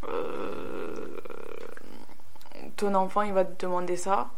Euh, 0.09 1.07
Ton 2.77 2.95
enfant, 2.95 3.23
il 3.23 3.33
va 3.33 3.45
te 3.45 3.65
demander 3.65 3.97
ça. 3.97 4.29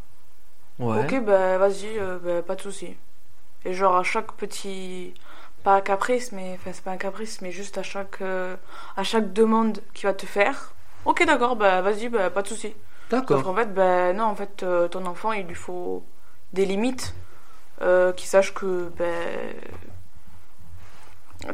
Ouais. 0.78 1.00
Ok, 1.00 1.24
bah 1.24 1.58
vas-y, 1.58 1.98
bah, 2.22 2.42
pas 2.42 2.54
de 2.54 2.60
souci. 2.62 2.96
Et 3.64 3.74
genre 3.74 3.96
à 3.96 4.02
chaque 4.02 4.32
petit. 4.32 5.14
Pas 5.68 5.74
un 5.74 5.80
caprice, 5.82 6.32
mais. 6.32 6.54
Enfin, 6.54 6.70
c'est 6.72 6.82
pas 6.82 6.92
un 6.92 6.96
caprice, 6.96 7.42
mais 7.42 7.52
juste 7.52 7.76
à 7.76 7.82
chaque, 7.82 8.22
euh, 8.22 8.56
à 8.96 9.02
chaque 9.02 9.34
demande 9.34 9.82
qu'il 9.92 10.06
va 10.06 10.14
te 10.14 10.24
faire. 10.24 10.72
Ok, 11.04 11.26
d'accord, 11.26 11.56
bah 11.56 11.82
vas-y, 11.82 12.08
bah 12.08 12.30
pas 12.30 12.40
de 12.40 12.48
souci. 12.48 12.68
Sauf 12.68 13.10
D'accord. 13.10 13.42
qu'en 13.42 13.54
fait, 13.54 13.74
ben 13.74 14.16
non, 14.16 14.24
en 14.24 14.34
fait, 14.34 14.62
euh, 14.62 14.88
ton 14.88 15.04
enfant, 15.04 15.32
il 15.32 15.46
lui 15.46 15.54
faut 15.54 16.02
des 16.54 16.64
limites, 16.64 17.14
euh, 17.82 18.14
qu'il 18.14 18.28
sache 18.28 18.54
que 18.54 18.90
ben 18.96 19.28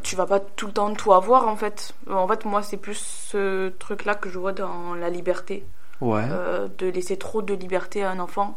tu 0.04 0.14
vas 0.14 0.26
pas 0.26 0.38
tout 0.38 0.66
le 0.68 0.72
temps 0.72 0.94
tout 0.94 1.12
avoir 1.12 1.48
en 1.48 1.56
fait. 1.56 1.92
En 2.08 2.28
fait, 2.28 2.44
moi, 2.44 2.62
c'est 2.62 2.76
plus 2.76 2.94
ce 3.32 3.70
truc-là 3.80 4.14
que 4.14 4.28
je 4.28 4.38
vois 4.38 4.52
dans 4.52 4.94
la 4.94 5.10
liberté, 5.10 5.66
Ouais. 6.00 6.22
euh, 6.30 6.68
de 6.78 6.86
laisser 6.86 7.16
trop 7.16 7.42
de 7.42 7.54
liberté 7.54 8.04
à 8.04 8.10
un 8.12 8.20
enfant, 8.20 8.56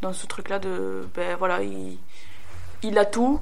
dans 0.00 0.12
ce 0.12 0.28
truc-là 0.28 0.60
de 0.60 1.08
ben 1.16 1.34
voilà, 1.36 1.60
il, 1.62 1.98
il 2.84 2.98
a 2.98 3.04
tout 3.04 3.40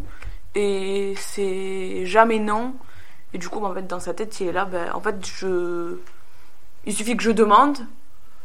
et 0.55 1.14
c'est 1.16 2.05
jamais 2.07 2.38
non. 2.38 2.74
Et 3.32 3.38
du 3.38 3.48
coup, 3.48 3.64
en 3.64 3.72
fait, 3.74 3.86
dans 3.86 4.01
sa 4.01 4.12
tête, 4.14 4.40
il 4.40 4.48
est 4.48 4.53
là, 4.53 4.64
ben 4.64 4.90
en 4.92 5.01
fait, 5.01 5.16
je, 5.24 5.96
il 6.84 6.94
suffit 6.94 7.16
que 7.16 7.22
je 7.22 7.30
demande. 7.30 7.78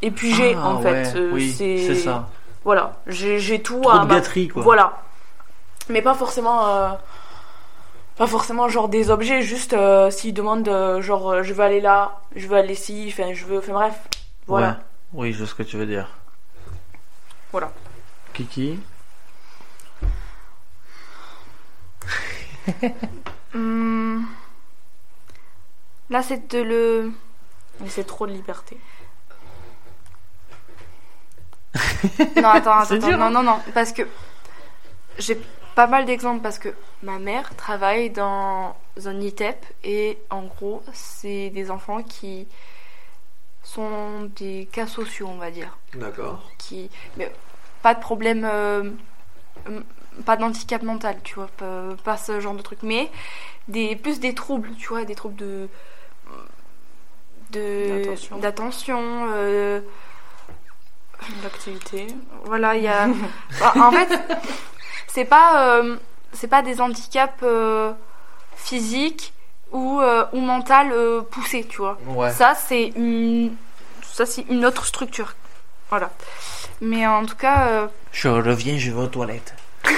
Et 0.02 0.12
puis 0.12 0.34
j'ai 0.36 0.56
Ah, 0.56 0.68
en 0.68 0.82
fait, 0.82 0.92
ouais, 0.92 1.14
euh, 1.16 1.32
oui, 1.34 1.52
c'est 1.58 1.96
ça. 1.96 2.30
voilà, 2.64 3.02
j'ai 3.08 3.62
tout 3.62 3.82
Trop 3.82 3.90
à 3.92 4.00
de 4.00 4.08
ma- 4.08 4.16
gâterie 4.16 4.48
quoi. 4.50 4.62
Voilà. 4.62 5.02
Mais 5.90 6.02
pas 6.02 6.14
forcément. 6.14 6.68
euh, 6.68 6.90
Pas 8.18 8.28
forcément 8.28 8.70
genre 8.70 8.88
des 8.90 9.10
objets, 9.10 9.42
juste 9.42 9.74
euh, 9.74 10.10
s'il 10.12 10.34
demande 10.34 10.70
genre 11.02 11.44
je 11.44 11.54
veux 11.54 11.64
aller 11.64 11.82
là, 11.82 12.20
je 12.36 12.48
veux 12.48 12.56
aller 12.58 12.74
ici, 12.74 13.12
enfin 13.12 13.34
je 13.34 13.46
veux. 13.46 13.58
Enfin 13.60 13.74
bref. 13.74 14.08
Voilà. 14.48 14.68
Ouais. 14.68 14.74
Oui, 15.14 15.34
je 15.34 15.40
vois 15.40 15.48
ce 15.48 15.56
que 15.56 15.64
tu 15.64 15.78
veux 15.78 15.86
dire. 15.86 16.08
Voilà. 17.52 17.72
Kiki? 18.34 18.80
Hum, 23.54 24.28
Là, 26.10 26.22
c'est 26.22 26.52
de 26.52 26.62
le. 26.62 27.12
Mais 27.80 27.90
c'est 27.90 28.04
trop 28.04 28.28
de 28.28 28.32
liberté. 28.32 28.78
Non, 32.42 32.50
attends, 32.50 32.74
attends, 32.74 32.98
dur, 32.98 33.18
non, 33.18 33.26
hein. 33.26 33.32
non, 33.32 33.44
non, 33.44 33.60
parce 33.74 33.92
que 33.92 34.04
j'ai 35.18 35.38
pas 35.74 35.88
mal 35.88 36.06
d'exemples 36.06 36.42
parce 36.42 36.60
que 36.60 36.70
ma 37.04 37.20
mère 37.20 37.54
travaille 37.56 38.10
dans 38.12 38.76
un 39.06 39.20
ITEP 39.20 39.66
et 39.84 40.18
en 40.30 40.44
gros, 40.44 40.84
c'est 40.94 41.50
des 41.50 41.72
enfants 41.72 42.02
qui 42.04 42.48
sont 43.64 44.30
des 44.36 44.70
cas 44.72 44.88
sociaux, 44.88 45.28
on 45.30 45.38
va 45.38 45.52
dire. 45.52 45.78
D'accord. 45.96 46.50
Qui, 46.58 46.90
mais 47.18 47.32
pas 47.82 47.94
de 47.94 48.00
problème, 48.00 48.48
euh, 48.50 48.92
pas 50.26 50.38
d'handicap 50.38 50.82
mental, 50.84 51.18
tu 51.24 51.36
vois, 51.36 51.50
pas, 51.58 51.84
pas 52.04 52.18
ce 52.18 52.40
genre 52.40 52.54
de 52.56 52.62
truc, 52.62 52.80
mais 52.84 53.10
des, 53.68 53.96
plus 53.96 54.20
des 54.20 54.34
troubles, 54.34 54.70
tu 54.78 54.88
vois, 54.90 55.04
des 55.06 55.16
troubles 55.16 55.36
de. 55.36 55.68
de- 57.52 58.16
D'attention. 58.40 59.28
euh, 59.34 59.80
L'activité. 61.44 62.08
voilà, 62.44 62.76
il 62.76 62.84
y 62.84 62.88
a. 62.88 63.08
en 63.76 63.80
en 63.88 63.92
fait, 63.92 64.20
c'est 65.08 65.26
pas, 65.26 65.78
euh, 65.80 65.96
c'est 66.34 66.48
pas 66.48 66.62
des 66.62 66.82
handicaps 66.82 67.34
euh, 67.44 67.94
physiques 68.56 69.34
ou, 69.72 70.00
euh, 70.02 70.26
ou 70.34 70.40
mental 70.42 70.92
euh, 70.92 71.22
poussés, 71.22 71.66
tu 71.68 71.78
vois. 71.78 71.98
Ouais. 72.08 72.32
Ça, 72.32 72.54
c'est 72.56 72.88
une, 72.96 73.56
ça 74.04 74.26
c'est 74.26 74.44
une 74.50 74.66
autre 74.66 74.86
structure. 74.86 75.34
Voilà. 75.90 76.12
Mais 76.82 77.08
en 77.08 77.26
tout 77.26 77.36
cas, 77.38 77.68
euh, 77.70 77.88
Je 78.12 78.28
reviens, 78.28 78.78
je 78.78 78.92
vais 78.92 79.02
aux 79.02 79.08
toilettes. 79.08 79.56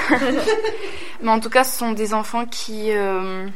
mais 1.22 1.30
en 1.30 1.40
tout 1.40 1.50
cas, 1.50 1.64
ce 1.64 1.78
sont 1.78 1.92
des 1.92 2.14
enfants 2.14 2.46
qui, 2.46 2.92
euh, 2.92 3.48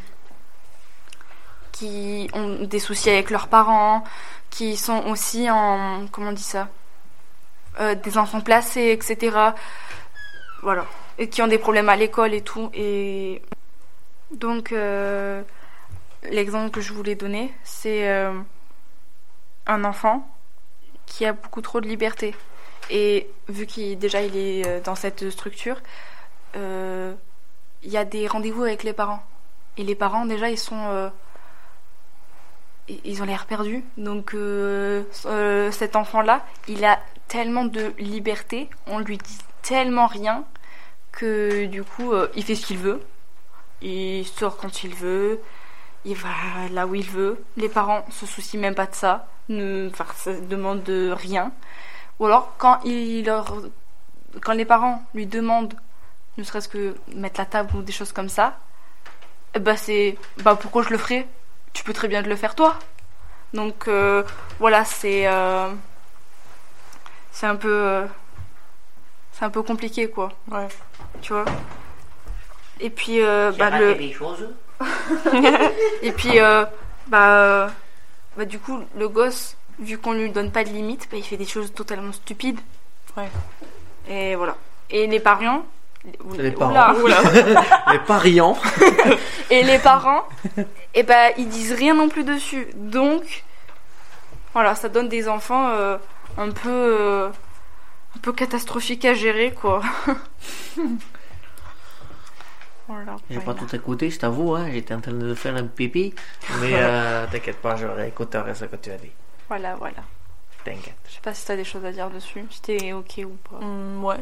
qui 1.72 2.30
ont 2.34 2.64
des 2.64 2.80
soucis 2.80 3.10
avec 3.10 3.30
leurs 3.30 3.48
parents, 3.48 4.04
qui 4.50 4.78
sont 4.78 5.06
aussi 5.08 5.50
en, 5.50 6.08
comment 6.12 6.30
on 6.30 6.34
dit 6.34 6.44
ça, 6.44 6.70
Euh, 7.80 7.96
des 7.96 8.18
enfants 8.18 8.42
placés, 8.42 8.92
etc. 8.92 9.54
Voilà. 10.62 10.86
Et 11.18 11.30
qui 11.30 11.42
ont 11.42 11.48
des 11.48 11.58
problèmes 11.58 11.90
à 11.90 11.96
l'école 11.96 12.34
et 12.34 12.42
tout. 12.42 12.70
Et 12.74 13.42
donc, 14.32 14.74
euh, 14.74 15.42
l'exemple 16.30 16.70
que 16.72 16.82
je 16.82 16.94
voulais 16.94 17.16
donner, 17.16 17.54
c'est 17.64 18.10
un 19.68 19.84
enfant 19.86 20.28
qui 21.06 21.26
a 21.26 21.34
beaucoup 21.34 21.62
trop 21.62 21.80
de 21.82 21.88
liberté. 21.88 22.36
Et 22.90 23.30
vu 23.48 23.66
qu'il 23.66 23.98
déjà 23.98 24.22
il 24.22 24.36
est 24.36 24.82
dans 24.84 24.96
cette 24.96 25.30
structure, 25.30 25.78
il 26.56 27.90
y 27.92 27.98
a 27.98 28.06
des 28.06 28.28
rendez-vous 28.28 28.64
avec 28.64 28.84
les 28.84 28.94
parents. 28.94 29.24
Et 29.78 29.84
les 29.84 29.96
parents 29.96 30.26
déjà 30.26 30.50
ils 30.50 30.58
sont 30.58 30.86
euh, 30.90 31.10
ils- 32.88 33.22
ont 33.22 33.26
l'air 33.26 33.46
perdus. 33.46 33.84
Donc 33.98 34.34
euh, 34.34 35.04
euh, 35.26 35.72
cet 35.72 35.96
enfant-là, 35.96 36.46
il 36.68 36.84
a 36.86 37.00
tellement 37.28 37.66
de 37.66 37.94
liberté, 37.98 38.70
on 38.88 39.00
lui 39.00 39.18
dit 39.18 39.38
tellement 39.62 40.08
rien 40.08 40.44
que 41.12 41.66
du 41.66 41.84
coup 41.84 42.12
euh, 42.14 42.28
il 42.36 42.44
fait 42.44 42.56
ce 42.56 42.66
qu'il 42.66 42.78
veut. 42.78 43.02
Il 43.82 44.26
sort 44.28 44.58
quand 44.58 44.84
il 44.84 44.94
veut, 44.94 45.40
il 46.06 46.16
va 46.16 46.30
là 46.72 46.86
où 46.86 46.94
il 46.96 47.10
veut. 47.10 47.44
Les 47.58 47.70
parents 47.70 48.06
se 48.12 48.26
soucient 48.26 48.60
même 48.60 48.76
pas 48.76 48.86
de 48.86 48.94
ça, 48.96 49.28
ne 49.50 49.90
enfin, 49.92 50.06
demandent 50.50 50.84
de 50.84 51.12
rien. 51.12 51.52
Ou 52.20 52.26
alors 52.28 52.54
quand 52.58 52.80
il 52.84 53.26
leur 53.26 53.56
quand 54.42 54.54
les 54.54 54.66
parents 54.66 55.04
lui 55.14 55.26
demandent 55.26 55.74
ne 56.42 56.46
serait-ce 56.46 56.68
que 56.70 56.96
mettre 57.16 57.40
la 57.40 57.46
table 57.46 57.76
ou 57.76 57.82
des 57.82 57.92
choses 57.94 58.12
comme 58.12 58.30
ça, 58.30 58.58
ben 59.60 59.76
c'est 59.78 60.18
bah 60.44 60.56
pourquoi 60.60 60.84
je 60.84 60.90
le 60.90 60.98
ferais? 60.98 61.28
Tu 61.74 61.84
peux 61.84 61.94
très 61.94 62.08
bien 62.08 62.22
le 62.22 62.36
faire 62.36 62.56
toi. 62.56 62.78
Donc 63.54 63.88
euh, 63.88 64.24
voilà, 64.60 64.86
c'est 64.86 65.28
euh, 65.28 65.70
c'est 67.32 67.48
un 67.48 67.56
peu 67.56 67.72
euh, 67.74 68.06
c'est 69.34 69.46
un 69.46 69.50
peu 69.50 69.62
compliqué 69.64 70.10
quoi, 70.10 70.32
Ouais. 70.50 70.68
tu 71.22 71.34
vois? 71.34 71.46
Et 72.80 72.90
puis 72.90 73.22
euh, 73.22 73.52
bah, 73.58 73.78
le 73.80 73.96
des 73.96 74.12
choses. 74.14 74.50
et 76.02 76.12
puis 76.12 76.40
euh, 76.40 76.66
bah, 77.08 77.30
euh, 77.44 77.70
bah 78.38 78.46
du 78.46 78.58
coup 78.60 78.80
le 78.96 79.08
gosse 79.10 79.56
vu 79.80 79.98
qu'on 79.98 80.14
lui 80.14 80.32
donne 80.32 80.52
pas 80.52 80.64
de 80.64 80.70
limite, 80.70 81.08
bah, 81.12 81.18
il 81.18 81.24
fait 81.24 81.38
des 81.38 81.46
choses 81.46 81.74
totalement 81.74 82.12
stupides. 82.12 82.60
Ouais. 83.18 83.30
Et 84.08 84.36
voilà. 84.36 84.56
Et 84.90 85.08
les 85.08 85.20
parents 85.20 85.64
Les 86.04 86.56
Oula. 86.56 86.96
Les 87.92 88.00
pariants. 88.00 88.58
Et 89.52 89.64
les 89.64 89.80
parents, 89.80 90.24
et 90.94 91.04
ben 91.04 91.34
ils 91.38 91.50
disent 91.50 91.74
rien 91.74 91.94
non 91.94 92.08
plus 92.08 92.24
dessus. 92.24 92.68
Donc, 92.76 93.44
voilà, 94.54 94.76
ça 94.76 94.88
donne 94.88 95.10
des 95.10 95.28
enfants 95.28 95.68
euh, 95.72 95.98
un 96.38 96.52
peu, 96.52 96.70
euh, 96.70 97.28
un 98.16 98.20
peu 98.22 98.32
catastrophiques 98.32 99.04
à 99.04 99.14
gérer, 99.14 99.52
quoi. 99.52 99.82
voilà. 102.88 103.18
J'ai 103.30 103.42
pas 103.42 103.54
tout 103.54 103.76
écouté, 103.76 104.10
je 104.10 104.20
t'avoue, 104.20 104.56
hein. 104.56 104.70
j'étais 104.72 104.94
en 104.94 105.02
train 105.02 105.12
de 105.12 105.34
faire 105.36 105.58
un 105.58 105.68
pipi. 105.68 106.14
Mais 106.62 106.72
euh, 106.76 107.26
t'inquiète 107.30 107.58
pas, 107.58 107.76
je 107.76 107.88
réécouterai 107.88 108.56
ce 108.56 108.66
que 108.66 108.78
tu 108.78 108.90
as 108.90 108.98
dit. 108.98 109.12
Voilà, 109.50 109.76
voilà. 109.76 110.04
T'inquiète. 110.64 110.96
Je 111.10 111.16
sais 111.16 111.22
pas 111.22 111.34
si 111.34 111.46
t'as 111.46 111.58
des 111.58 111.66
choses 111.66 111.84
à 111.84 111.92
dire 111.92 112.10
dessus, 112.10 112.46
si 112.50 112.62
t'es 112.62 112.94
ok 112.94 113.20
ou 113.26 113.36
pas. 113.50 113.66
Mm, 113.66 114.04
ouais. 114.04 114.18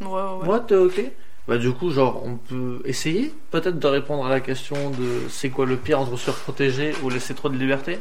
Ouais, 0.00 0.06
ouais, 0.06 0.12
ouais. 0.12 0.44
Moi, 0.46 0.60
t'es 0.60 0.74
ok 0.76 1.00
Bah, 1.48 1.58
du 1.58 1.72
coup, 1.72 1.90
genre, 1.90 2.22
on 2.24 2.36
peut 2.36 2.80
essayer 2.84 3.34
peut-être 3.50 3.78
de 3.78 3.86
répondre 3.86 4.26
à 4.26 4.28
la 4.30 4.40
question 4.40 4.90
de 4.90 5.22
c'est 5.30 5.50
quoi 5.50 5.66
le 5.66 5.76
pire 5.76 6.00
entre 6.00 6.16
surprotéger 6.16 6.94
ou 7.02 7.10
laisser 7.10 7.34
trop 7.34 7.48
de 7.48 7.56
liberté? 7.56 7.98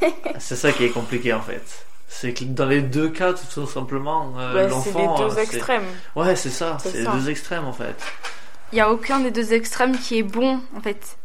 C'est 0.38 0.56
ça 0.56 0.72
qui 0.72 0.84
est 0.84 0.90
compliqué 0.90 1.32
en 1.32 1.40
fait. 1.40 1.84
C'est 2.10 2.32
que 2.32 2.44
dans 2.44 2.66
les 2.66 2.80
deux 2.80 3.10
cas, 3.10 3.34
tout 3.34 3.66
simplement, 3.66 4.32
euh, 4.38 4.54
Bah, 4.54 4.58
c'est 4.82 4.92
les 4.98 5.04
l'enfant. 5.04 5.28
deux 5.28 5.38
euh, 5.38 5.42
extrêmes. 5.42 5.84
Ouais, 6.16 6.36
c'est 6.36 6.50
ça, 6.50 6.78
C'est 6.80 6.92
les 6.92 7.06
deux 7.06 7.28
extrêmes 7.28 7.66
en 7.66 7.72
fait. 7.72 7.96
Il 8.72 8.78
y 8.78 8.80
a 8.80 8.90
aucun 8.90 9.20
des 9.20 9.30
deux 9.30 9.52
extrêmes 9.52 9.96
qui 9.98 10.18
est 10.18 10.22
bon, 10.22 10.60
en 10.76 10.80
fait. 10.80 11.18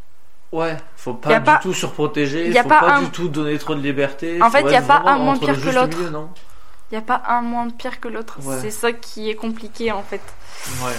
Ouais, 0.52 0.78
faut 0.98 1.14
pas 1.14 1.36
a 1.36 1.40
du 1.40 1.46
pas- 1.46 1.60
tout 1.62 1.74
surprotéger, 1.74 2.50
y 2.50 2.58
a 2.58 2.64
faut 2.64 2.70
pas 2.70 2.80
pas, 2.82 2.96
un- 2.98 3.02
du 3.04 3.10
tout 3.12 3.28
donner 3.28 3.58
trop 3.58 3.76
de 3.76 3.82
liberté. 3.82 4.42
En 4.42 4.50
fait, 4.50 4.62
y 4.64 4.76
a 4.76 4.80
être 4.80 4.88
pas 4.88 5.04
un 5.06 5.18
moins 5.18 5.38
pire 5.38 5.56
que 5.60 5.70
l'autre. 5.70 5.98
N'y 6.94 7.00
a 7.00 7.02
pas 7.02 7.22
un 7.28 7.42
moins 7.42 7.70
pire 7.70 8.00
que 8.00 8.08
l'autre. 8.08 8.38
Ouais. 8.44 8.58
C'est 8.62 8.72
ça 8.72 8.94
qui 8.94 9.30
est 9.30 9.36
compliqué, 9.36 9.92
en 9.92 10.04
fait. 10.04 10.22
Ouais. 10.84 10.94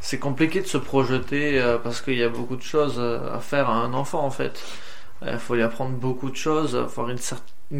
C'est 0.00 0.18
compliqué 0.18 0.60
de 0.60 0.66
se 0.66 0.78
projeter 0.78 1.60
euh, 1.60 1.76
parce 1.78 2.00
qu'il 2.00 2.16
y 2.16 2.22
a 2.22 2.28
beaucoup 2.28 2.56
de 2.56 2.62
choses 2.62 2.96
euh, 2.98 3.34
à 3.34 3.40
faire 3.40 3.68
à 3.68 3.74
un 3.74 3.92
enfant 3.92 4.24
en 4.24 4.30
fait. 4.30 4.62
Il 5.26 5.38
faut 5.38 5.54
lui 5.54 5.62
apprendre 5.62 5.96
beaucoup 5.96 6.30
de 6.30 6.36
choses, 6.36 6.76
avoir 6.76 7.10
une, 7.10 7.18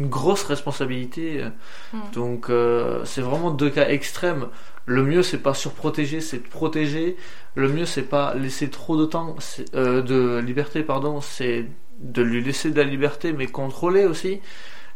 grosse 0.07 0.43
responsabilité. 0.43 1.41
euh. 1.41 1.49
Mm. 1.93 2.11
Donc 2.13 2.49
euh, 2.49 3.03
c'est 3.05 3.21
vraiment 3.21 3.51
deux 3.51 3.69
cas 3.69 3.87
extrêmes. 3.87 4.47
Le 4.85 5.03
mieux 5.03 5.23
c'est 5.23 5.37
pas 5.37 5.53
surprotéger, 5.53 6.21
c'est 6.21 6.39
de 6.39 6.47
protéger. 6.47 7.15
Le 7.55 7.69
mieux 7.69 7.85
c'est 7.85 8.03
pas 8.03 8.33
laisser 8.35 8.69
trop 8.69 8.97
de 8.97 9.05
temps, 9.05 9.35
euh, 9.75 10.01
de 10.01 10.39
liberté 10.39 10.83
pardon, 10.83 11.21
c'est 11.21 11.65
de 11.99 12.21
lui 12.21 12.43
laisser 12.43 12.71
de 12.71 12.77
la 12.77 12.83
liberté 12.83 13.33
mais 13.33 13.47
contrôler 13.47 14.05
aussi. 14.05 14.41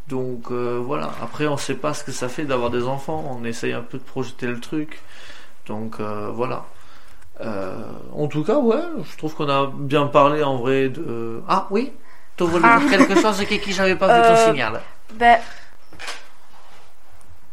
Donc 0.10 0.51
euh, 0.51 0.82
voilà. 0.84 1.12
Après 1.22 1.47
on 1.47 1.58
sait 1.58 1.76
pas 1.76 1.93
ce 1.93 2.04
que 2.04 2.12
ça 2.12 2.28
fait 2.30 2.43
d'avoir 2.45 2.70
des 2.70 2.84
enfants. 2.84 3.24
On 3.39 3.43
essaye 3.45 3.74
un 3.74 3.82
peu 3.82 3.97
de 3.97 4.04
projeter 4.04 4.47
le 4.47 4.60
truc. 4.60 5.01
Donc 5.68 5.99
euh, 5.99 6.30
voilà. 6.34 6.66
Euh, 7.41 7.82
en 8.16 8.28
tout 8.28 8.43
cas, 8.43 8.58
ouais, 8.58 8.84
je 9.12 9.18
trouve 9.18 9.34
qu'on 9.34 9.49
a 9.49 9.72
bien 9.74 10.06
parlé 10.08 10.43
en 10.43 10.58
vrai 10.58 10.89
de. 10.89 11.41
Ah 11.47 11.68
oui? 11.72 11.91
Tu 12.38 12.43
voulais 12.43 12.66
Ah. 12.68 12.80
dire 12.80 12.89
quelque 12.89 13.20
chose 13.20 13.43
qui, 13.45 13.60
qui 13.60 13.72
j'avais 13.72 13.95
pas 13.95 14.08
vu 14.08 14.28
ton 14.28 14.51
signal 14.51 14.82
Ben, 15.14 15.39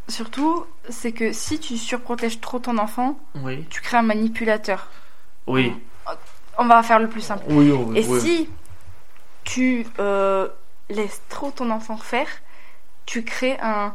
surtout, 0.08 0.66
c'est 0.88 1.12
que 1.12 1.32
si 1.32 1.58
tu 1.60 1.76
surprotèges 1.76 2.40
trop 2.40 2.58
ton 2.58 2.78
enfant, 2.78 3.18
Oui. 3.36 3.64
tu 3.70 3.80
crées 3.80 3.98
un 3.98 4.02
manipulateur. 4.02 4.88
Oui. 5.46 5.72
On 6.58 6.66
va 6.66 6.82
faire 6.82 6.98
le 6.98 7.08
plus 7.08 7.20
simple. 7.20 7.44
Oui, 7.48 7.70
oui. 7.70 7.98
Et 7.98 8.06
oui. 8.06 8.20
si 8.20 8.48
tu 9.44 9.86
laisses 10.90 11.22
trop 11.28 11.50
ton 11.50 11.70
enfant 11.70 11.96
faire, 11.96 12.26
tu 13.10 13.24
crées 13.24 13.58
un. 13.60 13.92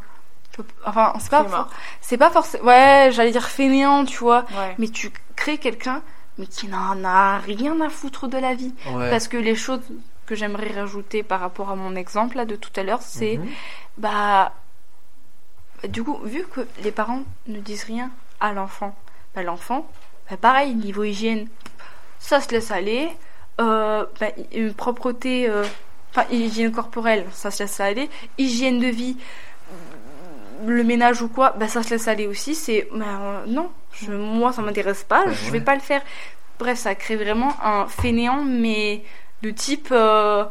Enfin, 0.85 1.13
c'est 1.19 1.29
pas, 1.29 1.69
c'est 2.01 2.17
pas 2.17 2.29
forcément. 2.29 2.65
Ouais, 2.65 3.09
j'allais 3.13 3.31
dire 3.31 3.47
fainéant, 3.47 4.03
tu 4.03 4.17
vois. 4.17 4.45
Ouais. 4.51 4.75
Mais 4.77 4.89
tu 4.89 5.09
crées 5.37 5.57
quelqu'un, 5.57 6.01
mais 6.37 6.47
qui 6.47 6.67
n'en 6.67 7.01
a 7.05 7.37
rien 7.39 7.79
à 7.79 7.89
foutre 7.89 8.27
de 8.27 8.37
la 8.37 8.53
vie. 8.55 8.73
Ouais. 8.91 9.09
Parce 9.09 9.29
que 9.29 9.37
les 9.37 9.55
choses 9.55 9.79
que 10.25 10.35
j'aimerais 10.35 10.71
rajouter 10.73 11.23
par 11.23 11.39
rapport 11.39 11.69
à 11.69 11.75
mon 11.75 11.95
exemple 11.95 12.35
là 12.35 12.43
de 12.45 12.55
tout 12.57 12.71
à 12.75 12.83
l'heure, 12.83 13.01
c'est 13.01 13.37
Mhm. 13.37 13.47
bah, 13.97 14.51
bah, 15.81 15.87
du 15.87 16.03
coup, 16.03 16.19
vu 16.23 16.45
que 16.53 16.61
les 16.83 16.91
parents 16.91 17.23
ne 17.47 17.59
disent 17.59 17.83
rien 17.85 18.09
à 18.41 18.51
l'enfant, 18.51 18.95
bah, 19.33 19.43
l'enfant, 19.43 19.87
bah, 20.29 20.35
pareil, 20.37 20.75
niveau 20.75 21.03
hygiène, 21.05 21.47
ça 22.19 22.41
se 22.41 22.49
laisse 22.51 22.71
aller. 22.71 23.09
Euh, 23.61 24.05
bah, 24.19 24.27
euh, 24.57 24.73
propreté, 24.73 25.49
euh, 25.49 25.63
enfin, 26.15 26.27
hygiène 26.31 26.71
corporelle, 26.71 27.25
ça 27.31 27.51
se 27.51 27.63
laisse 27.63 27.79
aller. 27.79 28.09
Hygiène 28.37 28.79
de 28.79 28.87
vie, 28.87 29.17
euh, 29.71 30.67
le 30.67 30.83
ménage 30.83 31.21
ou 31.21 31.27
quoi, 31.27 31.51
bah, 31.57 31.67
ça 31.67 31.83
se 31.83 31.89
laisse 31.91 32.07
aller 32.07 32.27
aussi. 32.27 32.55
C'est, 32.55 32.87
bah, 32.93 33.05
euh, 33.05 33.45
non, 33.47 33.71
je, 33.93 34.11
moi, 34.11 34.53
ça 34.53 34.61
m'intéresse 34.61 35.03
pas, 35.03 35.25
je 35.31 35.51
vais 35.51 35.61
pas 35.61 35.75
le 35.75 35.81
faire. 35.81 36.01
Bref, 36.59 36.77
ça 36.77 36.95
crée 36.95 37.17
vraiment 37.17 37.53
un 37.63 37.87
fainéant, 37.87 38.43
mais 38.43 39.03
de 39.41 39.51
type, 39.51 39.89
euh, 39.91 40.45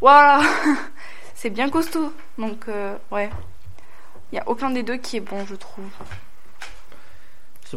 voilà, 0.00 0.40
c'est 1.34 1.50
bien 1.50 1.68
costaud. 1.68 2.12
Donc, 2.38 2.68
euh, 2.68 2.96
ouais. 3.10 3.30
Il 4.30 4.36
n'y 4.36 4.40
a 4.40 4.48
aucun 4.48 4.70
des 4.70 4.84
deux 4.84 4.96
qui 4.96 5.16
est 5.16 5.20
bon, 5.20 5.44
je 5.44 5.56
trouve. 5.56 5.84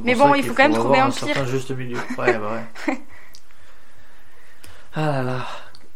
Mais 0.04 0.16
bon, 0.16 0.34
il 0.36 0.44
faut 0.44 0.54
quand 0.54 0.64
même 0.64 0.74
trouver 0.74 1.00
un 1.00 1.08
un 1.08 1.12
certain 1.12 1.46
juste 1.46 1.72
milieu. 1.72 1.98
Ouais, 2.18 2.38
bah 2.38 2.64
ouais. 2.88 2.98
ah 4.96 5.12
là 5.12 5.24
là. 5.24 5.48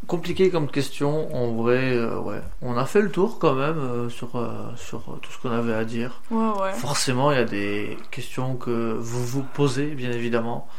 Compliqué 0.07 0.49
comme 0.49 0.69
question, 0.69 1.35
en 1.35 1.51
vrai, 1.51 1.91
euh, 1.93 2.17
ouais. 2.19 2.41
On 2.61 2.77
a 2.77 2.85
fait 2.85 3.01
le 3.01 3.11
tour 3.11 3.39
quand 3.39 3.55
même 3.55 3.77
euh, 3.77 4.09
sur, 4.09 4.37
euh, 4.37 4.71
sur 4.77 4.99
euh, 4.99 5.19
tout 5.21 5.31
ce 5.33 5.37
qu'on 5.39 5.51
avait 5.51 5.73
à 5.73 5.83
dire. 5.83 6.21
Ouais, 6.31 6.61
ouais. 6.61 6.71
Forcément, 6.71 7.29
il 7.31 7.37
y 7.37 7.41
a 7.41 7.45
des 7.45 7.97
questions 8.09 8.55
que 8.55 8.93
vous 8.97 9.25
vous 9.25 9.43
posez, 9.43 9.87
bien 9.87 10.11
évidemment. 10.11 10.69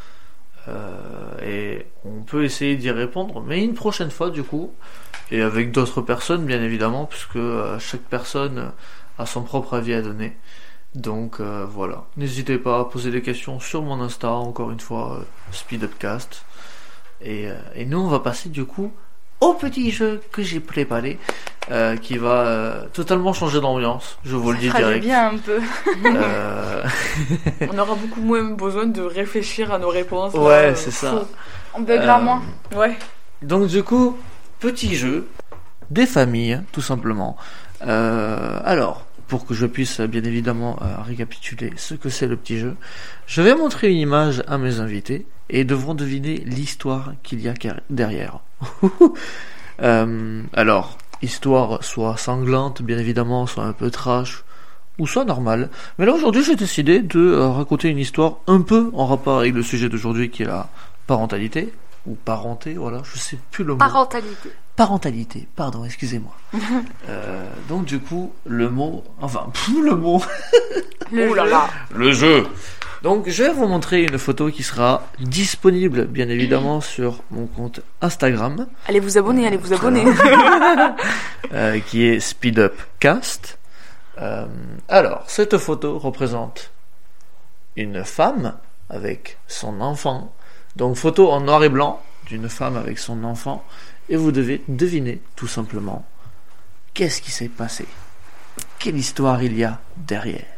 Euh, 0.68 0.96
et 1.42 1.86
on 2.06 2.22
peut 2.22 2.44
essayer 2.44 2.76
d'y 2.76 2.90
répondre, 2.90 3.42
mais 3.46 3.62
une 3.62 3.74
prochaine 3.74 4.10
fois, 4.10 4.30
du 4.30 4.42
coup. 4.42 4.72
Et 5.30 5.42
avec 5.42 5.72
d'autres 5.72 6.00
personnes, 6.00 6.46
bien 6.46 6.62
évidemment, 6.62 7.04
puisque 7.04 7.38
chaque 7.80 8.04
personne 8.08 8.72
a 9.18 9.26
son 9.26 9.42
propre 9.42 9.74
avis 9.74 9.92
à 9.92 10.00
donner. 10.00 10.38
Donc 10.94 11.40
euh, 11.40 11.66
voilà. 11.68 12.06
N'hésitez 12.16 12.56
pas 12.56 12.80
à 12.80 12.84
poser 12.86 13.10
des 13.10 13.20
questions 13.20 13.60
sur 13.60 13.82
mon 13.82 14.00
Insta, 14.00 14.30
encore 14.30 14.70
une 14.70 14.80
fois, 14.80 15.18
euh, 15.18 15.22
Speed 15.52 15.84
Upcast. 15.84 16.46
Et, 17.20 17.48
et 17.74 17.84
nous, 17.84 17.98
on 17.98 18.08
va 18.08 18.20
passer 18.20 18.48
du 18.48 18.64
coup 18.64 18.90
au 19.40 19.54
petit 19.54 19.90
jeu 19.90 20.20
que 20.32 20.42
j'ai 20.42 20.60
préparé, 20.60 21.18
euh, 21.70 21.96
qui 21.96 22.16
va 22.18 22.46
euh, 22.46 22.84
totalement 22.92 23.32
changer 23.32 23.60
d'ambiance. 23.60 24.18
Je 24.24 24.34
vous 24.36 24.52
le 24.52 24.58
dis 24.58 24.70
direct. 24.70 25.04
bien 25.04 25.28
un 25.30 25.36
peu. 25.38 25.60
Euh, 26.06 26.82
On 27.72 27.78
aura 27.78 27.94
beaucoup 27.94 28.20
moins 28.20 28.42
besoin 28.44 28.86
de 28.86 29.02
réfléchir 29.02 29.72
à 29.72 29.78
nos 29.78 29.88
réponses. 29.88 30.34
Ouais, 30.34 30.70
euh, 30.70 30.74
c'est 30.74 30.90
ça. 30.90 31.24
On 31.74 31.80
buguera 31.80 32.18
Euh, 32.18 32.22
moins. 32.22 32.42
Ouais. 32.74 32.96
Donc 33.42 33.66
du 33.68 33.82
coup, 33.82 34.16
petit 34.60 34.94
jeu 34.96 35.28
des 35.90 36.06
familles, 36.06 36.60
tout 36.72 36.80
simplement. 36.82 37.36
Euh, 37.86 38.60
alors, 38.64 39.06
pour 39.28 39.46
que 39.46 39.54
je 39.54 39.66
puisse 39.66 40.00
bien 40.00 40.24
évidemment 40.24 40.78
euh, 40.82 41.00
récapituler 41.02 41.72
ce 41.76 41.94
que 41.94 42.08
c'est 42.08 42.26
le 42.26 42.36
petit 42.36 42.58
jeu, 42.58 42.76
je 43.26 43.42
vais 43.42 43.54
montrer 43.54 43.90
une 43.90 43.98
image 43.98 44.42
à 44.48 44.58
mes 44.58 44.80
invités 44.80 45.26
et 45.50 45.60
ils 45.60 45.66
devront 45.66 45.94
deviner 45.94 46.36
l'histoire 46.46 47.12
qu'il 47.22 47.40
y 47.40 47.48
a 47.48 47.54
derrière. 47.90 48.40
Euh, 49.80 50.42
alors, 50.54 50.98
histoire 51.22 51.84
soit 51.84 52.16
sanglante, 52.16 52.82
bien 52.82 52.98
évidemment, 52.98 53.46
soit 53.46 53.62
un 53.62 53.72
peu 53.72 53.92
trash, 53.92 54.42
ou 54.98 55.06
soit 55.06 55.24
normale. 55.24 55.70
Mais 55.98 56.04
là 56.06 56.12
aujourd'hui, 56.14 56.42
j'ai 56.42 56.56
décidé 56.56 56.98
de 56.98 57.20
euh, 57.20 57.48
raconter 57.48 57.88
une 57.88 57.98
histoire 57.98 58.38
un 58.48 58.60
peu 58.62 58.90
en 58.92 59.06
rapport 59.06 59.38
avec 59.38 59.54
le 59.54 59.62
sujet 59.62 59.88
d'aujourd'hui 59.88 60.30
qui 60.30 60.42
est 60.42 60.46
la 60.46 60.68
parentalité 61.06 61.72
ou 62.06 62.14
parenté, 62.16 62.74
voilà, 62.74 63.02
je 63.04 63.18
sais 63.18 63.38
plus 63.52 63.62
le 63.64 63.74
mot. 63.74 63.78
Parentalité. 63.78 64.50
Parentalité, 64.74 65.46
pardon, 65.54 65.84
excusez-moi. 65.84 66.32
Euh, 67.08 67.48
donc 67.68 67.84
du 67.86 68.00
coup, 68.00 68.32
le 68.46 68.68
mot, 68.68 69.04
enfin, 69.20 69.46
pff, 69.52 69.70
le 69.82 69.94
mot, 69.94 70.20
Le 71.12 71.30
Ouh 71.30 71.34
là 71.34 71.44
jeu. 71.44 71.50
là. 71.50 71.68
le 71.94 72.12
jeu. 72.12 72.46
Donc 73.02 73.28
je 73.28 73.44
vais 73.44 73.52
vous 73.52 73.66
montrer 73.66 74.02
une 74.02 74.18
photo 74.18 74.50
qui 74.50 74.62
sera 74.62 75.06
disponible, 75.20 76.06
bien 76.06 76.28
évidemment, 76.28 76.80
sur 76.94 77.22
mon 77.30 77.46
compte 77.46 77.80
Instagram, 78.00 78.66
Allez 78.86 79.00
vous 79.00 79.18
abonner, 79.18 79.46
allez 79.46 79.56
vous 79.56 79.72
abonner. 79.72 80.04
euh, 81.52 81.78
qui 81.80 82.04
est 82.04 82.20
SpeedUpCast. 82.20 83.58
Euh, 84.20 84.46
alors, 84.88 85.24
cette 85.28 85.58
photo 85.58 85.98
représente 85.98 86.72
une 87.76 88.04
femme 88.04 88.54
avec 88.90 89.38
son 89.46 89.80
enfant. 89.80 90.32
Donc 90.76 90.96
photo 90.96 91.30
en 91.30 91.40
noir 91.40 91.62
et 91.64 91.68
blanc 91.68 92.02
d'une 92.26 92.48
femme 92.48 92.76
avec 92.76 92.98
son 92.98 93.22
enfant. 93.24 93.64
Et 94.08 94.16
vous 94.16 94.32
devez 94.32 94.62
deviner 94.68 95.20
tout 95.36 95.46
simplement 95.46 96.04
qu'est-ce 96.94 97.22
qui 97.22 97.30
s'est 97.30 97.48
passé? 97.48 97.86
Quelle 98.78 98.96
histoire 98.96 99.42
il 99.42 99.56
y 99.56 99.64
a 99.64 99.80
derrière? 99.96 100.57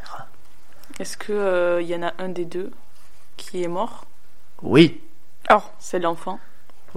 Est-ce 1.00 1.16
que 1.16 1.32
euh, 1.32 1.82
y 1.82 1.94
en 1.96 2.02
a 2.02 2.12
un 2.18 2.28
des 2.28 2.44
deux 2.44 2.70
qui 3.38 3.64
est 3.64 3.68
mort? 3.68 4.04
Oui, 4.62 5.00
Oh, 5.50 5.62
c'est 5.78 5.98
l'enfant. 5.98 6.38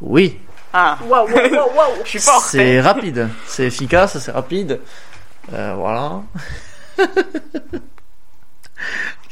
oui, 0.01 0.39
Ah. 0.73 0.97
Waouh, 1.07 1.27
waouh, 1.31 1.49
waouh, 1.53 1.75
waouh. 1.75 1.95
Je 2.03 2.09
suis 2.09 2.19
fort. 2.19 2.41
c'est 2.41 2.81
rapide, 2.81 3.30
c'est 3.47 3.65
efficace, 3.67 4.17
c'est 4.19 4.31
rapide. 4.31 4.81
Euh, 5.53 5.73
voilà. 5.75 6.21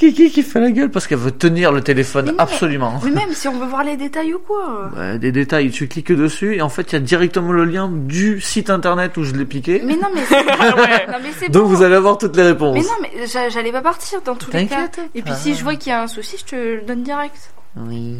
Kiki 0.01 0.31
qui 0.31 0.41
fait 0.41 0.59
la 0.59 0.71
gueule 0.71 0.89
parce 0.89 1.05
qu'elle 1.05 1.19
veut 1.19 1.31
tenir 1.31 1.71
le 1.71 1.81
téléphone 1.81 2.25
Mais 2.25 2.31
non, 2.31 2.37
mais- 2.37 2.43
absolument. 2.43 2.99
Mais 3.03 3.11
même 3.11 3.33
si 3.33 3.47
on 3.47 3.59
veut 3.59 3.67
voir 3.67 3.83
les 3.83 3.97
détails 3.97 4.33
ou 4.33 4.39
quoi. 4.39 4.89
Ouais, 4.97 5.19
des 5.19 5.31
détails, 5.31 5.69
tu 5.69 5.87
cliques 5.87 6.11
dessus 6.11 6.55
et 6.55 6.61
en 6.63 6.69
fait 6.69 6.91
il 6.91 6.93
y 6.93 6.95
a 6.95 6.99
directement 6.99 7.51
le 7.51 7.65
lien 7.65 7.87
du 7.87 8.41
site 8.41 8.71
internet 8.71 9.15
où 9.17 9.23
je 9.23 9.33
l'ai 9.33 9.45
piqué. 9.45 9.79
Mais 9.85 9.95
non, 9.95 10.07
mais 10.15 10.21
c'est 10.27 10.35
Ah 10.59 10.75
ouais. 10.75 11.05
non, 11.07 11.17
mais 11.21 11.29
c'est 11.37 11.49
Donc 11.49 11.63
bon. 11.65 11.69
vous 11.69 11.83
allez 11.83 11.93
avoir 11.95 12.17
toutes 12.17 12.35
les 12.35 12.43
réponses. 12.43 12.75
Mais 12.75 12.81
non, 12.81 12.97
mais 13.19 13.27
j'a- 13.27 13.49
j'allais 13.49 13.71
pas 13.71 13.81
partir 13.83 14.21
dans 14.23 14.35
tous 14.35 14.51
les 14.51 14.65
cas. 14.65 14.87
T'inquiète. 14.87 15.09
Et 15.13 15.21
puis 15.21 15.33
Ah. 15.35 15.37
si 15.39 15.53
je 15.53 15.63
vois 15.63 15.75
qu'il 15.75 15.91
y 15.91 15.93
a 15.95 16.01
un 16.01 16.07
souci, 16.07 16.35
je 16.39 16.45
te 16.45 16.55
le 16.55 16.81
donne 16.81 17.03
direct. 17.03 17.53
Oui. 17.77 18.17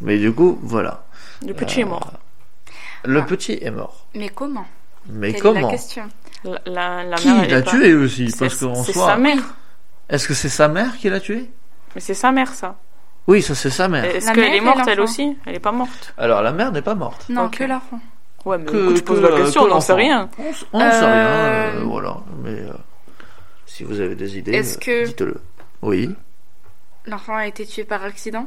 Mais 0.00 0.18
du 0.18 0.30
coup, 0.32 0.58
voilà. 0.62 1.04
Le 1.46 1.54
petit 1.54 1.80
est 1.80 1.84
mort. 1.84 2.12
Le 3.04 3.18
Ah. 3.20 3.22
petit 3.22 3.58
est 3.60 3.70
mort. 3.70 4.06
Mais 4.14 4.28
comment? 4.28 4.66
Mais 5.08 5.28
Quelle 5.28 5.36
est 5.36 5.40
comment? 5.40 5.60
la 5.66 5.70
question? 5.70 6.04
La, 6.44 6.60
la, 6.66 7.04
la 7.04 7.16
Qui 7.16 7.28
mère, 7.32 7.48
l'a 7.50 7.62
tué 7.62 7.94
aussi? 7.94 8.30
C'est- 8.30 8.38
Parce 8.38 8.56
qu'en 8.60 8.74
C'est 8.84 8.92
soi, 8.92 9.06
sa 9.06 9.16
mère. 9.16 9.38
Est-ce 10.08 10.28
que 10.28 10.34
c'est 10.34 10.48
sa 10.48 10.68
mère 10.68 10.96
qui 10.96 11.08
l'a 11.08 11.20
tué? 11.20 11.50
Mais 11.94 12.00
c'est 12.00 12.14
sa 12.14 12.30
mère, 12.32 12.52
ça. 12.52 12.76
Oui, 13.26 13.42
ça 13.42 13.54
c'est 13.54 13.70
sa 13.70 13.88
mère. 13.88 14.04
Est-ce 14.04 14.26
La 14.28 14.32
qu'elle 14.34 14.44
mère 14.44 14.52
est 14.52 14.56
et 14.58 14.60
morte, 14.60 14.78
elle 14.86 14.98
l'enfant. 14.98 15.02
aussi? 15.12 15.36
Elle 15.46 15.56
est 15.56 15.60
pas 15.60 15.72
morte. 15.72 16.14
Alors 16.16 16.42
la 16.42 16.52
mère 16.52 16.70
n'est 16.72 16.82
pas 16.82 16.94
morte. 16.94 17.28
Non, 17.28 17.46
Ok. 17.46 17.58
que 17.58 17.64
l'enfant. 17.64 17.98
Ouais, 18.44 18.58
mais 18.58 18.64
Que- 18.66 18.76
écoute, 18.84 18.96
je 18.98 19.02
pose 19.02 19.20
que- 19.20 19.26
la 19.26 19.36
question, 19.36 19.62
que 19.62 19.66
on 19.66 19.70
n'en 19.70 19.80
sait 19.80 19.92
l'enfant. 19.92 20.04
rien. 20.04 20.30
On, 20.38 20.44
s- 20.50 20.64
on 20.72 20.78
ne 20.78 20.90
sait 20.90 20.98
rien, 21.00 21.06
Euh, 21.08 21.80
euh, 21.80 21.82
voilà. 21.84 22.16
Mais 22.44 22.50
euh, 22.50 22.72
si 23.66 23.82
vous 23.82 23.98
avez 23.98 24.14
des 24.14 24.38
idées, 24.38 24.52
Est-ce 24.52 24.76
euh, 24.76 24.80
que- 24.80 25.06
dites-le. 25.06 25.40
Oui. 25.82 26.14
L'enfant 27.06 27.34
a 27.34 27.46
été 27.48 27.66
tué 27.66 27.82
par 27.84 28.04
accident? 28.04 28.46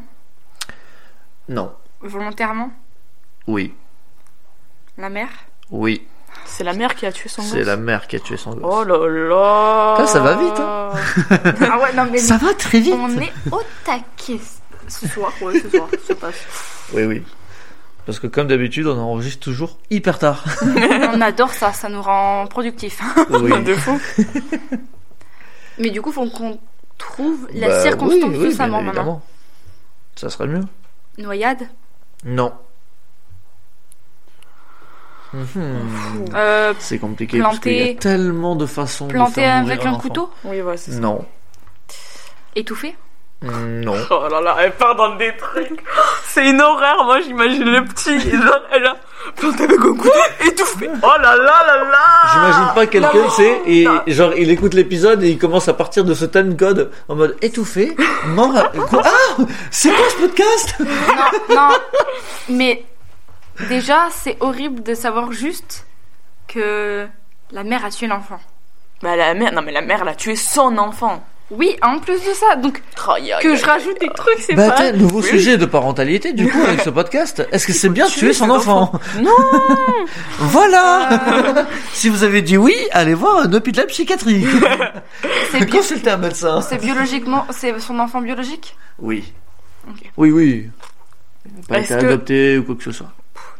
Non. 1.49 1.73
Volontairement? 2.01 2.71
Oui. 3.47 3.73
La 4.97 5.09
mère? 5.09 5.29
Oui. 5.71 6.07
C'est 6.45 6.63
la 6.63 6.73
mère 6.73 6.95
qui 6.95 7.05
a 7.05 7.11
tué 7.11 7.29
son 7.29 7.41
gosse. 7.41 7.51
C'est 7.51 7.63
la 7.63 7.77
mère 7.77 8.07
qui 8.07 8.15
a 8.15 8.19
tué 8.19 8.35
son 8.37 8.51
gosse. 8.51 8.63
Oh 8.63 8.83
là 8.83 9.07
là 9.07 9.93
Putain, 9.95 10.07
ça 10.07 10.19
va 10.19 10.35
vite, 10.35 10.59
hein. 10.59 10.89
Ah 11.71 11.79
ouais, 11.79 11.93
non 11.95 12.07
mais 12.11 12.17
Ça 12.17 12.37
va 12.37 12.53
très 12.53 12.79
vite. 12.79 12.95
on 12.97 13.09
est 13.19 13.31
au 13.51 13.61
taquet. 13.85 14.39
Ce 14.87 15.07
soir, 15.07 15.31
ouais, 15.41 15.59
ce 15.59 15.69
soir, 15.69 15.87
ça 16.07 16.15
passe. 16.15 16.35
Oui, 16.93 17.03
oui. 17.03 17.23
Parce 18.05 18.19
que 18.19 18.25
comme 18.27 18.47
d'habitude, 18.47 18.87
on 18.87 18.97
enregistre 18.97 19.39
toujours 19.43 19.77
hyper 19.91 20.17
tard. 20.17 20.43
on 21.13 21.21
adore 21.21 21.53
ça, 21.53 21.71
ça 21.73 21.89
nous 21.89 22.01
rend 22.01 22.47
productifs. 22.47 22.99
Oui. 23.29 23.63
De 23.63 23.75
fou. 23.75 23.99
Mais 25.77 25.91
du 25.91 26.01
coup, 26.01 26.11
faut 26.11 26.27
qu'on 26.29 26.59
trouve 26.97 27.47
la 27.53 27.67
Bah, 27.67 27.81
circonstance 27.81 28.23
oui, 28.31 28.37
de 28.37 28.47
oui, 28.47 28.51
sa 28.53 28.63
bien 28.63 28.67
mort 28.71 28.81
maintenant. 28.81 29.01
évidemment. 29.01 29.21
Ça 30.15 30.29
serait 30.29 30.47
mieux. 30.47 30.61
Noyade? 31.17 31.67
Non. 32.25 32.51
Mhm. 35.33 36.25
euh, 36.35 36.73
C'est 36.79 36.97
compliqué 36.99 37.39
parce 37.39 37.59
qu'il 37.59 37.73
y 37.73 37.81
a 37.81 37.85
Planter- 37.85 37.95
tellement 37.99 38.55
de 38.55 38.65
façons 38.65 39.07
de 39.07 39.13
Planté 39.13 39.33
faire 39.41 39.57
avec 39.57 39.85
un 39.85 39.91
enfant. 39.91 39.99
couteau 39.99 40.29
Oui, 40.43 40.61
ouais, 40.61 40.77
c'est 40.77 40.91
ça. 40.93 40.99
Non. 40.99 41.23
Étouffé 42.55 42.95
Non. 43.41 43.93
Oh 44.09 44.27
là 44.29 44.41
là, 44.41 44.57
elle 44.59 44.73
part 44.73 44.95
dans 44.95 45.15
des 45.15 45.31
trucs. 45.37 45.81
C'est 46.25 46.49
une 46.49 46.59
horreur, 46.61 47.03
moi 47.05 47.21
j'imagine 47.21 47.63
le 47.63 47.85
petit. 47.85 48.19
Genre, 48.19 48.59
elle 48.71 48.85
a 48.85 48.95
planté 49.35 49.63
avec 49.63 49.79
un 49.79 49.93
couteau, 49.95 50.09
étouffé. 50.47 50.89
Oh 51.01 51.07
là 51.21 51.35
là 51.35 51.63
là 51.65 51.83
là 51.83 52.31
J'imagine 52.33 52.73
pas 52.75 52.85
quelqu'un, 52.87 53.29
c'est 53.35 53.61
et 53.65 53.83
non. 53.85 54.01
genre 54.07 54.33
il 54.35 54.49
écoute 54.51 54.73
l'épisode 54.73 55.23
et 55.23 55.29
il 55.29 55.37
commence 55.37 55.67
à 55.67 55.73
partir 55.73 56.03
de 56.05 56.13
ce 56.13 56.25
time 56.25 56.55
code 56.57 56.91
en 57.07 57.15
mode 57.15 57.35
étouffé, 57.41 57.95
mort. 58.27 58.55
à- 58.57 58.71
Ah, 58.93 59.43
c'est 59.71 59.89
quoi 59.89 60.05
ce 60.09 60.21
podcast? 60.27 60.75
Non, 61.49 61.55
non. 61.55 61.69
Mais 62.49 62.83
déjà, 63.67 64.07
c'est 64.11 64.37
horrible 64.39 64.83
de 64.83 64.93
savoir 64.93 65.31
juste 65.31 65.85
que 66.47 67.07
la 67.51 67.63
mère 67.63 67.83
a 67.85 67.89
tué 67.89 68.07
l'enfant. 68.07 68.39
Bah 69.01 69.15
la 69.15 69.33
mère, 69.33 69.53
non 69.53 69.61
mais 69.61 69.71
la 69.71 69.81
mère, 69.81 69.99
elle 70.01 70.09
a 70.09 70.15
tué 70.15 70.35
son 70.35 70.77
enfant. 70.77 71.23
Oui, 71.51 71.75
en 71.81 71.97
plus 71.97 72.19
de 72.23 72.33
ça, 72.33 72.55
donc 72.57 72.79
aïe, 73.07 73.33
que 73.41 73.55
je 73.55 73.65
rajoute 73.65 73.99
des 73.99 74.09
trucs, 74.09 74.37
c'est 74.39 74.53
Bah 74.53 74.69
pas. 74.69 74.81
attends, 74.83 74.97
nouveau 74.97 75.21
Oui. 75.21 75.27
sujet 75.29 75.57
de 75.57 75.65
parentalité 75.65 76.31
du 76.33 76.47
coup 76.47 76.61
avec 76.61 76.81
ce 76.81 76.91
podcast. 76.91 77.43
Est-ce 77.51 77.65
que 77.65 77.73
c'est 77.73 77.89
bien 77.89 78.05
de 78.05 78.11
tuer 78.11 78.19
tuer 78.27 78.33
son 78.33 78.51
enfant 78.51 78.91
Non 79.19 79.31
Voilà. 80.37 81.65
si 81.93 82.09
vous 82.09 82.23
avez 82.23 82.41
dit 82.43 82.55
oui, 82.57 82.75
allez 82.91 83.15
voir 83.15 83.39
un 83.39 83.53
hôpital 83.53 83.87
psychiatrique. 83.87 84.45
Consultez 85.71 86.11
un 86.11 86.17
médecin. 86.17 86.61
c'est 86.61 86.77
biologiquement, 86.79 87.47
c'est 87.49 87.79
son 87.79 87.97
enfant 87.99 88.21
biologique? 88.21 88.75
Oui. 88.99 89.33
Ok. 89.89 90.11
Oui, 90.17 90.31
oui. 90.31 90.69
Pas 91.67 91.79
Est-ce 91.79 91.93
été 91.93 92.01
que- 92.01 92.07
adopté 92.09 92.57
ou 92.59 92.63
quoi 92.63 92.75
que 92.75 92.83
ce 92.83 92.91
soit. 92.91 93.11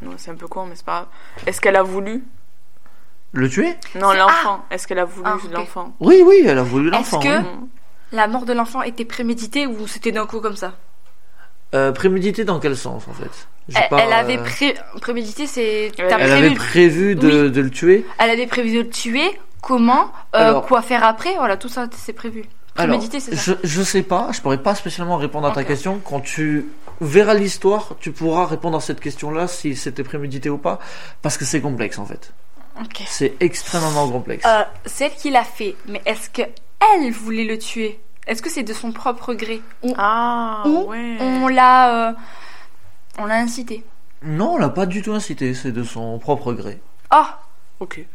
Non, 0.01 0.11
c'est 0.17 0.31
un 0.31 0.35
peu 0.35 0.47
con, 0.47 0.65
mais 0.65 0.76
c'est 0.76 0.85
pas 0.85 0.91
grave. 0.93 1.07
Est-ce 1.47 1.59
qu'elle 1.61 1.76
a 1.76 1.84
voulu 1.84 2.23
Le 3.34 3.49
tuer? 3.49 3.76
Non, 3.95 4.11
C'est- 4.11 4.17
l'enfant. 4.17 4.65
Est-ce 4.71 4.88
qu'elle 4.88 4.99
a 4.99 5.05
voulu 5.05 5.23
Ah, 5.30 5.35
ok. 5.35 5.51
l'enfant? 5.51 5.93
Oui, 5.99 6.23
oui, 6.26 6.43
elle 6.45 6.57
a 6.57 6.63
voulu 6.63 6.89
l'enfant. 6.89 7.19
Est-ce 7.21 7.27
que- 7.27 7.41
oui. 7.43 7.69
La 8.11 8.27
mort 8.27 8.45
de 8.45 8.53
l'enfant 8.53 8.81
était 8.81 9.05
préméditée 9.05 9.67
ou 9.67 9.85
c'était 9.88 10.11
d'un 10.11 10.26
coup 10.26 10.39
comme 10.39 10.55
ça? 10.55 10.73
Euh, 11.76 11.91
prémédité 11.91 12.43
dans 12.45 12.59
quel 12.59 12.76
sens 12.76 13.07
en 13.07 13.13
fait? 13.13 13.47
J'ai 13.67 13.77
elle, 13.77 13.89
pas, 13.89 13.99
elle 13.99 14.13
avait 14.13 14.39
euh, 14.39 14.43
pré... 14.43 14.76
prémédité, 15.01 15.45
c'est. 15.45 15.91
Elle 15.99 16.07
t'as 16.07 16.17
Elle 16.17 16.27
prévu- 16.31 16.45
avait 16.47 16.55
prévu 16.55 17.15
de, 17.15 17.49
de 17.49 17.61
le 17.61 17.69
tuer. 17.69 18.03
Elle 18.17 18.31
avait 18.31 18.47
prévu 18.47 18.71
de 18.73 18.80
le 18.80 18.89
tuer. 18.89 19.39
Comment 19.61 20.11
euh, 20.35 20.39
Alors- 20.49 20.65
Quoi 20.65 20.81
faire 20.81 21.03
après? 21.03 21.35
Voilà, 21.35 21.57
tout 21.57 21.69
ça, 21.69 21.85
c'est 21.95 22.13
prévu. 22.13 22.45
Alors, 22.77 22.95
Prémédité, 22.95 23.19
c'est 23.19 23.35
ça 23.35 23.55
je, 23.61 23.67
je 23.67 23.81
sais 23.84 24.01
pas, 24.01 24.30
je 24.31 24.41
pourrais 24.41 24.57
pas 24.63 24.73
spécialement 24.73 25.17
répondre 25.17 25.45
à 25.47 25.51
ta 25.51 25.61
Ok. 25.61 25.67
question. 25.67 25.99
Quand 26.03 26.21
tu 26.21 26.65
verras 27.01 27.34
l'histoire, 27.34 27.95
tu 27.99 28.11
pourras 28.11 28.45
répondre 28.45 28.77
à 28.77 28.81
cette 28.81 28.99
question-là 28.99 29.47
si 29.47 29.76
c'était 29.76 30.03
prémédité 30.03 30.49
ou 30.49 30.57
pas, 30.57 30.80
parce 31.21 31.38
que 31.38 31.45
c'est 31.45 31.61
complexe 31.61 31.97
en 31.99 32.05
fait. 32.05 32.34
C'est 33.07 33.35
extrêmement 33.41 34.09
complexe. 34.09 34.45
Euh, 34.45 34.63
celle 34.85 35.11
qui 35.13 35.30
l'a 35.31 35.43
fait, 35.43 35.76
mais 35.88 36.01
est-ce 36.05 36.30
que 36.30 36.43
elle 36.43 37.11
voulait 37.11 37.43
le 37.43 37.57
tuer? 37.57 37.99
Est-ce 38.26 38.41
que 38.41 38.49
c'est 38.49 38.63
de 38.63 38.73
son 38.73 38.91
propre 38.93 39.34
gré? 39.34 39.61
Ou 39.84 39.93
Ah, 39.97 40.63
Ou 40.65 40.85
ouais. 40.89 41.17
on 41.19 41.47
l'a, 41.47 42.09
euh, 42.09 42.13
on 43.17 43.26
l'a 43.26 43.35
incité? 43.35 43.84
Non, 44.23 44.53
on 44.53 44.57
l'a 44.57 44.69
pas 44.69 44.85
du 44.85 45.01
tout 45.01 45.13
incité, 45.13 45.53
c'est 45.53 45.71
de 45.73 45.84
son 45.84 46.19
propre 46.19 46.53
gré. 46.53 46.80
Ah, 47.09 47.39
Ok. 47.81 48.05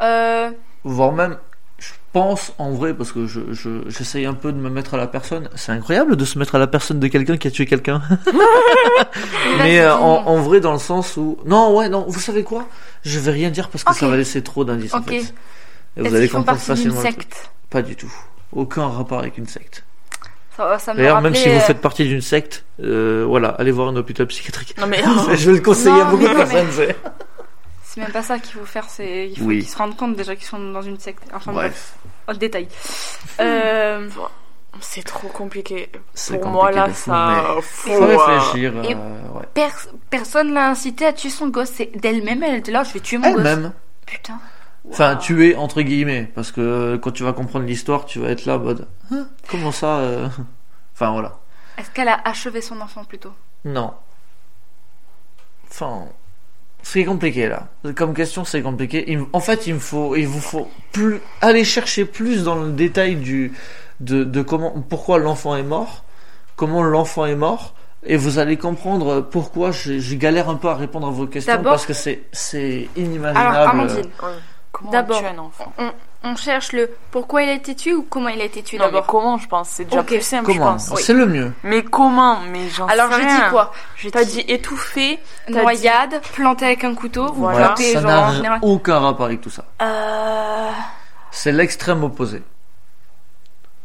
euh, 0.00 0.50
Voire 0.84 1.12
même, 1.12 1.38
pense 2.12 2.52
en 2.58 2.70
vrai, 2.72 2.92
parce 2.94 3.10
que 3.12 3.26
je, 3.26 3.40
je- 3.52 3.88
j'essaye 3.88 4.26
un 4.26 4.34
peu 4.34 4.52
de 4.52 4.58
me 4.58 4.68
mettre 4.70 4.94
à 4.94 4.96
la 4.98 5.06
personne. 5.06 5.48
C'est 5.54 5.72
incroyable 5.72 6.16
de 6.16 6.24
se 6.24 6.38
mettre 6.38 6.54
à 6.54 6.58
la 6.58 6.66
personne 6.66 7.00
de 7.00 7.08
quelqu'un 7.08 7.36
qui 7.36 7.48
a 7.48 7.50
tué 7.50 7.64
quelqu'un. 7.66 8.02
Mais 9.58 9.80
euh, 9.80 9.94
en, 9.94 10.26
en 10.26 10.36
vrai, 10.42 10.60
dans 10.60 10.72
le 10.72 10.78
sens 10.78 11.16
où. 11.16 11.38
Non, 11.46 11.76
ouais, 11.76 11.88
non, 11.88 12.04
vous 12.08 12.20
savez 12.20 12.42
quoi? 12.44 12.68
Je 13.04 13.18
vais 13.18 13.30
rien 13.32 13.50
dire 13.50 13.68
parce 13.68 13.84
que 13.84 13.94
ça 13.94 14.08
va 14.08 14.16
laisser 14.16 14.42
trop 14.42 14.64
d'indices 14.64 14.94
en 14.94 14.98
Ok. 14.98 15.08
fait. 15.10 15.34
Et 15.96 16.02
vous 16.08 16.14
allez 16.14 16.28
comprendre 16.28 16.58
facilement. 16.58 17.00
secte? 17.00 17.50
Pas 17.70 17.82
du 17.82 17.96
tout. 17.96 18.12
Aucun 18.52 18.86
rapport 18.88 19.18
avec 19.20 19.38
une 19.38 19.46
secte. 19.46 19.84
D'ailleurs, 20.94 21.22
même 21.22 21.34
si 21.34 21.48
vous 21.48 21.54
euh, 21.56 21.60
faites 21.60 21.80
partie 21.80 22.04
d'une 22.04 22.20
secte, 22.20 22.64
euh, 22.82 23.24
voilà, 23.26 23.48
allez 23.48 23.70
voir 23.70 23.88
un 23.88 23.96
hôpital 23.96 24.26
psychiatrique. 24.26 24.74
Non, 24.78 24.86
mais. 24.86 25.02
je 25.36 25.50
vais 25.50 25.56
le 25.56 25.62
conseiller 25.62 26.00
à 26.00 26.04
beaucoup 26.04 26.28
de 26.28 26.34
personnes. 26.34 26.68
c'est- 26.70 26.96
C'est 27.84 28.00
même 28.00 28.12
pas 28.12 28.22
ça 28.22 28.38
qu'il 28.38 28.58
faut 28.58 28.64
faire, 28.64 28.84
c'est 28.88 29.28
il 29.30 29.38
faut 29.38 29.44
Oui. 29.46 29.60
qu'ils 29.60 29.68
se 29.68 29.76
rendent 29.76 29.96
compte 29.96 30.14
déjà 30.16 30.34
qu'ils 30.36 30.46
sont 30.46 30.72
dans 30.72 30.80
une 30.82 30.98
secte. 30.98 31.22
Enfin 31.34 31.52
bref, 31.52 31.72
Bref, 31.72 31.94
en 32.28 32.34
détail. 32.34 32.68
Euh, 33.40 34.08
C'est 34.80 35.02
trop 35.04 35.28
compliqué. 35.28 35.90
c'est 36.14 36.38
Pour 36.38 36.50
moi, 36.50 36.70
compliqué 36.72 36.80
là, 36.80 36.88
de 36.88 36.92
fou, 36.92 37.10
ça. 37.10 37.44
Faut, 37.62 37.90
euh, 38.02 38.16
réfléchir. 38.16 38.84
Et- 38.84 38.94
euh, 38.94 39.28
ouais. 39.38 39.46
pers- 39.54 39.88
personne 40.10 40.52
l'a 40.54 40.68
incité 40.70 41.06
à 41.06 41.12
tuer 41.12 41.30
son 41.30 41.48
gosse, 41.48 41.70
c'est 41.74 41.90
d'elle-même, 42.00 42.42
elle 42.42 42.56
était 42.56 42.72
là, 42.72 42.82
je 42.84 42.92
vais 42.94 43.00
tuer 43.00 43.18
mon 43.18 43.32
gosse. 43.32 43.44
Elle-même. 43.46 43.72
Putain. 44.06 44.38
Enfin, 44.90 45.14
tuer 45.16 45.54
entre 45.56 45.82
guillemets, 45.82 46.30
parce 46.34 46.50
que 46.50 46.96
quand 46.96 47.12
tu 47.12 47.22
vas 47.22 47.32
comprendre 47.32 47.66
l'histoire, 47.66 48.04
tu 48.04 48.18
vas 48.18 48.28
être 48.30 48.46
là, 48.46 48.56
en 48.56 48.60
mode, 48.60 48.88
Hein, 49.12 49.28
comment 49.48 49.70
ça 49.72 49.98
euh 49.98 50.28
Enfin 50.94 51.12
voilà. 51.12 51.38
Est-ce 51.78 51.90
qu'elle 51.90 52.08
a 52.08 52.20
achevé 52.24 52.60
son 52.60 52.80
enfant 52.80 53.04
plutôt? 53.04 53.32
Non. 53.64 53.94
Enfin, 55.70 56.06
c'est 56.82 57.04
compliqué 57.04 57.48
là. 57.48 57.68
Comme 57.94 58.14
question, 58.14 58.44
c'est 58.44 58.62
compliqué. 58.62 59.04
Il 59.08 59.24
en 59.32 59.40
fait, 59.40 59.66
il 59.66 59.74
me 59.74 59.78
faut, 59.78 60.16
il 60.16 60.26
vous 60.26 60.40
faut 60.40 60.68
plus 60.92 61.20
aller 61.40 61.64
chercher 61.64 62.04
plus 62.04 62.44
dans 62.44 62.56
le 62.56 62.70
détail 62.72 63.16
du 63.16 63.52
de, 64.00 64.24
de 64.24 64.42
comment, 64.42 64.72
pourquoi 64.88 65.18
l'enfant 65.18 65.56
est 65.56 65.62
mort, 65.62 66.04
comment 66.56 66.82
l'enfant 66.82 67.26
est 67.26 67.36
mort. 67.36 67.74
Et 68.04 68.16
vous 68.16 68.40
allez 68.40 68.56
comprendre 68.56 69.20
pourquoi 69.20 69.70
je, 69.70 70.00
je 70.00 70.16
galère 70.16 70.48
un 70.48 70.56
peu 70.56 70.68
à 70.68 70.74
répondre 70.74 71.06
à 71.06 71.10
vos 71.10 71.28
questions 71.28 71.62
parce 71.62 71.86
que 71.86 71.92
c'est 71.92 72.24
c'est 72.32 72.88
inimaginable. 72.96 73.56
Alors, 73.56 73.68
Amandine. 73.68 74.10
Comment 74.72 74.90
D'abord, 74.90 75.18
on 75.18 75.20
tue 75.20 75.26
un 75.26 75.38
enfant? 75.38 75.72
on, 75.78 75.90
on 76.24 76.36
cherche 76.36 76.72
le 76.72 76.90
pourquoi 77.10 77.42
il 77.42 77.48
a 77.48 77.52
été 77.52 77.74
tué 77.74 77.92
ou 77.94 78.02
comment 78.08 78.28
il 78.28 78.40
a 78.40 78.44
été 78.44 78.62
tué 78.62 78.78
Non, 78.78 78.84
mais 78.86 78.92
d'abord 78.92 79.06
comment 79.06 79.38
je 79.38 79.48
pense 79.48 79.68
C'est 79.68 79.84
déjà 79.84 80.00
Ok. 80.00 80.06
plus 80.06 80.20
simple, 80.22 80.52
je 80.52 80.58
Comment 80.58 80.72
pense. 80.72 80.90
Oui. 80.94 81.02
C'est 81.02 81.12
le 81.14 81.26
mieux. 81.26 81.52
Mais 81.64 81.82
comment 81.82 82.38
Mais 82.50 82.68
j'en 82.68 82.86
Alors 82.86 83.08
sais 83.12 83.20
je 83.22 83.26
rien. 83.26 83.36
dis 83.44 83.50
quoi 83.50 83.72
Je 83.96 84.08
T'as 84.08 84.24
dit 84.24 84.44
étouffé. 84.48 85.18
noyade, 85.48 86.20
planté 86.34 86.64
avec 86.66 86.84
un 86.84 86.94
couteau, 86.94 87.28
ou 87.30 87.34
Voilà. 87.34 87.66
planté 87.68 87.92
ça 87.92 88.00
genre 88.00 88.10
n'a 88.10 88.28
en 88.28 88.32
général. 88.32 88.58
aucun 88.62 88.98
rapport 89.00 89.26
avec 89.26 89.40
tout 89.40 89.50
ça. 89.50 89.64
Euh... 89.82 90.70
C'est 91.30 91.52
l'extrême 91.52 92.04
opposé. 92.04 92.42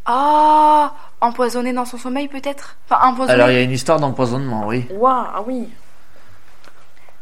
Ah, 0.06 0.94
empoisonné 1.20 1.74
dans 1.74 1.86
son 1.86 1.98
sommeil 1.98 2.28
peut-être? 2.28 2.78
Enfin 2.90 3.02
empoisonné. 3.08 3.34
Alors 3.34 3.50
il 3.50 3.56
y 3.56 3.58
a 3.58 3.62
une 3.64 3.72
histoire 3.72 4.00
d'empoisonnement, 4.00 4.66
oui. 4.68 4.86
Waouh, 4.92 5.26
ah 5.34 5.42
oui. 5.46 5.68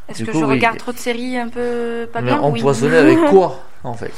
Est-ce 0.08 0.20
du 0.20 0.26
que 0.28 0.32
coup, 0.32 0.40
je 0.42 0.46
oui. 0.46 0.52
regarde 0.52 0.78
trop 0.78 0.92
de 0.92 0.98
séries 1.00 1.38
un 1.40 1.50
peu 1.50 2.08
pas 2.14 2.22
Mais 2.22 2.32
bien? 2.34 2.42
Oui. 2.44 2.60
empoisonné 2.60 2.98
avec 2.98 3.20
quoi, 3.32 3.60
en 3.86 3.94
fait 3.94 4.12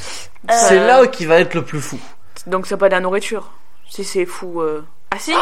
Euh, 0.50 0.54
C'est 0.56 0.80
là 0.86 1.06
qui 1.08 1.26
va 1.26 1.40
être 1.40 1.54
le 1.54 1.64
plus 1.64 1.82
fou. 1.82 2.00
Donc 2.46 2.68
c'est 2.68 2.78
pas 2.78 2.88
de 2.90 2.94
la 2.94 3.00
nourriture. 3.02 3.52
Si 3.90 4.04
c'est 4.04 4.26
fou. 4.26 4.62
euh. 4.62 4.84
Ah 5.12 5.18
si 5.20 5.34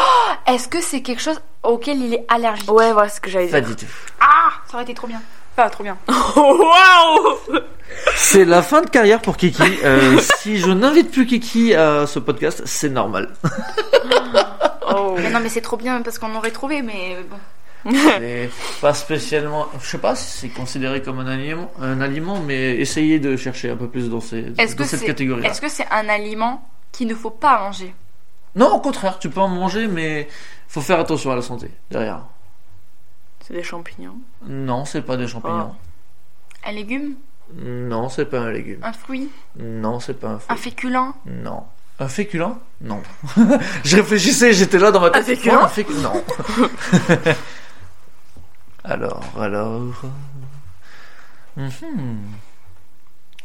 Est-ce 0.48 0.68
que 0.68 0.82
c'est 0.82 1.02
quelque 1.02 1.22
chose 1.22 1.42
auquel 1.64 1.98
il 2.02 2.14
est 2.14 2.26
allergique 2.28 2.72
Ouais, 2.72 2.94
voilà 2.94 3.10
ce 3.10 3.20
que 3.20 3.30
j'allais 3.30 3.48
Pas 3.48 3.62
dire. 3.62 3.76
du 3.76 3.86
tout. 3.86 3.92
Ah, 4.20 4.52
ça 4.68 4.76
aurait 4.76 4.84
été 4.84 4.94
trop 4.94 5.08
bien. 5.08 5.22
Pas 5.56 5.70
trop 5.70 5.84
bien. 5.84 5.98
Waouh 6.36 7.38
C'est 8.16 8.46
la 8.46 8.62
fin 8.62 8.82
de 8.82 8.90
carrière 8.90 9.22
pour 9.22 9.38
Kiki. 9.38 9.64
Euh, 9.84 10.20
si 10.40 10.58
je 10.58 10.70
n'invite 10.70 11.12
plus 11.12 11.26
Kiki 11.26 11.74
à 11.74 12.06
ce 12.08 12.20
podcast, 12.20 12.62
c'est 12.66 12.90
normal. 12.90 13.34
Oh. 14.88 15.16
Mais 15.18 15.30
non, 15.32 15.40
mais 15.40 15.50
c'est 15.50 15.62
trop 15.62 15.78
bien 15.78 16.02
parce 16.04 16.20
qu'on 16.20 16.34
aurait 16.36 16.52
trouvé, 16.52 16.82
mais 16.84 17.18
bon. 17.30 17.38
C'est 17.92 18.50
pas 18.82 18.94
spécialement. 18.94 19.68
Je 19.82 19.88
sais 19.88 19.98
pas 19.98 20.16
si 20.16 20.26
c'est 20.40 20.50
considéré 20.50 21.02
comme 21.02 21.20
un 21.20 21.28
aliment, 21.28 21.72
un 21.80 22.02
aliment, 22.02 22.40
mais 22.40 22.76
essayez 22.78 23.20
de 23.20 23.36
chercher 23.38 23.70
un 23.70 23.76
peu 23.76 23.88
plus 23.88 24.10
dans, 24.10 24.22
ces, 24.22 24.54
Est-ce 24.58 24.76
dans 24.76 24.84
que 24.84 24.90
cette 24.90 25.04
catégorie. 25.04 25.46
est-ce 25.46 25.62
que 25.62 25.70
c'est 25.70 25.88
un 25.92 26.10
aliment 26.10 26.68
qu'il 26.92 27.08
ne 27.08 27.16
faut 27.16 27.30
pas 27.30 27.60
manger 27.60 27.94
Non, 28.56 28.74
au 28.74 28.80
contraire, 28.80 29.20
tu 29.20 29.30
peux 29.30 29.40
en 29.42 29.48
manger, 29.50 29.88
mais 29.88 30.28
faut 30.68 30.82
faire 30.82 31.00
attention 31.00 31.32
à 31.32 31.36
la 31.36 31.42
santé 31.42 31.70
derrière. 31.92 32.22
C'est 33.46 33.54
des 33.54 33.64
champignons. 33.64 34.18
Non, 34.48 34.86
c'est 34.86 35.04
pas 35.04 35.18
des 35.18 35.28
champignons. 35.28 35.76
Un 36.66 36.72
légume 36.72 37.14
Non, 37.54 38.10
c'est 38.10 38.26
pas 38.26 38.40
un 38.40 38.52
légume. 38.52 38.80
Un 38.82 38.94
fruit 38.94 39.30
Non, 39.60 40.00
c'est 40.00 40.20
pas 40.20 40.30
un 40.30 40.40
fruit. 40.40 40.54
Un 40.54 40.58
féculent 40.58 41.14
Non. 41.28 41.64
Un 42.00 42.08
féculent? 42.10 42.56
Non. 42.82 43.02
je 43.86 43.96
réfléchissais, 43.96 44.52
j'étais 44.52 44.80
là 44.80 44.92
dans 44.92 45.00
ma 45.00 45.12
tête. 45.12 45.22
Un 45.22 45.26
féculent? 45.26 45.54
Non, 45.54 45.64
un 45.64 45.68
féculent 45.68 46.02
Non. 46.02 46.14
alors, 48.86 49.24
alors. 49.40 49.94
Mhm. 51.58 52.20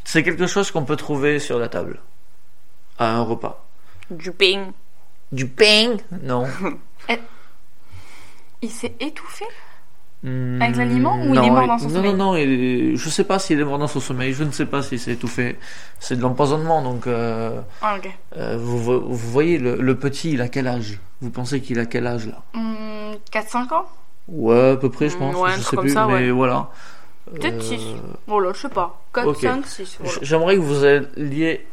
C'est 0.04 0.22
quelque 0.22 0.46
chose 0.46 0.70
qu'on 0.70 0.84
peut 0.84 0.96
trouver 0.96 1.38
sur 1.38 1.58
la 1.58 1.68
table. 1.68 2.00
À 2.98 3.12
un 3.14 3.22
repas. 3.22 3.64
Du 4.10 4.32
pain. 4.32 4.72
Du 5.32 5.46
pain 5.46 5.96
Non. 6.22 6.46
Il 8.62 8.70
s'est 8.70 8.94
étouffé? 9.00 9.44
Hmm, 10.22 10.60
Avec 10.60 10.76
l'aliment 10.76 11.16
ou 11.16 11.32
il 11.34 11.38
est 11.38 11.48
non, 11.48 11.52
mort 11.52 11.66
dans 11.66 11.78
son 11.78 11.88
non, 11.88 11.94
sommeil? 11.94 12.12
Non, 12.12 12.32
non, 12.32 12.36
il 12.36 12.50
est- 12.50 12.96
je 12.96 13.08
sais 13.08 13.24
pas 13.24 13.38
s'il 13.38 13.58
est 13.58 13.64
mort 13.64 13.78
dans 13.78 13.86
son 13.86 14.00
sommeil, 14.00 14.34
je 14.34 14.44
ne 14.44 14.50
sais 14.50 14.66
pas 14.66 14.82
s'il 14.82 15.00
s'est 15.00 15.12
étouffé. 15.12 15.58
C'est 15.98 16.16
de 16.16 16.20
l'empoisonnement, 16.20 16.82
donc 16.82 17.06
euh, 17.06 17.62
Ah, 17.80 17.96
ok. 17.96 18.10
euh, 18.36 18.58
vous, 18.58 18.78
vo- 18.78 19.00
vous 19.00 19.16
voyez, 19.30 19.56
le, 19.56 19.76
le 19.76 19.98
petit, 19.98 20.32
il 20.32 20.42
a 20.42 20.48
quel 20.48 20.66
âge? 20.66 21.00
Vous 21.22 21.30
pensez 21.30 21.62
qu'il 21.62 21.78
a 21.78 21.86
quel 21.86 22.06
âge 22.06 22.26
là? 22.26 22.42
Hmm, 22.52 23.14
4-5 23.32 23.72
ans 23.72 23.86
Ouais, 24.30 24.70
à 24.72 24.76
peu 24.76 24.90
près, 24.90 25.08
je 25.08 25.16
Mm, 25.16 25.18
pense. 25.18 25.34
ouais, 25.36 25.50
je 25.56 25.60
sais 25.62 25.76
plus, 25.76 25.90
ça, 25.92 26.06
mais 26.06 26.12
ouais. 26.14 26.30
voilà. 26.30 26.68
Peut-être 27.34 27.56
Euh, 27.58 27.60
six. 27.60 27.84
Oh 28.28 28.40
là, 28.40 28.52
je 28.54 28.60
sais 28.60 28.68
pas. 28.68 29.00
4, 29.14 29.26
ok. 29.28 29.40
5, 29.40 29.66
6. 29.66 29.98
j- 30.04 30.18
J'aimerais 30.22 30.56
que 30.56 30.60
vous 30.60 30.84
alliez 30.84 31.66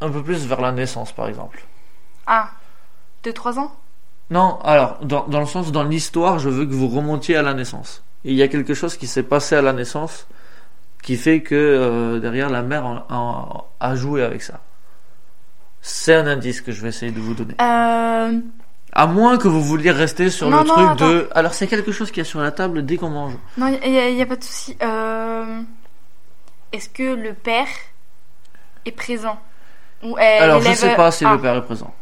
un 0.00 0.10
peu 0.10 0.22
plus 0.22 0.46
vers 0.46 0.60
la 0.60 0.72
naissance, 0.72 1.12
par 1.12 1.28
exemple. 1.28 1.64
Ah, 2.26 2.50
2-3 3.24 3.58
ans? 3.58 3.72
Non, 4.30 4.58
alors, 4.62 4.98
dans, 5.02 5.26
dans 5.28 5.40
le 5.40 5.46
sens, 5.46 5.70
dans 5.72 5.82
l'histoire, 5.84 6.38
je 6.38 6.48
veux 6.48 6.64
que 6.66 6.72
vous 6.74 6.88
remontiez 6.88 7.36
à 7.36 7.42
la 7.42 7.54
naissance. 7.54 8.02
Et 8.24 8.30
il 8.30 8.36
y 8.36 8.42
a 8.42 8.48
quelque 8.48 8.74
chose 8.74 8.96
qui 8.96 9.06
s'est 9.06 9.22
passé 9.22 9.54
à 9.54 9.62
la 9.62 9.72
naissance 9.72 10.26
qui 11.02 11.16
fait 11.16 11.42
que 11.42 11.54
euh, 11.54 12.18
derrière 12.20 12.48
la 12.48 12.62
mère 12.62 12.86
en- 13.10 13.66
a 13.80 13.94
joué 13.96 14.22
avec 14.22 14.42
ça. 14.42 14.60
C'est 15.82 16.14
un 16.14 16.26
indice 16.26 16.62
que 16.62 16.72
je 16.72 16.80
vais 16.80 16.88
essayer 16.88 17.12
de 17.12 17.20
vous 17.20 17.34
donner. 17.34 17.54
Euh. 17.60 18.40
À 18.96 19.06
moins 19.08 19.38
que 19.38 19.48
vous 19.48 19.60
vouliez 19.62 19.90
rester 19.90 20.30
sur 20.30 20.48
Non, 20.48 20.60
le 20.62 20.68
non, 20.68 20.74
truc 20.74 20.88
attends. 20.92 21.08
de. 21.08 21.28
Alors 21.34 21.52
c'est 21.54 21.66
quelque 21.66 21.90
chose 21.90 22.10
qui 22.12 22.20
est 22.20 22.24
sur 22.24 22.40
la 22.40 22.52
table 22.52 22.84
dès 22.86 22.96
qu'on 22.96 23.10
mange. 23.10 23.34
Non, 23.58 23.66
il 23.82 23.90
n'y 23.90 23.98
a, 23.98 24.08
y 24.10 24.22
a 24.22 24.26
pas 24.26 24.36
de 24.36 24.44
souci. 24.44 24.76
Euh... 24.82 25.60
Est-ce 26.72 26.88
que 26.88 27.02
le 27.02 27.34
père 27.34 27.66
est 28.86 28.92
présent? 28.92 29.38
Ou 30.04 30.16
elle 30.18 30.42
Alors 30.44 30.60
je 30.60 30.72
sais 30.72 30.94
pas 30.94 31.10
si 31.10 31.24
Ah, 31.24 31.32
le 31.32 31.40
père 31.40 31.56
est 31.56 31.64
présent. 31.64 31.92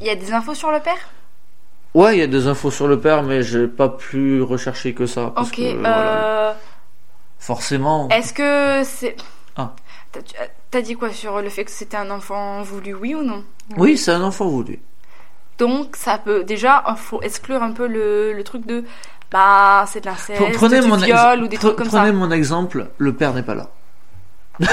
Il 0.00 0.06
y 0.06 0.10
a 0.10 0.16
des 0.16 0.32
infos 0.32 0.54
sur 0.54 0.70
le 0.70 0.80
père? 0.80 0.98
Ouais, 1.94 2.16
il 2.16 2.18
y 2.18 2.22
a 2.22 2.26
des 2.26 2.46
infos 2.48 2.70
sur 2.70 2.88
le 2.88 2.98
père, 3.00 3.22
mais 3.22 3.42
j'ai 3.42 3.68
pas 3.68 3.88
plus 3.88 4.42
recherché 4.42 4.92
que 4.94 5.06
ça. 5.06 5.32
Parce 5.34 5.48
Ok. 5.48 5.56
que, 5.56 5.72
voilà, 5.78 6.48
euh... 6.50 6.52
forcément. 7.38 8.08
Est-ce 8.08 8.32
que 8.34 8.82
c'est. 8.84 9.16
Ah. 9.56 9.72
T'as 10.70 10.82
dit 10.82 10.94
quoi 10.94 11.10
sur 11.10 11.40
le 11.40 11.48
fait 11.48 11.64
que 11.64 11.70
c'était 11.70 11.96
un 11.96 12.10
enfant 12.10 12.62
voulu, 12.62 12.94
oui 12.94 13.14
ou 13.14 13.22
non? 13.22 13.44
Oui, 13.76 13.96
c'est 13.96 14.10
un 14.12 14.22
enfant 14.22 14.46
voulu. 14.48 14.80
Donc, 15.58 15.96
ça 15.96 16.18
peut. 16.18 16.44
Déjà, 16.44 16.82
il 16.88 16.96
faut 16.96 17.22
exclure 17.22 17.62
un 17.62 17.72
peu 17.72 17.86
le, 17.86 18.32
le 18.32 18.44
truc 18.44 18.66
de. 18.66 18.84
Bah, 19.30 19.84
c'est 19.88 20.00
de 20.00 20.06
l'inceste, 20.06 20.40
Prenez 20.54 20.80
du 20.80 20.86
mon, 20.86 20.96
viol 20.96 21.42
ou 21.42 21.48
des 21.48 21.56
trucs 21.56 21.74
comme 21.76 21.88
prenez 21.88 22.06
ça. 22.08 22.12
mon 22.12 22.30
exemple, 22.30 22.88
le 22.98 23.12
père 23.14 23.34
n'est 23.34 23.42
pas 23.42 23.54
là. 23.56 23.68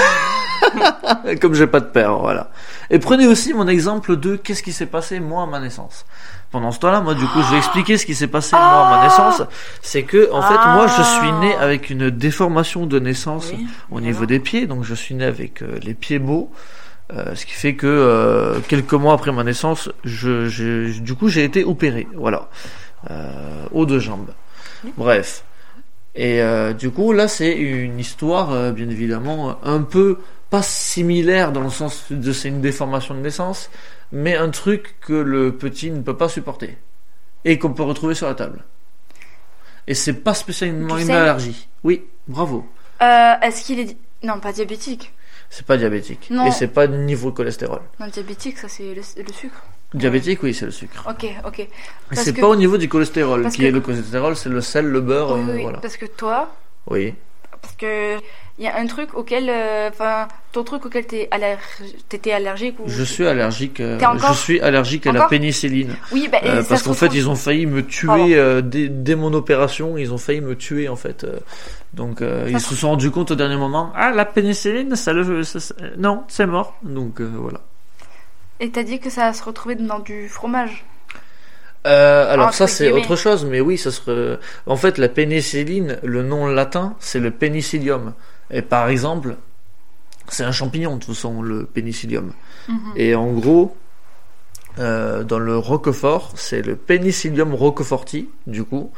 Comme 1.40 1.54
j'ai 1.54 1.66
pas 1.66 1.80
de 1.80 1.86
père, 1.86 2.16
voilà. 2.18 2.50
Et 2.90 3.00
prenez 3.00 3.26
aussi 3.26 3.52
mon 3.52 3.66
exemple 3.66 4.16
de 4.16 4.36
qu'est-ce 4.36 4.62
qui 4.62 4.72
s'est 4.72 4.86
passé 4.86 5.18
moi 5.18 5.42
à 5.42 5.46
ma 5.46 5.58
naissance. 5.58 6.04
Pendant 6.52 6.70
ce 6.70 6.78
temps-là, 6.80 7.00
moi 7.00 7.14
du 7.14 7.26
coup, 7.26 7.42
je 7.42 7.50
vais 7.50 7.56
expliquer 7.56 7.96
ce 7.98 8.06
qui 8.06 8.14
s'est 8.14 8.28
passé 8.28 8.54
moi 8.54 8.86
à 8.86 8.96
ma 8.96 9.02
naissance. 9.04 9.42
C'est 9.80 10.04
que 10.04 10.30
en 10.32 10.42
fait, 10.42 10.54
moi 10.74 10.86
je 10.86 11.02
suis 11.02 11.32
né 11.32 11.54
avec 11.56 11.90
une 11.90 12.10
déformation 12.10 12.86
de 12.86 12.98
naissance 13.00 13.50
Oui. 13.52 13.66
au 13.90 14.00
niveau 14.00 14.26
des 14.26 14.38
pieds, 14.38 14.66
donc 14.66 14.84
je 14.84 14.94
suis 14.94 15.14
né 15.14 15.24
avec 15.24 15.62
euh, 15.62 15.78
les 15.82 15.94
pieds 15.94 16.18
beaux. 16.18 16.50
Euh, 17.12 17.34
ce 17.34 17.44
qui 17.44 17.52
fait 17.52 17.74
que 17.74 17.86
euh, 17.86 18.60
quelques 18.68 18.94
mois 18.94 19.12
après 19.14 19.32
ma 19.32 19.44
naissance, 19.44 19.90
je, 20.04 20.48
je- 20.48 20.98
du 21.00 21.14
coup, 21.14 21.28
j'ai 21.28 21.44
été 21.44 21.62
opéré. 21.64 22.06
Voilà. 22.14 22.48
Euh, 23.10 23.66
aux 23.72 23.84
deux 23.86 23.98
jambes. 23.98 24.30
Bref. 24.96 25.44
Et 26.14 26.40
du 26.78 26.90
coup, 26.90 27.12
là, 27.12 27.26
c'est 27.26 27.52
une 27.56 27.98
histoire, 27.98 28.72
bien 28.72 28.88
évidemment, 28.90 29.58
un 29.64 29.80
peu 29.80 30.18
pas 30.50 30.60
similaire 30.62 31.52
dans 31.52 31.62
le 31.62 31.70
sens 31.70 32.04
de 32.10 32.32
c'est 32.32 32.48
une 32.48 32.60
déformation 32.60 33.14
de 33.14 33.20
naissance, 33.20 33.70
mais 34.12 34.36
un 34.36 34.50
truc 34.50 34.96
que 35.00 35.14
le 35.14 35.52
petit 35.56 35.90
ne 35.90 36.02
peut 36.02 36.16
pas 36.16 36.28
supporter 36.28 36.76
et 37.46 37.58
qu'on 37.58 37.72
peut 37.72 37.82
retrouver 37.82 38.14
sur 38.14 38.26
la 38.26 38.34
table. 38.34 38.62
Et 39.86 39.94
c'est 39.94 40.12
pas 40.12 40.34
spécialement 40.34 40.98
une 40.98 41.06
allergie. 41.10 41.66
Oui, 41.82 42.04
bravo. 42.28 42.66
Est-ce 43.00 43.64
qu'il 43.64 43.80
est. 43.80 43.96
Non, 44.22 44.38
pas 44.38 44.52
diabétique. 44.52 45.12
C'est 45.54 45.66
pas 45.66 45.76
diabétique. 45.76 46.28
Non. 46.30 46.46
Et 46.46 46.50
c'est 46.50 46.68
pas 46.68 46.86
niveau 46.86 47.30
cholestérol. 47.30 47.80
Non, 48.00 48.06
diabétique, 48.06 48.56
ça 48.56 48.68
c'est 48.68 48.94
le, 48.94 49.02
le 49.22 49.32
sucre. 49.34 49.62
Diabétique, 49.92 50.42
oui, 50.42 50.54
c'est 50.54 50.64
le 50.64 50.70
sucre. 50.70 51.06
Ok, 51.10 51.26
ok. 51.46 51.68
C'est 52.12 52.32
que- 52.34 52.40
pas 52.40 52.48
au 52.48 52.56
niveau 52.56 52.78
du 52.78 52.88
cholestérol. 52.88 53.42
parce 53.42 53.54
Qui 53.56 53.60
que- 53.60 53.66
est 53.66 53.70
le 53.70 53.82
cholestérol 53.82 54.34
C'est 54.34 54.48
le 54.48 54.62
sel, 54.62 54.86
le 54.86 55.02
beurre, 55.02 55.32
Oui, 55.34 55.44
euh, 55.50 55.54
oui, 55.56 55.62
voilà. 55.62 55.78
Parce 55.78 55.98
que 55.98 56.06
toi, 56.06 56.50
Oui. 56.88 57.12
Parce 57.62 57.74
que 57.76 58.18
il 58.58 58.64
y 58.64 58.68
a 58.68 58.76
un 58.76 58.86
truc 58.86 59.14
auquel, 59.14 59.48
euh, 59.48 59.88
enfin, 59.88 60.28
ton 60.52 60.62
truc 60.62 60.84
auquel 60.84 61.06
t'es 61.06 61.26
aller... 61.30 61.56
t'étais 62.10 62.32
allergique 62.32 62.76
ou. 62.80 62.84
Je 62.86 63.02
suis 63.02 63.26
allergique. 63.26 63.80
euh, 63.80 63.98
encore 64.00 64.34
je 64.34 64.38
suis 64.38 64.60
allergique 64.60 65.06
à 65.06 65.12
la 65.12 65.22
pénicilline. 65.26 65.96
Oui, 66.12 66.28
bah, 66.30 66.38
Euh, 66.44 66.62
parce 66.68 66.82
qu'en 66.82 66.92
fait, 66.92 67.08
ils 67.14 67.28
ont 67.30 67.34
failli 67.34 67.64
me 67.66 67.84
tuer 67.84 68.60
dès, 68.62 68.88
dès 68.88 69.14
mon 69.14 69.32
opération. 69.32 69.96
Ils 69.96 70.12
ont 70.12 70.18
failli 70.18 70.40
me 70.42 70.54
tuer 70.56 70.88
en 70.88 70.96
fait. 70.96 71.24
donc 71.94 72.20
ils 72.48 72.60
se 72.60 72.74
sont 72.74 72.90
rendus 72.90 73.10
compte 73.10 73.30
au 73.30 73.36
dernier 73.36 73.56
moment. 73.56 73.90
Ah, 73.96 74.10
la 74.10 74.26
pénicilline, 74.26 74.94
ça 74.96 75.12
le, 75.14 75.42
ça- 75.44 75.60
ça- 75.60 75.74
non, 75.96 76.24
c'est 76.28 76.46
mort. 76.46 76.76
Donc 76.82 77.20
voilà. 77.20 77.60
Et 78.60 78.70
t'as 78.70 78.82
dit 78.84 79.00
que 79.00 79.10
ça 79.10 79.32
se 79.32 79.42
retrouvait 79.42 79.74
dans 79.76 79.98
du 79.98 80.28
fromage. 80.28 80.84
Euh, 81.86 82.32
alors 82.32 82.46
Entre 82.48 82.54
ça 82.56 82.66
c'est 82.68 82.92
autre 82.92 83.16
chose, 83.16 83.44
mais 83.44 83.60
oui, 83.60 83.76
ça 83.76 83.90
serait. 83.90 84.38
En 84.66 84.76
fait, 84.76 84.98
la 84.98 85.08
pénicilline, 85.08 85.98
le 86.02 86.22
nom 86.22 86.46
latin, 86.46 86.94
c'est 87.00 87.18
le 87.18 87.30
pénicillium. 87.32 88.12
Et 88.52 88.62
par 88.62 88.88
exemple, 88.88 89.36
c'est 90.28 90.44
un 90.44 90.52
champignon 90.52 90.94
de 90.96 91.00
toute 91.04 91.14
façon, 91.14 91.42
le 91.42 91.64
pénicillium. 91.64 92.32
Mhm. 92.68 92.78
Et 92.96 93.14
en 93.16 93.32
gros, 93.32 93.76
euh, 94.78 95.22
dans 95.24 95.38
le 95.38 95.56
roquefort, 95.58 96.32
c'est 96.34 96.62
le 96.62 96.76
Penicillium 96.76 97.54
roqueforti, 97.54 98.28
du 98.46 98.64
coup. 98.64 98.90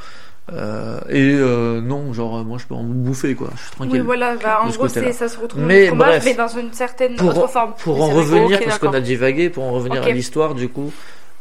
Euh, 0.53 1.01
et 1.09 1.33
euh, 1.35 1.81
non, 1.81 2.13
genre, 2.13 2.45
moi 2.45 2.59
je 2.59 2.67
peux 2.67 2.75
en 2.75 2.83
bouffer, 2.85 3.35
quoi. 3.35 3.49
Je 3.57 3.63
suis 3.63 3.71
tranquille. 3.73 3.93
Oui, 3.95 4.01
voilà, 4.01 4.37
bah, 4.37 4.61
en 4.63 4.69
gros, 4.69 4.89
ça 4.89 5.29
se 5.29 5.39
retrouve 5.39 5.63
dans 5.63 5.67
Mais 5.67 5.87
fromage, 5.87 6.09
bref. 6.09 6.23
mais 6.27 6.35
dans 6.35 6.49
une 6.49 6.73
certaine 6.75 7.17
Pour- 7.17 7.31
autre 7.31 7.49
forme. 7.49 7.73
Pour 7.83 8.03
en 8.03 8.11
revenir, 8.11 8.61
parce 8.63 8.79
qu'on 8.79 8.93
a 8.93 9.01
divagué, 9.01 9.49
pour 9.49 9.65
en 9.65 9.73
revenir 9.73 10.03
à 10.03 10.11
l'histoire, 10.11 10.55
du 10.55 10.69
coup, 10.69 10.93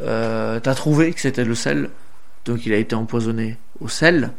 euh, 0.02 0.60
t'as 0.60 0.76
trouvé 0.76 1.14
que 1.14 1.20
c'était 1.22 1.44
le 1.46 1.56
sel. 1.56 1.90
Donc 2.46 2.66
il 2.66 2.74
a 2.74 2.78
été 2.78 2.96
empoisonné 2.96 3.58
au 3.80 3.88
sel. 3.88 4.32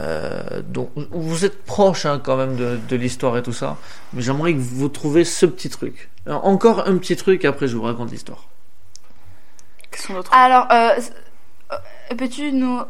Euh, 0.00 0.62
donc 0.62 0.90
vous 1.10 1.44
êtes 1.44 1.64
proche 1.64 2.06
hein, 2.06 2.18
quand 2.22 2.36
même 2.36 2.56
de, 2.56 2.78
de 2.88 2.96
l'histoire 2.96 3.36
et 3.36 3.42
tout 3.42 3.52
ça, 3.52 3.76
mais 4.14 4.22
j'aimerais 4.22 4.54
que 4.54 4.58
vous 4.58 4.88
trouviez 4.88 5.24
ce 5.24 5.44
petit 5.44 5.68
truc. 5.68 6.08
Alors, 6.26 6.46
encore 6.46 6.88
un 6.88 6.96
petit 6.96 7.14
truc, 7.16 7.44
après 7.44 7.66
je 7.68 7.76
vous 7.76 7.82
raconte 7.82 8.10
l'histoire. 8.10 8.46
Quels 9.90 10.00
sont 10.00 10.14
d'autres 10.14 10.32
Alors, 10.32 10.66
euh, 10.72 10.92
peux-tu 12.16 12.52
nous 12.52 12.80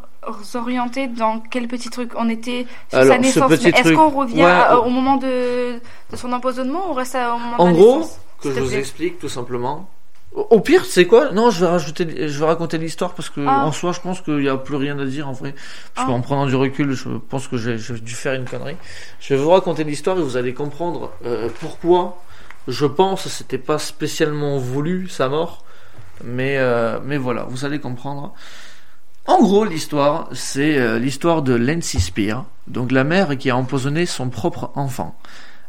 orienter 0.55 1.09
dans 1.09 1.41
quel 1.41 1.67
petit 1.67 1.91
truc 1.91 2.13
On 2.17 2.29
était 2.29 2.67
sur 2.91 2.99
Alors, 3.01 3.15
sa 3.15 3.19
ce 3.19 3.23
naissance, 3.23 3.53
est-ce 3.53 3.83
truc- 3.83 3.97
qu'on 3.97 4.11
revient 4.11 4.45
Ouais, 4.45 4.51
à- 4.51 4.79
au 4.79 4.89
moment 4.91 5.17
de, 5.17 5.81
de 6.11 6.17
son 6.17 6.33
empoisonnement 6.33 6.91
ou 6.91 6.93
reste 6.93 7.17
à- 7.17 7.35
au 7.35 7.39
moment 7.39 7.57
En 7.59 7.65
de 7.65 7.71
la 7.71 7.77
gros, 7.77 7.97
naissance 7.99 8.19
que 8.41 8.53
je 8.55 8.61
vous 8.61 8.69
plaît? 8.69 8.79
explique 8.79 9.19
tout 9.19 9.29
simplement. 9.29 9.89
Au 10.35 10.61
pire, 10.61 10.85
c'est 10.87 11.07
quoi? 11.07 11.31
Non, 11.33 11.51
je 11.51 11.61
vais 11.61 11.71
rajouter, 11.71 12.29
je 12.29 12.39
vais 12.39 12.47
raconter 12.47 12.79
l'histoire 12.79 13.13
parce 13.15 13.29
que 13.29 13.41
Ah. 13.47 13.67
en 13.67 13.73
soi, 13.73 13.93
je 13.93 14.01
pense 14.01 14.23
qu'il 14.23 14.39
n'y 14.39 14.49
a 14.49 14.57
plus 14.57 14.77
rien 14.77 14.99
à 14.99 15.05
dire 15.05 15.29
en 15.29 15.33
vrai. 15.33 15.55
Parce 15.95 16.07
Ah. 16.07 16.11
qu'en 16.11 16.21
prenant 16.23 16.47
du 16.47 16.57
recul, 16.57 16.93
je 16.93 17.09
pense 17.29 17.49
que 17.49 17.59
j'ai 17.59 17.77
dû 17.77 18.15
faire 18.15 18.33
une 18.33 18.47
connerie. 18.47 18.77
Je 19.21 19.35
vais 19.35 19.41
vous 19.41 19.51
raconter 19.51 19.85
l'histoire 19.85 20.19
et 20.19 20.23
vous 20.23 20.39
allez 20.39 20.55
comprendre 20.55 21.11
euh, 21.27 21.49
pourquoi. 21.61 22.23
Je 22.67 22.87
pense 22.87 23.25
que 23.25 23.29
c'était 23.29 23.59
pas 23.59 23.79
spécialement 23.79 24.57
voulu 24.57 25.09
sa 25.09 25.29
mort, 25.29 25.65
mais 26.25 26.57
euh, 26.59 26.99
mais 27.05 27.19
voilà, 27.19 27.45
vous 27.49 27.65
allez 27.67 27.79
comprendre. 27.81 28.33
En 29.27 29.41
gros, 29.43 29.65
l'histoire, 29.65 30.29
c'est 30.33 30.79
euh, 30.79 30.99
l'histoire 30.99 31.43
de 31.43 31.55
Lancy 31.55 32.01
Spear, 32.01 32.47
donc 32.69 32.91
la 32.91 33.05
mère 33.05 33.37
qui 33.37 33.51
a 33.51 33.57
empoisonné 33.57 34.07
son 34.07 34.31
propre 34.31 34.71
enfant. 34.77 35.15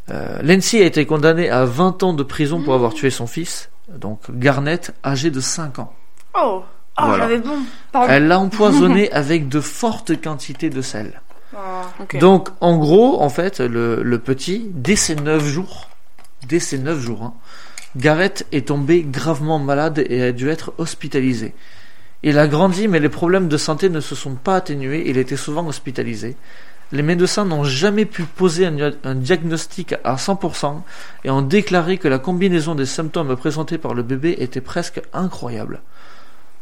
Euh, 0.10 0.42
Lancy 0.42 0.82
a 0.82 0.86
été 0.86 1.06
condamnée 1.06 1.50
à 1.50 1.66
20 1.66 2.02
ans 2.04 2.14
de 2.14 2.24
prison 2.24 2.62
pour 2.64 2.74
avoir 2.74 2.94
tué 2.94 3.10
son 3.10 3.28
fils, 3.28 3.70
donc 3.90 4.20
Garnett, 4.32 4.94
âgé 5.04 5.30
de 5.32 5.40
5 5.40 5.80
ans. 5.80 5.94
Oh, 6.36 6.64
oh 6.64 6.64
Voilà. 6.98 7.24
j'avais 7.24 7.40
bon. 7.40 7.60
Pardon. 7.92 8.12
Elle 8.12 8.28
l'a 8.28 8.40
empoisonné 8.40 9.12
avec 9.14 9.50
de 9.50 9.60
fortes 9.60 10.22
quantités 10.22 10.70
de 10.70 10.82
sel. 10.82 11.22
Ah. 11.56 11.84
Donc, 12.20 12.50
en 12.62 12.78
gros, 12.78 13.22
en 13.22 13.30
fait, 13.30 13.60
le, 13.60 14.02
le 14.02 14.20
petit, 14.20 14.70
dès 14.74 14.96
ses 14.96 15.16
9 15.16 15.44
jours, 15.46 15.90
dès 16.48 16.60
ses 16.60 16.80
9 16.80 17.00
jours, 17.00 17.24
hein, 17.24 17.34
Garrett 17.96 18.48
est 18.52 18.68
tombé 18.70 19.04
gravement 19.04 19.60
malade 19.60 20.04
et 20.10 20.24
a 20.24 20.32
dû 20.32 20.50
être 20.50 20.74
hospitalisé. 20.78 21.54
Il 22.24 22.40
a 22.40 22.48
grandi, 22.48 22.88
mais 22.88 23.00
les 23.00 23.10
problèmes 23.10 23.50
de 23.50 23.58
santé 23.58 23.90
ne 23.90 24.00
se 24.00 24.16
sont 24.16 24.36
pas 24.36 24.56
atténués, 24.56 25.04
il 25.08 25.18
était 25.18 25.36
souvent 25.36 25.68
hospitalisé. 25.68 26.36
Les 26.94 27.02
médecins 27.02 27.44
n'ont 27.44 27.64
jamais 27.64 28.06
pu 28.06 28.22
poser 28.24 28.68
un, 28.68 28.72
dia- 28.72 28.92
un 29.04 29.16
diagnostic 29.16 29.96
à 30.04 30.16
100% 30.16 30.84
et 31.24 31.32
ont 31.32 31.42
déclaré 31.42 31.98
que 31.98 32.08
la 32.08 32.20
combinaison 32.20 32.76
des 32.76 32.86
symptômes 32.86 33.36
présentés 33.36 33.80
par 33.80 33.96
le 33.96 34.04
bébé 34.04 34.36
était 34.38 34.62
presque 34.62 35.02
incroyable. 35.12 35.82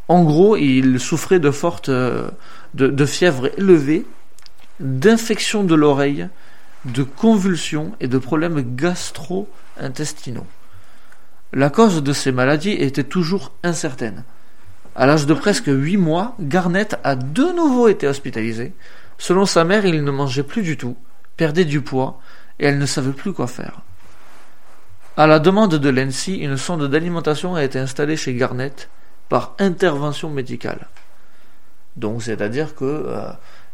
En 0.08 0.24
gros, 0.24 0.56
il 0.56 1.02
souffrait 1.02 1.40
de 1.40 1.52
fortes 1.52 1.90
euh, 1.90 2.30
de, 2.76 2.88
de 2.88 3.06
de 5.64 5.76
l'oreille, 5.76 6.30
de 6.86 7.04
convulsions 7.04 7.92
et 8.00 8.08
de 8.08 8.18
problèmes 8.18 8.76
gastro-intestinaux. 8.76 10.48
La 11.52 11.70
cause 11.70 12.02
de 12.02 12.14
ces 12.14 12.32
maladies 12.32 12.72
était 12.72 13.04
toujours 13.04 13.52
incertaine. 13.64 14.24
À 14.96 15.06
l'âge 15.06 15.26
de 15.26 15.34
presque 15.34 15.68
8 15.68 15.98
mois, 15.98 16.36
Garnett 16.40 16.98
a 17.04 17.16
de 17.16 17.54
nouveau 17.54 17.90
été 17.90 18.08
hospitalisé. 18.08 18.74
Selon 19.22 19.46
sa 19.46 19.64
mère, 19.66 19.86
il 19.86 20.04
ne 20.04 20.10
mangeait 20.10 20.42
plus 20.42 20.64
du 20.64 20.78
tout, 20.78 20.98
perdait 21.38 21.64
du 21.64 21.82
poids 21.82 22.20
et 22.58 22.66
elle 22.66 22.80
ne 22.80 22.88
savait 22.88 23.12
plus 23.12 23.34
quoi 23.34 23.46
faire. 23.46 23.82
À 25.16 25.28
la 25.28 25.38
demande 25.38 25.76
de 25.76 25.90
Lancy, 25.90 26.38
une 26.38 26.58
sonde 26.58 26.88
d'alimentation 26.90 27.54
a 27.54 27.64
été 27.64 27.78
installée 27.78 28.18
chez 28.18 28.34
Garnett 28.34 28.90
par 29.30 29.54
intervention 29.60 30.32
médicale. 30.32 30.88
Donc, 31.98 32.24
c'est-à-dire 32.24 32.74
que 32.74 32.84
euh, 32.84 33.30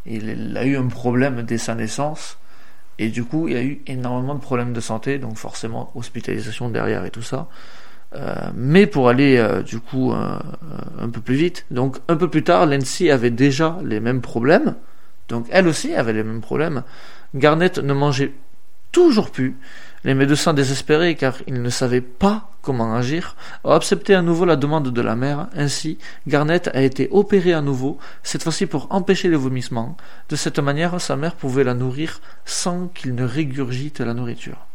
il 0.05 0.57
a 0.57 0.65
eu 0.65 0.75
un 0.75 0.87
problème 0.87 1.43
dès 1.43 1.57
sa 1.57 1.75
naissance 1.75 2.37
et 2.99 3.07
du 3.07 3.23
coup, 3.23 3.47
il 3.47 3.55
a 3.55 3.63
eu 3.63 3.81
énormément 3.87 4.35
de 4.35 4.41
problèmes 4.41 4.73
de 4.73 4.81
santé, 4.81 5.17
donc 5.17 5.37
forcément 5.37 5.93
hospitalisation 5.95 6.67
derrière 6.67 7.05
et 7.05 7.09
tout 7.09 7.21
ça. 7.21 7.47
Euh, 8.15 8.35
mais 8.53 8.85
pour 8.85 9.07
aller 9.07 9.37
euh, 9.37 9.63
du 9.63 9.79
coup 9.79 10.11
euh, 10.11 10.37
un 10.99 11.07
peu 11.07 11.21
plus 11.21 11.35
vite, 11.35 11.65
donc 11.71 11.99
un 12.09 12.17
peu 12.17 12.29
plus 12.29 12.43
tard, 12.43 12.65
Lancy 12.65 13.09
avait 13.09 13.31
déjà 13.31 13.77
les 13.81 14.01
mêmes 14.01 14.19
problèmes, 14.19 14.75
donc 15.27 15.47
elle 15.49 15.67
aussi 15.67 15.93
avait 15.93 16.13
les 16.13 16.23
mêmes 16.23 16.41
problèmes. 16.41 16.83
Garnett 17.35 17.77
ne 17.77 17.93
mangeait 17.93 18.33
toujours 18.91 19.31
plus. 19.31 19.57
Les 20.03 20.13
médecins 20.13 20.53
désespérés 20.53 21.15
car 21.15 21.35
ils 21.47 21.61
ne 21.61 21.69
savaient 21.69 22.01
pas 22.01 22.51
comment 22.61 22.95
agir 22.95 23.35
ont 23.63 23.71
accepté 23.71 24.15
à 24.15 24.21
nouveau 24.21 24.45
la 24.45 24.55
demande 24.55 24.91
de 24.91 25.01
la 25.01 25.15
mère. 25.15 25.47
Ainsi, 25.55 25.97
Garnett 26.27 26.69
a 26.73 26.81
été 26.81 27.09
opéré 27.11 27.53
à 27.53 27.61
nouveau, 27.61 27.97
cette 28.23 28.43
fois-ci 28.43 28.65
pour 28.67 28.87
empêcher 28.89 29.29
les 29.29 29.35
vomissements. 29.35 29.97
De 30.29 30.35
cette 30.35 30.59
manière, 30.59 30.99
sa 31.01 31.15
mère 31.15 31.35
pouvait 31.35 31.63
la 31.63 31.73
nourrir 31.73 32.21
sans 32.45 32.87
qu'il 32.87 33.15
ne 33.15 33.25
régurgite 33.25 33.99
la 33.99 34.13
nourriture. 34.13 34.65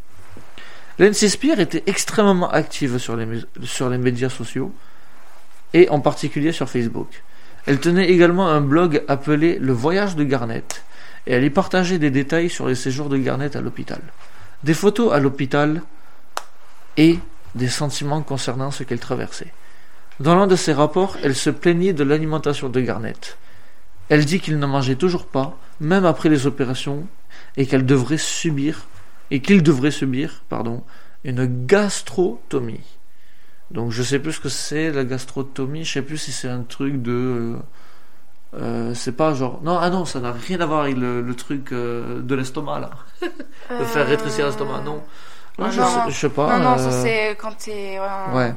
Lindsay 0.98 1.28
était 1.58 1.82
extrêmement 1.86 2.50
active 2.50 2.98
sur 2.98 3.16
les 3.16 3.98
médias 3.98 4.28
sociaux 4.28 4.74
et 5.72 5.88
en 5.88 6.00
particulier 6.00 6.52
sur 6.52 6.68
Facebook. 6.68 7.22
Elle 7.66 7.80
tenait 7.80 8.10
également 8.10 8.48
un 8.48 8.60
blog 8.60 9.02
appelé 9.08 9.58
Le 9.58 9.72
Voyage 9.72 10.16
de 10.16 10.24
Garnett 10.24 10.84
et 11.26 11.32
elle 11.32 11.44
y 11.44 11.50
partageait 11.50 11.98
des 11.98 12.10
détails 12.10 12.50
sur 12.50 12.66
les 12.66 12.74
séjours 12.74 13.08
de 13.08 13.16
Garnett 13.16 13.54
à 13.54 13.60
l'hôpital. 13.60 14.00
Des 14.64 14.74
photos 14.74 15.12
à 15.12 15.20
l'hôpital 15.20 15.82
et 16.96 17.18
des 17.54 17.68
sentiments 17.68 18.22
concernant 18.22 18.70
ce 18.70 18.82
qu'elle 18.82 18.98
traversait. 18.98 19.52
Dans 20.20 20.34
l'un 20.34 20.46
de 20.46 20.56
ses 20.56 20.72
rapports, 20.72 21.16
elle 21.22 21.34
se 21.34 21.50
plaignait 21.50 21.92
de 21.92 22.04
l'alimentation 22.04 22.68
de 22.68 22.80
Garnett. 22.80 23.38
Elle 24.08 24.24
dit 24.24 24.40
qu'il 24.40 24.58
ne 24.58 24.66
mangeait 24.66 24.96
toujours 24.96 25.26
pas, 25.26 25.56
même 25.80 26.04
après 26.04 26.28
les 26.28 26.46
opérations, 26.46 27.06
et 27.56 27.66
qu'elle 27.66 27.86
devrait 27.86 28.18
subir, 28.18 28.86
et 29.30 29.40
qu'il 29.40 29.62
devrait 29.62 29.90
subir, 29.90 30.42
pardon, 30.48 30.82
une 31.24 31.66
gastrotomie. 31.66 32.80
Donc 33.72 33.90
je 33.90 34.02
sais 34.02 34.18
plus 34.18 34.32
ce 34.34 34.40
que 34.40 34.48
c'est 34.48 34.90
la 34.92 35.04
gastrotomie, 35.04 35.84
je 35.84 35.92
sais 35.94 36.02
plus 36.02 36.18
si 36.18 36.30
c'est 36.32 36.48
un 36.48 36.62
truc 36.62 37.00
de, 37.02 37.10
euh, 37.12 37.56
euh, 38.54 38.94
c'est 38.94 39.12
pas 39.16 39.32
genre, 39.34 39.60
non 39.64 39.78
ah 39.80 39.88
non 39.88 40.04
ça 40.04 40.20
n'a 40.20 40.32
rien 40.32 40.60
à 40.60 40.66
voir 40.66 40.82
avec 40.82 40.96
le, 40.96 41.22
le 41.22 41.34
truc 41.34 41.72
euh, 41.72 42.20
de 42.20 42.34
l'estomac 42.34 42.80
là, 42.80 42.90
de 43.80 43.84
faire 43.84 44.06
rétrécir 44.06 44.44
l'estomac, 44.46 44.82
non. 44.84 45.02
Je, 45.58 45.62
non. 45.64 45.70
sais, 45.70 46.00
je 46.10 46.14
sais 46.16 46.28
pas. 46.30 46.58
non, 46.58 46.70
non, 46.70 46.78
ça 46.78 46.90
c'est 46.90 47.36
quand 47.40 47.56
t'es 47.56 47.98
ouais, 47.98 48.06
en, 48.32 48.36
Ouais. 48.36 48.54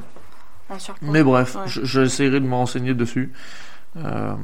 en. 0.70 0.76
Mais 1.02 1.22
bref, 1.22 1.54
Ouais. 1.56 1.62
je- 1.66 1.84
j'essaierai 1.84 2.40
de 2.40 2.46
me 2.46 2.54
renseigner 2.54 2.94
dessus. 2.94 3.32
Euh, 3.98 4.34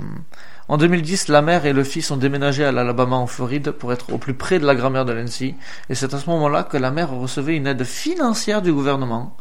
en 0.69 0.77
2010, 0.78 1.28
la 1.28 1.43
mère 1.43 1.66
et 1.66 1.73
le 1.73 1.82
fils 1.85 2.11
ont 2.11 2.16
déménagé 2.16 2.65
à 2.65 2.73
l'Alabama 2.73 3.16
en 3.16 3.27
Floride 3.27 3.73
pour 3.73 3.93
être 3.93 4.12
au 4.12 4.19
plus 4.19 4.35
près 4.35 4.59
de 4.59 4.66
la 4.66 4.74
grand-mère 4.74 5.05
de 5.05 5.12
Nancy. 5.15 5.55
Et 5.90 5.94
c'est 5.94 6.15
à 6.15 6.19
ce 6.19 6.28
moment-là 6.31 6.62
que 6.62 6.77
la 6.78 6.90
mère 6.90 7.11
recevait 7.11 7.57
une 7.57 7.66
aide 7.66 7.85
financière 7.85 8.62
du 8.62 8.73
gouvernement 8.73 9.36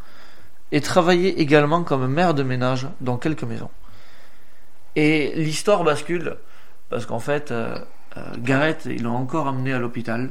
et 0.71 0.81
travaillait 0.81 1.31
également 1.31 1.83
comme 1.83 2.07
mère 2.07 2.33
de 2.33 2.43
ménage 2.43 2.87
dans 3.01 3.17
quelques 3.17 3.43
maisons. 3.43 3.69
Et 4.95 5.33
l'histoire 5.35 5.83
bascule 5.83 6.37
parce 6.89 7.05
qu'en 7.05 7.19
fait, 7.19 7.51
euh, 7.51 7.77
euh, 8.17 8.21
Garrett, 8.37 8.85
ils 8.85 9.03
l'ont 9.03 9.15
encore 9.15 9.47
amené 9.47 9.73
à 9.73 9.79
l'hôpital. 9.79 10.29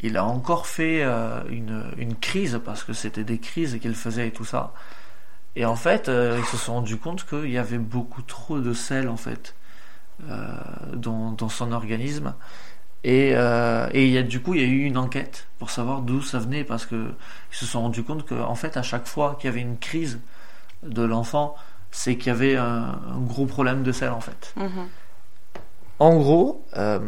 Il 0.00 0.16
a 0.16 0.24
encore 0.24 0.68
fait 0.68 1.02
euh, 1.02 1.42
une, 1.48 1.84
une 1.96 2.14
crise 2.14 2.60
parce 2.64 2.84
que 2.84 2.92
c'était 2.92 3.24
des 3.24 3.38
crises 3.38 3.78
qu'il 3.80 3.96
faisait 3.96 4.28
et 4.28 4.30
tout 4.30 4.44
ça. 4.44 4.72
Et 5.56 5.64
en 5.64 5.74
fait, 5.74 6.08
ils 6.08 6.44
se 6.44 6.56
sont 6.56 6.74
rendus 6.74 6.98
compte 6.98 7.26
qu'il 7.26 7.50
y 7.50 7.58
avait 7.58 7.78
beaucoup 7.78 8.22
trop 8.22 8.60
de 8.60 8.72
sel 8.72 9.08
en 9.08 9.16
fait 9.16 9.56
dans, 10.92 11.32
dans 11.32 11.48
son 11.48 11.72
organisme. 11.72 12.34
Et, 13.02 13.32
euh, 13.34 13.88
et 13.92 14.08
y 14.08 14.18
a, 14.18 14.22
du 14.22 14.40
coup, 14.40 14.54
il 14.54 14.60
y 14.60 14.64
a 14.64 14.68
eu 14.68 14.84
une 14.84 14.98
enquête 14.98 15.46
pour 15.58 15.70
savoir 15.70 16.02
d'où 16.02 16.20
ça 16.20 16.38
venait 16.38 16.64
parce 16.64 16.84
que 16.84 17.12
ils 17.52 17.56
se 17.56 17.64
sont 17.66 17.80
rendus 17.82 18.02
compte 18.02 18.26
qu'en 18.28 18.54
fait, 18.54 18.76
à 18.76 18.82
chaque 18.82 19.06
fois 19.06 19.36
qu'il 19.40 19.48
y 19.48 19.52
avait 19.52 19.62
une 19.62 19.78
crise 19.78 20.20
de 20.82 21.02
l'enfant, 21.02 21.54
c'est 21.90 22.16
qu'il 22.16 22.28
y 22.28 22.30
avait 22.30 22.56
un, 22.56 23.00
un 23.14 23.18
gros 23.20 23.46
problème 23.46 23.82
de 23.82 23.92
sel 23.92 24.10
en 24.10 24.20
fait. 24.20 24.52
Mhm. 24.56 24.88
En 25.98 26.16
gros, 26.18 26.64
euh, 26.76 26.98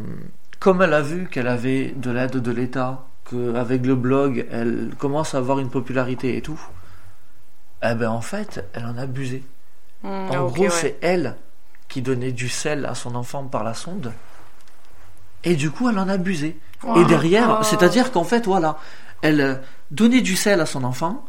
comme 0.60 0.82
elle 0.82 0.94
a 0.94 1.02
vu 1.02 1.28
qu'elle 1.28 1.48
avait 1.48 1.93
de 1.97 2.10
l'aide 2.10 2.32
de 2.39 2.51
l'État, 2.52 3.05
qu'avec 3.31 3.85
le 3.86 3.94
blog, 3.94 4.47
elle 4.51 4.90
commence 4.98 5.35
à 5.35 5.39
avoir 5.39 5.59
une 5.59 5.70
popularité 5.70 6.36
et 6.36 6.43
tout, 6.43 6.60
eh 7.82 7.94
ben 7.94 8.09
en 8.10 8.20
fait, 8.20 8.64
elle 8.74 8.85
en 8.86 8.97
a 8.97 9.02
abusé. 9.02 9.43
Mhm, 10.02 10.10
En 10.31 10.47
gros, 10.48 10.64
ouais. 10.64 10.70
c'est 10.70 10.98
elle 11.02 11.36
qui 11.89 12.01
donnait 12.02 12.32
du 12.32 12.48
sel 12.48 12.86
à 12.86 12.94
son 12.94 13.14
enfant 13.14 13.44
par 13.44 13.62
la 13.64 13.74
sonde. 13.74 14.12
Et 15.44 15.56
du 15.56 15.70
coup, 15.70 15.89
elle 15.89 15.98
en 15.98 16.09
a 16.09 16.12
abusé. 16.14 16.59
Wow. 16.85 17.01
Et 17.02 17.05
derrière, 17.05 17.59
Oh. 17.60 17.64
c'est-à-dire 17.64 18.12
qu'en 18.12 18.24
fait, 18.24 18.47
voilà, 18.47 18.77
elle 19.23 19.40
euh, 19.40 19.55
donnait 19.90 20.20
du 20.20 20.36
sel 20.36 20.60
à 20.60 20.66
son 20.66 20.85
enfant, 20.85 21.24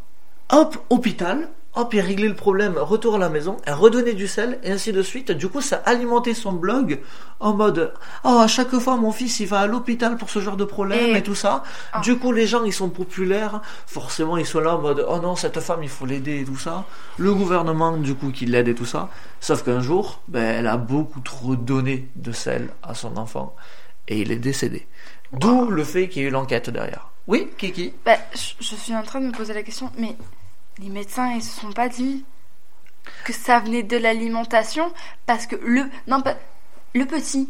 hop, 0.52 0.78
hôpital, 0.90 1.50
hop, 1.76 1.92
il 1.94 2.02
réglait 2.02 2.28
le 2.28 2.36
problème, 2.36 2.76
retour 2.78 3.16
à 3.16 3.18
la 3.18 3.30
maison, 3.30 3.58
elle 3.66 3.74
redonnait 3.74 4.14
du 4.14 4.28
sel, 4.28 4.60
et 4.64 4.72
ainsi 4.72 4.92
de 4.94 5.02
suite. 5.02 5.32
Du 5.32 5.48
coup, 5.50 5.62
ça 5.62 5.78
alimentait 5.86 6.36
son 6.36 6.52
blog 6.54 7.00
en 7.40 7.54
mode, 7.54 7.94
oh, 8.24 8.38
à 8.40 8.48
chaque 8.48 8.76
fois, 8.78 8.96
mon 8.96 9.12
fils, 9.12 9.40
il 9.40 9.48
va 9.48 9.60
à 9.62 9.68
l'hôpital 9.68 10.16
pour 10.18 10.30
ce 10.30 10.40
genre 10.40 10.56
de 10.58 10.66
problème 10.66 11.16
Et- 11.16 11.18
et, 11.18 11.24
tout 11.24 11.34
ça. 11.36 11.64
Ah. 11.92 12.02
Du 12.02 12.18
coup, 12.18 12.32
les 12.32 12.46
gens, 12.46 12.64
ils 12.64 12.74
sont 12.74 12.90
populaires, 12.90 13.62
forcément, 13.88 14.38
ils 14.38 14.46
sont 14.46 14.60
là 14.60 14.76
en 14.76 14.82
mode, 14.82 15.04
oh 15.08 15.18
non, 15.20 15.36
cette 15.36 15.60
femme, 15.60 15.82
il 15.84 15.90
faut 15.90 16.06
l'aider 16.06 16.42
et 16.42 16.46
tout 16.46 16.58
ça. 16.58 16.86
Le 17.18 17.34
gouvernement, 17.34 17.98
du 17.98 18.14
coup, 18.16 18.32
qui 18.32 18.46
l'aide 18.46 18.68
et 18.68 18.76
tout 18.76 18.86
ça. 18.86 19.10
Sauf 19.40 19.64
qu'un 19.64 19.82
jour, 19.82 20.20
ben, 20.28 20.44
elle 20.60 20.68
a 20.68 20.78
beaucoup 20.78 21.20
trop 21.22 21.56
donné 21.56 22.08
de 22.16 22.32
sel 22.32 22.70
à 22.84 22.94
son 22.94 23.18
enfant, 23.18 23.56
et 24.08 24.20
il 24.22 24.32
est 24.32 24.38
décédé. 24.38 24.88
D'où 25.32 25.70
le 25.70 25.84
fait 25.84 26.10
qu'il 26.10 26.22
y 26.22 26.26
ait 26.26 26.28
eu 26.28 26.32
l'enquête 26.32 26.70
derrière. 26.70 27.10
Oui, 27.28 27.48
Kiki 27.58 27.94
Bah, 28.06 28.18
je, 28.34 28.54
je 28.60 28.76
suis 28.76 28.96
en 28.96 29.04
train 29.04 29.22
de 29.22 29.28
me 29.28 29.32
poser 29.32 29.54
la 29.54 29.64
question, 29.64 29.92
mais 29.98 30.16
les 30.80 30.90
médecins, 30.90 31.32
ils 31.34 31.42
se 31.44 31.60
sont 31.62 31.72
pas 31.72 31.90
dit 31.90 32.26
que 33.26 33.34
ça 33.34 33.60
venait 33.60 33.84
de 33.84 33.98
l'alimentation 33.98 34.92
parce 35.26 35.46
que 35.48 35.56
le 35.58 35.86
non 36.08 36.22
pas 36.22 36.36
le 36.94 37.06
petit, 37.06 37.50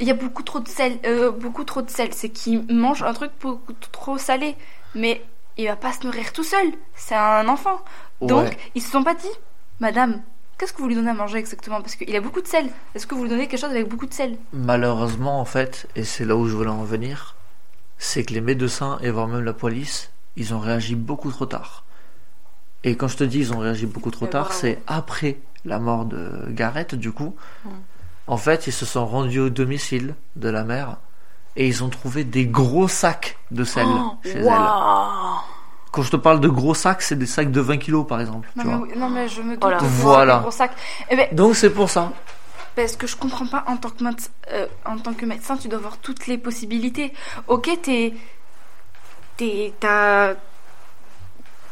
il 0.00 0.06
y 0.06 0.10
a 0.10 0.14
beaucoup 0.14 0.42
trop 0.42 0.60
de 0.60 0.68
sel, 0.68 0.98
euh, 1.06 1.30
beaucoup 1.30 1.64
trop 1.64 1.82
de 1.82 1.90
sel, 1.90 2.12
c'est 2.12 2.28
qu'il 2.30 2.66
mange 2.72 3.02
un 3.02 3.12
truc 3.14 3.30
beaucoup 3.40 3.72
trop 3.92 4.18
salé, 4.18 4.56
mais 4.94 5.22
il 5.56 5.66
va 5.68 5.76
pas 5.76 5.92
se 5.92 6.04
nourrir 6.04 6.32
tout 6.32 6.44
seul, 6.44 6.66
c'est 6.94 7.14
un 7.14 7.48
enfant. 7.48 7.80
Donc 8.20 8.44
Ouais. 8.48 8.56
ils 8.74 8.82
se 8.82 8.90
sont 8.90 9.04
pas 9.04 9.14
dit, 9.14 9.28
Madame, 9.80 10.22
qu'est-ce 10.58 10.72
que 10.72 10.78
vous 10.82 10.88
lui 10.88 10.94
donnez 10.94 11.10
à 11.10 11.14
manger 11.14 11.38
exactement? 11.38 11.80
Parce 11.80 11.96
qu'il 11.96 12.14
a 12.14 12.20
beaucoup 12.20 12.40
de 12.40 12.46
sel. 12.46 12.66
Est-ce 12.94 13.06
que 13.06 13.14
vous 13.14 13.22
lui 13.24 13.30
donnez 13.30 13.48
quelque 13.48 13.60
chose 13.60 13.70
avec 13.70 13.88
beaucoup 13.88 14.06
de 14.06 14.14
sel? 14.14 14.36
Malheureusement, 14.52 15.40
en 15.40 15.44
fait, 15.44 15.88
et 15.96 16.04
c'est 16.04 16.24
là 16.24 16.36
où 16.36 16.46
je 16.48 16.54
voulais 16.54 16.70
en 16.70 16.84
venir, 16.84 17.36
c'est 17.98 18.24
que 18.24 18.34
les 18.34 18.40
médecins 18.40 18.98
et 19.02 19.10
voire 19.10 19.28
même 19.28 19.44
la 19.44 19.52
police, 19.52 20.10
ils 20.36 20.54
ont 20.54 20.60
réagi 20.60 20.94
beaucoup 20.94 21.30
trop 21.30 21.46
tard. 21.46 21.84
Et 22.84 22.96
quand 22.96 23.08
je 23.08 23.16
te 23.16 23.24
dis 23.24 23.38
ils 23.38 23.52
ont 23.52 23.58
réagi 23.58 23.86
beaucoup 23.86 24.10
trop 24.10 24.26
tard, 24.26 24.52
c'est 24.52 24.80
après 24.86 25.38
la 25.64 25.78
mort 25.80 26.04
de 26.04 26.44
Garrett, 26.50 26.94
du 26.94 27.10
coup. 27.12 27.34
En 28.26 28.36
fait, 28.36 28.66
ils 28.66 28.72
se 28.72 28.84
sont 28.84 29.06
rendus 29.06 29.40
au 29.40 29.50
domicile 29.50 30.14
de 30.36 30.48
la 30.48 30.64
mère 30.64 30.96
et 31.56 31.66
ils 31.66 31.82
ont 31.82 31.88
trouvé 31.88 32.24
des 32.24 32.46
gros 32.46 32.86
sacs 32.86 33.38
de 33.50 33.64
sel 33.64 33.86
Oh, 33.88 34.14
chez 34.22 34.30
elle. 34.30 34.46
Quand 35.96 36.02
je 36.02 36.10
te 36.10 36.16
parle 36.16 36.40
de 36.40 36.48
gros 36.48 36.74
sacs, 36.74 37.00
c'est 37.02 37.16
des 37.16 37.26
sacs 37.26 37.50
de 37.50 37.60
20 37.60 37.78
kilos 37.78 38.06
par 38.06 38.20
exemple. 38.20 38.48
non 38.54 38.62
tu 38.62 38.68
mais, 38.68 38.74
vois. 38.76 38.86
oui, 38.86 38.92
non 38.98 39.08
mais 39.08 39.28
je 39.28 39.40
me 39.42 39.56
doute 39.56 39.72
Voilà. 39.82 40.36
de 40.36 40.42
gros 40.42 40.50
sacs. 40.50 40.76
Eh 41.10 41.16
ben, 41.16 41.26
Donc 41.32 41.56
c'est 41.56 41.70
pour 41.70 41.88
ça. 41.90 42.12
Parce 42.76 42.94
que 42.96 43.06
je 43.06 43.16
comprends 43.16 43.46
pas, 43.46 43.64
en 43.66 43.78
tant 43.78 43.88
que, 43.88 44.04
méde- 44.04 44.28
euh, 44.52 44.66
en 44.84 44.98
tant 44.98 45.14
que 45.14 45.24
médecin, 45.24 45.56
tu 45.56 45.68
dois 45.68 45.78
voir 45.78 45.96
toutes 45.96 46.26
les 46.26 46.36
possibilités. 46.36 47.14
Ok, 47.48 47.70
t'es. 47.82 48.12
T'es. 49.38 49.72
T'as. 49.80 50.34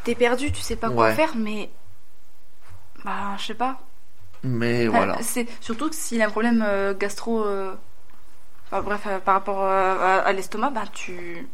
T'es 0.04 0.14
perdu, 0.14 0.50
tu 0.52 0.62
sais 0.62 0.76
pas 0.76 0.88
quoi 0.90 1.06
Ouais. 1.08 1.14
faire, 1.14 1.32
mais. 1.36 1.70
Bah, 3.04 3.36
je 3.38 3.44
sais 3.48 3.54
pas. 3.54 3.78
Mais 4.42 4.88
Enfin, 4.88 4.96
voilà. 4.98 5.18
C'est 5.22 5.46
surtout 5.60 5.88
que 5.90 5.94
s'il 5.94 6.20
a 6.22 6.26
un 6.26 6.30
problème 6.30 6.64
euh, 6.66 6.94
gastro. 6.94 7.44
euh, 7.44 7.74
enfin, 8.70 8.82
bref, 8.82 9.02
euh, 9.06 9.18
par 9.18 9.34
rapport 9.34 9.62
euh, 9.62 9.96
à, 10.00 10.14
à 10.26 10.32
l'estomac, 10.32 10.70
bah, 10.70 10.84
tu. 10.92 11.46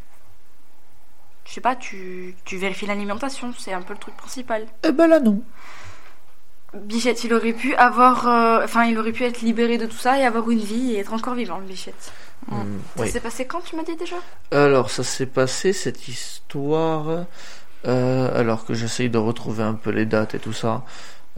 Je 1.50 1.54
sais 1.56 1.60
pas, 1.60 1.74
tu, 1.74 2.36
tu 2.44 2.58
vérifies 2.58 2.86
l'alimentation, 2.86 3.52
c'est 3.58 3.72
un 3.72 3.82
peu 3.82 3.92
le 3.92 3.98
truc 3.98 4.16
principal. 4.16 4.66
Eh 4.84 4.92
ben 4.92 5.08
là 5.08 5.18
non. 5.18 5.42
Bichette, 6.72 7.24
il 7.24 7.34
aurait 7.34 7.52
pu 7.52 7.74
avoir. 7.74 8.28
euh, 8.28 8.62
Enfin, 8.62 8.84
il 8.84 8.96
aurait 8.96 9.10
pu 9.10 9.24
être 9.24 9.40
libéré 9.40 9.76
de 9.76 9.86
tout 9.86 9.96
ça 9.96 10.16
et 10.16 10.24
avoir 10.24 10.48
une 10.48 10.60
vie 10.60 10.92
et 10.92 11.00
être 11.00 11.12
encore 11.12 11.34
vivant, 11.34 11.58
Bichette. 11.58 12.12
Mm. 12.46 12.54
Ça 12.94 13.02
oui. 13.02 13.10
s'est 13.10 13.18
passé 13.18 13.46
quand, 13.46 13.62
tu 13.62 13.74
m'as 13.74 13.82
dit 13.82 13.96
déjà? 13.96 14.14
Alors, 14.52 14.90
ça 14.90 15.02
s'est 15.02 15.26
passé 15.26 15.72
cette 15.72 16.06
histoire. 16.06 17.24
euh, 17.88 18.38
alors 18.40 18.64
que 18.64 18.74
j'essaye 18.74 19.10
de 19.10 19.18
retrouver 19.18 19.64
un 19.64 19.74
peu 19.74 19.90
les 19.90 20.06
dates 20.06 20.36
et 20.36 20.38
tout 20.38 20.52
ça, 20.52 20.84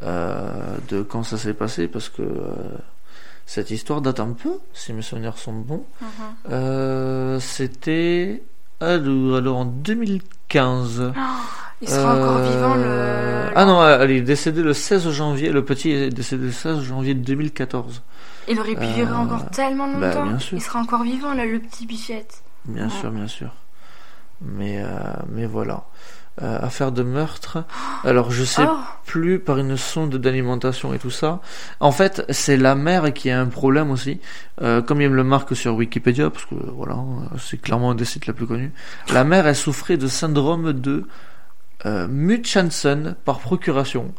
euh, 0.03 0.77
de 0.91 1.01
quand 1.01 1.23
ça 1.23 1.39
s'est 1.39 1.55
passé, 1.55 1.89
parce 1.89 2.11
que 2.11 2.21
euh, 2.21 2.53
cette 3.47 3.71
histoire 3.71 4.03
date 4.03 4.21
un 4.21 4.33
peu, 4.33 4.59
si 4.75 4.93
mes 4.93 5.01
souvenirs 5.01 5.39
sont 5.39 5.55
bons. 5.55 5.87
Euh, 6.51 7.41
C'était 7.41 8.43
alors, 8.83 9.37
alors 9.37 9.57
en 9.59 9.65
2015. 9.65 11.13
Il 11.81 11.89
sera 11.89 12.15
encore 12.15 12.37
Euh, 12.37 12.51
vivant 12.51 12.75
le. 12.77 13.53
Ah 13.57 13.65
non, 13.65 13.85
elle 13.87 14.11
est 14.13 14.21
décédée 14.21 14.63
le 14.63 14.73
16 14.73 15.11
janvier. 15.11 15.51
Le 15.51 15.65
petit 15.65 15.91
est 15.91 16.11
décédé 16.11 16.47
le 16.47 16.53
16 16.53 16.81
janvier 16.83 17.15
2014. 17.15 18.03
Il 18.49 18.59
aurait 18.61 18.75
pu 18.75 18.85
vivre 18.87 19.13
Euh, 19.13 19.17
encore 19.23 19.51
tellement 19.51 19.89
bah, 19.89 20.09
longtemps. 20.09 20.27
bien 20.27 20.39
sûr. 20.39 20.57
Il 20.59 20.61
sera 20.61 20.81
encore 20.81 21.03
vivant 21.03 21.35
là, 21.35 21.45
le 21.45 21.59
petit 21.59 21.87
bichette. 21.87 22.43
Bien 22.65 22.85
Ouais. 22.85 22.91
sûr, 23.01 23.11
bien 23.11 23.27
sûr. 23.27 23.51
Mais, 24.41 24.81
euh, 24.83 24.87
mais 25.29 25.47
voilà. 25.47 25.85
Euh, 26.41 26.59
affaire 26.63 26.93
de 26.93 27.03
meurtre. 27.03 27.63
Alors, 28.05 28.31
je 28.31 28.43
sais 28.43 28.65
Oh, 28.67 28.79
plus 29.05 29.39
par 29.39 29.59
une 29.59 29.77
sonde 29.77 30.17
d'alimentation 30.17 30.95
et 30.95 30.99
tout 30.99 31.11
ça. 31.11 31.43
En 31.79 31.93
fait, 31.93 32.25
c'est 32.31 32.57
la 32.57 32.75
mère 32.75 33.13
qui 33.13 33.29
a 33.31 33.39
un 33.39 33.49
problème 33.49 33.91
aussi. 33.91 34.19
Euh, 34.63 34.81
comme 34.81 35.03
il 35.03 35.11
me 35.11 35.15
le 35.17 35.25
marque 35.25 35.55
sur 35.55 35.75
Wikipédia, 35.75 36.31
parce 36.31 36.47
que 36.47 36.55
voilà, 36.55 36.97
c'est 37.39 37.61
clairement 37.61 37.91
un 37.91 37.95
des 37.95 38.07
sites 38.07 38.27
les 38.27 38.33
plus 38.33 38.47
connus. 38.47 38.73
La 39.13 39.25
mère, 39.25 39.47
elle 39.47 39.55
souffrait 39.55 39.99
de 39.99 40.07
syndrome 40.07 40.73
de 40.73 41.07
euh, 41.85 42.09
Munchausen 42.09 43.15
par 43.27 43.41
procuration. 43.41 44.15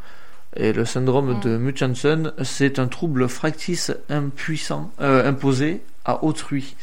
Et 0.56 0.72
le 0.72 0.85
syndrome 0.85 1.40
de 1.40 1.57
Munchausen, 1.57 2.31
c'est 2.44 2.77
un 2.77 2.85
trouble 2.85 3.27
fractice 3.27 3.91
impuissant, 4.10 4.91
euh, 5.02 5.27
imposé 5.27 5.81
à 6.06 6.23
autrui. 6.23 6.76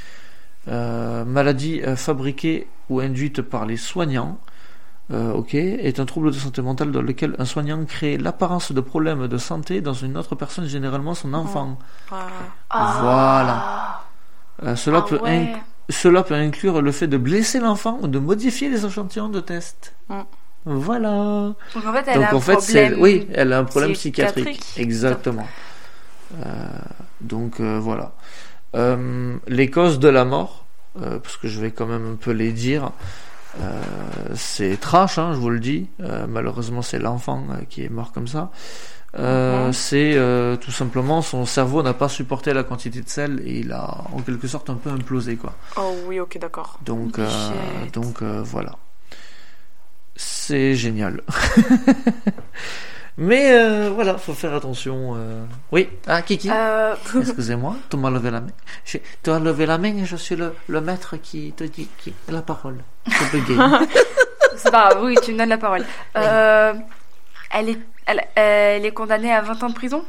Maladie 0.66 1.80
fabriquée 1.96 2.68
ou 2.90 3.00
induite 3.00 3.42
par 3.42 3.66
les 3.66 3.76
soignants 3.76 4.38
euh, 5.12 5.32
ok, 5.32 5.54
est 5.54 5.98
un 6.00 6.06
trouble 6.06 6.30
de 6.30 6.36
santé 6.38 6.62
mentale 6.62 6.92
dans 6.92 7.02
lequel 7.02 7.34
un 7.38 7.44
soignant 7.44 7.84
crée 7.84 8.16
l'apparence 8.16 8.72
de 8.72 8.80
problèmes 8.80 9.26
de 9.28 9.38
santé 9.38 9.80
dans 9.80 9.92
une 9.94 10.16
autre 10.16 10.34
personne, 10.36 10.66
généralement 10.66 11.14
son 11.14 11.34
enfant. 11.34 11.78
Ouais. 12.12 12.18
Ah. 12.70 14.04
Euh, 14.62 14.76
cela, 14.76 14.98
Ah 15.04 15.08
peut 15.08 15.18
ouais. 15.22 15.30
inc- 15.54 15.58
cela 15.88 16.22
peut 16.22 16.34
inclure 16.34 16.82
le 16.82 16.92
fait 16.92 17.06
de 17.08 17.16
blesser 17.16 17.58
l'enfant 17.60 17.98
ou 18.02 18.08
de 18.08 18.18
modifier 18.18 18.68
les 18.68 18.84
échantillons 18.86 19.28
de 19.28 19.40
test. 19.40 19.94
Mm. 20.08 20.20
Voilà. 20.66 21.54
Donc 21.74 21.86
en 21.86 21.92
fait, 21.92 22.04
elle 22.06 22.14
Donc 22.16 22.24
a 22.24 22.30
un 22.30 22.34
en 22.36 22.40
fait, 22.40 22.60
c'est 22.60 22.82
problème. 22.90 23.02
oui, 23.02 23.26
elle 23.32 23.52
a 23.52 23.58
un 23.58 23.64
problème 23.64 23.92
psychiatrique. 23.94 24.44
psychiatrique. 24.60 24.78
Exactement. 24.84 25.46
Euh, 26.44 26.46
donc 27.22 27.60
euh, 27.60 27.78
voilà. 27.80 28.12
Euh, 28.76 29.36
les 29.48 29.70
causes 29.70 29.98
de 29.98 30.08
la 30.08 30.24
mort, 30.24 30.66
euh, 31.00 31.18
parce 31.18 31.36
que 31.38 31.48
je 31.48 31.60
vais 31.60 31.70
quand 31.72 31.86
même 31.86 32.12
un 32.12 32.16
peu 32.16 32.30
les 32.32 32.52
dire. 32.52 32.90
Euh, 33.60 33.82
c'est 34.34 34.78
trash, 34.78 35.18
hein, 35.18 35.32
je 35.32 35.38
vous 35.38 35.50
le 35.50 35.60
dis. 35.60 35.88
Euh, 36.00 36.26
malheureusement, 36.28 36.82
c'est 36.82 36.98
l'enfant 36.98 37.44
euh, 37.50 37.64
qui 37.68 37.84
est 37.84 37.88
mort 37.88 38.12
comme 38.12 38.28
ça. 38.28 38.50
Euh, 39.18 39.66
Mhm. 39.66 39.72
C'est 39.72 40.12
euh, 40.14 40.56
tout 40.56 40.70
simplement 40.70 41.20
son 41.20 41.44
cerveau 41.44 41.82
n'a 41.82 41.94
pas 41.94 42.08
supporté 42.08 42.52
la 42.52 42.62
quantité 42.62 43.00
de 43.00 43.08
sel 43.08 43.42
et 43.44 43.58
il 43.58 43.72
a 43.72 44.04
en 44.12 44.20
quelque 44.22 44.46
sorte 44.46 44.70
un 44.70 44.76
peu 44.76 44.88
implosé 44.90 45.34
quoi. 45.34 45.54
Oh 45.76 45.94
oui, 46.06 46.20
ok, 46.20 46.38
d'accord. 46.38 46.78
Donc, 46.84 47.18
euh, 47.18 47.28
donc 47.92 48.22
euh, 48.22 48.40
voilà. 48.44 48.76
c'est 50.14 50.76
génial. 50.76 51.22
Mais 53.22 53.52
euh, 53.52 53.90
voilà, 53.94 54.16
faut 54.16 54.32
faire 54.32 54.54
attention. 54.54 55.14
euh. 55.14 55.44
Oui, 55.72 55.88
ah 56.06 56.22
Kiki, 56.22 56.48
Euh, 56.50 56.94
excusez-moi, 57.20 57.76
tu 57.90 57.96
m'as 57.98 58.08
levé 58.10 58.30
la 58.30 58.40
main. 58.40 58.46
Je- 58.84 58.96
Tu 59.22 59.30
as 59.30 59.38
levé 59.38 59.66
la 59.66 59.76
main 59.76 59.94
et 59.94 60.06
je 60.06 60.16
suis 60.16 60.36
le, 60.36 60.54
le 60.68 60.80
maître 60.80 61.16
qui 61.18 61.52
te 61.52 61.64
dit 61.64 61.88
qui 61.98 62.14
la 62.28 62.40
parole. 62.40 62.78
Je 63.06 63.12
c'est 64.56 64.70
pas 64.70 64.90
grave, 64.90 65.02
oui, 65.04 65.16
tu 65.22 65.32
me 65.34 65.38
donnes 65.38 65.50
la 65.50 65.58
parole. 65.58 65.84
Euh, 66.16 66.72
elle, 67.50 67.68
est, 67.68 67.78
elle, 68.06 68.24
elle 68.34 68.86
est 68.86 68.92
condamnée 68.92 69.32
à 69.32 69.42
20 69.42 69.62
ans 69.64 69.68
de 69.68 69.74
prison? 69.74 70.02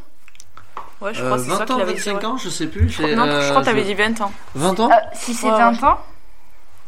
Ouais, 1.02 1.14
je 1.14 1.22
Euh, 1.22 1.26
crois 1.26 1.38
que 1.38 1.44
c'est 1.44 1.50
ça 1.50 1.58
20 1.58 1.66
qu'il 1.66 1.76
ans, 1.76 1.80
avait 1.80 1.94
dit. 1.94 2.00
25 2.00 2.16
ouais. 2.18 2.26
ans, 2.26 2.38
je 2.38 2.50
sais 2.50 2.68
plus. 2.68 2.90
c'est, 2.92 3.14
Non, 3.16 3.26
je 3.26 3.30
euh, 3.32 3.50
crois 3.50 3.62
que 3.62 3.66
t'avais 3.66 3.82
je- 3.82 3.88
dit 3.88 3.94
20 3.96 4.22
ans. 4.22 4.32
20 4.56 4.80
ans? 4.80 4.90
Euh, 4.90 4.96
Si 5.14 5.34
c'est 5.34 5.48
Ouais, 5.52 5.58
20 5.58 5.84
ans, 5.84 6.00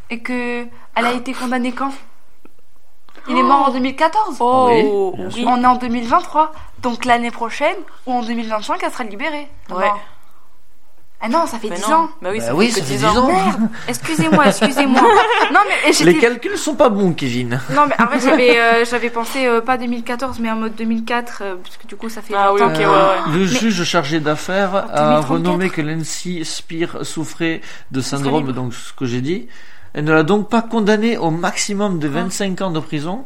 et 0.08 0.20
que 0.20 0.64
elle 0.94 1.04
a 1.04 1.12
été 1.12 1.32
condamnée 1.34 1.72
quand? 1.72 1.92
Il 3.28 3.36
est 3.38 3.42
mort 3.42 3.68
en 3.68 3.72
2014 3.72 4.36
Oh, 4.40 4.68
Oui, 4.70 4.82
bien 5.16 5.28
oui. 5.34 5.44
On 5.48 5.62
est 5.62 5.66
en 5.66 5.76
2023, 5.76 6.52
donc 6.82 7.04
l'année 7.04 7.30
prochaine 7.30 7.76
ou 8.06 8.12
en 8.12 8.22
2025, 8.22 8.80
elle 8.82 8.92
sera 8.92 9.04
libérée. 9.04 9.48
Ouais. 9.70 9.86
Non. 9.86 9.92
Ah 11.26 11.28
non, 11.28 11.46
ça 11.46 11.58
fait 11.58 11.70
Mais 11.70 11.76
10 11.76 11.88
non. 11.88 11.94
ans. 11.96 12.08
Bah 12.20 12.28
oui, 12.32 12.38
Bah 12.40 12.44
ça 12.46 12.54
oui, 12.54 12.66
fait 12.66 12.72
ça 12.72 12.80
que 12.80 12.86
fait 12.86 12.94
10 12.96 12.98
10 12.98 13.06
ans. 13.06 13.24
ans. 13.24 13.28
Merde, 13.28 13.68
excusez-moi, 13.88 14.46
excusez-moi. 14.48 15.00
Non 15.54 15.60
mais 15.68 15.92
Les 16.04 16.18
calculs 16.18 16.58
sont 16.58 16.74
pas 16.74 16.90
bons, 16.90 17.12
Kevin. 17.14 17.60
Non 17.74 17.82
mais 17.88 17.94
en 18.02 18.08
fait 18.08 18.20
j'avais 18.20 18.58
euh, 18.60 18.84
j'avais 18.84 19.08
pensé 19.08 19.46
euh, 19.46 19.62
pas 19.62 19.78
2014 19.78 20.38
mais 20.40 20.50
en 20.50 20.56
mode 20.56 20.74
2004 20.74 21.38
euh, 21.42 21.54
parce 21.62 21.78
que 21.78 21.86
du 21.86 21.96
coup 21.96 22.10
ça 22.10 22.20
fait 22.20 22.34
Ah 22.36 22.52
oui, 22.52 22.60
20 22.60 22.66
ans. 22.66 22.70
ok, 22.74 22.80
Euh, 22.80 22.88
ouais, 22.88 23.32
ouais. 23.32 23.38
Le 23.38 23.46
juge 23.46 23.84
chargé 23.84 24.20
d'affaires 24.20 24.74
a 24.74 25.20
2034. 25.20 25.28
renommé 25.30 25.70
que 25.70 25.80
Nancy 25.80 26.44
Spear 26.44 27.06
souffrait 27.06 27.62
de 27.90 28.00
syndrome, 28.02 28.46
libre. 28.48 28.52
donc 28.52 28.74
ce 28.74 28.92
que 28.92 29.06
j'ai 29.06 29.20
dit. 29.22 29.48
Elle 29.94 30.04
ne 30.04 30.12
l'a 30.12 30.22
donc 30.24 30.50
pas 30.50 30.62
condamné 30.62 31.16
au 31.16 31.30
maximum 31.30 31.94
Ah. 31.96 32.02
de 32.02 32.08
25 32.08 32.60
ans 32.62 32.70
de 32.70 32.80
prison 32.80 33.24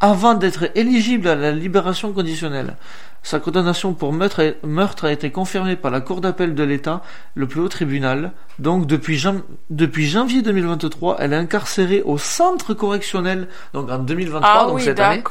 avant 0.00 0.34
d'être 0.34 0.70
éligible 0.74 1.28
à 1.28 1.34
la 1.34 1.50
libération 1.52 2.12
conditionnelle. 2.12 2.76
Sa 3.22 3.40
condamnation 3.40 3.94
pour 3.94 4.12
meurtre 4.12 5.04
a, 5.06 5.10
été 5.12 5.30
confirmée 5.30 5.76
par 5.76 5.90
la 5.90 6.02
Cour 6.02 6.20
d'appel 6.20 6.54
de 6.54 6.62
l'État, 6.62 7.00
le 7.34 7.46
plus 7.46 7.60
haut 7.62 7.68
tribunal. 7.68 8.32
Donc 8.58 8.86
depuis, 8.86 9.16
jan- 9.16 9.40
depuis 9.70 10.06
janvier 10.06 10.42
2023, 10.42 11.16
elle 11.20 11.32
est 11.32 11.36
incarcérée 11.36 12.02
au 12.02 12.18
centre 12.18 12.74
correctionnel, 12.74 13.48
donc 13.72 13.90
en 13.90 13.98
2023, 13.98 14.42
Ah 14.52 14.66
donc 14.66 14.74
oui, 14.76 14.82
cette 14.82 15.00
année 15.00 15.22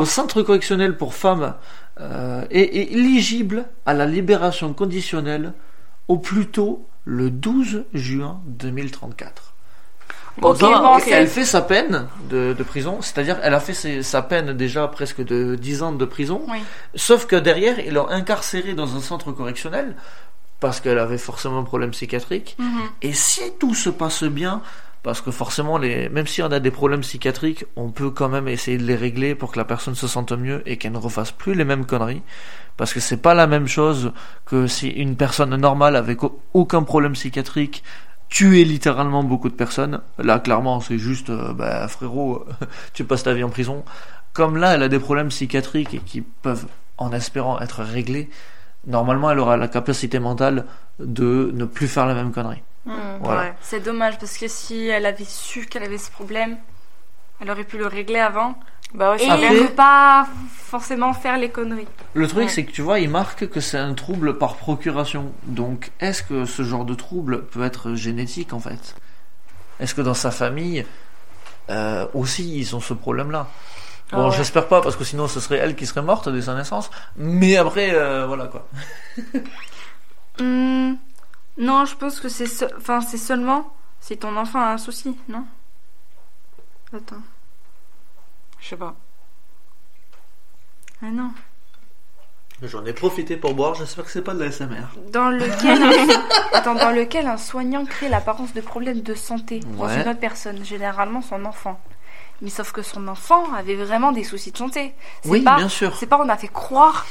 au 0.00 0.04
centre 0.04 0.42
correctionnel 0.42 0.96
pour 0.96 1.14
femmes 1.14 1.54
euh, 2.00 2.44
est 2.50 2.92
éligible 2.92 3.66
à 3.86 3.94
la 3.94 4.06
libération 4.06 4.72
conditionnelle 4.72 5.52
au 6.08 6.16
plus 6.18 6.46
tôt 6.46 6.84
le 7.04 7.30
12 7.30 7.84
juin 7.94 8.40
2034. 8.46 9.54
Bon. 10.40 10.54
Elle 11.10 11.26
fait 11.28 11.44
sa 11.44 11.60
peine 11.62 12.06
de, 12.30 12.52
de 12.52 12.62
prison, 12.62 12.98
c'est-à-dire 13.00 13.38
elle 13.42 13.54
a 13.54 13.60
fait 13.60 13.74
ses- 13.74 14.02
sa 14.02 14.22
peine 14.22 14.52
déjà 14.52 14.86
presque 14.88 15.24
de 15.24 15.54
10 15.56 15.82
ans 15.82 15.92
de 15.92 16.04
prison, 16.04 16.42
Oui. 16.48 16.58
sauf 16.94 17.26
que 17.26 17.36
derrière 17.36 17.78
ils 17.80 17.92
l'ont 17.94 18.08
incarcérée 18.08 18.74
dans 18.74 18.94
un 18.96 19.00
centre 19.00 19.32
correctionnel 19.32 19.96
parce 20.60 20.80
qu'elle 20.80 20.98
avait 20.98 21.18
forcément 21.18 21.58
un 21.58 21.64
problème 21.64 21.90
psychiatrique. 21.90 22.56
Mhm. 22.58 22.80
Et 23.02 23.12
si 23.12 23.42
tout 23.60 23.74
se 23.74 23.90
passe 23.90 24.24
bien, 24.24 24.60
parce 25.04 25.20
que 25.20 25.30
forcément, 25.30 25.78
les, 25.78 26.08
même 26.08 26.26
si 26.26 26.42
on 26.42 26.50
a 26.50 26.58
des 26.58 26.72
problèmes 26.72 27.00
psychiatriques, 27.02 27.64
on 27.76 27.90
peut 27.90 28.10
quand 28.10 28.28
même 28.28 28.48
essayer 28.48 28.76
de 28.78 28.82
les 28.82 28.96
régler 28.96 29.34
pour 29.36 29.52
que 29.52 29.58
la 29.58 29.64
personne 29.64 29.94
se 29.94 30.08
sente 30.08 30.32
mieux 30.32 30.62
et 30.66 30.76
qu'elle 30.76 30.92
ne 30.92 30.98
refasse 30.98 31.30
plus 31.30 31.54
les 31.54 31.64
mêmes 31.64 31.86
conneries. 31.86 32.22
Parce 32.76 32.92
que 32.92 33.00
c'est 33.00 33.16
pas 33.22 33.34
la 33.34 33.46
même 33.46 33.68
chose 33.68 34.12
que 34.46 34.66
si 34.66 34.88
une 34.88 35.16
personne 35.16 35.54
normale 35.56 35.94
avec 35.96 36.22
au- 36.24 36.40
aucun 36.54 36.82
problème 36.82 37.12
psychiatrique 37.12 37.82
tuait 38.28 38.64
littéralement 38.64 39.22
beaucoup 39.24 39.48
de 39.48 39.54
personnes. 39.54 40.00
Là, 40.18 40.38
clairement, 40.38 40.80
c'est 40.80 40.98
juste, 40.98 41.30
euh, 41.30 41.52
bah, 41.52 41.88
frérot, 41.88 42.46
tu 42.92 43.04
passes 43.04 43.22
ta 43.22 43.34
vie 43.34 43.44
en 43.44 43.50
prison. 43.50 43.84
Comme 44.32 44.56
là, 44.56 44.74
elle 44.74 44.82
a 44.82 44.88
des 44.88 44.98
problèmes 44.98 45.28
psychiatriques 45.28 45.94
et 45.94 45.98
qui 45.98 46.20
peuvent, 46.20 46.66
en 46.98 47.12
espérant, 47.12 47.60
être 47.60 47.82
réglés. 47.82 48.28
Normalement, 48.86 49.30
elle 49.30 49.38
aura 49.38 49.56
la 49.56 49.68
capacité 49.68 50.18
mentale 50.18 50.66
de 50.98 51.50
ne 51.54 51.64
plus 51.64 51.88
faire 51.88 52.06
la 52.06 52.14
même 52.14 52.32
connerie. 52.32 52.62
Voilà. 53.20 53.42
ouais. 53.42 53.54
C'est 53.60 53.80
dommage 53.80 54.18
parce 54.18 54.38
que 54.38 54.48
si 54.48 54.86
elle 54.86 55.04
avait 55.04 55.24
su 55.24 55.66
qu'elle 55.66 55.82
avait 55.82 55.98
ce 55.98 56.10
problème, 56.10 56.56
elle 57.40 57.50
aurait 57.50 57.64
pu 57.64 57.76
le 57.76 57.86
régler 57.86 58.18
avant 58.18 58.54
Bah 58.94 59.12
ouais, 59.12 59.22
et 59.24 59.30
Après- 59.30 59.50
ne 59.60 59.66
pas 59.68 60.26
forcément 60.50 61.12
faire 61.12 61.36
les 61.38 61.50
conneries. 61.50 61.86
Le 62.14 62.26
truc, 62.26 62.44
Ouais. 62.44 62.48
c'est 62.48 62.64
que 62.64 62.72
tu 62.72 62.82
vois, 62.82 63.00
il 63.00 63.10
marque 63.10 63.46
que 63.48 63.60
c'est 63.60 63.78
un 63.78 63.94
trouble 63.94 64.38
par 64.38 64.56
procuration. 64.56 65.32
Donc, 65.44 65.90
est-ce 66.00 66.22
que 66.22 66.44
ce 66.46 66.62
genre 66.62 66.84
de 66.84 66.94
trouble 66.94 67.44
peut 67.46 67.62
être 67.64 67.94
génétique 67.94 68.52
en 68.52 68.60
fait? 68.60 68.94
Est-ce 69.80 69.94
que 69.94 70.00
dans 70.02 70.14
sa 70.14 70.30
famille 70.30 70.84
euh, 71.70 72.06
aussi 72.14 72.58
ils 72.58 72.74
ont 72.74 72.80
ce 72.80 72.94
problème-là? 72.94 73.46
Bon, 74.10 74.22
Ah 74.22 74.28
ouais. 74.28 74.36
j'espère 74.36 74.68
pas 74.68 74.80
parce 74.80 74.96
que 74.96 75.04
sinon 75.04 75.28
ce 75.28 75.38
serait 75.38 75.58
elle 75.58 75.76
qui 75.76 75.84
serait 75.84 76.00
morte 76.02 76.30
dès 76.30 76.40
sa 76.42 76.54
naissance. 76.54 76.90
Mais 77.16 77.56
après, 77.58 77.90
euh, 77.94 78.26
voilà 78.26 78.46
quoi. 78.46 78.66
Hmm, 80.40 80.94
non, 81.58 81.84
je 81.84 81.96
pense 81.96 82.20
que 82.20 82.28
c'est 82.28 82.46
se- 82.46 82.64
enfin 82.76 83.00
c'est 83.00 83.16
seulement 83.18 83.72
si 84.00 84.16
ton 84.16 84.36
enfant 84.36 84.60
a 84.60 84.68
un 84.72 84.78
souci, 84.78 85.16
non? 85.28 85.44
Attends. 86.96 87.16
Je 88.60 88.68
sais 88.68 88.76
pas. 88.76 88.94
Ah 91.02 91.06
non. 91.12 91.30
J'en 92.62 92.84
ai 92.86 92.92
profité 92.92 93.36
pour 93.36 93.54
boire. 93.54 93.74
J'espère 93.76 94.04
que 94.04 94.10
c'est 94.10 94.22
pas 94.22 94.34
de 94.34 94.40
la 94.44 94.50
SMR. 94.50 94.88
Dans 95.12 95.30
lequel 95.30 95.80
un... 95.80 96.20
Attends, 96.52 96.74
dans 96.74 96.90
lequel 96.90 97.26
un 97.28 97.36
soignant 97.36 97.84
crée 97.84 98.08
l'apparence 98.08 98.52
de 98.52 98.60
problèmes 98.60 99.02
de 99.02 99.14
santé 99.14 99.60
dans 99.60 99.86
Ouais. 99.86 100.02
une 100.02 100.08
autre 100.08 100.18
personne, 100.18 100.64
généralement 100.64 101.22
son 101.22 101.44
enfant. 101.44 101.80
Mais 102.40 102.50
sauf 102.50 102.70
que 102.72 102.82
son 102.82 103.08
enfant 103.08 103.44
avait 103.58 103.74
vraiment 103.74 104.12
des 104.12 104.22
soucis 104.22 104.52
de 104.52 104.58
santé. 104.58 104.94
Oui, 105.24 105.40
pas, 105.40 105.56
bien 105.56 105.68
sûr. 105.68 105.96
C'est 105.96 106.06
pas 106.06 106.20
on 106.24 106.28
a 106.28 106.36
fait 106.36 106.46
croire. 106.48 107.04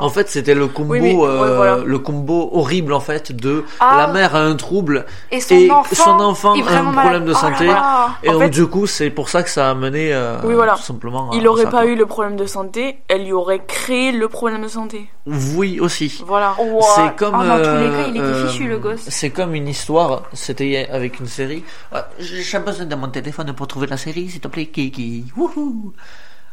En 0.00 0.08
fait, 0.08 0.28
c'était 0.30 0.54
le 0.54 0.68
combo, 0.68 0.92
Oui, 0.94 1.00
mais- 1.00 1.14
ouais, 1.14 1.26
euh, 1.28 1.56
voilà. 1.56 1.76
le 1.84 1.98
combo 1.98 2.48
horrible 2.52 2.92
en 2.94 3.00
fait 3.00 3.32
de 3.32 3.64
Ah. 3.80 3.96
la 3.98 4.06
mère 4.08 4.34
a 4.34 4.40
un 4.40 4.56
trouble 4.56 5.04
et 5.30 5.40
son 5.40 5.54
et 5.56 5.70
enfant, 5.70 5.94
son 5.94 6.10
enfant 6.20 6.54
est 6.54 6.62
a 6.66 6.80
un 6.80 6.92
problème 6.92 7.24
de 7.26 7.30
Oh 7.30 7.34
là 7.34 7.38
santé. 7.40 7.66
là. 7.66 8.10
et 8.22 8.28
En 8.30 8.32
donc 8.34 8.42
fait- 8.44 8.50
du 8.50 8.66
coup, 8.66 8.86
c'est 8.86 9.10
pour 9.10 9.28
ça 9.28 9.42
que 9.42 9.50
ça 9.50 9.70
a 9.70 9.74
mené 9.74 10.12
euh, 10.14 10.38
Oui, 10.44 10.54
voilà. 10.54 10.74
tout 10.76 10.82
simplement. 10.82 11.30
Il 11.34 11.46
à 11.46 11.50
aurait 11.50 11.64
ça, 11.64 11.70
pas 11.70 11.82
quoi. 11.82 11.86
eu 11.90 11.96
le 11.96 12.06
problème 12.06 12.36
de 12.36 12.46
santé, 12.46 12.98
elle 13.08 13.24
lui 13.24 13.32
aurait 13.32 13.62
créé 13.66 14.12
le 14.12 14.28
problème 14.28 14.62
de 14.62 14.68
santé. 14.68 15.08
Oui 15.26 15.78
aussi. 15.78 16.22
Voilà. 16.26 16.56
C'est 16.96 17.16
comme. 17.16 17.34
Ah, 17.38 17.46
dans 17.46 17.56
tous 17.58 17.78
les 17.78 17.86
euh, 17.86 18.02
cas, 18.02 18.08
il 18.08 18.16
était 18.16 18.24
euh, 18.24 18.48
fichu, 18.48 18.66
le 18.68 18.78
gosse. 18.78 19.02
C'est 19.08 19.30
comme 19.30 19.54
une 19.54 19.68
histoire. 19.68 20.22
C'était 20.32 20.88
avec 20.90 21.20
une 21.20 21.26
série. 21.28 21.64
Ah, 21.92 22.08
J'ai 22.18 22.58
besoin 22.58 22.86
de 22.86 22.94
mon 22.94 23.08
téléphone 23.08 23.52
pour 23.52 23.66
trouver 23.68 23.86
la 23.86 23.96
série, 23.96 24.21
s'il 24.28 24.40
te 24.40 24.48
plaît, 24.48 24.66
Kiki. 24.66 25.24
Wouhou. 25.36 25.92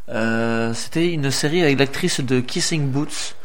Euh, 0.10 0.74
C'était 0.74 1.12
une 1.14 1.30
série 1.32 1.62
avec 1.62 1.78
l'actrice 1.80 2.20
de 2.22 2.40
Kissing 2.40 2.90
Boots 2.90 3.36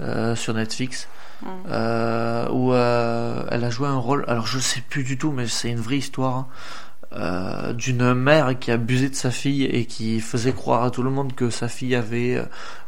euh, 0.00 0.34
sur 0.36 0.54
Netflix. 0.54 1.08
Mm. 1.42 1.46
euh, 1.70 2.48
où 2.50 2.74
euh, 2.74 3.42
elle 3.50 3.64
a 3.64 3.70
joué 3.70 3.88
un 3.88 3.96
rôle. 3.96 4.24
Alors 4.28 4.46
je 4.46 4.58
sais 4.58 4.82
plus 4.82 5.04
du 5.04 5.16
tout, 5.16 5.32
mais 5.32 5.46
c'est 5.46 5.70
une 5.70 5.80
vraie 5.80 5.96
histoire. 5.96 6.46
hein, 7.12 7.72
d'une 7.72 8.14
mère 8.14 8.58
qui 8.58 8.70
abusait 8.70 9.08
de 9.08 9.14
sa 9.14 9.30
fille 9.30 9.64
et 9.64 9.84
qui 9.86 10.20
faisait 10.20 10.52
croire 10.52 10.84
à 10.84 10.90
tout 10.90 11.02
le 11.02 11.10
monde 11.10 11.34
que 11.34 11.48
sa 11.50 11.66
fille 11.66 11.94
avait 11.96 12.40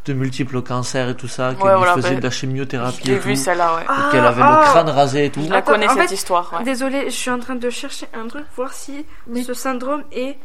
de 0.05 0.12
multiples 0.12 0.60
cancers 0.62 1.09
et 1.09 1.16
tout 1.16 1.28
ça, 1.28 1.55
qu'elle 1.55 1.66
Ouais, 1.66 1.77
voilà, 1.77 1.94
faisait 1.94 2.10
bah, 2.10 2.16
de 2.16 2.23
la 2.24 2.31
chimiothérapie 2.31 3.10
et 3.10 3.19
vu 3.19 3.35
tout, 3.35 3.40
celle-là, 3.40 3.74
ouais. 3.77 3.82
et 3.82 4.12
qu'elle 4.12 4.24
avait 4.24 4.43
Ah, 4.44 4.60
le 4.66 4.70
crâne 4.70 4.89
rasé 4.90 5.24
et 5.27 5.31
tout. 5.31 5.43
Je 5.43 5.48
la 5.51 5.62
connais 5.62 5.89
en 5.89 5.94
cette 5.94 6.09
fait, 6.10 6.14
histoire, 6.14 6.52
ouais. 6.56 6.64
Désolée, 6.64 7.05
je 7.06 7.14
suis 7.16 7.31
en 7.31 7.39
train 7.39 7.55
de 7.56 7.70
chercher 7.70 8.06
un 8.14 8.28
truc, 8.28 8.44
voir 8.55 8.73
si 8.73 9.05
ce 9.44 9.55
syndrome 9.55 10.02
est 10.12 10.36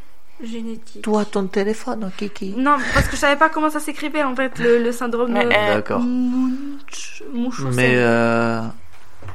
génétique. 0.44 1.02
Toi, 1.02 1.26
ton 1.26 1.48
téléphone, 1.48 2.12
Kiki. 2.18 2.54
Non, 2.58 2.78
parce 2.94 3.08
que 3.08 3.16
je 3.16 3.22
savais 3.22 3.38
pas 3.38 3.50
comment 3.50 3.70
ça 3.70 3.80
s'écrivait 3.80 4.24
en 4.24 4.36
fait, 4.36 4.58
le, 4.60 4.84
le 4.84 4.92
syndrome 4.92 5.32
Mais 5.34 5.46
euh, 5.46 5.50
elle- 5.52 5.74
D'accord. 5.76 6.02
Mais 7.74 7.94
euh, 7.96 8.62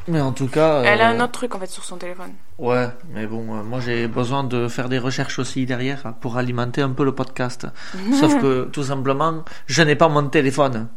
mais 0.09 0.21
en 0.21 0.33
tout 0.33 0.47
cas. 0.49 0.83
Elle 0.85 1.01
a 1.01 1.11
euh, 1.11 1.17
un 1.17 1.21
autre 1.25 1.33
truc 1.33 1.55
en 1.55 1.59
fait 1.59 1.67
sur 1.69 1.85
son 1.85 1.97
téléphone. 1.97 2.33
Ouais, 2.59 2.89
mais 3.15 3.27
bon, 3.27 3.43
euh, 3.59 3.63
moi 3.63 3.81
j'ai 3.81 4.07
besoin 4.09 4.45
de 4.45 4.69
faire 4.69 4.89
des 4.89 4.99
recherches 4.99 5.39
aussi 5.39 5.67
derrière 5.67 6.03
hein, 6.07 6.15
pour 6.21 6.37
alimenter 6.39 6.83
un 6.83 6.91
peu 6.91 7.05
le 7.05 7.13
podcast. 7.13 7.67
Sauf 8.21 8.41
que 8.41 8.65
tout 8.73 8.85
simplement, 8.85 9.45
je 9.67 9.83
n'ai 9.83 9.97
pas 9.97 10.09
mon 10.09 10.29
téléphone. 10.29 10.89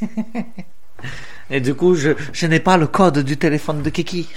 Et 1.50 1.60
du 1.60 1.74
coup, 1.74 1.94
je, 1.94 2.10
je 2.32 2.46
n'ai 2.46 2.58
pas 2.58 2.76
le 2.76 2.86
code 2.88 3.18
du 3.20 3.36
téléphone 3.36 3.82
de 3.82 3.90
Kiki. 3.90 4.28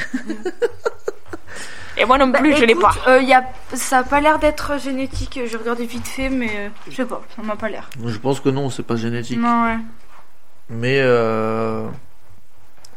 Et 1.99 2.05
moi 2.05 2.17
non 2.17 2.27
Bah, 2.27 2.39
plus, 2.39 2.55
je 2.55 2.63
l'ai 2.63 2.75
pas. 2.75 2.95
euh, 3.07 3.21
y 3.21 3.33
a, 3.33 3.43
ça 3.73 3.99
a 3.99 4.03
pas 4.03 4.21
l'air 4.21 4.39
d'être 4.39 4.79
génétique. 4.79 5.39
J'ai 5.45 5.57
regardé 5.57 5.85
vite 5.85 6.07
fait, 6.07 6.29
mais 6.29 6.49
euh, 6.55 6.69
je 6.89 6.95
sais 6.95 7.05
pas, 7.05 7.21
ça 7.35 7.41
m'a 7.43 7.55
pas 7.55 7.69
l'air. 7.69 7.89
Je 8.03 8.17
pense 8.17 8.39
que 8.39 8.49
non, 8.49 8.69
c'est 8.69 8.83
pas 8.83 8.95
génétique. 8.95 9.37
Non, 9.39 9.65
ouais. 9.65 9.77
Mais 10.69 10.99
euh... 11.01 11.87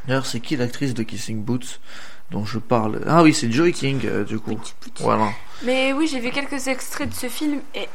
d'ailleurs, 0.07 0.27
c'est 0.27 0.41
qui 0.41 0.57
l'actrice 0.57 0.95
de 0.95 1.03
Kissing 1.03 1.43
Boots 1.43 1.81
dont 2.31 2.45
je 2.45 2.59
parle? 2.59 3.01
Ah 3.07 3.23
oui, 3.23 3.35
c'est 3.35 3.51
Joy 3.51 3.73
King, 3.73 4.01
euh, 4.05 4.25
du 4.25 4.39
coup. 4.39 4.59
Voilà. 5.01 5.31
Mais 5.65 5.93
oui, 5.93 6.07
j'ai 6.07 6.21
vu 6.21 6.31
quelques 6.31 6.69
extraits 6.69 7.09
de 7.09 7.15
ce 7.15 7.29
film 7.29 7.61
et. 7.75 7.89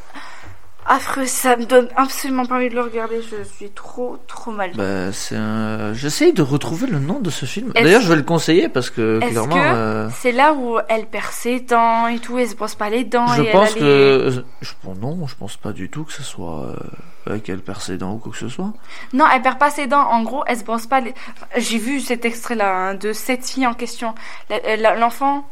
Affreux, 0.87 1.25
ça 1.25 1.55
me 1.57 1.65
donne 1.65 1.89
absolument 1.95 2.45
pas 2.45 2.55
envie 2.55 2.69
de 2.69 2.75
le 2.75 2.81
regarder. 2.81 3.21
Je 3.21 3.43
suis 3.43 3.69
trop, 3.71 4.17
trop 4.27 4.51
mal. 4.51 4.71
Bah, 4.75 5.11
c'est 5.11 5.35
un... 5.35 5.93
J'essaye 5.93 6.33
de 6.33 6.41
retrouver 6.41 6.87
le 6.87 6.99
nom 6.99 7.19
de 7.19 7.29
ce 7.29 7.45
film. 7.45 7.71
Est-ce- 7.75 7.83
D'ailleurs, 7.83 8.01
je 8.01 8.09
vais 8.09 8.15
le 8.15 8.23
conseiller 8.23 8.69
parce 8.69 8.89
que 8.89 9.19
Est-ce 9.21 9.31
clairement, 9.31 9.55
que 9.55 9.59
euh, 9.59 10.09
c'est 10.11 10.31
là 10.31 10.53
où 10.53 10.77
elle 10.89 11.05
perd 11.05 11.31
ses 11.31 11.59
dents 11.59 12.07
et 12.07 12.19
tout, 12.19 12.37
elle 12.37 12.47
se 12.47 12.55
brosse 12.55 12.75
pas 12.75 12.89
les 12.89 13.03
dents 13.03 13.27
je 13.27 13.41
et 13.43 13.51
pense 13.51 13.75
elle 13.75 13.83
a 13.83 13.85
les- 13.85 14.31
que 14.31 14.43
je... 14.61 14.71
bon, 14.83 14.95
non, 14.95 15.27
je 15.27 15.35
pense 15.35 15.57
pas 15.57 15.71
du 15.73 15.89
tout 15.89 16.03
que 16.05 16.13
ce 16.13 16.23
soit 16.23 16.63
euh, 16.67 16.75
avec 17.25 17.49
elle 17.49 17.59
perd 17.59 17.81
ses 17.81 17.97
dents 17.97 18.13
ou 18.13 18.17
quoi 18.17 18.31
que 18.31 18.37
ce 18.37 18.47
soit. 18.49 18.73
Non, 19.13 19.25
elle 19.33 19.41
perd 19.41 19.57
pas 19.59 19.69
ses 19.69 19.87
dents. 19.87 20.07
En 20.09 20.23
gros, 20.23 20.43
elle 20.47 20.57
se 20.57 20.63
brosse 20.63 20.87
pas 20.87 21.01
les. 21.01 21.13
J'ai 21.57 21.77
vu 21.77 21.99
cet 21.99 22.23
extrait-là 22.25 22.73
hein, 22.89 22.93
de 22.95 23.11
cette 23.13 23.45
fille 23.45 23.67
en 23.67 23.73
question. 23.73 24.15
L'enfant, 24.97 25.45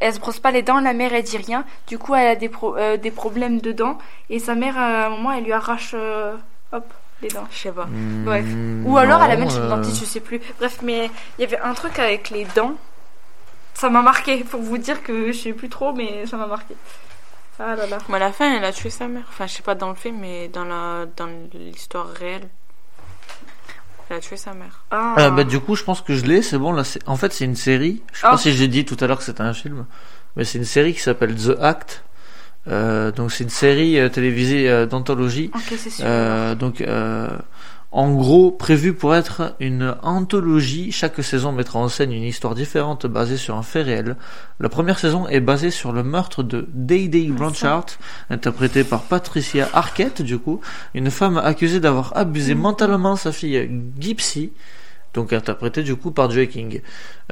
elle 0.00 0.14
se 0.14 0.20
brosse 0.20 0.38
pas 0.40 0.50
les 0.50 0.62
dents. 0.62 0.80
La 0.80 0.92
mère, 0.92 1.12
elle 1.12 1.22
dit 1.22 1.36
rien. 1.38 1.64
Du 1.86 1.98
coup, 1.98 2.14
elle 2.14 2.26
a 2.28 2.36
des, 2.36 2.48
pro- 2.48 2.76
euh, 2.76 2.96
des 2.96 3.10
problèmes 3.10 3.60
de 3.60 3.72
dents. 3.72 3.98
Et 4.28 4.38
sa 4.38 4.54
mère, 4.54 4.76
à 4.78 5.06
un 5.06 5.10
moment, 5.10 5.32
elle 5.32 5.44
lui 5.44 5.52
arrache, 5.52 5.92
euh, 5.94 6.34
hop, 6.72 6.84
les 7.22 7.28
dents. 7.28 7.46
Je 7.50 7.56
sais 7.58 7.72
pas. 7.72 7.86
Bref. 8.24 8.44
Hmm, 8.46 8.86
Ou 8.86 8.96
alors, 8.98 9.18
non, 9.18 9.24
elle 9.26 9.32
amène 9.32 9.50
chez 9.50 9.60
le 9.60 9.68
dentiste, 9.68 10.00
je 10.00 10.04
sais 10.06 10.20
plus. 10.20 10.40
Bref, 10.58 10.78
mais 10.82 11.10
il 11.38 11.42
y 11.42 11.44
avait 11.44 11.58
un 11.60 11.74
truc 11.74 11.98
avec 11.98 12.30
les 12.30 12.44
dents. 12.56 12.74
Ça 13.74 13.88
m'a 13.90 14.02
marqué. 14.02 14.44
Pour 14.44 14.60
vous 14.60 14.78
dire 14.78 15.02
que 15.02 15.32
je 15.32 15.38
sais 15.38 15.52
plus 15.52 15.68
trop, 15.68 15.92
mais 15.92 16.26
ça 16.26 16.36
m'a 16.36 16.46
marqué. 16.46 16.74
Ah 17.58 17.76
là 17.76 17.86
là. 17.86 17.98
Mais 18.08 18.16
à 18.16 18.20
la 18.20 18.32
fin, 18.32 18.56
elle 18.56 18.64
a 18.64 18.72
tué 18.72 18.88
sa 18.90 19.06
mère. 19.06 19.24
Enfin, 19.28 19.46
je 19.46 19.52
sais 19.54 19.62
pas 19.62 19.74
dans 19.74 19.90
le 19.90 19.94
film, 19.94 20.18
mais 20.20 20.48
dans 20.48 20.64
la 20.64 21.04
dans 21.16 21.28
l'histoire 21.52 22.06
réelle, 22.08 22.48
elle 24.10 24.16
a 24.16 24.20
tué 24.20 24.36
sa 24.36 24.52
mère. 24.54 24.84
Ah. 24.90 25.14
Ah, 25.16 25.30
bah, 25.30 25.44
du 25.44 25.60
coup, 25.60 25.76
je 25.76 25.84
pense 25.84 26.00
que 26.02 26.14
je 26.14 26.24
l'ai, 26.24 26.42
c'est 26.42 26.58
bon. 26.58 26.72
Là, 26.72 26.84
c'est- 26.84 27.00
en 27.08 27.16
fait, 27.16 27.32
c'est 27.32 27.44
une 27.44 27.56
série. 27.56 28.02
Je 28.12 28.18
sais 28.20 28.26
pas 28.26 28.36
si 28.36 28.52
j'ai 28.52 28.68
dit 28.68 28.84
tout 28.84 28.96
à 29.00 29.06
l'heure 29.06 29.18
que 29.18 29.24
c'était 29.24 29.40
un 29.42 29.54
film, 29.54 29.86
mais 30.36 30.44
c'est 30.44 30.58
une 30.58 30.64
série 30.64 30.92
qui 30.94 31.00
s'appelle 31.00 31.34
The 31.34 31.56
Act. 31.60 32.04
Euh, 32.68 33.10
donc, 33.12 33.32
c'est 33.32 33.44
une 33.44 33.50
série 33.50 33.98
euh, 33.98 34.08
télévisée 34.08 34.68
euh, 34.68 34.84
d'anthologie. 34.86 35.50
Ok, 35.54 35.62
c'est 35.78 35.90
sûr. 35.90 36.04
Euh, 36.06 36.54
donc, 36.54 36.80
euh, 36.82 37.28
en 37.92 38.14
gros, 38.14 38.52
prévu 38.52 38.92
pour 38.92 39.16
être 39.16 39.56
une 39.58 39.96
anthologie, 40.02 40.92
chaque 40.92 41.22
saison 41.24 41.50
mettra 41.50 41.80
en 41.80 41.88
scène 41.88 42.12
une 42.12 42.22
histoire 42.22 42.54
différente 42.54 43.06
basée 43.06 43.36
sur 43.36 43.56
un 43.56 43.64
fait 43.64 43.82
réel. 43.82 44.16
La 44.60 44.68
première 44.68 45.00
saison 45.00 45.26
est 45.26 45.40
basée 45.40 45.72
sur 45.72 45.90
le 45.92 46.04
meurtre 46.04 46.44
de 46.44 46.68
Day 46.72 47.08
Day 47.08 47.26
Blanchard, 47.26 47.86
interprété 48.30 48.84
par 48.84 49.02
Patricia 49.02 49.68
Arquette, 49.72 50.22
du 50.22 50.38
coup, 50.38 50.60
une 50.94 51.10
femme 51.10 51.36
accusée 51.36 51.80
d'avoir 51.80 52.16
abusé 52.16 52.54
mentalement 52.54 53.16
sa 53.16 53.32
fille 53.32 53.68
Gypsy, 53.98 54.52
donc 55.12 55.32
interprétée 55.32 55.82
du 55.82 55.96
coup 55.96 56.12
par 56.12 56.30
Joey 56.30 56.46
King. 56.46 56.82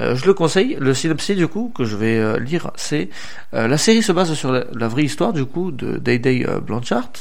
Euh, 0.01 0.17
je 0.17 0.27
le 0.27 0.35
conseille. 0.35 0.77
Le 0.81 0.95
synopsis 0.95 1.37
du 1.37 1.47
coup 1.47 1.73
que 1.73 1.85
je 1.85 1.97
vais 1.97 2.19
euh, 2.19 2.39
lire, 2.41 2.73
c'est 2.75 3.09
euh, 3.55 3.69
la 3.69 3.79
série 3.79 4.03
se 4.03 4.11
base 4.11 4.35
sur 4.35 4.51
la, 4.51 4.65
la 4.75 4.89
vraie 4.89 5.05
histoire 5.05 5.33
du 5.33 5.45
coup 5.45 5.71
de 5.71 5.99
Day 5.99 6.19
Day 6.19 6.45
euh, 6.49 6.59
Blanchard. 6.59 7.13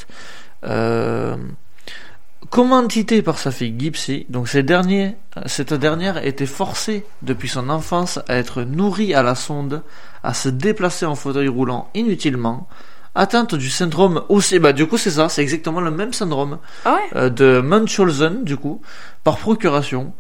Commanditée 2.49 3.22
par 3.22 3.40
sa 3.40 3.52
fille 3.52 3.76
Gypsy, 3.78 4.26
donc 4.30 4.48
ces 4.48 4.64
derniers, 4.64 5.15
cette 5.48 5.74
dernière 5.74 6.26
était 6.26 6.45
forcée 6.45 7.06
depuis 7.22 7.49
son 7.49 7.69
enfance 7.69 8.19
à 8.28 8.36
être 8.36 8.61
nourrie 8.64 9.14
à 9.14 9.22
la 9.22 9.36
sonde, 9.36 9.84
à 10.24 10.34
se 10.34 10.48
déplacer 10.48 11.06
en 11.06 11.15
fauteuil 11.15 11.49
roulant 11.49 11.90
inutilement, 11.94 12.68
atteinte 13.15 13.56
du 13.56 13.69
syndrome 13.69 14.24
aussi, 14.30 14.60
bah 14.60 14.72
du 14.72 14.88
coup 14.88 14.98
c'est 14.98 15.11
ça, 15.11 15.28
c'est 15.28 15.41
exactement 15.41 15.82
le 15.82 15.91
même 15.91 16.14
syndrome 16.14 16.60
Ah 16.86 16.95
ouais. 16.95 17.18
euh, 17.18 17.30
de 17.30 17.61
Munchausen 17.61 18.44
du 18.44 18.56
coup, 18.56 18.82
par 19.24 19.38
procuration. 19.38 20.14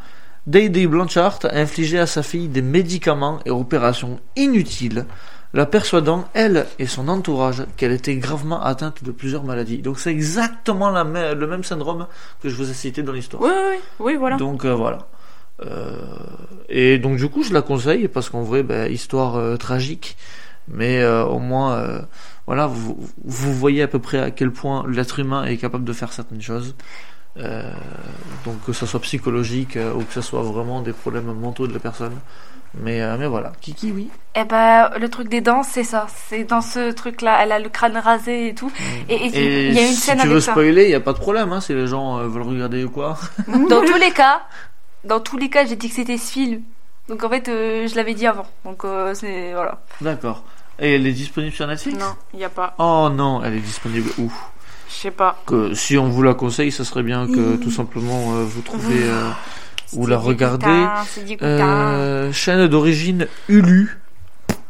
Day 0.47 0.69
Blanchard 0.69 1.39
a 1.43 1.57
infligé 1.57 1.99
à 1.99 2.07
sa 2.07 2.23
fille 2.23 2.47
des 2.47 2.61
médicaments 2.61 3.39
et 3.45 3.51
opérations 3.51 4.19
inutiles, 4.37 5.05
la 5.53 5.65
persuadant, 5.65 6.25
elle 6.33 6.65
et 6.79 6.85
son 6.85 7.07
entourage, 7.07 7.63
qu'elle 7.77 7.91
était 7.91 8.15
gravement 8.17 8.61
atteinte 8.61 9.03
de 9.03 9.11
plusieurs 9.11 9.43
maladies. 9.43 9.79
Donc 9.79 9.99
c'est 9.99 10.11
exactement 10.11 10.89
la 10.89 11.03
le 11.33 11.47
même 11.47 11.63
syndrome 11.63 12.07
que 12.41 12.49
je 12.49 12.55
vous 12.55 12.69
ai 12.69 12.73
cité 12.73 13.01
dans 13.01 13.13
l'histoire. 13.13 13.41
Oui, 13.43 13.79
oui, 13.99 14.15
voilà. 14.15 14.37
Donc 14.37 14.65
euh, 14.65 14.73
voilà. 14.73 15.07
Euh, 15.65 15.97
et 16.69 16.99
donc 16.99 17.17
du 17.17 17.29
coup 17.29 17.43
je 17.43 17.53
la 17.53 17.61
conseille 17.61 18.07
parce 18.07 18.29
qu'en 18.29 18.43
vrai, 18.43 18.61
ben, 18.63 18.91
histoire 18.91 19.37
euh, 19.37 19.55
tragique, 19.55 20.17
mais 20.67 21.05
au 21.05 21.39
moins, 21.39 22.01
voilà, 22.45 22.67
vous, 22.67 22.99
vous 23.23 23.53
voyez 23.53 23.83
à 23.83 23.87
peu 23.87 23.99
près 23.99 24.19
à 24.19 24.31
quel 24.31 24.51
point 24.51 24.85
l'être 24.87 25.19
humain 25.19 25.45
est 25.45 25.55
capable 25.55 25.85
de 25.85 25.93
faire 25.93 26.11
certaines 26.11 26.41
choses. 26.41 26.75
Donc 27.37 28.61
que 28.65 28.73
ce 28.73 28.85
soit 28.85 28.99
psychologique 28.99 29.77
ou 29.95 30.03
que 30.03 30.13
ce 30.13 30.19
soit 30.19 30.41
vraiment 30.41 30.81
des 30.81 30.91
problèmes 30.91 31.31
mentaux 31.31 31.67
de 31.67 31.73
la 31.73 31.79
personne. 31.79 32.11
Mais, 32.75 33.01
euh, 33.01 33.15
mais 33.17 33.27
voilà, 33.27 33.53
Kiki, 33.61 33.91
oui. 33.91 34.09
Eh 34.35 34.43
ben, 34.43 34.91
le 34.99 35.09
truc 35.09 35.29
des 35.29 35.41
dents, 35.41 35.63
c'est 35.63 35.83
ça. 35.83 36.05
C'est 36.29 36.43
dans 36.43 36.61
ce 36.61 36.91
truc-là. 36.91 37.39
Elle 37.41 37.51
a 37.51 37.59
le 37.59 37.69
crâne 37.69 37.97
rasé 37.97 38.49
et 38.49 38.53
tout. 38.55 38.71
Et 39.09 39.15
et 39.15 39.67
il 39.69 39.73
y 39.73 39.79
a 39.79 39.81
une 39.81 39.87
si 39.87 39.95
scène 40.01 40.19
tu 40.19 40.27
veux 40.27 40.33
avec 40.33 40.43
ça. 40.43 40.51
spoiler, 40.51 40.83
il 40.83 40.89
n'y 40.89 40.95
a 40.95 40.99
pas 40.99 41.13
de 41.13 41.17
problème, 41.17 41.51
hein, 41.53 41.61
si 41.61 41.73
les 41.73 41.87
gens 41.87 42.19
euh, 42.19 42.27
veulent 42.27 42.43
regarder 42.43 42.83
ou 42.83 42.89
quoi. 42.89 43.17
Dans 43.47 43.81
tous 43.83 43.97
les 43.97 44.11
cas, 44.15 44.41
dans 45.03 45.19
tous 45.19 45.37
les 45.37 45.49
cas, 45.49 45.65
j'ai 45.65 45.75
dit 45.75 45.89
que 45.89 45.95
c'était 45.95 46.17
ce 46.17 46.31
film. 46.31 46.61
Donc 47.09 47.23
en 47.23 47.29
fait, 47.29 47.47
euh, 47.47 47.87
je 47.87 47.95
l'avais 47.95 48.13
dit 48.13 48.27
avant. 48.27 48.45
Donc 48.65 48.83
c'est 49.13 49.53
voilà. 49.53 49.79
D'accord. 50.01 50.43
Et 50.79 50.95
elle 50.95 51.07
est 51.07 51.13
disponible 51.13 51.55
sur 51.55 51.65
Netflix? 51.65 51.97
Non, 51.97 52.13
il 52.33 52.39
y 52.39 52.43
a 52.43 52.49
pas. 52.49 52.75
Oh 52.77 53.09
non, 53.11 53.41
elle 53.43 53.55
est 53.55 53.59
disponible 53.61 54.09
où? 54.19 54.31
Je 54.89 54.93
sais 54.93 55.11
pas. 55.11 55.37
que 55.47 55.73
si 55.73 55.97
on 55.97 56.09
vous 56.09 56.21
la 56.21 56.33
conseille, 56.33 56.71
ça 56.71 56.83
serait 56.85 57.03
bien 57.03 57.25
que 57.27 57.55
tout 57.55 57.71
simplement 57.71 58.33
vous 58.43 58.61
trouvez 58.61 59.03
euh, 59.03 59.29
ou 59.93 60.05
la 60.07 60.17
putain. 60.17 60.89
Euh, 61.41 62.31
chaîne 62.33 62.67
d'origine 62.67 63.27
Hulu, 63.47 63.97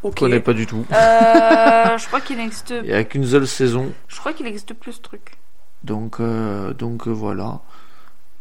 Ok. 0.02 0.14
je 0.16 0.20
connais 0.20 0.40
pas 0.40 0.52
du 0.52 0.66
tout. 0.66 0.84
Euh, 0.92 1.98
je 1.98 2.06
crois 2.06 2.20
qu'il 2.20 2.38
existe. 2.40 2.72
Il 2.84 2.90
y 2.90 2.94
a 2.94 3.04
qu'une 3.04 3.26
seule 3.26 3.46
saison, 3.46 3.92
Je 4.08 4.18
crois 4.18 4.32
qu'il 4.32 4.46
existe 4.46 4.74
plus 4.74 4.92
ce 4.92 5.00
truc. 5.00 5.32
donc 5.84 6.20
euh, 6.20 6.72
donc 6.74 7.08
voilà. 7.08 7.60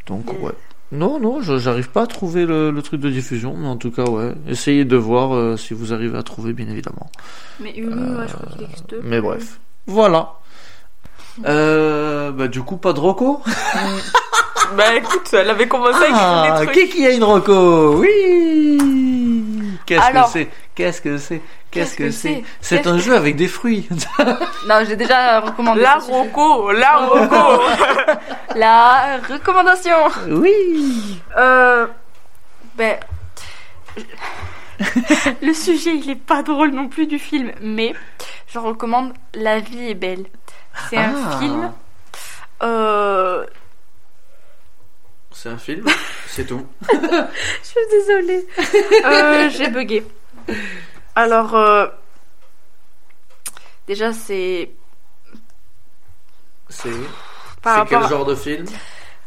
Donc 0.05 0.25
Mm. 0.39 0.43
ouais. 0.43 0.53
Non 0.93 1.19
non, 1.19 1.41
je- 1.41 1.57
j'arrive 1.57 1.89
pas 1.89 2.03
à 2.03 2.07
trouver 2.07 2.45
le, 2.45 2.71
le 2.71 2.81
truc 2.81 3.01
de 3.01 3.09
diffusion, 3.09 3.55
mais 3.57 3.67
en 3.67 3.75
tout 3.75 3.91
cas 3.91 4.03
ouais. 4.09 4.33
Essayez 4.47 4.85
de 4.85 4.95
voir 4.95 5.35
euh, 5.35 5.57
si 5.57 5.73
vous 5.73 5.93
arrivez 5.93 6.17
à 6.17 6.23
trouver, 6.23 6.53
bien 6.53 6.69
évidemment. 6.69 7.09
Mais 7.59 7.71
Hulu, 7.75 7.89
ouais, 7.89 8.27
je 8.27 8.33
crois 8.33 8.49
qu'il 8.53 8.63
existe. 8.63 8.95
Mais 9.03 9.19
bref, 9.19 9.59
voilà. 9.85 10.33
Bah 11.43 12.47
du 12.47 12.61
coup 12.61 12.77
pas 12.77 12.93
de 12.93 12.99
Rocco. 12.99 13.41
Bah 14.75 14.95
écoute, 14.95 15.29
elle 15.33 15.49
avait 15.49 15.67
commencé 15.67 16.03
à 16.03 16.07
Ah, 16.13 16.45
écrire 16.45 16.59
des 16.59 16.65
trucs. 16.65 16.89
qui 16.89 16.89
qui 16.97 17.05
a 17.07 17.11
une 17.11 17.23
Rocco 17.23 17.95
Oui 17.97 19.79
Qu'est-ce 19.85 20.11
que 20.11 20.27
c'est? 20.31 20.49
Qu'est-ce 20.75 21.01
que 21.01 21.17
c'est? 21.17 21.41
Qu'est-ce 21.71 21.95
que 21.95 22.11
c'est? 22.11 22.43
C'est? 22.61 22.77
Qu'est-ce 22.77 22.89
un 22.89 22.93
que- 22.97 23.01
jeu 23.01 23.15
avec 23.15 23.35
des 23.35 23.47
fruits. 23.47 23.87
Non, 24.67 24.75
j'ai 24.87 24.95
déjà 24.95 25.39
recommandé. 25.39 25.81
La. 25.81 25.95
Rocco, 25.95 26.71
la 26.71 26.97
Rocco. 26.97 27.63
La 28.55 29.17
recommandation. 29.29 29.95
oui 30.29 31.19
Euh. 31.37 31.87
Ben. 32.75 32.97
Le 35.41 35.53
sujet, 35.53 35.95
il 35.95 36.09
est 36.09 36.15
pas 36.15 36.43
drôle 36.43 36.71
non 36.71 36.87
plus 36.87 37.07
du 37.07 37.17
film, 37.19 37.51
mais 37.61 37.93
je 38.47 38.59
recommande 38.59 39.13
La 39.33 39.59
vie 39.59 39.89
est 39.89 39.95
belle. 39.95 40.25
C'est 40.89 40.97
un 40.97 41.13
Ah. 41.31 41.37
film. 41.39 41.71
Euh. 42.63 43.45
C'est 45.39 45.49
un 45.49 45.57
film, 45.59 45.85
c'est 46.27 46.45
tout. 46.47 46.65
Je 46.91 46.97
suis 47.61 47.79
désolée. 47.91 48.47
Euh, 49.05 49.49
J'ai 49.55 49.67
bugué. 49.69 50.03
Alors. 51.15 51.53
euh, 51.55 51.85
Déjà, 53.85 54.13
c'est. 54.13 54.71
C'est 56.69 56.89
Par 57.61 57.83
c'est 57.83 57.89
quel 57.89 57.97
rapport. 57.99 58.09
genre 58.09 58.25
de 58.25 58.35
film? 58.35 58.65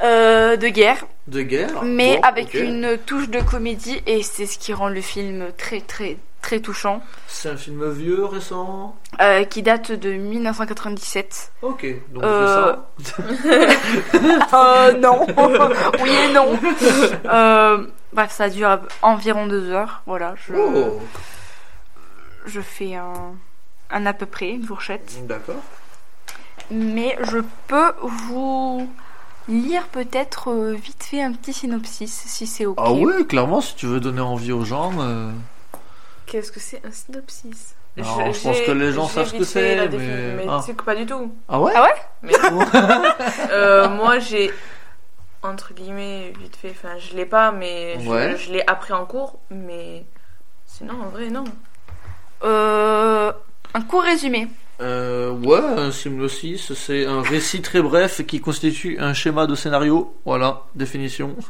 Euh, 0.03 0.57
de 0.57 0.69
guerre, 0.69 1.07
De 1.29 1.43
guerre? 1.43 1.83
Mais 1.85 2.17
Bon, 2.17 2.23
avec 2.23 2.47
ok. 2.49 2.55
une 2.55 2.99
touche 3.07 3.29
de 3.29 3.41
comédie, 3.41 4.03
et 4.07 4.23
c'est 4.25 4.47
ce 4.47 4.59
qui 4.59 4.73
rend 4.73 4.89
le 4.89 5.01
film 5.01 5.53
très, 5.57 5.81
très, 5.81 6.17
très 6.41 6.61
touchant. 6.61 7.03
C'est 7.27 7.49
un 7.51 7.57
film 7.57 7.89
vieux, 7.91 8.25
récent 8.25 8.97
euh, 9.21 9.45
qui 9.45 9.63
date 9.63 9.93
de 9.93 10.13
1997. 10.13 11.53
Ok, 11.63 11.87
donc 12.13 12.23
Euh, 12.25 12.75
récent. 12.99 13.23
Euh, 14.55 14.93
non. 14.99 15.27
oui 16.03 16.11
et 16.11 16.33
non. 16.33 16.59
Euh, 17.27 17.87
bref, 18.13 18.33
ça 18.33 18.49
dure 18.49 18.81
environ 19.03 19.47
deux 19.47 19.71
heures. 19.71 20.03
Voilà, 20.07 20.35
je, 20.47 20.55
Oh 20.55 21.01
je 22.47 22.61
fais 22.61 22.95
un, 22.95 23.35
un 23.91 24.07
à 24.07 24.13
peu 24.13 24.27
près, 24.27 24.51
une 24.51 24.65
fourchette. 24.65 25.27
D'accord. 25.27 25.63
Mais 26.71 27.17
je 27.23 27.39
peux 27.67 27.93
vous 28.03 28.89
lire 29.49 29.83
peut-être 29.89 30.73
vite 30.73 31.03
fait 31.03 31.23
un 31.23 31.33
petit 31.33 31.53
synopsis, 31.53 32.13
si 32.27 32.47
c'est 32.47 32.67
ok. 32.67 32.77
Ah 32.81 32.93
ouais, 32.93 33.25
clairement, 33.27 33.61
si 33.61 33.75
tu 33.75 33.87
veux 33.87 34.01
donner 34.01 34.21
envie 34.21 34.53
aux 34.53 34.65
gens. 34.65 34.93
Qu'est-ce 36.31 36.53
que 36.53 36.61
c'est 36.61 36.81
un 36.87 36.93
synopsis 36.93 37.75
Non, 37.97 38.33
je 38.33 38.41
pense 38.43 38.61
que 38.61 38.71
les 38.71 38.93
gens 38.93 39.09
savent 39.09 39.27
ce 39.29 39.35
que 39.35 39.45
c'est, 39.45 39.89
mais- 39.89 40.35
mais 40.37 40.47
Ah. 40.49 40.59
tu 40.61 40.67
sais 40.67 40.75
que 40.75 40.85
pas 40.85 40.95
du 40.95 41.05
tout. 41.07 41.35
Ah 41.49 41.61
ouais 41.61 41.73
Ah 41.75 41.83
ouais 41.83 41.95
Mais- 42.23 42.33
Euh, 43.53 43.89
moi, 43.89 44.19
j'ai 44.21 44.53
entre 45.43 45.73
guillemets 45.75 46.33
vite 46.41 46.55
fait. 46.57 46.71
Enfin, 46.71 46.97
je 46.99 47.17
l'ai 47.17 47.27
pas, 47.27 47.51
mais 47.51 47.99
je, 48.01 48.09
Ouais. 48.09 48.37
je 48.37 48.53
l'ai 48.53 48.63
appris 48.67 48.93
en 48.93 49.07
cours. 49.07 49.39
Mais 49.51 50.05
sinon, 50.67 50.95
en 51.03 51.09
vrai, 51.09 51.31
non. 51.31 51.45
Euh, 52.45 53.33
Un 53.75 53.81
court 53.83 54.03
résumé. 54.03 54.49
Euh, 54.81 54.83
Euh, 54.83 55.31
ouais, 55.33 55.59
un 55.59 55.91
Simlosis, 55.93 56.73
c'est 56.75 57.05
un 57.07 57.21
récit 57.23 57.61
très 57.61 57.83
bref 57.83 58.25
qui 58.27 58.41
constitue 58.41 58.97
un 58.99 59.13
schéma 59.15 59.47
de 59.47 59.55
scénario. 59.55 60.17
Voilà, 60.25 60.63
définition. 60.75 61.37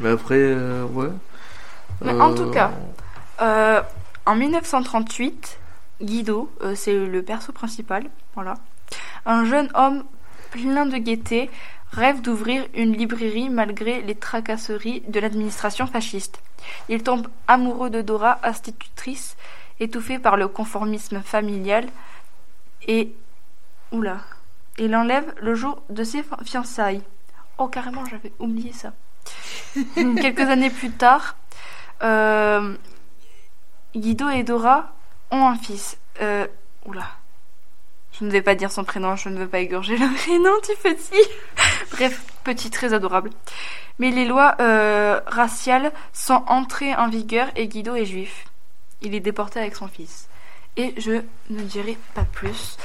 Mais 0.00 0.10
après, 0.10 0.36
euh, 0.38 0.84
ouais. 0.86 1.10
Mais 2.04 2.12
en 2.20 2.32
Euh, 2.32 2.34
tout 2.34 2.50
cas. 2.50 2.72
Euh, 3.40 3.82
en 4.26 4.34
1938, 4.36 5.58
Guido, 6.02 6.50
euh, 6.62 6.74
c'est 6.74 6.94
le 7.06 7.22
perso 7.22 7.52
principal, 7.52 8.04
voilà. 8.34 8.54
Un 9.26 9.44
jeune 9.44 9.70
homme 9.74 10.04
plein 10.50 10.86
de 10.86 10.96
gaieté 10.98 11.50
rêve 11.92 12.20
d'ouvrir 12.22 12.66
une 12.74 12.92
librairie 12.92 13.48
malgré 13.50 14.02
les 14.02 14.14
tracasseries 14.14 15.02
de 15.08 15.20
l'administration 15.20 15.86
fasciste. 15.86 16.40
Il 16.88 17.02
tombe 17.02 17.28
amoureux 17.46 17.90
de 17.90 18.02
Dora, 18.02 18.38
institutrice, 18.42 19.36
étouffée 19.80 20.18
par 20.18 20.36
le 20.36 20.48
conformisme 20.48 21.20
familial, 21.22 21.86
et 22.86 23.14
oula, 23.92 24.18
il 24.78 24.94
enlève 24.96 25.32
le 25.40 25.54
jour 25.54 25.82
de 25.90 26.04
ses 26.04 26.22
fi- 26.22 26.44
fiançailles. 26.44 27.02
Oh 27.58 27.68
carrément, 27.68 28.04
j'avais 28.06 28.32
oublié 28.38 28.72
ça. 28.72 28.92
Quelques 29.94 30.40
années 30.40 30.70
plus 30.70 30.90
tard, 30.90 31.36
euh, 32.02 32.74
Guido 33.96 34.28
et 34.28 34.42
Dora 34.42 34.92
ont 35.30 35.46
un 35.46 35.56
fils. 35.56 35.96
Euh, 36.20 36.46
oula. 36.84 37.06
Je 38.18 38.24
ne 38.24 38.30
vais 38.30 38.42
pas 38.42 38.54
dire 38.54 38.70
son 38.70 38.84
prénom, 38.84 39.16
je 39.16 39.28
ne 39.28 39.38
veux 39.38 39.48
pas 39.48 39.58
égorger 39.58 39.96
le 39.96 40.14
prénom 40.14 40.52
du 40.68 40.76
petit. 40.82 41.28
Bref, 41.92 42.22
petit 42.44 42.70
très 42.70 42.92
adorable. 42.92 43.30
Mais 43.98 44.10
les 44.10 44.24
lois 44.24 44.54
euh, 44.60 45.20
raciales 45.26 45.92
sont 46.12 46.44
entrées 46.46 46.94
en 46.94 47.08
vigueur 47.08 47.48
et 47.56 47.66
Guido 47.66 47.94
est 47.94 48.04
juif. 48.04 48.44
Il 49.02 49.14
est 49.14 49.20
déporté 49.20 49.58
avec 49.58 49.74
son 49.74 49.88
fils. 49.88 50.28
Et 50.76 50.92
je 50.96 51.12
ne 51.50 51.60
dirai 51.62 51.96
pas 52.14 52.24
plus. 52.24 52.76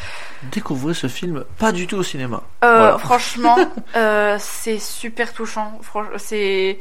Découvrez 0.52 0.94
ce 0.94 1.08
film 1.08 1.44
pas 1.58 1.72
du 1.72 1.88
tout 1.88 1.98
au 1.98 2.04
cinéma. 2.04 2.44
Euh, 2.64 2.78
Voilà. 2.78 2.98
Franchement, 3.00 3.58
euh, 3.96 4.38
c'est 4.40 4.78
super 4.80 5.34
touchant. 5.34 5.80
C'est, 6.18 6.78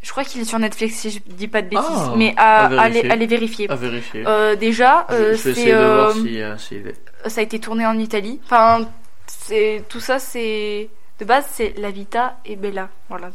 je 0.00 0.10
crois 0.12 0.22
qu'il 0.24 0.40
est 0.40 0.44
sur 0.44 0.60
Netflix 0.60 0.94
si 0.94 1.10
je 1.10 1.18
dis 1.26 1.48
pas 1.48 1.60
de 1.62 1.68
bêtises, 1.70 1.84
Ah, 1.90 2.14
mais 2.16 2.34
à, 2.36 2.66
à 2.66 2.82
allez, 2.82 3.02
vérifier. 3.02 3.10
allez 3.10 3.26
vérifier. 3.26 3.70
À 3.70 3.74
vérifier. 3.74 4.22
Euh, 4.26 4.54
déjà, 4.54 5.06
euh, 5.10 5.36
c'est, 5.36 5.50
essayer 5.50 5.72
de 5.72 5.78
voir 5.84 6.12
si, 6.58 6.76
est. 6.76 6.94
ça 7.28 7.40
a 7.40 7.42
été 7.42 7.58
tourné 7.58 7.84
en 7.84 7.98
Italie. 7.98 8.40
Enfin, 8.44 8.86
c'est 9.26 9.82
tout 9.88 10.00
ça, 10.00 10.20
c'est 10.20 10.88
de 11.18 11.24
base, 11.24 11.46
c'est 11.50 11.74
La 11.78 11.90
Vita 11.90 12.38
et 12.44 12.54
Bella. 12.54 12.88
Voilà, 13.08 13.30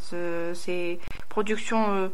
c'est- 0.54 0.98
production 1.28 2.10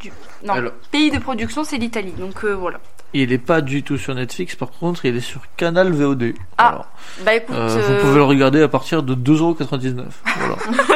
du 0.00 0.12
non 0.44 0.54
Alors, 0.54 0.72
pays 0.90 1.10
de 1.10 1.18
production, 1.18 1.64
c'est 1.64 1.76
l'Italie. 1.78 2.12
Donc 2.18 2.44
euh, 2.44 2.52
voilà. 2.54 2.78
il 3.14 3.32
est 3.32 3.38
pas 3.38 3.60
du 3.60 3.82
tout 3.82 3.96
sur 3.98 4.14
Netflix, 4.14 4.54
par 4.56 4.70
contre, 4.70 5.04
il 5.04 5.16
est 5.16 5.20
sur 5.20 5.42
Canal 5.56 5.92
VOD. 5.92 6.34
Ah. 6.58 6.84
Bah 7.24 7.34
écoute, 7.34 7.54
Euh, 7.54 7.68
euh, 7.76 7.98
Vous 7.98 8.00
pouvez 8.06 8.16
le 8.16 8.24
regarder 8.24 8.62
à 8.62 8.68
partir 8.68 9.02
de 9.02 9.14
2,99€. 9.14 10.04
Voilà. 10.38 10.56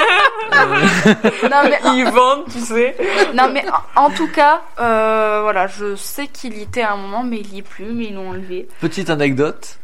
Euh, 0.52 1.48
non 1.48 1.58
mais 1.62 1.78
Ils 1.94 2.10
vendent, 2.12 2.44
tu 2.50 2.58
sais. 2.58 2.96
Non 3.34 3.50
mais 3.52 3.64
en, 3.94 4.10
tout 4.10 4.26
cas, 4.26 4.62
euh, 4.80 5.40
voilà, 5.42 5.68
je 5.68 5.94
sais 5.94 6.26
qu'il 6.26 6.58
y 6.58 6.62
était 6.62 6.82
à 6.82 6.94
un 6.94 6.96
moment, 6.96 7.22
mais 7.22 7.38
il 7.38 7.54
y 7.54 7.58
est 7.58 7.62
plus, 7.62 7.92
mais 7.92 8.06
ils 8.06 8.14
l'ont 8.14 8.30
enlevé. 8.30 8.66
Petite 8.80 9.10
anecdote. 9.10 9.78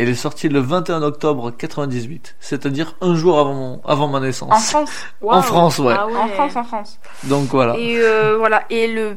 Il 0.00 0.08
est 0.08 0.14
sorti 0.14 0.48
le 0.48 0.60
21 0.60 1.02
octobre 1.02 1.50
98, 1.50 2.36
c'est-à-dire 2.40 2.94
un 3.00 3.14
jour 3.16 3.38
avant, 3.38 3.54
mon, 3.54 3.80
avant 3.84 4.06
ma 4.08 4.20
naissance. 4.20 4.50
En 4.52 4.58
France, 4.58 4.90
En 5.22 5.42
France, 5.42 5.78
ouais. 5.80 5.94
Ah 5.96 6.06
en 6.06 6.28
France, 6.28 6.56
en 6.56 6.64
France. 6.64 6.98
Donc 7.24 7.48
voilà. 7.48 7.76
Et 7.76 7.98
euh, 7.98 8.36
voilà, 8.38 8.64
et 8.70 8.86
le 8.86 9.16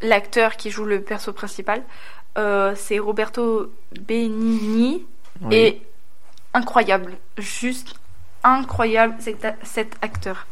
l'acteur 0.00 0.56
qui 0.56 0.70
joue 0.70 0.84
le 0.84 1.00
perso 1.02 1.32
principal, 1.32 1.82
euh, 2.38 2.72
c'est 2.76 2.98
Roberto 2.98 3.70
Benigni, 4.00 5.04
Oui. 5.42 5.54
et 5.56 5.82
incroyable, 6.54 7.14
juste 7.36 7.94
incroyable 8.44 9.14
cet, 9.18 9.46
cet 9.62 9.96
acteur. 10.02 10.46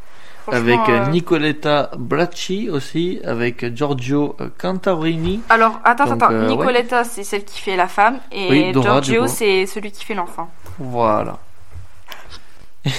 Avec 0.52 0.78
euh, 0.88 1.04
euh, 1.04 1.06
Nicoletta 1.08 1.90
Bracci 1.98 2.68
aussi, 2.70 3.20
avec 3.24 3.74
Giorgio 3.74 4.36
euh, 4.40 4.48
Cantarini. 4.58 5.40
Alors 5.48 5.80
attends, 5.84 6.04
Donc, 6.06 6.22
attends, 6.22 6.32
euh, 6.32 6.48
ouais. 6.48 6.56
Nicoletta 6.56 7.04
c'est 7.04 7.24
celle 7.24 7.44
qui 7.44 7.60
fait 7.60 7.76
la 7.76 7.88
femme 7.88 8.18
et 8.32 8.48
Oui, 8.50 8.72
Dora, 8.72 9.00
du 9.00 9.12
Giorgio 9.12 9.26
c'est 9.26 9.66
celui 9.66 9.90
qui 9.90 10.04
fait 10.04 10.14
l'enfant. 10.14 10.50
Voilà. 10.78 11.38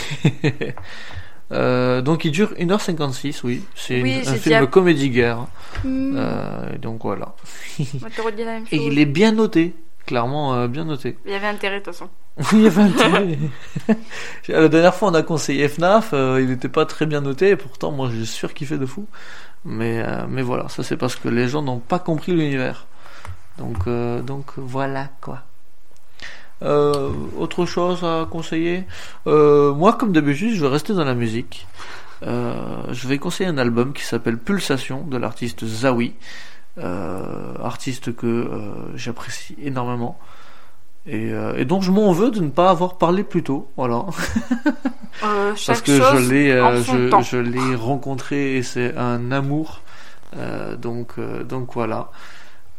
Euh, 1.54 2.02
donc 2.02 2.26
il 2.26 2.32
dure 2.32 2.52
1h56, 2.60 3.40
oui. 3.46 3.64
C'est 3.74 4.02
Oui, 4.02 4.22
un 4.28 4.34
film 4.34 4.64
à- 4.64 4.68
comédie-guerre. 4.68 5.48
Hmm. 5.86 6.14
Euh, 6.18 6.78
donc 6.78 7.04
voilà. 7.04 7.36
On 7.80 8.10
te 8.10 8.22
redit 8.22 8.44
la 8.44 8.52
même 8.52 8.68
chose. 8.68 8.74
Et 8.80 8.86
il 8.88 9.00
est 9.00 9.06
bien 9.06 9.32
noté. 9.32 9.74
Clairement 10.06 10.56
euh, 10.56 10.68
bien 10.68 10.84
noté. 10.84 11.18
Il 11.26 11.32
y 11.32 11.36
avait 11.36 11.48
intérêt 11.48 11.80
de 11.80 11.86
toute 11.86 11.94
façon. 11.94 12.10
Oui. 12.52 13.40
La 14.48 14.68
dernière 14.68 14.94
fois, 14.94 15.10
on 15.10 15.14
a 15.14 15.24
conseillé 15.24 15.68
FNAF, 15.68 16.12
euh, 16.14 16.40
il 16.42 16.50
n'était 16.50 16.70
pas 16.70 16.86
très 16.86 17.06
bien 17.06 17.22
noté, 17.22 17.50
et 17.50 17.56
pourtant, 17.56 17.92
moi, 17.92 18.10
j'ai 18.14 18.26
surkiffé 18.26 18.78
de 18.78 18.86
fou. 18.86 19.08
Mais, 19.66 20.04
euh, 20.06 20.26
mais 20.30 20.44
voilà, 20.44 20.70
ça 20.70 20.84
c'est 20.84 20.98
parce 20.98 21.16
que 21.16 21.30
les 21.30 21.48
gens 21.48 21.62
n'ont 21.62 21.80
pas 21.80 22.00
compris 22.00 22.32
l'univers. 22.34 22.86
Donc, 23.58 23.88
euh, 23.88 24.22
donc 24.22 24.52
voilà 24.58 25.10
quoi. 25.20 25.44
Autre 26.62 27.66
chose 27.66 28.04
à 28.04 28.26
conseiller? 28.30 28.86
Moi, 29.26 29.94
comme 29.94 30.12
d'habitude, 30.12 30.56
je 30.56 30.62
vais 30.62 30.70
rester 30.72 30.94
dans 30.94 31.04
la 31.04 31.14
musique. 31.14 31.68
Je 32.22 33.08
vais 33.08 33.20
conseiller 33.20 33.50
un 33.50 33.58
album 33.58 33.94
qui 33.94 34.04
s'appelle 34.04 34.38
Pulsation 34.38 35.02
de 35.02 35.18
l'artiste 35.18 35.66
Zawi, 35.66 36.14
artiste 36.82 38.16
que 38.16 38.50
j'apprécie 38.96 39.56
énormément. 39.62 40.18
Et, 41.08 41.32
euh, 41.32 41.56
et 41.58 41.66
donc 41.66 41.84
je 41.84 41.92
m'en 41.92 42.12
veux 42.12 42.32
de 42.32 42.42
ne 42.42 42.50
pas 42.50 42.70
avoir 42.70 42.98
parlé 42.98 43.24
plus 43.24 43.44
tôt, 43.44 43.72
voilà. 43.78 44.06
Euh, 45.24 45.54
Parce 45.66 45.82
que 45.82 45.94
je 45.94 46.30
l'ai, 46.30 46.52
euh, 46.52 46.80
je, 47.24 47.38
l'ai 47.38 47.74
rencontré 47.74 48.58
et 48.58 48.62
c'est 48.62 48.96
un 48.98 49.32
amour. 49.32 49.82
Euh, 50.36 50.76
donc, 50.76 51.14
euh, 51.18 51.44
donc 51.44 51.74
voilà. 51.74 52.12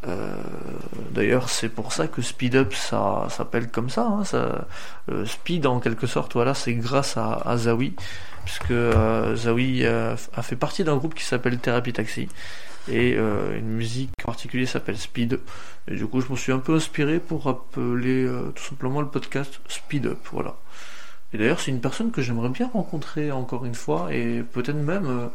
Euh, 0.06 0.32
D'ailleurs, 1.10 1.48
c'est 1.48 1.68
pour 1.68 1.92
ça 1.92 2.06
que 2.06 2.22
Speed 2.22 2.55
Up 2.55 2.74
ça 2.74 3.26
s'appelle 3.28 3.68
comme 3.68 3.90
ça, 3.90 4.06
hein, 4.06 4.24
ça 4.24 4.68
Speed 5.24 5.66
en 5.66 5.80
quelque 5.80 6.06
sorte. 6.06 6.34
Voilà, 6.34 6.55
c'est 6.55 6.74
grâce 6.74 7.16
à, 7.16 7.42
à 7.44 7.56
Zawi, 7.56 7.94
puisque 8.44 8.74
Zawi 9.34 9.84
a 9.84 10.16
fait 10.16 10.55
partie 10.56 10.84
d'un 10.84 10.96
groupe 10.96 11.14
qui 11.14 11.24
s'appelle 11.24 11.59
Therapy 11.59 11.92
Taxi 11.92 12.28
et 12.90 13.15
euh, 13.16 13.59
une 13.59 13.69
musique 13.69 14.10
en 14.23 14.27
particulier 14.27 14.66
s'appelle 14.66 14.98
Speed. 14.98 15.40
Et 15.89 15.94
du 15.94 16.06
coup, 16.06 16.20
je 16.20 16.31
me 16.31 16.36
suis 16.36 16.52
un 16.52 16.59
peu 16.59 16.74
inspiré 16.74 17.20
pour 17.20 17.47
appeler 17.47 18.24
euh, 18.24 18.52
tout 18.55 18.62
simplement 18.62 19.01
le 19.01 19.09
podcast 19.09 19.60
Speed 19.69 20.06
Up. 20.06 20.19
Voilà. 20.32 20.56
Et 21.32 21.39
d'ailleurs, 21.39 21.60
c'est 21.60 21.70
une 21.70 21.81
personne 21.81 22.10
que 22.10 22.23
j'aimerais 22.23 22.48
bien 22.48 22.70
rencontrer 22.73 23.31
encore 23.31 23.65
une 23.65 23.74
fois 23.74 24.12
et 24.12 24.43
peut-être 24.43 24.77
même 24.77 25.06
euh, 25.06 25.27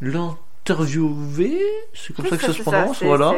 l'interviewer. 0.00 1.58
C'est 1.94 2.14
comme 2.14 2.26
ça 2.26 2.36
que 2.36 2.44
ça, 2.44 2.52
se 2.52 2.62
prononce, 2.62 3.02
voilà. 3.02 3.34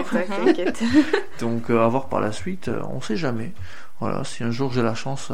Donc, 1.41 1.71
à 1.71 1.87
voir 1.89 2.09
par 2.09 2.21
la 2.21 2.33
suite, 2.33 2.71
on 2.91 3.01
sait 3.01 3.17
jamais. 3.17 3.53
Voilà, 4.01 4.25
si 4.25 4.43
un 4.43 4.51
jour 4.51 4.73
j'ai 4.73 4.83
la 4.83 4.95
chance 4.95 5.31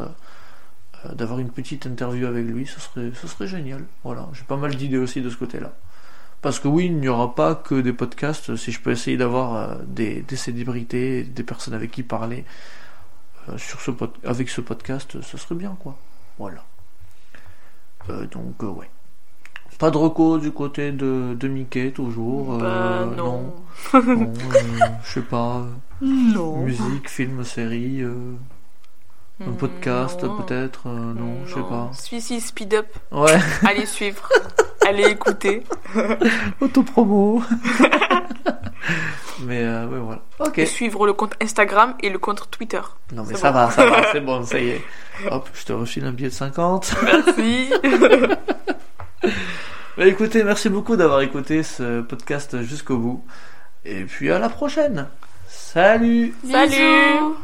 d'avoir 1.14 1.38
une 1.38 1.50
petite 1.50 1.86
interview 1.86 2.26
avec 2.26 2.44
lui, 2.44 2.66
ce 2.66 2.78
serait, 2.78 3.10
ce 3.14 3.26
serait 3.26 3.46
génial. 3.46 3.84
Voilà, 4.04 4.28
j'ai 4.34 4.44
pas 4.44 4.56
mal 4.56 4.74
d'idées 4.74 4.98
aussi 4.98 5.22
de 5.22 5.30
ce 5.30 5.36
côté-là. 5.36 5.72
Parce 6.42 6.58
que 6.58 6.68
oui, 6.68 6.86
il 6.86 6.96
n'y 6.96 7.08
aura 7.08 7.34
pas 7.34 7.54
que 7.54 7.74
des 7.80 7.92
podcasts. 7.92 8.56
Si 8.56 8.72
je 8.72 8.80
peux 8.80 8.90
essayer 8.92 9.16
d'avoir 9.16 9.54
euh, 9.56 9.74
des, 9.86 10.22
des 10.22 10.36
célébrités, 10.36 11.22
des 11.22 11.42
personnes 11.42 11.74
avec 11.74 11.90
qui 11.90 12.02
parler 12.02 12.44
euh, 13.48 13.58
sur 13.58 13.80
ce 13.80 13.90
pod- 13.90 14.16
avec 14.24 14.48
ce 14.48 14.60
podcast, 14.62 15.20
ce 15.20 15.36
serait 15.36 15.54
bien, 15.54 15.76
quoi. 15.80 15.98
Voilà. 16.38 16.64
Euh, 18.08 18.26
donc, 18.26 18.54
euh, 18.62 18.68
ouais. 18.68 18.88
Pas 19.78 19.90
de 19.90 19.96
reco 19.96 20.38
du 20.38 20.50
côté 20.52 20.92
de, 20.92 21.34
de 21.38 21.48
Mickey, 21.48 21.90
toujours. 21.90 22.58
Bah 22.58 22.64
euh, 22.66 23.04
non. 23.16 23.54
non. 23.94 24.00
Non, 24.06 24.32
euh, 24.54 24.86
je 25.04 25.10
sais 25.10 25.22
pas. 25.22 25.58
euh, 25.58 25.66
Non. 26.34 26.58
Musique, 26.64 27.08
film, 27.08 27.44
série, 27.44 28.02
euh, 28.02 28.34
un 29.40 29.52
podcast 29.52 30.22
non. 30.22 30.36
peut-être, 30.42 30.86
euh, 30.86 31.14
non, 31.14 31.38
je 31.46 31.54
sais 31.54 31.60
pas. 31.60 31.90
Si, 31.94 32.20
si, 32.20 32.40
speed 32.40 32.74
up. 32.74 32.86
Ouais, 33.10 33.38
Allez 33.66 33.86
suivre. 33.86 34.28
Allez 34.86 35.04
écouter. 35.04 35.64
autopromo. 36.60 37.42
mais 39.44 39.64
euh, 39.64 39.86
ouais, 39.86 39.98
voilà. 39.98 40.22
Ok. 40.40 40.58
Et 40.58 40.66
suivre 40.66 41.06
le 41.06 41.12
compte 41.14 41.34
Instagram 41.42 41.94
et 42.00 42.10
le 42.10 42.18
compte 42.18 42.50
Twitter. 42.50 42.80
Non 43.12 43.24
mais 43.24 43.34
C'est 43.34 43.40
ça 43.40 43.50
bon. 43.52 43.58
va, 43.58 43.70
ça 43.70 43.86
va, 43.86 44.12
c'est 44.12 44.20
bon, 44.20 44.42
ça 44.44 44.58
y 44.58 44.68
est. 44.70 44.82
Hop, 45.30 45.48
je 45.54 45.64
te 45.64 45.72
refile 45.72 46.04
un 46.04 46.12
billet 46.12 46.28
de 46.28 46.34
50. 46.34 46.94
Merci. 47.02 47.70
Bah 49.96 50.06
écoutez, 50.06 50.44
merci 50.44 50.68
beaucoup 50.70 50.96
d'avoir 50.96 51.20
écouté 51.20 51.62
ce 51.62 52.00
podcast 52.02 52.62
jusqu'au 52.62 52.96
bout. 52.96 53.24
Et 53.84 54.04
puis 54.04 54.30
à 54.30 54.38
la 54.38 54.48
prochaine. 54.48 55.08
Salut 55.48 56.34
Salut. 56.50 56.70
Bisous. 56.70 57.36